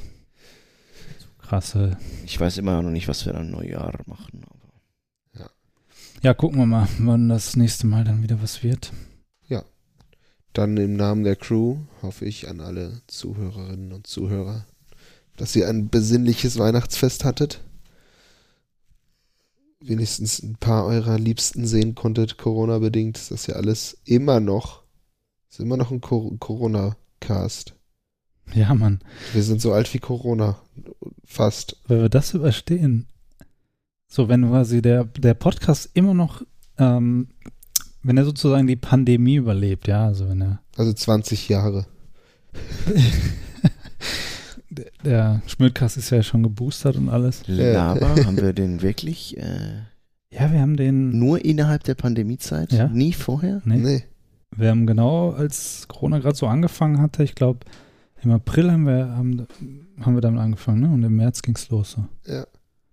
zu 1.19 1.29
krasse. 1.39 1.99
Ich 2.25 2.39
weiß 2.39 2.59
immer 2.59 2.81
noch 2.83 2.91
nicht, 2.91 3.09
was 3.09 3.27
wir 3.27 3.33
dann 3.33 3.51
Neujahr 3.51 3.99
machen. 4.07 4.45
Ja, 6.23 6.35
gucken 6.35 6.59
wir 6.59 6.67
mal, 6.67 6.89
wann 6.99 7.29
das 7.29 7.57
nächste 7.57 7.87
Mal 7.87 8.05
dann 8.05 8.23
wieder 8.23 8.43
was 8.43 8.63
wird. 8.63 8.93
Dann 10.59 10.77
im 10.77 10.97
Namen 10.97 11.23
der 11.23 11.37
Crew 11.37 11.77
hoffe 12.03 12.25
ich 12.25 12.49
an 12.49 12.61
alle 12.61 13.01
Zuhörerinnen 13.07 13.93
und 13.93 14.09
Zuhörer, 14.09 14.67
dass 15.37 15.55
ihr 15.55 15.69
ein 15.69 15.89
besinnliches 15.89 16.59
Weihnachtsfest 16.59 17.25
hattet. 17.25 17.63
Wenigstens 19.79 20.43
ein 20.43 20.57
paar 20.57 20.85
eurer 20.87 21.17
Liebsten 21.17 21.65
sehen 21.65 21.95
konntet, 21.95 22.39
Corona-bedingt. 22.39 23.17
Ist 23.17 23.31
das 23.31 23.47
ja 23.47 23.55
alles 23.55 23.99
immer 24.05 24.41
noch, 24.41 24.83
ist 25.49 25.61
immer 25.61 25.77
noch 25.77 25.93
ein 25.93 26.01
Cor 26.01 26.37
Corona-Cast. 26.41 27.75
Ja, 28.53 28.75
Mann, 28.75 28.99
Wir 29.35 29.45
sind 29.45 29.61
so 29.61 29.73
alt 29.73 29.95
wie 29.95 30.01
Corona. 30.01 30.59
Fast. 31.25 31.77
wenn 31.87 32.01
wir 32.01 32.09
das 32.09 32.35
überstehen. 32.35 33.07
So, 34.11 34.29
wenn 34.29 34.49
quasi 34.49 34.81
der, 34.81 35.05
der 35.05 35.35
Podcast 35.35 35.91
immer 35.95 36.15
noch, 36.15 36.43
ähm, 36.79 37.29
wenn 38.03 38.17
er 38.17 38.25
sozusagen 38.25 38.67
die 38.67 38.77
Pandemie 38.77 39.37
überlebt, 39.37 39.87
ja, 39.87 40.07
also 40.07 40.29
wenn 40.29 40.41
er 40.41 40.61
Also 40.77 40.93
20 40.95 41.49
Jahre. 41.51 41.87
der, 44.71 44.87
der 45.05 45.43
Schmidtcast 45.47 45.99
ist 45.99 46.11
ja 46.11 46.23
schon 46.23 46.43
geboostert 46.43 46.97
und 46.97 47.09
alles. 47.11 47.43
Ja. 47.47 47.93
aber 47.93 48.09
haben 48.25 48.39
wir 48.39 48.53
den 48.55 48.81
wirklich 48.83 49.37
äh, 49.37 49.83
Ja, 50.33 50.51
wir 50.53 50.61
haben 50.61 50.77
den, 50.77 51.19
nur 51.19 51.45
innerhalb 51.45 51.85
der 51.85 51.95
Pandemiezeit? 51.95 52.73
Ja. 52.73 52.89
Nie 52.89 53.13
vorher? 53.13 53.61
nee, 53.65 53.77
Nee. 53.77 54.05
wir 54.57 54.71
haben 54.71 54.87
genau, 54.87 55.33
als 55.33 55.87
Corona 55.89 56.19
gerade 56.19 56.37
so 56.37 56.47
angefangen 56.47 57.01
hatte, 57.01 57.23
ich 57.23 57.35
glaube, 57.35 57.61
im 58.23 58.31
April 58.33 58.73
haben 58.73 58.87
wir, 58.87 59.09
haben, 59.17 59.47
haben 60.01 60.15
wir 60.15 60.21
damit 60.23 60.41
angefangen, 60.41 60.81
ne? 60.81 60.89
Und 60.91 61.03
im 61.05 61.15
März 61.17 61.43
ging's 61.43 61.69
los. 61.69 61.93
So. 61.93 62.05
Ja. 62.33 62.47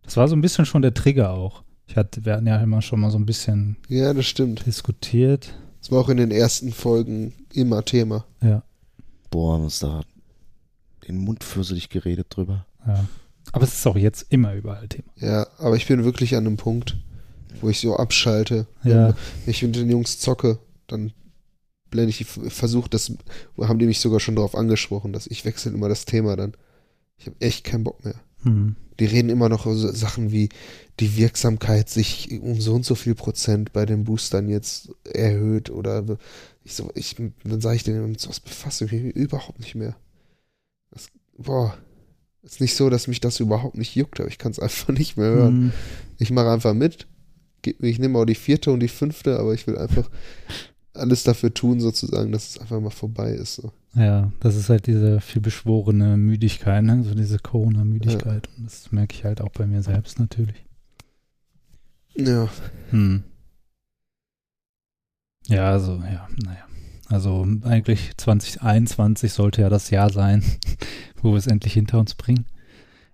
Das 0.06 0.18
war 0.18 0.27
so 0.27 0.36
ein 0.36 0.41
bisschen 0.41 0.65
schon 0.65 0.82
der 0.82 0.94
Trigger 0.94 1.32
auch. 1.32 1.64
Ich 1.88 1.95
hatte, 1.98 2.26
wir 2.26 2.34
hatten 2.34 2.48
ja 2.48 2.57
immer 2.61 2.82
schon 2.82 2.99
mal 2.99 3.11
so 3.11 3.18
ein 3.18 3.26
bisschen 3.26 3.77
Ja, 3.90 4.14
das 4.14 4.26
stimmt. 4.26 4.65
diskutiert. 4.65 5.53
Das 5.82 5.91
war 5.91 5.99
auch 6.02 6.10
in 6.10 6.18
den 6.18 6.32
ersten 6.32 6.72
Folgen 6.73 7.34
immer 7.53 7.86
Thema. 7.86 8.26
Ja, 8.41 8.64
Boah, 9.30 9.56
haben 9.56 9.64
uns 9.65 9.80
da 9.80 10.02
den 11.07 11.18
Mund 11.18 11.44
fürsorlich 11.44 11.90
geredet 11.90 12.27
drüber. 12.30 12.65
ja. 12.86 13.06
Aber 13.52 13.64
es 13.64 13.76
ist 13.76 13.86
auch 13.88 13.95
jetzt 13.95 14.26
immer 14.30 14.56
überall 14.56 14.88
Thema. 14.88 15.07
Ja, 15.18 15.45
aber 15.60 15.76
ich 15.76 15.86
bin 15.88 16.03
wirklich 16.03 16.36
an 16.36 16.48
einem 16.48 16.57
Punkt, 16.57 16.98
wo 17.61 17.69
ich 17.69 17.80
so 17.80 17.95
abschalte. 17.95 18.65
Ja. 18.84 19.10
Wenn 19.10 19.52
ich 19.52 19.61
mit 19.61 19.76
den 19.76 19.90
Jungs 19.90 20.19
zocke, 20.19 20.57
dann 20.88 21.14
blende 21.91 22.10
ich, 22.10 22.26
versuche 22.26 22.90
das, 22.90 23.14
haben 23.61 23.77
die 23.80 23.86
mich 23.86 23.99
sogar 23.99 24.19
schon 24.19 24.36
darauf 24.36 24.56
angesprochen, 24.56 25.14
dass 25.14 25.27
ich 25.27 25.45
wechsle 25.45 25.72
immer 25.72 25.88
das 25.88 26.06
Thema 26.06 26.36
dann. 26.36 26.53
Ich 27.18 27.27
habe 27.27 27.36
echt 27.40 27.64
keinen 27.64 27.84
Bock 27.84 28.03
mehr. 28.03 28.15
Hm. 28.44 28.76
Die 29.00 29.06
reden 29.06 29.30
immer 29.30 29.50
noch 29.50 29.66
so 29.66 29.92
Sachen 29.92 30.32
wie 30.32 30.50
die 31.00 31.18
Wirksamkeit 31.18 31.90
sich 31.90 32.40
um 32.42 32.62
so 32.62 32.74
und 32.74 32.86
so 32.86 32.96
viel 32.96 33.16
Prozent 33.16 33.74
bei 33.74 33.86
den 33.86 34.06
Boostern 34.06 34.48
jetzt 34.48 34.90
erhöht 35.04 35.70
oder 35.70 36.04
ich 36.64 36.74
so, 36.74 36.90
ich, 36.96 37.16
dann 37.44 37.62
sage 37.62 37.76
ich 37.76 37.84
denen, 37.84 38.10
mit 38.10 38.20
sowas 38.20 38.40
befasse 38.40 38.86
ich 38.86 38.92
mich 38.92 39.16
überhaupt 39.16 39.60
nicht 39.60 39.76
mehr. 39.76 39.96
Das, 40.92 41.08
boah, 41.38 41.78
ist 42.42 42.62
nicht 42.62 42.76
so, 42.76 42.90
dass 42.90 43.08
mich 43.08 43.20
das 43.20 43.40
überhaupt 43.40 43.78
nicht 43.78 43.96
juckt, 43.96 44.20
aber 44.20 44.30
ich 44.30 44.38
kann 44.38 44.52
es 44.52 44.60
einfach 44.62 44.90
nicht 44.90 45.18
mehr 45.18 45.28
hören. 45.28 45.56
Hm. 45.56 45.72
Ich 46.18 46.32
mache 46.32 46.50
einfach 46.50 46.74
mit. 46.74 47.08
Ich 47.80 47.98
nehme 47.98 48.20
auch 48.20 48.26
die 48.26 48.36
vierte 48.36 48.72
und 48.72 48.80
die 48.80 48.88
fünfte, 48.88 49.40
aber 49.40 49.54
ich 49.54 49.66
will 49.66 49.78
einfach 49.78 50.10
alles 50.94 51.24
dafür 51.24 51.54
tun, 51.54 51.80
sozusagen, 51.80 52.32
dass 52.32 52.50
es 52.50 52.60
einfach 52.60 52.80
mal 52.80 52.92
vorbei 52.92 53.32
ist. 53.32 53.56
So. 53.56 53.72
Ja, 53.96 54.32
das 54.42 54.56
ist 54.56 54.70
halt 54.70 54.88
diese 54.88 55.22
viel 55.22 55.42
beschworene 55.42 56.18
Müdigkeit, 56.18 56.84
ne? 56.84 57.04
so 57.04 57.16
diese 57.16 57.40
Corona-Müdigkeit. 57.40 58.50
Und 58.58 58.66
das 58.66 58.92
merke 58.92 59.16
ich 59.16 59.24
halt 59.24 59.40
auch 59.42 59.50
bei 59.52 59.66
mir 59.66 59.82
selbst 59.84 60.20
natürlich. 60.20 60.66
Ja, 62.16 62.50
Hm. 62.92 63.24
Ja, 65.48 65.70
also, 65.72 65.96
ja, 65.98 66.28
naja. 66.44 66.66
Also 67.08 67.46
eigentlich 67.64 68.18
2021 68.18 69.32
sollte 69.32 69.62
ja 69.62 69.70
das 69.70 69.92
Jahr 69.92 70.10
sein, 70.12 70.44
wo 71.22 71.32
wir 71.32 71.38
es 71.38 71.46
endlich 71.48 71.74
hinter 71.74 72.00
uns 72.00 72.16
bringen. 72.16 72.46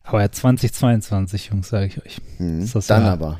Aber 0.04 0.22
ja, 0.22 0.32
2022, 0.32 1.48
Jungs, 1.48 1.68
sage 1.70 1.88
ich 1.88 2.04
euch, 2.04 2.22
Hm. 2.38 2.62
Ist 2.62 2.74
das 2.76 2.88
Dann 2.88 3.04
ja- 3.04 3.14
aber. 3.14 3.40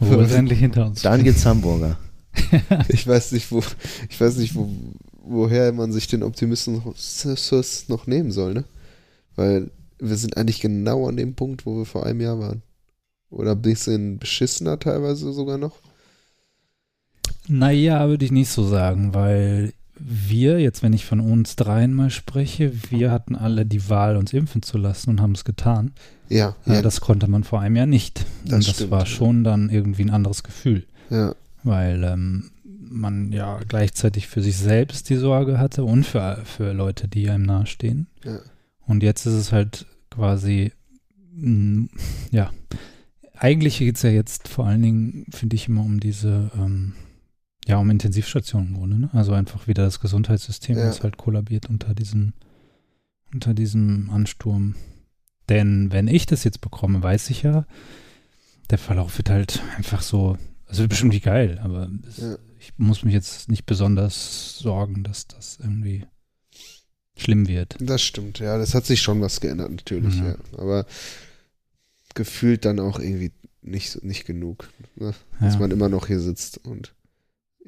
wo 0.00 0.10
wir 0.12 0.20
es 0.20 0.32
endlich 0.32 0.60
hinter 0.60 0.86
uns 0.86 1.02
Dann 1.02 1.22
geht's 1.22 1.44
Hamburger. 1.44 1.98
ich 2.88 3.06
weiß 3.06 3.32
nicht, 3.32 3.52
wo, 3.52 3.62
ich 4.08 4.18
weiß 4.20 4.36
nicht, 4.38 4.54
wo, 4.54 4.70
woher 5.24 5.72
man 5.72 5.92
sich 5.92 6.06
den 6.06 6.22
Optimismus 6.22 7.86
noch 7.88 8.06
nehmen 8.06 8.30
soll, 8.32 8.54
ne? 8.54 8.64
Weil 9.36 9.70
wir 9.98 10.16
sind 10.16 10.36
eigentlich 10.36 10.60
genau 10.60 11.08
an 11.08 11.16
dem 11.16 11.34
Punkt, 11.34 11.64
wo 11.64 11.78
wir 11.78 11.86
vor 11.86 12.04
einem 12.04 12.20
Jahr 12.20 12.38
waren. 12.38 12.62
Oder 13.30 13.52
ein 13.52 13.62
bisschen 13.62 14.18
beschissener 14.18 14.78
teilweise 14.78 15.32
sogar 15.32 15.58
noch. 15.58 15.78
Naja, 17.48 18.08
würde 18.08 18.24
ich 18.24 18.32
nicht 18.32 18.50
so 18.50 18.66
sagen, 18.66 19.14
weil 19.14 19.72
wir, 19.98 20.58
jetzt 20.60 20.82
wenn 20.82 20.92
ich 20.92 21.04
von 21.04 21.20
uns 21.20 21.56
dreien 21.56 21.94
mal 21.94 22.10
spreche, 22.10 22.72
wir 22.90 23.10
hatten 23.10 23.36
alle 23.36 23.64
die 23.64 23.88
Wahl, 23.88 24.16
uns 24.16 24.32
impfen 24.32 24.62
zu 24.62 24.76
lassen 24.76 25.10
und 25.10 25.20
haben 25.20 25.32
es 25.32 25.44
getan. 25.44 25.92
Ja, 26.28 26.56
Ja, 26.66 26.74
ja, 26.74 26.82
das 26.82 27.00
konnte 27.00 27.28
man 27.28 27.44
vor 27.44 27.60
einem 27.60 27.76
Jahr 27.76 27.86
nicht. 27.86 28.26
Das 28.44 28.54
und 28.54 28.68
das 28.68 28.74
stimmt, 28.74 28.90
war 28.90 29.00
ja. 29.00 29.06
schon 29.06 29.44
dann 29.44 29.70
irgendwie 29.70 30.02
ein 30.02 30.10
anderes 30.10 30.42
Gefühl, 30.42 30.86
ja, 31.10 31.34
weil 31.62 32.02
ähm, 32.04 32.50
man 32.92 33.32
ja 33.32 33.60
gleichzeitig 33.66 34.26
für 34.28 34.42
sich 34.42 34.56
selbst 34.56 35.08
die 35.10 35.16
Sorge 35.16 35.58
hatte 35.58 35.84
und 35.84 36.04
für, 36.04 36.42
für 36.44 36.72
Leute, 36.72 37.08
die 37.08 37.28
einem 37.30 37.44
nahestehen. 37.44 38.06
ja. 38.24 38.38
Und 38.84 39.02
jetzt 39.04 39.26
ist 39.26 39.34
es 39.34 39.52
halt 39.52 39.86
quasi, 40.10 40.72
mh, 41.34 41.86
ja, 42.32 42.50
eigentlich 43.34 43.78
geht 43.78 43.94
es 43.96 44.02
ja 44.02 44.10
jetzt 44.10 44.48
vor 44.48 44.66
allen 44.66 44.82
Dingen, 44.82 45.26
finde 45.30 45.54
ich, 45.56 45.68
immer 45.68 45.82
um 45.82 46.00
diese, 46.00 46.50
ähm, 46.56 46.94
ja, 47.66 47.76
um 47.78 47.88
Intensivstationen 47.90 48.70
im 48.70 48.74
Grunde, 48.74 48.98
ne? 48.98 49.10
Also 49.12 49.32
einfach 49.32 49.68
wieder 49.68 49.84
das 49.84 50.00
Gesundheitssystem, 50.00 50.76
Ja. 50.76 50.84
das 50.86 51.02
halt 51.02 51.16
kollabiert 51.16 51.66
unter 51.70 51.94
diesem, 51.94 52.32
unter 53.32 53.54
diesem 53.54 54.10
Ansturm. 54.10 54.74
Denn 55.48 55.92
wenn 55.92 56.08
ich 56.08 56.26
das 56.26 56.42
jetzt 56.44 56.60
bekomme, 56.60 57.02
weiß 57.02 57.30
ich 57.30 57.42
ja, 57.42 57.64
der 58.70 58.78
Verlauf 58.78 59.16
wird 59.16 59.30
halt 59.30 59.62
einfach 59.76 60.02
so, 60.02 60.36
also 60.66 60.80
wird 60.82 60.90
bestimmt 60.90 61.12
nicht 61.12 61.24
geil, 61.24 61.60
aber 61.62 61.88
es, 62.08 62.18
Ja. 62.18 62.36
Ich 62.62 62.72
muss 62.78 63.02
mich 63.04 63.12
jetzt 63.12 63.48
nicht 63.48 63.66
besonders 63.66 64.58
sorgen, 64.58 65.02
dass 65.02 65.26
das 65.26 65.58
irgendwie 65.60 66.06
schlimm 67.16 67.48
wird. 67.48 67.76
Das 67.80 68.02
stimmt, 68.02 68.38
ja. 68.38 68.56
Das 68.56 68.74
hat 68.74 68.86
sich 68.86 69.02
schon 69.02 69.20
was 69.20 69.40
geändert, 69.40 69.70
natürlich, 69.72 70.16
Mhm. 70.16 70.26
ja. 70.26 70.36
Aber 70.58 70.86
gefühlt 72.14 72.64
dann 72.64 72.78
auch 72.80 72.98
irgendwie 72.98 73.32
nicht, 73.62 73.90
so- 73.90 74.00
nicht 74.02 74.24
genug. 74.26 74.68
Ne? 74.96 75.14
Dass 75.40 75.54
Ja. 75.54 75.60
man 75.60 75.70
immer 75.70 75.88
noch 75.88 76.06
hier 76.06 76.20
sitzt 76.20 76.58
und 76.64 76.94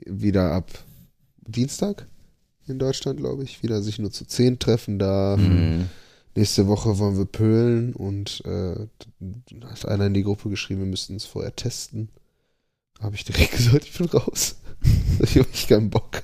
wieder 0.06 0.52
ab 0.52 0.70
Dienstag 1.46 2.06
in 2.66 2.78
Deutschland, 2.78 3.18
glaube 3.20 3.44
ich, 3.44 3.62
wieder 3.62 3.82
sich 3.82 3.98
nur 3.98 4.10
zu 4.10 4.24
zehn 4.26 4.58
treffen 4.58 4.98
darf. 4.98 5.40
Mhm. 5.40 5.88
Nächste 6.36 6.66
Woche 6.66 6.98
wollen 6.98 7.16
wir 7.16 7.26
pölen 7.26 7.92
und 7.94 8.42
äh, 8.44 8.86
da 9.20 9.70
hat 9.70 9.86
einer 9.86 10.06
in 10.06 10.14
die 10.14 10.24
Gruppe 10.24 10.50
geschrieben, 10.50 10.80
wir 10.80 10.86
müssten 10.86 11.14
es 11.16 11.24
vorher 11.26 11.54
testen. 11.54 12.08
Habe 13.00 13.14
ich 13.16 13.24
direkt 13.24 13.52
gesagt, 13.56 13.84
ich 13.84 13.96
bin 13.96 14.06
raus. 14.08 14.56
ich 15.20 15.39
habe 15.39 15.48
echt 15.52 15.69
keinen 15.69 15.90
Bock. 15.90 16.23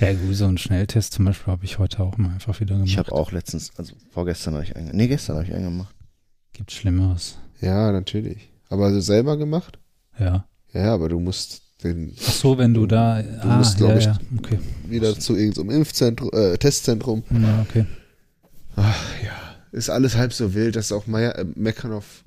Ja, 0.00 0.12
gut, 0.12 0.34
so 0.34 0.44
einen 0.46 0.58
Schnelltest 0.58 1.12
zum 1.12 1.24
Beispiel 1.24 1.52
habe 1.52 1.64
ich 1.64 1.78
heute 1.78 2.00
auch 2.00 2.16
mal 2.18 2.30
einfach 2.30 2.60
wieder 2.60 2.74
gemacht. 2.74 2.88
Ich 2.88 2.98
habe 2.98 3.12
auch 3.12 3.32
letztens, 3.32 3.72
also 3.76 3.94
vorgestern 4.10 4.54
habe 4.54 4.64
ich 4.64 4.76
einen, 4.76 4.96
nee, 4.96 5.08
gestern 5.08 5.36
habe 5.36 5.46
ich 5.46 5.52
einen 5.52 5.64
gemacht. 5.64 5.94
Gibt 6.52 6.70
Schlimmeres. 6.70 7.38
Ja, 7.60 7.90
natürlich. 7.90 8.52
Aber 8.68 8.86
also 8.86 9.00
selber 9.00 9.36
gemacht? 9.36 9.78
Ja. 10.18 10.46
Ja, 10.72 10.94
aber 10.94 11.08
du 11.08 11.18
musst 11.18 11.62
den 11.82 12.14
Ach 12.18 12.32
so, 12.32 12.58
wenn 12.58 12.74
du 12.74 12.86
da. 12.86 13.22
ah, 13.40 13.56
musst, 13.56 13.78
glaub 13.78 13.90
ja, 13.90 13.96
ich, 13.98 14.04
ja, 14.04 14.18
okay. 14.36 14.58
wieder 14.86 15.18
zu 15.18 15.36
irgendeinem 15.36 15.70
Impfzentrum, 15.70 16.30
äh, 16.32 16.58
Testzentrum. 16.58 17.24
Ja, 17.30 17.64
okay. 17.68 17.86
Ach 18.76 19.22
ja, 19.24 19.56
ist 19.72 19.90
alles 19.90 20.16
halb 20.16 20.32
so 20.32 20.54
wild. 20.54 20.76
Das 20.76 20.86
ist 20.86 20.92
auch 20.92 21.06
Meier, 21.06 21.36
äh, 21.36 21.44
Meckern 21.54 21.92
auf, 21.92 22.24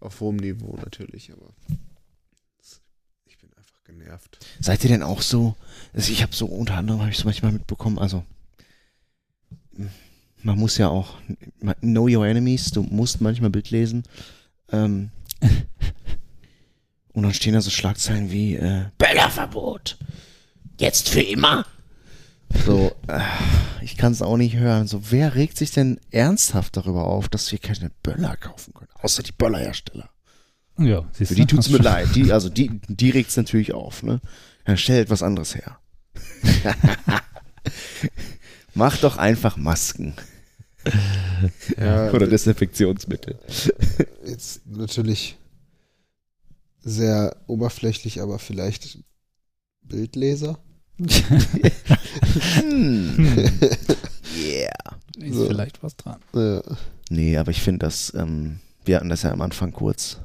auf 0.00 0.20
hohem 0.20 0.36
Niveau 0.36 0.76
natürlich, 0.84 1.32
aber 1.32 1.50
ich 1.68 1.76
genervt. 4.02 4.38
Seid 4.60 4.84
ihr 4.84 4.90
denn 4.90 5.02
auch 5.02 5.22
so? 5.22 5.54
Also 5.92 6.12
ich 6.12 6.22
habe 6.22 6.34
so 6.34 6.46
unter 6.46 6.74
anderem 6.74 7.00
habe 7.00 7.10
ich 7.10 7.18
so 7.18 7.24
manchmal 7.24 7.52
mitbekommen, 7.52 7.98
also 7.98 8.24
man 10.42 10.58
muss 10.58 10.78
ja 10.78 10.88
auch 10.88 11.16
know 11.80 12.08
your 12.08 12.26
enemies, 12.26 12.70
du 12.70 12.82
musst 12.82 13.20
manchmal 13.20 13.50
Bild 13.50 13.70
lesen. 13.70 14.02
Ähm, 14.70 15.10
und 17.12 17.22
dann 17.22 17.34
stehen 17.34 17.54
da 17.54 17.60
so 17.60 17.70
Schlagzeilen 17.70 18.30
wie 18.30 18.56
äh, 18.56 18.86
Böllerverbot. 18.98 19.98
Jetzt 20.78 21.08
für 21.08 21.22
immer. 21.22 21.64
So, 22.66 22.92
äh, 23.06 23.20
ich 23.82 23.96
kann 23.96 24.12
es 24.12 24.20
auch 24.20 24.36
nicht 24.36 24.56
hören. 24.56 24.86
So, 24.86 25.10
wer 25.10 25.34
regt 25.34 25.56
sich 25.56 25.70
denn 25.70 26.00
ernsthaft 26.10 26.76
darüber 26.76 27.06
auf, 27.06 27.28
dass 27.28 27.50
wir 27.50 27.58
keine 27.58 27.90
Böller 28.02 28.36
kaufen 28.36 28.74
können? 28.74 28.90
Außer 29.00 29.22
die 29.22 29.32
Böllerhersteller. 29.32 30.10
Ja, 30.78 31.04
siehst 31.12 31.28
Für 31.28 31.34
die 31.34 31.46
tut's 31.46 31.66
hast 31.66 31.72
mir 31.72 31.78
leid. 31.82 32.08
Die, 32.14 32.32
also 32.32 32.48
die, 32.48 32.80
die 32.88 33.10
regt's 33.10 33.36
natürlich 33.36 33.74
auf, 33.74 34.02
ne? 34.02 34.20
Dann 34.64 34.76
stell 34.76 35.02
etwas 35.02 35.22
anderes 35.22 35.54
her. 35.54 35.78
Mach 38.74 38.96
doch 38.98 39.16
einfach 39.18 39.56
Masken. 39.56 40.14
Ja, 41.76 42.10
Oder 42.10 42.26
Desinfektionsmittel. 42.26 43.38
jetzt 44.26 44.66
natürlich 44.66 45.36
sehr 46.80 47.36
oberflächlich, 47.46 48.20
aber 48.20 48.38
vielleicht 48.38 48.98
Bildleser. 49.82 50.58
Hm. 50.98 51.08
yeah. 54.36 54.68
Ist 55.18 55.34
So. 55.34 55.46
vielleicht 55.46 55.82
was 55.82 55.96
dran. 55.96 56.20
Ja. 56.34 56.62
Nee, 57.10 57.36
aber 57.36 57.50
ich 57.50 57.62
finde 57.62 57.86
das, 57.86 58.12
ähm, 58.14 58.60
wir 58.84 58.96
hatten 58.96 59.08
das 59.08 59.22
ja 59.22 59.32
am 59.32 59.42
Anfang 59.42 59.72
kurz, 59.72 60.18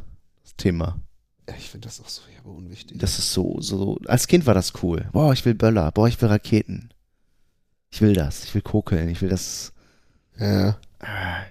Thema. 0.57 0.99
Ja, 1.47 1.55
ich 1.57 1.69
finde 1.69 1.87
das 1.87 2.01
auch 2.01 2.09
so 2.09 2.21
aber 2.47 2.55
unwichtig. 2.55 2.97
Das 2.99 3.19
ist 3.19 3.33
so, 3.33 3.59
so, 3.59 3.97
als 4.05 4.27
Kind 4.27 4.45
war 4.45 4.53
das 4.53 4.73
cool. 4.81 5.09
Boah, 5.11 5.33
ich 5.33 5.43
will 5.45 5.53
Böller, 5.53 5.91
boah, 5.91 6.07
ich 6.07 6.21
will 6.21 6.29
Raketen. 6.29 6.89
Ich 7.89 8.01
will 8.01 8.13
das, 8.13 8.43
ich 8.45 8.53
will 8.53 8.61
kokeln, 8.61 9.09
ich 9.09 9.21
will 9.21 9.29
das. 9.29 9.73
ja, 10.39 10.77
Ah. 10.99 11.43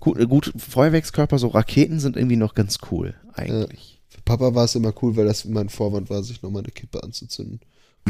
Gut, 0.00 0.18
äh, 0.18 0.26
gut, 0.26 0.52
Feuerwerkskörper, 0.56 1.38
so 1.38 1.48
Raketen 1.48 1.98
sind 1.98 2.16
irgendwie 2.16 2.36
noch 2.36 2.54
ganz 2.54 2.78
cool, 2.90 3.14
eigentlich. 3.32 4.00
für 4.08 4.20
Papa 4.22 4.54
war 4.54 4.64
es 4.66 4.74
immer 4.74 4.92
cool, 5.02 5.16
weil 5.16 5.24
das 5.24 5.44
immer 5.44 5.60
ein 5.60 5.68
Vorwand 5.68 6.10
war, 6.10 6.22
sich 6.22 6.42
nochmal 6.42 6.62
eine 6.62 6.72
Kippe 6.72 7.02
anzuzünden. 7.02 7.60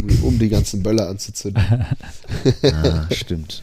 Um, 0.03 0.25
um 0.25 0.39
die 0.39 0.49
ganzen 0.49 0.83
Böller 0.83 1.09
anzuzünden. 1.09 1.63
Ah, 2.65 3.07
stimmt. 3.13 3.63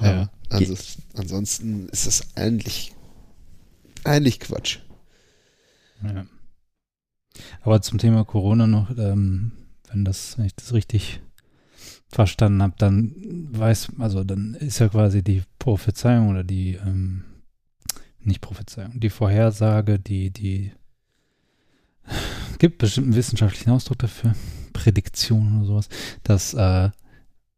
Ja. 0.00 0.28
Ansonsten 1.14 1.88
ist 1.88 2.06
das 2.06 2.36
eigentlich, 2.36 2.92
eigentlich 4.06 4.40
Quatsch. 4.40 4.78
Ja. 6.02 6.26
Aber 7.62 7.82
zum 7.82 7.98
Thema 7.98 8.24
Corona 8.24 8.66
noch, 8.66 8.90
ähm, 8.96 9.52
wenn 9.88 10.04
das, 10.04 10.38
wenn 10.38 10.46
ich 10.46 10.54
das 10.54 10.72
richtig 10.72 11.20
verstanden 12.08 12.62
habe, 12.62 12.74
dann 12.78 13.12
weiß, 13.50 13.92
also 13.98 14.24
dann 14.24 14.54
ist 14.54 14.78
ja 14.78 14.88
quasi 14.88 15.22
die 15.22 15.42
Prophezeiung 15.58 16.28
oder 16.28 16.44
die, 16.44 16.74
ähm, 16.74 17.24
nicht 18.20 18.40
Prophezeiung, 18.40 18.98
die 19.00 19.10
Vorhersage, 19.10 19.98
die, 19.98 20.30
die 20.30 20.72
gibt 22.58 22.78
bestimmt 22.78 23.06
einen 23.06 23.16
wissenschaftlichen 23.16 23.70
Ausdruck 23.70 23.98
dafür, 23.98 24.34
Prädiktion 24.72 25.58
oder 25.58 25.66
sowas, 25.66 25.88
dass 26.22 26.54
äh, 26.54 26.90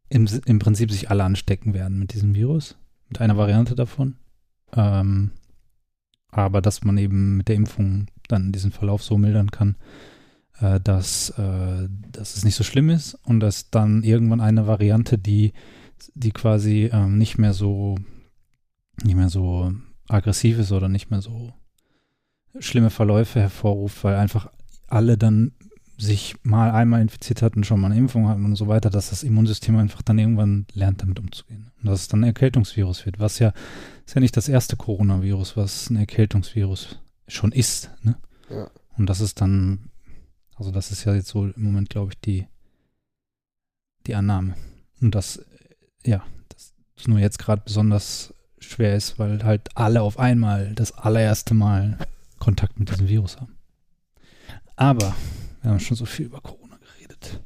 im, 0.09 0.27
im 0.45 0.59
Prinzip 0.59 0.91
sich 0.91 1.09
alle 1.09 1.23
anstecken 1.23 1.73
werden 1.73 1.99
mit 1.99 2.13
diesem 2.13 2.35
Virus, 2.35 2.77
mit 3.07 3.21
einer 3.21 3.37
Variante 3.37 3.75
davon. 3.75 4.15
Ähm, 4.73 5.31
aber 6.31 6.61
dass 6.61 6.83
man 6.83 6.97
eben 6.97 7.37
mit 7.37 7.47
der 7.47 7.55
Impfung 7.55 8.07
dann 8.27 8.51
diesen 8.51 8.71
Verlauf 8.71 9.03
so 9.03 9.17
mildern 9.17 9.51
kann, 9.51 9.75
äh, 10.59 10.79
dass, 10.79 11.31
äh, 11.31 11.87
dass 12.11 12.35
es 12.35 12.43
nicht 12.43 12.55
so 12.55 12.63
schlimm 12.63 12.89
ist 12.89 13.15
und 13.23 13.39
dass 13.39 13.69
dann 13.69 14.03
irgendwann 14.03 14.41
eine 14.41 14.67
Variante, 14.67 15.17
die, 15.17 15.53
die 16.13 16.31
quasi 16.31 16.89
ähm, 16.93 17.17
nicht 17.17 17.37
mehr 17.37 17.53
so 17.53 17.95
nicht 19.03 19.15
mehr 19.15 19.29
so 19.29 19.71
aggressiv 20.07 20.59
ist 20.59 20.71
oder 20.71 20.89
nicht 20.89 21.09
mehr 21.09 21.21
so 21.21 21.53
schlimme 22.59 22.89
Verläufe 22.89 23.39
hervorruft, 23.39 24.03
weil 24.03 24.15
einfach 24.15 24.51
alle 24.87 25.17
dann 25.17 25.53
sich 25.99 26.35
mal 26.43 26.71
einmal 26.71 27.01
infiziert 27.01 27.41
hatten, 27.41 27.63
schon 27.63 27.79
mal 27.79 27.87
eine 27.87 27.97
Impfung 27.97 28.27
hatten 28.27 28.45
und 28.45 28.55
so 28.55 28.67
weiter, 28.67 28.89
dass 28.89 29.09
das 29.09 29.23
Immunsystem 29.23 29.75
einfach 29.77 30.01
dann 30.01 30.17
irgendwann 30.17 30.65
lernt, 30.73 31.01
damit 31.01 31.19
umzugehen. 31.19 31.71
Und 31.79 31.89
dass 31.89 32.01
es 32.01 32.07
dann 32.07 32.21
ein 32.21 32.27
Erkältungsvirus 32.27 33.05
wird, 33.05 33.19
was 33.19 33.39
ja 33.39 33.53
ist 34.09 34.15
ja 34.15 34.21
nicht 34.21 34.37
das 34.37 34.49
erste 34.49 34.75
Coronavirus, 34.75 35.55
was 35.55 35.91
ein 35.91 35.97
Erkältungsvirus 35.97 36.97
schon 37.27 37.51
ist. 37.51 37.91
Ne? 38.01 38.17
Ja. 38.49 38.71
Und 38.97 39.07
das 39.07 39.21
ist 39.21 39.39
dann, 39.39 39.91
also 40.55 40.71
das 40.71 40.91
ist 40.91 41.03
ja 41.03 41.13
jetzt 41.13 41.27
so 41.27 41.45
im 41.45 41.61
Moment, 41.61 41.91
glaube 41.91 42.13
ich, 42.13 42.19
die, 42.19 42.47
die 44.07 44.15
Annahme. 44.15 44.55
Und 44.99 45.13
das, 45.13 45.45
ja, 46.03 46.23
das 46.47 46.73
ist 46.97 47.07
nur 47.07 47.19
jetzt 47.19 47.37
gerade 47.37 47.61
besonders 47.63 48.33
schwer 48.57 48.95
ist, 48.95 49.19
weil 49.19 49.43
halt 49.43 49.69
alle 49.77 50.01
auf 50.01 50.17
einmal 50.17 50.73
das 50.73 50.91
allererste 50.91 51.53
Mal 51.53 51.99
Kontakt 52.39 52.79
mit 52.79 52.89
diesem 52.89 53.09
Virus 53.09 53.39
haben. 53.39 53.57
Aber 54.75 55.15
wir 55.61 55.71
haben 55.71 55.79
schon 55.79 55.97
so 55.97 56.05
viel 56.05 56.25
über 56.27 56.41
Corona 56.41 56.77
geredet. 56.77 57.41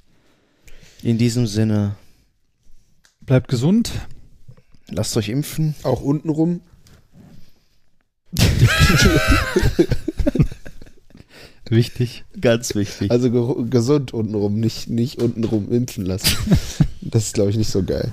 In 1.02 1.18
diesem 1.18 1.48
Sinne, 1.48 1.95
Bleibt 3.22 3.48
gesund. 3.48 3.91
lasst 4.90 5.15
euch 5.15 5.30
impfen. 5.30 5.76
Auch 5.84 6.02
untenrum. 6.02 6.61
Wichtig. 11.69 12.26
Ganz 12.40 12.76
wichtig. 12.76 13.10
Also 13.10 13.31
ge 13.31 13.69
gesund 13.69 14.14
untenrum, 14.14 14.60
nicht, 14.60 14.90
nicht 14.90 15.22
untenrum 15.22 15.72
impfen 15.72 16.06
lassen. 16.06 16.35
Das 17.02 17.27
ist, 17.27 17.34
glaube 17.34 17.49
ich, 17.52 17.57
nicht 17.57 17.72
so 17.72 17.84
geil. 17.84 18.11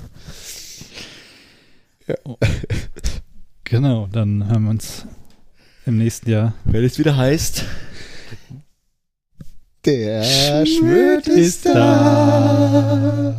Genau, 3.65 4.07
dann 4.07 4.49
hören 4.49 4.63
wir 4.65 4.71
uns 4.71 5.07
im 5.87 5.99
nächsten 5.99 6.31
Jahr. 6.31 6.55
Wenn 6.65 6.85
es 6.85 6.99
wieder 6.99 7.17
heißt, 7.17 7.65
Der 9.87 10.67
Schmidt 10.67 11.27
ist 11.27 11.65
da. 11.65 13.35